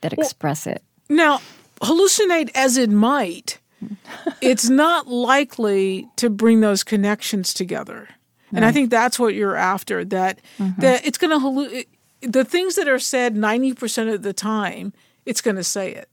that 0.00 0.12
express 0.12 0.66
it 0.66 0.82
now 1.08 1.40
hallucinate 1.80 2.50
as 2.54 2.76
it 2.76 2.90
might 2.90 3.58
it's 4.40 4.70
not 4.70 5.08
likely 5.08 6.08
to 6.16 6.30
bring 6.30 6.60
those 6.60 6.84
connections 6.84 7.52
together 7.52 8.08
and 8.52 8.64
i 8.64 8.70
think 8.70 8.88
that's 8.88 9.18
what 9.18 9.34
you're 9.34 9.56
after 9.56 10.04
that 10.04 10.40
mm-hmm. 10.58 10.80
that 10.80 11.04
it's 11.04 11.18
going 11.18 11.30
to 11.30 11.44
hallucinate 11.44 11.86
the 12.20 12.44
things 12.44 12.76
that 12.76 12.86
are 12.86 13.00
said 13.00 13.34
90% 13.34 14.14
of 14.14 14.22
the 14.22 14.32
time 14.32 14.92
it's 15.26 15.40
going 15.40 15.56
to 15.56 15.64
say 15.64 15.92
it 15.92 16.08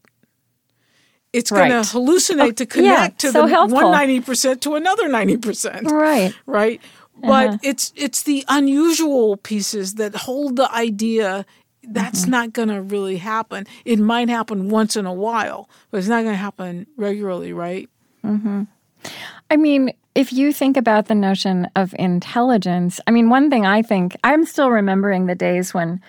it's 1.34 1.52
going 1.52 1.70
to 1.70 1.78
hallucinate 1.78 2.40
oh, 2.40 2.52
to 2.52 2.66
connect 2.66 3.24
yeah, 3.24 3.30
to 3.30 3.32
so 3.32 3.42
the 3.44 3.48
helpful. 3.48 3.82
one 3.82 3.92
ninety 3.92 4.20
percent 4.20 4.62
to 4.64 4.76
another 4.76 5.08
ninety 5.08 5.38
percent. 5.38 5.90
Right. 5.90 6.34
Right. 6.46 6.82
But 7.22 7.48
uh-huh. 7.48 7.58
it's 7.64 7.94
it's 7.96 8.24
the 8.24 8.46
unusual 8.48 9.38
pieces 9.38 9.96
that 9.96 10.16
hold 10.16 10.56
the 10.56 10.72
idea. 10.74 11.46
That's 11.84 12.22
mm-hmm. 12.22 12.32
not 12.32 12.54
going 12.54 12.70
to 12.70 12.82
really 12.82 13.18
happen. 13.18 13.66
It 13.86 14.00
might 14.00 14.30
happen 14.30 14.70
once 14.70 14.96
in 14.96 15.06
a 15.06 15.14
while, 15.14 15.70
but 15.92 15.98
it's 15.98 16.08
not 16.08 16.24
going 16.24 16.34
to 16.34 16.38
happen 16.38 16.88
regularly, 16.98 17.52
right? 17.54 17.90
Mm-hmm. 18.24 18.64
I 19.50 19.58
mean, 19.58 19.94
if 20.14 20.34
you 20.34 20.52
think 20.52 20.78
about 20.78 21.08
the 21.08 21.16
notion 21.16 21.68
of 21.76 21.96
intelligence, 21.98 23.00
I 23.08 23.12
mean, 23.12 23.30
one 23.30 23.50
thing 23.50 23.66
I 23.66 23.82
think 23.82 24.16
I'm 24.24 24.46
still 24.46 24.70
remembering 24.70 25.26
the 25.26 25.36
days 25.36 25.74
when 25.74 26.02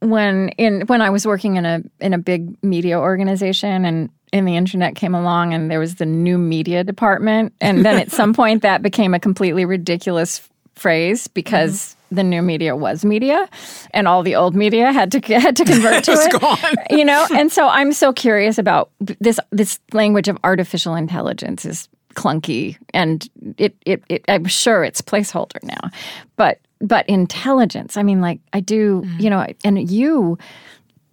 when 0.00 0.50
in 0.50 0.82
when 0.82 1.00
I 1.00 1.10
was 1.10 1.26
working 1.26 1.56
in 1.56 1.64
a 1.64 1.82
in 2.00 2.12
a 2.12 2.18
big 2.18 2.62
media 2.62 2.98
organization 2.98 3.84
and 3.84 4.10
in 4.32 4.44
the 4.44 4.56
internet 4.56 4.96
came 4.96 5.14
along 5.14 5.54
and 5.54 5.70
there 5.70 5.80
was 5.80 5.96
the 5.96 6.06
new 6.06 6.36
media 6.36 6.84
department 6.84 7.52
and 7.60 7.84
then 7.84 7.98
at 7.98 8.10
some 8.10 8.34
point 8.40 8.62
that 8.62 8.82
became 8.82 9.14
a 9.14 9.20
completely 9.20 9.64
ridiculous 9.64 10.48
phrase 10.74 11.26
because 11.28 11.74
mm-hmm. 11.74 12.16
the 12.16 12.22
new 12.24 12.42
media 12.42 12.76
was 12.76 13.04
media 13.04 13.48
and 13.92 14.06
all 14.06 14.22
the 14.22 14.34
old 14.34 14.54
media 14.54 14.92
had 14.92 15.10
to 15.12 15.20
had 15.40 15.56
to 15.56 15.64
convert 15.64 16.04
to 16.04 16.12
it 16.12 16.40
gone. 16.40 16.74
you 16.90 17.04
know 17.04 17.26
and 17.34 17.50
so 17.50 17.66
i'm 17.68 17.92
so 17.92 18.12
curious 18.12 18.58
about 18.58 18.90
this 19.00 19.40
this 19.50 19.78
language 19.92 20.28
of 20.28 20.38
artificial 20.44 20.94
intelligence 20.94 21.64
is 21.64 21.88
clunky 22.14 22.76
and 22.92 23.28
it, 23.58 23.76
it, 23.84 24.02
it 24.08 24.24
i'm 24.28 24.46
sure 24.46 24.84
it's 24.84 25.00
placeholder 25.00 25.62
now 25.62 25.90
but 26.36 26.58
but 26.80 27.08
intelligence. 27.08 27.96
I 27.96 28.02
mean, 28.02 28.20
like 28.20 28.40
I 28.52 28.60
do, 28.60 29.02
mm. 29.02 29.20
you 29.20 29.30
know, 29.30 29.46
and 29.64 29.90
you 29.90 30.38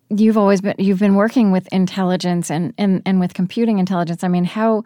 you've 0.10 0.38
always 0.38 0.62
been 0.62 0.76
you've 0.78 1.00
been 1.00 1.16
working 1.16 1.52
with 1.52 1.68
intelligence 1.72 2.52
and 2.52 2.74
and 2.78 3.02
and 3.06 3.20
with 3.20 3.34
computing 3.34 3.80
intelligence. 3.80 4.24
I 4.24 4.28
mean, 4.28 4.46
how 4.46 4.84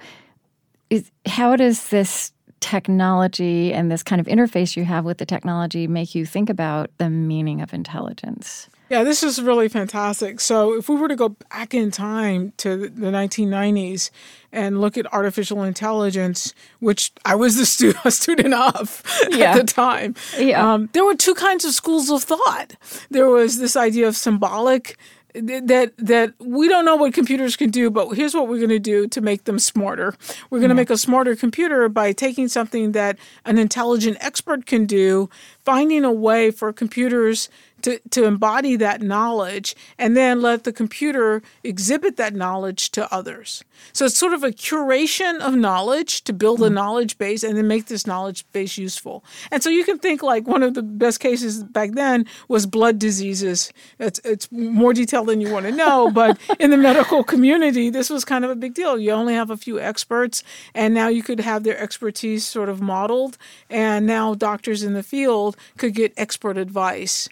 is 0.90 1.12
how 1.26 1.56
does 1.56 1.90
this 1.90 2.32
technology 2.60 3.74
and 3.74 3.92
this 3.92 4.04
kind 4.04 4.20
of 4.20 4.28
interface 4.28 4.76
you 4.76 4.84
have 4.84 5.06
with 5.06 5.20
the 5.20 5.26
technology 5.26 5.88
make 5.88 6.16
you 6.16 6.26
think 6.26 6.50
about 6.50 6.90
the 6.98 7.10
meaning 7.10 7.62
of 7.62 7.74
intelligence? 7.74 8.70
Yeah, 8.90 9.04
this 9.04 9.22
is 9.22 9.42
really 9.42 9.68
fantastic. 9.68 10.40
So, 10.40 10.74
if 10.74 10.88
we 10.88 10.96
were 10.96 11.08
to 11.08 11.16
go 11.16 11.30
back 11.30 11.74
in 11.74 11.92
time 11.92 12.54
to 12.58 12.90
the 12.90 13.08
1990s 13.08 14.10
and 14.52 14.80
look 14.80 14.98
at 14.98 15.12
artificial 15.14 15.64
intelligence, 15.64 16.54
which 16.80 17.12
I 17.26 17.36
was 17.36 17.58
the 17.58 17.66
stu- 17.66 17.94
a 18.06 18.12
student 18.12 18.54
of 18.54 19.04
yeah. 19.30 19.52
at 19.52 19.58
the 19.58 19.64
time, 19.64 20.16
yeah. 20.38 20.74
Um, 20.74 20.90
there 20.94 21.04
were 21.04 21.16
two 21.16 21.36
kinds 21.36 21.66
of 21.66 21.74
schools 21.74 22.10
of 22.10 22.24
thought. 22.24 22.76
There 23.10 23.28
was 23.28 23.60
this 23.60 23.76
idea 23.76 24.08
of 24.08 24.16
symbolic 24.16 24.98
that 25.34 25.94
that 25.98 26.34
we 26.40 26.68
don't 26.68 26.86
know 26.86 26.96
what 26.96 27.14
computers 27.14 27.56
can 27.56 27.70
do, 27.70 27.90
but 27.90 28.10
here's 28.12 28.34
what 28.34 28.48
we're 28.48 28.58
going 28.58 28.70
to 28.70 28.80
do 28.80 29.08
to 29.08 29.22
make 29.22 29.44
them 29.44 29.60
smarter. 29.60 30.16
We're 30.50 30.60
going 30.60 30.70
to 30.70 30.76
yeah. 30.76 30.82
make 30.82 30.90
a 30.90 30.98
smarter 30.98 31.36
computer 31.36 31.90
by 31.90 32.12
taking 32.12 32.48
something 32.48 32.94
that 32.94 33.18
an 33.46 33.58
intelligent 33.58 34.18
expert 34.20 34.66
can 34.66 34.86
do, 34.86 35.30
finding 35.64 36.04
a 36.04 36.12
way 36.12 36.52
for 36.52 36.72
computers 36.74 37.50
to, 37.82 38.00
to 38.10 38.26
embody 38.26 38.76
that 38.76 39.02
knowledge 39.02 39.76
and 39.98 40.16
then 40.16 40.42
let 40.42 40.64
the 40.64 40.74
computer 40.74 41.42
exhibit 41.64 42.18
that 42.18 42.34
knowledge 42.34 42.92
to 42.92 43.14
others. 43.14 43.64
So 43.94 44.06
it's 44.06 44.18
sort 44.18 44.34
of 44.34 44.44
a 44.44 44.52
curation 44.52 45.40
of 45.40 45.56
knowledge 45.56 46.24
to 46.24 46.34
build 46.34 46.62
a 46.62 46.68
hmm. 46.68 46.76
knowledge 46.76 47.18
base 47.18 47.44
and 47.44 47.58
then 47.58 47.68
make 47.68 47.86
this 47.86 48.08
knowledge 48.08 48.46
base 48.52 48.78
useful. 48.78 49.24
And 49.52 49.62
so 49.62 49.70
you 49.70 49.84
can 49.84 50.00
think 50.00 50.24
like 50.24 50.48
one 50.48 50.64
of 50.64 50.74
the 50.74 50.84
best 50.84 51.20
cases 51.20 51.64
back 51.64 51.92
then 51.92 52.26
was 52.48 52.66
blood 52.66 53.00
diseases. 53.00 53.72
It's, 54.00 54.20
it's 54.24 54.52
more 54.52 54.94
detailed 54.94 55.28
than 55.28 55.42
you 55.42 55.52
want 55.52 55.66
to 55.66 55.72
know, 55.72 56.12
but 56.14 56.40
in 56.60 56.72
the 56.72 56.78
medical 56.78 57.24
community, 57.24 57.90
this 57.90 58.10
was 58.10 58.26
kind 58.26 58.44
of 58.44 58.52
a 58.52 58.56
big 58.56 58.74
deal. 58.74 58.98
You 58.98 59.12
only 59.12 59.34
have 59.34 59.50
a 59.50 59.58
few 59.58 59.80
experts, 59.80 60.44
and 60.74 60.94
now 60.94 61.08
you 61.08 61.24
could 61.24 61.40
have 61.40 61.64
their 61.64 61.78
expertise 61.78 62.46
sort 62.46 62.70
of 62.70 62.82
modeled, 62.82 63.38
and 63.70 64.06
now 64.06 64.34
doctors 64.34 64.84
in 64.84 64.94
the 64.94 65.04
field 65.04 65.56
could 65.78 65.94
get 65.94 66.14
expert 66.18 66.58
advice. 66.58 67.30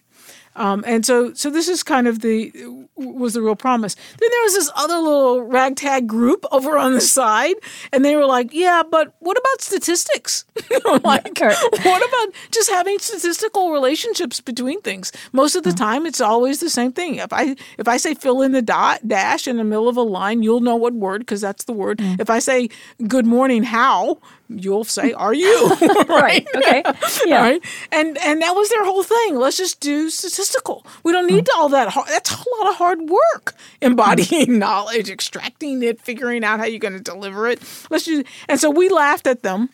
Um, 0.56 0.84
and 0.88 1.06
so, 1.06 1.34
so 1.34 1.50
this 1.50 1.68
is 1.68 1.84
kind 1.84 2.08
of 2.08 2.20
the 2.20 2.52
was 2.96 3.34
the 3.34 3.42
real 3.42 3.56
promise. 3.56 3.96
Then 3.96 4.30
there 4.32 4.44
was 4.44 4.54
this 4.54 4.72
other 4.76 4.98
little 4.98 5.42
ragtag 5.42 6.08
group 6.08 6.46
over 6.52 6.78
on 6.78 6.94
the 6.94 7.02
side, 7.02 7.56
and 7.92 8.06
they 8.06 8.16
were 8.16 8.26
like, 8.26 8.54
"Yeah, 8.54 8.84
but 8.90 9.14
what 9.20 9.38
about 9.38 9.62
statistics? 9.62 10.46
like, 11.04 11.40
what 11.40 12.08
about 12.08 12.34
just 12.52 12.70
having 12.70 13.00
statistical 13.00 13.72
relationships 13.72 14.40
between 14.40 14.82
things? 14.82 15.12
Most 15.34 15.56
of 15.56 15.64
the 15.64 15.72
mm. 15.72 15.78
time, 15.78 16.06
it's 16.06 16.22
always 16.22 16.60
the 16.60 16.70
same 16.70 16.94
thing. 16.94 17.16
If 17.16 17.34
I 17.34 17.56
if 17.78 17.88
I 17.88 17.98
say 17.98 18.14
fill 18.14 18.42
in 18.42 18.54
the 18.54 18.62
dot 18.62 19.08
dash 19.08 19.48
in 19.48 19.58
the 19.58 19.64
middle 19.64 19.90
of 19.90 19.98
a 19.98 20.02
line, 20.02 20.42
you'll 20.44 20.62
know 20.62 20.76
what 20.76 20.94
word 20.94 21.20
because 21.20 21.42
that's 21.42 21.66
the 21.66 21.74
word. 21.74 22.00
Mm. 22.00 22.20
If 22.20 22.30
I 22.30 22.40
say 22.40 22.70
good 23.08 23.26
morning, 23.26 23.64
how 23.64 24.20
you'll 24.50 24.84
say 24.84 25.14
are 25.14 25.34
you? 25.34 25.72
Right? 26.08 26.48
right 26.54 26.86
okay. 26.86 26.94
Yeah. 27.26 27.42
Right? 27.42 27.66
And 27.92 28.18
and 28.20 28.42
that 28.42 28.56
was 28.56 28.70
their 28.70 28.86
whole 28.86 29.04
thing. 29.04 29.38
Let's 29.38 29.58
just 29.58 29.80
do 29.80 30.10
statistical. 30.10 30.86
We 31.04 31.12
don't 31.12 31.28
need 31.28 31.46
mm. 31.46 31.58
all 31.58 31.70
that 31.70 31.90
hard 31.90 32.08
that's 32.08 32.32
a 32.32 32.38
lot 32.38 32.70
of 32.70 32.76
hard 32.76 33.10
work. 33.10 33.56
Embodying 33.82 34.48
mm. 34.48 34.58
knowledge 34.60 35.10
extracting 35.10 35.84
it 35.84 36.00
figuring 36.00 36.44
out 36.44 36.60
how 36.60 36.66
you're 36.66 36.80
going 36.80 36.94
to 36.94 37.00
deliver 37.00 37.48
it. 37.48 37.62
Let's 37.90 38.06
just 38.06 38.26
and 38.48 38.60
so 38.60 38.70
we 38.70 38.90
laughed 38.90 39.28
at 39.28 39.44
them. 39.44 39.70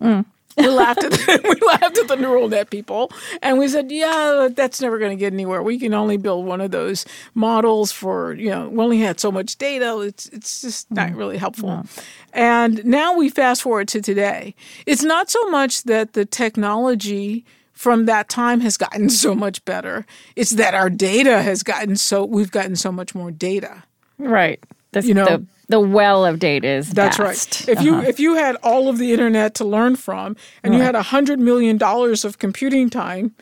Mm 0.00 0.24
we 0.56 0.68
laughed 0.68 1.04
at 1.04 1.12
the, 1.12 1.40
we 1.60 1.66
laughed 1.66 1.98
at 1.98 2.08
the 2.08 2.16
neural 2.16 2.48
net 2.48 2.70
people, 2.70 3.10
and 3.42 3.58
we 3.58 3.68
said, 3.68 3.90
"Yeah, 3.90 4.48
that's 4.52 4.80
never 4.80 4.98
going 4.98 5.10
to 5.10 5.16
get 5.16 5.32
anywhere. 5.32 5.62
We 5.62 5.78
can 5.78 5.94
only 5.94 6.16
build 6.16 6.46
one 6.46 6.60
of 6.60 6.70
those 6.70 7.06
models 7.34 7.92
for 7.92 8.34
you 8.34 8.50
know. 8.50 8.68
We 8.68 8.78
only 8.82 8.98
had 8.98 9.20
so 9.20 9.30
much 9.30 9.56
data. 9.56 10.00
It's 10.00 10.26
it's 10.28 10.62
just 10.62 10.90
not 10.90 11.10
mm. 11.10 11.16
really 11.16 11.38
helpful." 11.38 11.68
No. 11.68 11.84
And 12.32 12.84
now 12.84 13.14
we 13.14 13.28
fast 13.28 13.62
forward 13.62 13.88
to 13.88 14.00
today. 14.00 14.54
It's 14.86 15.02
not 15.02 15.30
so 15.30 15.50
much 15.50 15.84
that 15.84 16.12
the 16.12 16.24
technology 16.24 17.44
from 17.72 18.06
that 18.06 18.28
time 18.28 18.60
has 18.60 18.76
gotten 18.76 19.08
so 19.24 19.34
much 19.34 19.64
better. 19.64 20.06
It's 20.36 20.50
that 20.50 20.74
our 20.74 20.90
data 20.90 21.42
has 21.42 21.62
gotten 21.62 21.96
so 21.96 22.24
we've 22.24 22.50
gotten 22.50 22.76
so 22.76 22.92
much 22.92 23.14
more 23.14 23.30
data. 23.30 23.84
Right. 24.18 24.62
That's 24.92 25.06
you 25.06 25.14
know. 25.14 25.24
The- 25.24 25.46
the 25.70 25.80
well 25.80 26.26
of 26.26 26.38
data 26.38 26.68
is 26.68 26.90
that's 26.90 27.16
vast. 27.16 27.60
right. 27.60 27.68
If 27.68 27.78
uh-huh. 27.78 27.86
you 27.86 28.00
if 28.00 28.20
you 28.20 28.34
had 28.34 28.56
all 28.56 28.88
of 28.88 28.98
the 28.98 29.12
internet 29.12 29.54
to 29.56 29.64
learn 29.64 29.96
from, 29.96 30.36
and 30.62 30.72
right. 30.72 30.78
you 30.78 30.84
had 30.84 30.94
a 30.94 31.02
hundred 31.02 31.38
million 31.38 31.78
dollars 31.78 32.24
of 32.24 32.38
computing 32.38 32.90
time, 32.90 33.34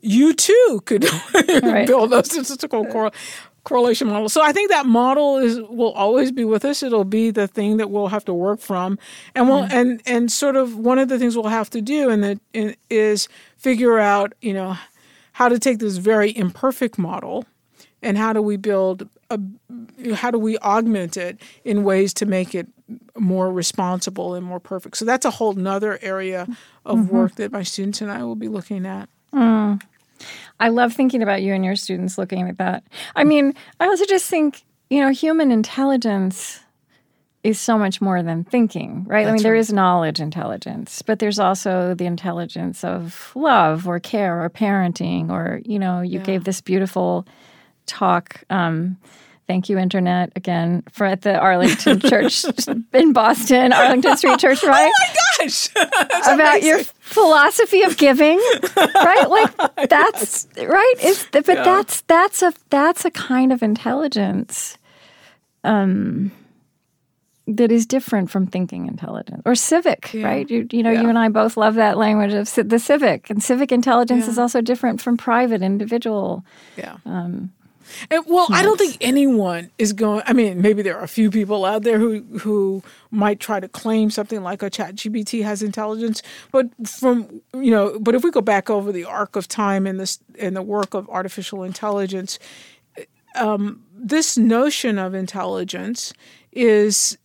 you 0.00 0.34
too 0.34 0.82
could 0.84 1.06
right. 1.62 1.86
build 1.86 2.12
a 2.12 2.24
statistical 2.24 2.84
cor- 2.86 3.12
correlation 3.62 4.08
model. 4.08 4.28
So 4.28 4.42
I 4.42 4.52
think 4.52 4.70
that 4.70 4.86
model 4.86 5.38
is 5.38 5.60
will 5.60 5.92
always 5.92 6.32
be 6.32 6.44
with 6.44 6.64
us. 6.64 6.82
It'll 6.82 7.04
be 7.04 7.30
the 7.30 7.46
thing 7.46 7.76
that 7.76 7.90
we'll 7.90 8.08
have 8.08 8.24
to 8.24 8.34
work 8.34 8.58
from, 8.58 8.98
and 9.34 9.48
we'll 9.48 9.62
mm. 9.62 9.72
and 9.72 10.02
and 10.04 10.32
sort 10.32 10.56
of 10.56 10.76
one 10.76 10.98
of 10.98 11.08
the 11.08 11.18
things 11.18 11.36
we'll 11.36 11.46
have 11.46 11.70
to 11.70 11.80
do 11.80 12.10
and 12.10 12.24
that 12.24 12.40
is 12.90 13.28
figure 13.56 13.98
out 13.98 14.32
you 14.40 14.52
know 14.52 14.76
how 15.32 15.48
to 15.48 15.58
take 15.58 15.78
this 15.78 15.96
very 15.96 16.36
imperfect 16.36 16.98
model 16.98 17.46
and 18.02 18.18
how 18.18 18.32
do 18.32 18.42
we 18.42 18.56
build 18.56 19.08
a, 19.32 20.14
how 20.14 20.30
do 20.30 20.38
we 20.38 20.58
augment 20.58 21.16
it 21.16 21.40
in 21.64 21.84
ways 21.84 22.14
to 22.14 22.26
make 22.26 22.54
it 22.54 22.66
more 23.18 23.52
responsible 23.52 24.34
and 24.34 24.44
more 24.44 24.60
perfect 24.60 24.96
so 24.96 25.04
that's 25.04 25.24
a 25.24 25.30
whole 25.30 25.52
nother 25.54 25.98
area 26.02 26.46
of 26.84 26.98
mm-hmm. 26.98 27.16
work 27.16 27.34
that 27.36 27.52
my 27.52 27.62
students 27.62 28.00
and 28.00 28.10
i 28.10 28.22
will 28.22 28.36
be 28.36 28.48
looking 28.48 28.86
at 28.86 29.08
mm. 29.32 29.80
i 30.60 30.68
love 30.68 30.92
thinking 30.92 31.22
about 31.22 31.42
you 31.42 31.52
and 31.54 31.64
your 31.64 31.76
students 31.76 32.18
looking 32.18 32.48
at 32.48 32.58
that 32.58 32.84
i 33.16 33.24
mean 33.24 33.54
i 33.80 33.86
also 33.86 34.04
just 34.06 34.28
think 34.28 34.62
you 34.90 35.00
know 35.00 35.10
human 35.10 35.50
intelligence 35.50 36.60
is 37.42 37.60
so 37.60 37.76
much 37.76 38.00
more 38.00 38.22
than 38.22 38.44
thinking, 38.44 39.04
right? 39.08 39.26
I 39.26 39.32
mean, 39.32 39.42
there 39.42 39.52
right. 39.52 39.58
is 39.58 39.72
knowledge 39.72 40.20
intelligence, 40.20 41.02
but 41.02 41.18
there's 41.18 41.40
also 41.40 41.94
the 41.94 42.06
intelligence 42.06 42.84
of 42.84 43.32
love 43.34 43.88
or 43.88 43.98
care 43.98 44.42
or 44.42 44.48
parenting, 44.48 45.30
or, 45.30 45.60
you 45.64 45.78
know, 45.78 46.02
you 46.02 46.20
Yeah. 46.20 46.24
gave 46.24 46.44
this 46.44 46.60
beautiful 46.60 47.26
talk. 47.86 48.44
Um, 48.48 48.96
thank 49.46 49.68
you, 49.68 49.78
Internet, 49.78 50.32
again, 50.36 50.82
for 50.90 51.04
at 51.06 51.22
the 51.22 51.38
Arlington 51.38 52.00
Church 52.00 52.44
in 52.92 53.12
Boston, 53.12 53.72
Arlington 53.72 54.16
Street 54.16 54.38
Church, 54.38 54.62
right? 54.62 54.90
Oh 55.40 55.44
my 55.44 55.44
gosh, 55.46 55.68
about 56.34 56.62
your 56.62 56.78
philosophy 57.00 57.82
of 57.82 57.96
giving, 57.96 58.38
right? 58.76 59.26
Like 59.28 59.88
that's 59.88 60.46
right. 60.56 60.94
It's 61.00 61.26
but 61.32 61.46
that's 61.46 62.02
that's 62.02 62.42
a 62.42 62.52
that's 62.70 63.04
a 63.04 63.10
kind 63.10 63.52
of 63.52 63.62
intelligence, 63.62 64.78
um, 65.64 66.30
that 67.48 67.72
is 67.72 67.86
different 67.86 68.30
from 68.30 68.46
thinking 68.46 68.86
intelligence 68.86 69.42
or 69.44 69.54
civic, 69.56 70.12
Yeah. 70.14 70.26
right? 70.26 70.48
You 70.50 70.68
you 70.70 70.82
know, 70.82 70.92
Yeah. 70.92 71.02
you 71.02 71.08
and 71.08 71.18
I 71.18 71.28
both 71.28 71.56
love 71.56 71.74
that 71.74 71.98
language 71.98 72.32
of 72.34 72.52
the 72.68 72.78
civic, 72.78 73.28
and 73.30 73.42
civic 73.42 73.72
intelligence 73.72 74.26
Yeah. 74.26 74.30
is 74.32 74.38
also 74.38 74.60
different 74.60 75.00
from 75.00 75.16
private 75.16 75.62
individual. 75.62 76.44
Yeah. 76.76 76.96
Um, 77.04 77.50
And, 78.10 78.24
well, 78.26 78.46
I 78.50 78.62
don't 78.62 78.78
think 78.78 78.96
anyone 79.00 79.70
is 79.78 79.92
going. 79.92 80.22
I 80.26 80.32
mean, 80.32 80.60
maybe 80.60 80.82
there 80.82 80.98
are 80.98 81.04
a 81.04 81.08
few 81.08 81.30
people 81.30 81.64
out 81.64 81.82
there 81.82 81.98
who 81.98 82.20
who 82.38 82.82
might 83.10 83.40
try 83.40 83.60
to 83.60 83.68
claim 83.68 84.10
something 84.10 84.42
like 84.42 84.62
a 84.62 84.70
Chat 84.70 84.96
GBT 84.96 85.42
has 85.42 85.62
intelligence, 85.62 86.22
but 86.50 86.68
from 86.86 87.42
you 87.54 87.70
know, 87.70 87.98
but 87.98 88.14
if 88.14 88.24
we 88.24 88.30
go 88.30 88.40
back 88.40 88.70
over 88.70 88.92
the 88.92 89.04
arc 89.04 89.36
of 89.36 89.48
time 89.48 89.86
in 89.86 89.96
this 89.96 90.18
in 90.36 90.54
the 90.54 90.62
work 90.62 90.94
of 90.94 91.08
artificial 91.08 91.62
intelligence, 91.62 92.38
um, 93.34 93.84
this 93.94 94.36
notion 94.36 94.98
of 94.98 95.14
intelligence 95.14 96.12
is 96.52 97.18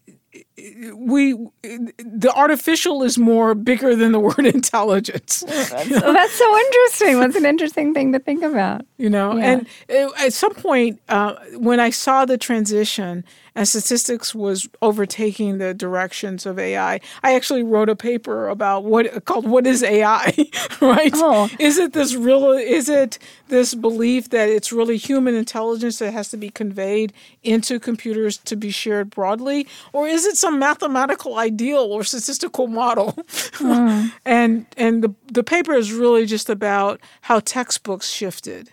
we 0.95 1.33
the 1.63 2.31
artificial 2.35 3.03
is 3.03 3.17
more 3.17 3.53
bigger 3.53 3.95
than 3.95 4.11
the 4.11 4.19
word 4.19 4.39
intelligence. 4.45 5.35
so 5.37 5.45
that's 5.45 6.33
so 6.33 6.57
interesting. 6.57 7.19
That's 7.19 7.35
an 7.35 7.45
interesting 7.45 7.93
thing 7.93 8.13
to 8.13 8.19
think 8.19 8.43
about. 8.43 8.85
you 8.97 9.09
know 9.09 9.35
Yeah. 9.37 9.45
and 9.51 9.67
uh, 9.89 10.09
at 10.25 10.33
some 10.33 10.53
point 10.55 10.99
uh, 11.09 11.35
when 11.57 11.79
i 11.79 11.89
saw 11.91 12.25
the 12.25 12.37
transition 12.37 13.23
and 13.55 13.67
statistics 13.67 14.33
was 14.35 14.67
overtaking 14.81 15.57
the 15.59 15.73
directions 15.73 16.45
of 16.45 16.57
ai 16.59 16.99
i 17.23 17.35
actually 17.35 17.63
wrote 17.63 17.89
a 17.89 17.95
paper 17.95 18.49
about 18.49 18.83
what 18.83 19.25
called 19.25 19.47
what 19.47 19.67
is 19.67 19.83
ai 19.83 20.33
right 20.81 21.11
Oh. 21.15 21.49
is 21.59 21.77
it 21.77 21.93
this 21.93 22.15
real 22.15 22.51
is 22.51 22.89
it 22.89 23.19
this 23.49 23.75
belief 23.75 24.29
that 24.29 24.49
it's 24.49 24.71
really 24.71 24.97
human 24.97 25.35
intelligence 25.35 25.99
that 25.99 26.11
has 26.11 26.29
to 26.29 26.37
be 26.37 26.49
conveyed 26.49 27.13
into 27.43 27.79
computers 27.79 28.37
to 28.49 28.55
be 28.55 28.71
shared 28.71 29.09
broadly 29.11 29.67
or 29.93 30.07
is 30.07 30.25
it 30.25 30.37
some 30.47 30.59
mathematical 30.59 31.37
ideal 31.37 31.79
or 31.79 32.03
statistical 32.03 32.67
model 32.67 33.17
hmm. 33.55 34.07
and 34.25 34.65
and 34.77 35.03
the 35.03 35.13
the 35.31 35.43
paper 35.43 35.73
is 35.73 35.91
really 35.91 36.25
just 36.25 36.49
about 36.49 36.99
how 37.21 37.39
textbooks 37.39 38.09
shifted 38.09 38.71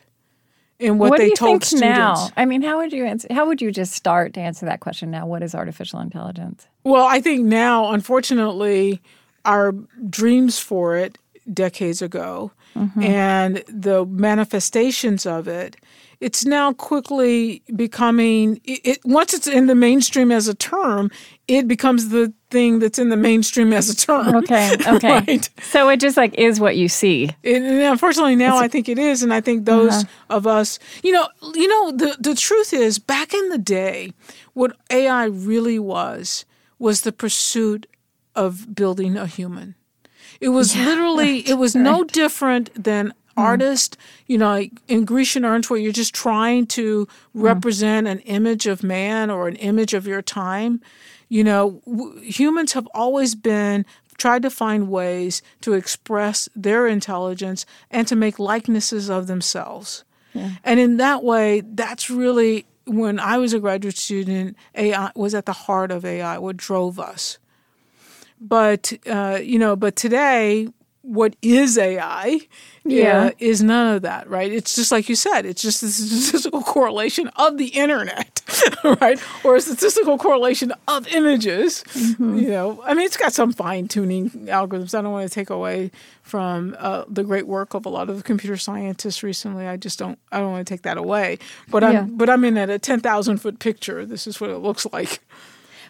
in 0.78 0.98
what, 0.98 1.10
What, 1.10 1.18
they 1.18 1.26
do 1.26 1.30
you 1.30 1.36
told 1.36 1.62
think 1.62 1.64
students. 1.64 1.88
now? 1.90 2.28
I 2.36 2.44
mean, 2.44 2.60
how 2.60 2.78
would 2.78 2.92
you 2.92 3.04
answer? 3.04 3.28
How 3.30 3.46
would 3.46 3.62
you 3.62 3.70
just 3.70 3.92
start 3.92 4.34
to 4.34 4.40
answer 4.40 4.66
that 4.66 4.80
question 4.80 5.10
now? 5.10 5.24
What 5.24 5.42
is 5.42 5.54
artificial 5.54 6.00
intelligence? 6.00 6.66
Well, 6.82 7.06
I 7.06 7.20
think 7.20 7.44
now, 7.44 7.92
unfortunately, 7.92 9.00
our 9.44 9.72
dreams 10.10 10.58
for 10.58 10.96
it 10.96 11.16
decades 11.52 12.02
ago 12.02 12.50
mm-hmm. 12.76 13.02
and 13.02 13.62
the 13.68 14.04
manifestations 14.04 15.26
of 15.26 15.46
it, 15.46 15.76
it's 16.24 16.46
now 16.46 16.72
quickly 16.72 17.62
becoming. 17.76 18.58
It, 18.64 18.80
it 18.84 18.98
once 19.04 19.34
it's 19.34 19.46
in 19.46 19.66
the 19.66 19.74
mainstream 19.74 20.32
as 20.32 20.48
a 20.48 20.54
term, 20.54 21.10
it 21.46 21.68
becomes 21.68 22.08
the 22.08 22.32
thing 22.50 22.78
that's 22.78 22.98
in 22.98 23.10
the 23.10 23.16
mainstream 23.16 23.74
as 23.74 23.90
a 23.90 23.96
term. 23.96 24.34
Okay, 24.36 24.74
okay. 24.86 25.20
Right. 25.20 25.50
So 25.62 25.90
it 25.90 26.00
just 26.00 26.16
like 26.16 26.34
is 26.34 26.58
what 26.58 26.76
you 26.76 26.88
see. 26.88 27.28
And 27.44 27.64
and 27.64 27.82
unfortunately, 27.82 28.36
now 28.36 28.56
I 28.56 28.68
think 28.68 28.88
it 28.88 28.98
is, 28.98 29.22
and 29.22 29.34
I 29.34 29.42
think 29.42 29.66
those 29.66 29.92
uh-huh. 29.92 30.36
of 30.36 30.46
us, 30.46 30.78
you 31.02 31.12
know, 31.12 31.28
you 31.54 31.68
know, 31.68 31.92
the 31.92 32.16
the 32.18 32.34
truth 32.34 32.72
is, 32.72 32.98
back 32.98 33.34
in 33.34 33.50
the 33.50 33.58
day, 33.58 34.12
what 34.54 34.74
AI 34.90 35.26
really 35.26 35.78
was 35.78 36.46
was 36.78 37.02
the 37.02 37.12
pursuit 37.12 37.86
of 38.34 38.74
building 38.74 39.16
a 39.16 39.26
human. 39.26 39.74
It 40.40 40.48
was 40.48 40.76
literally, 40.76 41.38
it 41.48 41.54
was 41.54 41.74
no 41.74 42.02
different 42.04 42.70
than 42.82 43.14
artist, 43.36 43.96
you 44.26 44.38
know, 44.38 44.66
in 44.88 45.04
Grecian 45.04 45.44
urns, 45.44 45.68
where 45.68 45.78
you're 45.78 45.92
just 45.92 46.14
trying 46.14 46.66
to 46.68 47.08
represent 47.32 48.06
an 48.06 48.20
image 48.20 48.66
of 48.66 48.82
man 48.82 49.30
or 49.30 49.48
an 49.48 49.56
image 49.56 49.94
of 49.94 50.06
your 50.06 50.22
time. 50.22 50.80
You 51.28 51.44
know, 51.44 51.82
w- 51.86 52.20
humans 52.20 52.72
have 52.72 52.88
always 52.94 53.34
been 53.34 53.84
tried 54.18 54.42
to 54.42 54.50
find 54.50 54.88
ways 54.88 55.42
to 55.62 55.72
express 55.72 56.48
their 56.54 56.86
intelligence 56.86 57.66
and 57.90 58.06
to 58.08 58.14
make 58.16 58.38
likenesses 58.38 59.10
of 59.10 59.26
themselves. 59.26 60.04
And 60.64 60.80
in 60.80 60.96
that 60.96 61.22
way, 61.22 61.60
that's 61.60 62.10
really 62.10 62.66
when 62.86 63.18
I 63.18 63.38
was 63.38 63.52
a 63.52 63.60
graduate 63.60 63.96
student, 63.96 64.56
AI 64.74 65.10
was 65.14 65.34
at 65.34 65.46
the 65.46 65.52
heart 65.52 65.90
of 65.90 66.04
AI, 66.04 66.38
what 66.38 66.56
drove 66.56 66.98
us. 66.98 67.38
But 68.40 68.92
uh, 69.06 69.38
you 69.42 69.58
know, 69.58 69.76
but 69.76 69.96
today, 69.96 70.68
what 71.04 71.36
is 71.42 71.76
AI? 71.76 72.40
Yeah. 72.84 73.26
uh, 73.26 73.30
is 73.38 73.62
none 73.62 73.94
of 73.94 74.02
that, 74.02 74.28
right? 74.28 74.50
It's 74.50 74.74
just 74.74 74.90
like 74.90 75.08
you 75.08 75.14
said. 75.14 75.46
It's 75.46 75.62
just 75.62 75.82
a 75.82 75.88
statistical 75.88 76.62
correlation 76.62 77.28
of 77.36 77.56
the 77.58 77.68
internet, 77.68 78.42
right? 79.00 79.22
Or 79.44 79.56
a 79.56 79.60
statistical 79.60 80.18
correlation 80.18 80.72
of 80.88 81.06
images. 81.08 81.84
You 82.18 82.48
know, 82.48 82.82
I 82.84 82.94
mean, 82.94 83.06
it's 83.06 83.16
got 83.16 83.32
some 83.32 83.52
fine 83.52 83.88
tuning 83.88 84.30
algorithms. 84.30 84.98
I 84.98 85.02
don't 85.02 85.12
want 85.12 85.28
to 85.28 85.34
take 85.34 85.50
away 85.50 85.90
from 86.22 86.74
uh, 86.78 87.04
the 87.08 87.22
great 87.22 87.46
work 87.46 87.74
of 87.74 87.86
a 87.86 87.90
lot 87.90 88.08
of 88.08 88.16
the 88.16 88.22
computer 88.22 88.56
scientists 88.56 89.22
recently. 89.22 89.66
I 89.66 89.76
just 89.76 89.98
don't. 89.98 90.18
I 90.32 90.38
don't 90.38 90.52
want 90.52 90.66
to 90.66 90.72
take 90.74 90.82
that 90.82 90.96
away. 90.96 91.38
But 91.70 91.84
I'm. 91.84 91.92
Yeah. 91.92 92.06
But 92.08 92.30
I'm 92.30 92.44
in 92.44 92.56
at 92.56 92.70
a 92.70 92.78
ten 92.78 93.00
thousand 93.00 93.38
foot 93.38 93.58
picture. 93.58 94.04
This 94.06 94.26
is 94.26 94.40
what 94.40 94.50
it 94.50 94.58
looks 94.58 94.86
like. 94.92 95.20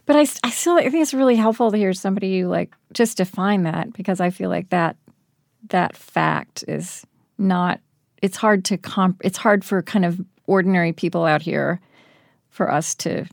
But 0.06 0.16
I, 0.16 0.26
I 0.42 0.50
still 0.50 0.74
I 0.74 0.82
think 0.90 1.02
it's 1.02 1.14
really 1.14 1.36
helpful 1.36 1.70
to 1.70 1.76
hear 1.76 1.92
somebody 1.94 2.44
like 2.44 2.74
just 2.92 3.16
define 3.16 3.62
that 3.62 3.92
because 3.92 4.20
I 4.20 4.30
feel 4.30 4.50
like 4.50 4.68
that 4.68 4.96
that 5.68 5.96
fact 5.96 6.64
is 6.68 7.06
not. 7.38 7.80
It's 8.22 8.36
hard 8.36 8.64
to 8.66 8.78
comp. 8.78 9.20
It's 9.24 9.38
hard 9.38 9.64
for 9.64 9.82
kind 9.82 10.04
of 10.04 10.20
ordinary 10.46 10.92
people 10.92 11.24
out 11.24 11.42
here 11.42 11.80
for 12.50 12.70
us 12.70 12.94
to 12.96 13.26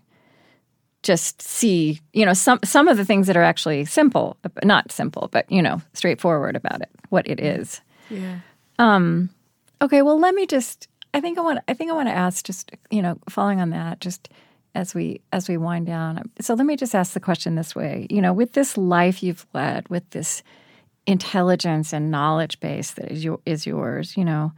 just 1.03 1.41
see. 1.41 1.99
You 2.13 2.25
know, 2.25 2.33
some 2.33 2.59
some 2.63 2.87
of 2.87 2.97
the 2.97 3.05
things 3.05 3.27
that 3.27 3.37
are 3.37 3.43
actually 3.43 3.85
simple, 3.85 4.37
not 4.63 4.91
simple, 4.91 5.29
but 5.31 5.51
you 5.51 5.61
know, 5.61 5.81
straightforward 5.93 6.55
about 6.55 6.81
it, 6.81 6.89
what 7.09 7.27
it 7.27 7.39
is. 7.39 7.81
Yeah. 8.09 8.39
Um 8.79 9.29
okay, 9.81 10.01
well, 10.01 10.19
let 10.19 10.35
me 10.35 10.45
just. 10.45 10.87
I 11.13 11.19
think 11.19 11.37
I 11.37 11.41
want. 11.41 11.59
I 11.67 11.73
think 11.73 11.91
I 11.91 11.93
want 11.93 12.07
to 12.07 12.15
ask, 12.15 12.45
just 12.45 12.71
you 12.89 13.01
know, 13.01 13.17
following 13.29 13.59
on 13.59 13.71
that, 13.71 13.99
just 13.99 14.29
as 14.75 14.95
we 14.95 15.21
as 15.33 15.49
we 15.49 15.57
wind 15.57 15.87
down. 15.87 16.31
So 16.39 16.53
let 16.53 16.65
me 16.65 16.77
just 16.77 16.95
ask 16.95 17.13
the 17.13 17.19
question 17.19 17.55
this 17.55 17.75
way. 17.75 18.07
You 18.09 18.21
know, 18.21 18.33
with 18.33 18.53
this 18.53 18.77
life 18.77 19.21
you've 19.21 19.45
led, 19.53 19.89
with 19.89 20.09
this 20.11 20.43
intelligence 21.07 21.93
and 21.93 22.11
knowledge 22.11 22.59
base 22.59 22.91
that 22.91 23.11
is 23.11 23.23
your, 23.23 23.39
is 23.45 23.65
yours, 23.65 24.15
you 24.15 24.25
know, 24.25 24.53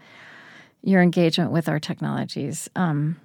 your 0.84 1.02
engagement 1.02 1.52
with 1.52 1.70
our 1.70 1.80
technologies. 1.80 2.70
Um, 2.76 3.20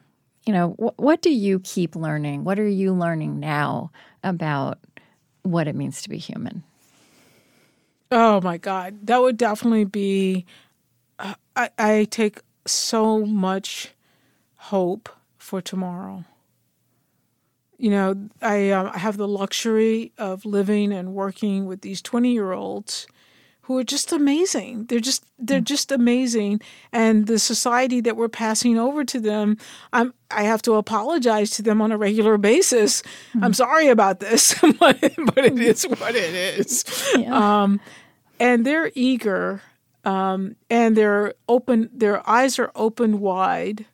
you 0.46 0.52
know, 0.52 0.70
wh- 0.78 0.98
what 0.98 1.20
do 1.20 1.30
you 1.30 1.60
keep 1.60 1.96
learning? 1.96 2.44
What 2.44 2.58
are 2.58 2.68
you 2.68 2.92
learning 2.92 3.40
now 3.40 3.90
about 4.22 4.78
what 5.42 5.68
it 5.68 5.74
means 5.74 6.02
to 6.02 6.08
be 6.08 6.18
human? 6.18 6.62
Oh 8.10 8.40
my 8.40 8.56
God, 8.56 9.06
that 9.06 9.20
would 9.20 9.36
definitely 9.36 9.84
be. 9.84 10.46
Uh, 11.18 11.34
I, 11.56 11.70
I 11.78 12.04
take 12.10 12.40
so 12.66 13.26
much 13.26 13.92
hope 14.56 15.08
for 15.36 15.60
tomorrow. 15.60 16.24
You 17.78 17.90
know, 17.90 18.28
I, 18.42 18.72
I 18.72 18.98
have 18.98 19.16
the 19.16 19.28
luxury 19.28 20.12
of 20.18 20.44
living 20.44 20.92
and 20.92 21.14
working 21.14 21.66
with 21.66 21.80
these 21.80 22.02
twenty-year-olds 22.02 23.06
who 23.62 23.76
are 23.76 23.84
just 23.84 24.12
amazing. 24.12 24.86
They're 24.86 24.98
just 24.98 25.24
they're 25.38 25.60
just 25.60 25.92
amazing, 25.92 26.60
and 26.92 27.26
the 27.26 27.38
society 27.38 28.00
that 28.00 28.16
we're 28.16 28.28
passing 28.28 28.78
over 28.78 29.04
to 29.04 29.20
them, 29.20 29.58
I'm 29.92 30.14
I 30.30 30.44
have 30.44 30.62
to 30.62 30.74
apologize 30.74 31.50
to 31.52 31.62
them 31.62 31.80
on 31.80 31.92
a 31.92 31.98
regular 31.98 32.38
basis. 32.38 33.02
I'm 33.42 33.54
sorry 33.54 33.88
about 33.88 34.20
this, 34.20 34.54
but, 34.80 34.98
it 35.02 35.58
is 35.58 35.84
what 35.84 36.14
it 36.14 36.34
is. 36.34 36.84
Um, 37.26 37.80
and 38.40 38.64
they're 38.64 38.90
eager 38.94 39.62
um, 40.04 40.56
and 40.70 40.96
they're 40.96 41.34
open 41.48 41.90
their 41.92 42.28
eyes 42.28 42.58
are 42.58 42.70
open 42.74 43.20
wide 43.20 43.86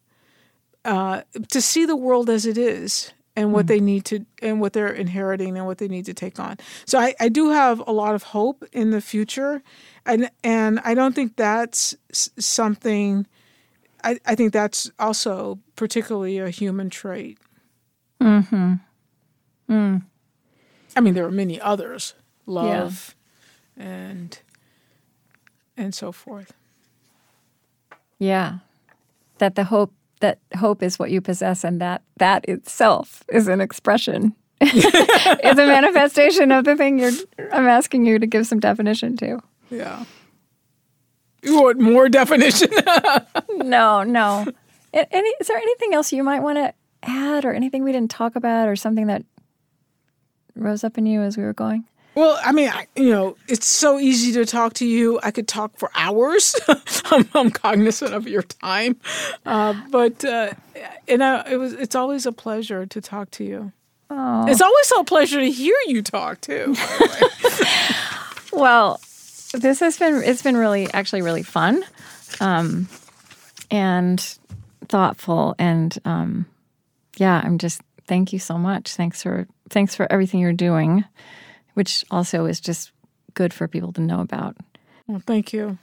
uh, 0.84 1.22
to 1.48 1.60
see 1.60 1.84
the 1.84 1.96
world 1.96 2.30
as 2.30 2.46
it 2.46 2.58
is 2.58 3.12
and 3.36 3.52
what 3.52 3.64
mm. 3.64 3.68
they 3.68 3.80
need 3.80 4.04
to 4.06 4.24
and 4.42 4.60
what 4.60 4.72
they're 4.72 4.92
inheriting 4.92 5.56
and 5.56 5.66
what 5.66 5.78
they 5.78 5.88
need 5.88 6.04
to 6.06 6.14
take 6.14 6.38
on. 6.38 6.56
So 6.86 6.98
I, 6.98 7.14
I 7.18 7.28
do 7.28 7.50
have 7.50 7.82
a 7.86 7.92
lot 7.92 8.14
of 8.14 8.22
hope 8.22 8.64
in 8.72 8.90
the 8.90 9.00
future 9.00 9.62
and 10.06 10.30
and 10.42 10.80
i 10.84 10.92
don't 10.92 11.14
think 11.14 11.34
that's 11.36 11.96
something 12.12 13.26
I, 14.04 14.20
I 14.26 14.34
think 14.34 14.52
that's 14.52 14.90
also 14.98 15.58
particularly 15.76 16.38
a 16.38 16.50
human 16.50 16.90
trait. 16.90 17.38
Mm-hmm. 18.20 18.74
Mm. 19.70 20.02
I 20.94 21.00
mean, 21.00 21.14
there 21.14 21.24
are 21.24 21.30
many 21.30 21.58
others, 21.58 22.14
love, 22.44 23.16
and 23.76 24.38
and 25.76 25.94
so 25.94 26.12
forth. 26.12 26.52
Yeah. 28.18 28.58
That 29.38 29.54
the 29.56 29.64
hope 29.64 29.92
that 30.20 30.38
hope 30.56 30.82
is 30.82 30.98
what 30.98 31.10
you 31.10 31.20
possess 31.20 31.64
and 31.64 31.80
that 31.80 32.02
that 32.18 32.44
itself 32.48 33.24
is 33.28 33.48
an 33.48 33.60
expression. 33.60 34.34
is 34.60 34.84
a 34.84 35.54
manifestation 35.66 36.52
of 36.52 36.64
the 36.64 36.76
thing 36.76 36.98
you're 36.98 37.12
I'm 37.52 37.66
asking 37.66 38.06
you 38.06 38.18
to 38.18 38.26
give 38.26 38.46
some 38.46 38.60
definition 38.60 39.16
to. 39.18 39.40
Yeah. 39.70 40.04
You 41.42 41.60
want 41.60 41.78
more 41.78 42.08
definition? 42.08 42.70
no, 43.50 44.02
no. 44.02 44.46
Any, 44.94 45.28
is 45.40 45.48
there 45.48 45.56
anything 45.56 45.92
else 45.92 46.12
you 46.12 46.22
might 46.22 46.40
want 46.40 46.56
to 46.56 46.72
add 47.02 47.44
or 47.44 47.52
anything 47.52 47.84
we 47.84 47.92
didn't 47.92 48.10
talk 48.10 48.36
about 48.36 48.68
or 48.68 48.76
something 48.76 49.08
that 49.08 49.24
rose 50.54 50.84
up 50.84 50.96
in 50.96 51.04
you 51.04 51.20
as 51.20 51.36
we 51.36 51.42
were 51.42 51.52
going? 51.52 51.84
Well, 52.14 52.38
I 52.44 52.52
mean, 52.52 52.68
I, 52.68 52.86
you 52.94 53.10
know, 53.10 53.36
it's 53.48 53.66
so 53.66 53.98
easy 53.98 54.32
to 54.34 54.46
talk 54.46 54.74
to 54.74 54.86
you. 54.86 55.18
I 55.22 55.30
could 55.30 55.48
talk 55.48 55.76
for 55.76 55.90
hours. 55.94 56.54
I'm, 57.06 57.28
I'm, 57.34 57.50
cognizant 57.50 58.14
of 58.14 58.28
your 58.28 58.42
time, 58.42 58.96
uh, 59.44 59.74
but 59.90 60.24
uh, 60.24 60.52
and 61.08 61.24
I, 61.24 61.50
it 61.50 61.56
was 61.56 61.72
it's 61.72 61.94
always 61.94 62.24
a 62.24 62.32
pleasure 62.32 62.86
to 62.86 63.00
talk 63.00 63.30
to 63.32 63.44
you. 63.44 63.72
Oh. 64.10 64.46
It's 64.46 64.60
always 64.60 64.92
a 64.98 65.04
pleasure 65.04 65.40
to 65.40 65.50
hear 65.50 65.76
you 65.86 66.02
talk 66.02 66.40
too. 66.40 66.76
well, 68.52 69.00
this 69.52 69.80
has 69.80 69.98
been 69.98 70.22
it's 70.22 70.42
been 70.42 70.56
really 70.56 70.92
actually 70.92 71.22
really 71.22 71.42
fun, 71.42 71.84
um, 72.40 72.88
and 73.72 74.20
thoughtful, 74.86 75.56
and 75.58 75.98
um, 76.04 76.46
yeah, 77.16 77.42
I'm 77.44 77.58
just 77.58 77.80
thank 78.06 78.32
you 78.32 78.38
so 78.38 78.56
much. 78.56 78.94
Thanks 78.94 79.20
for 79.22 79.48
thanks 79.68 79.96
for 79.96 80.10
everything 80.12 80.38
you're 80.38 80.52
doing 80.52 81.04
which 81.74 82.04
also 82.10 82.46
is 82.46 82.60
just 82.60 82.92
good 83.34 83.52
for 83.52 83.68
people 83.68 83.92
to 83.92 84.00
know 84.00 84.20
about. 84.20 84.56
Well, 85.06 85.22
thank 85.24 85.52
you. 85.52 85.78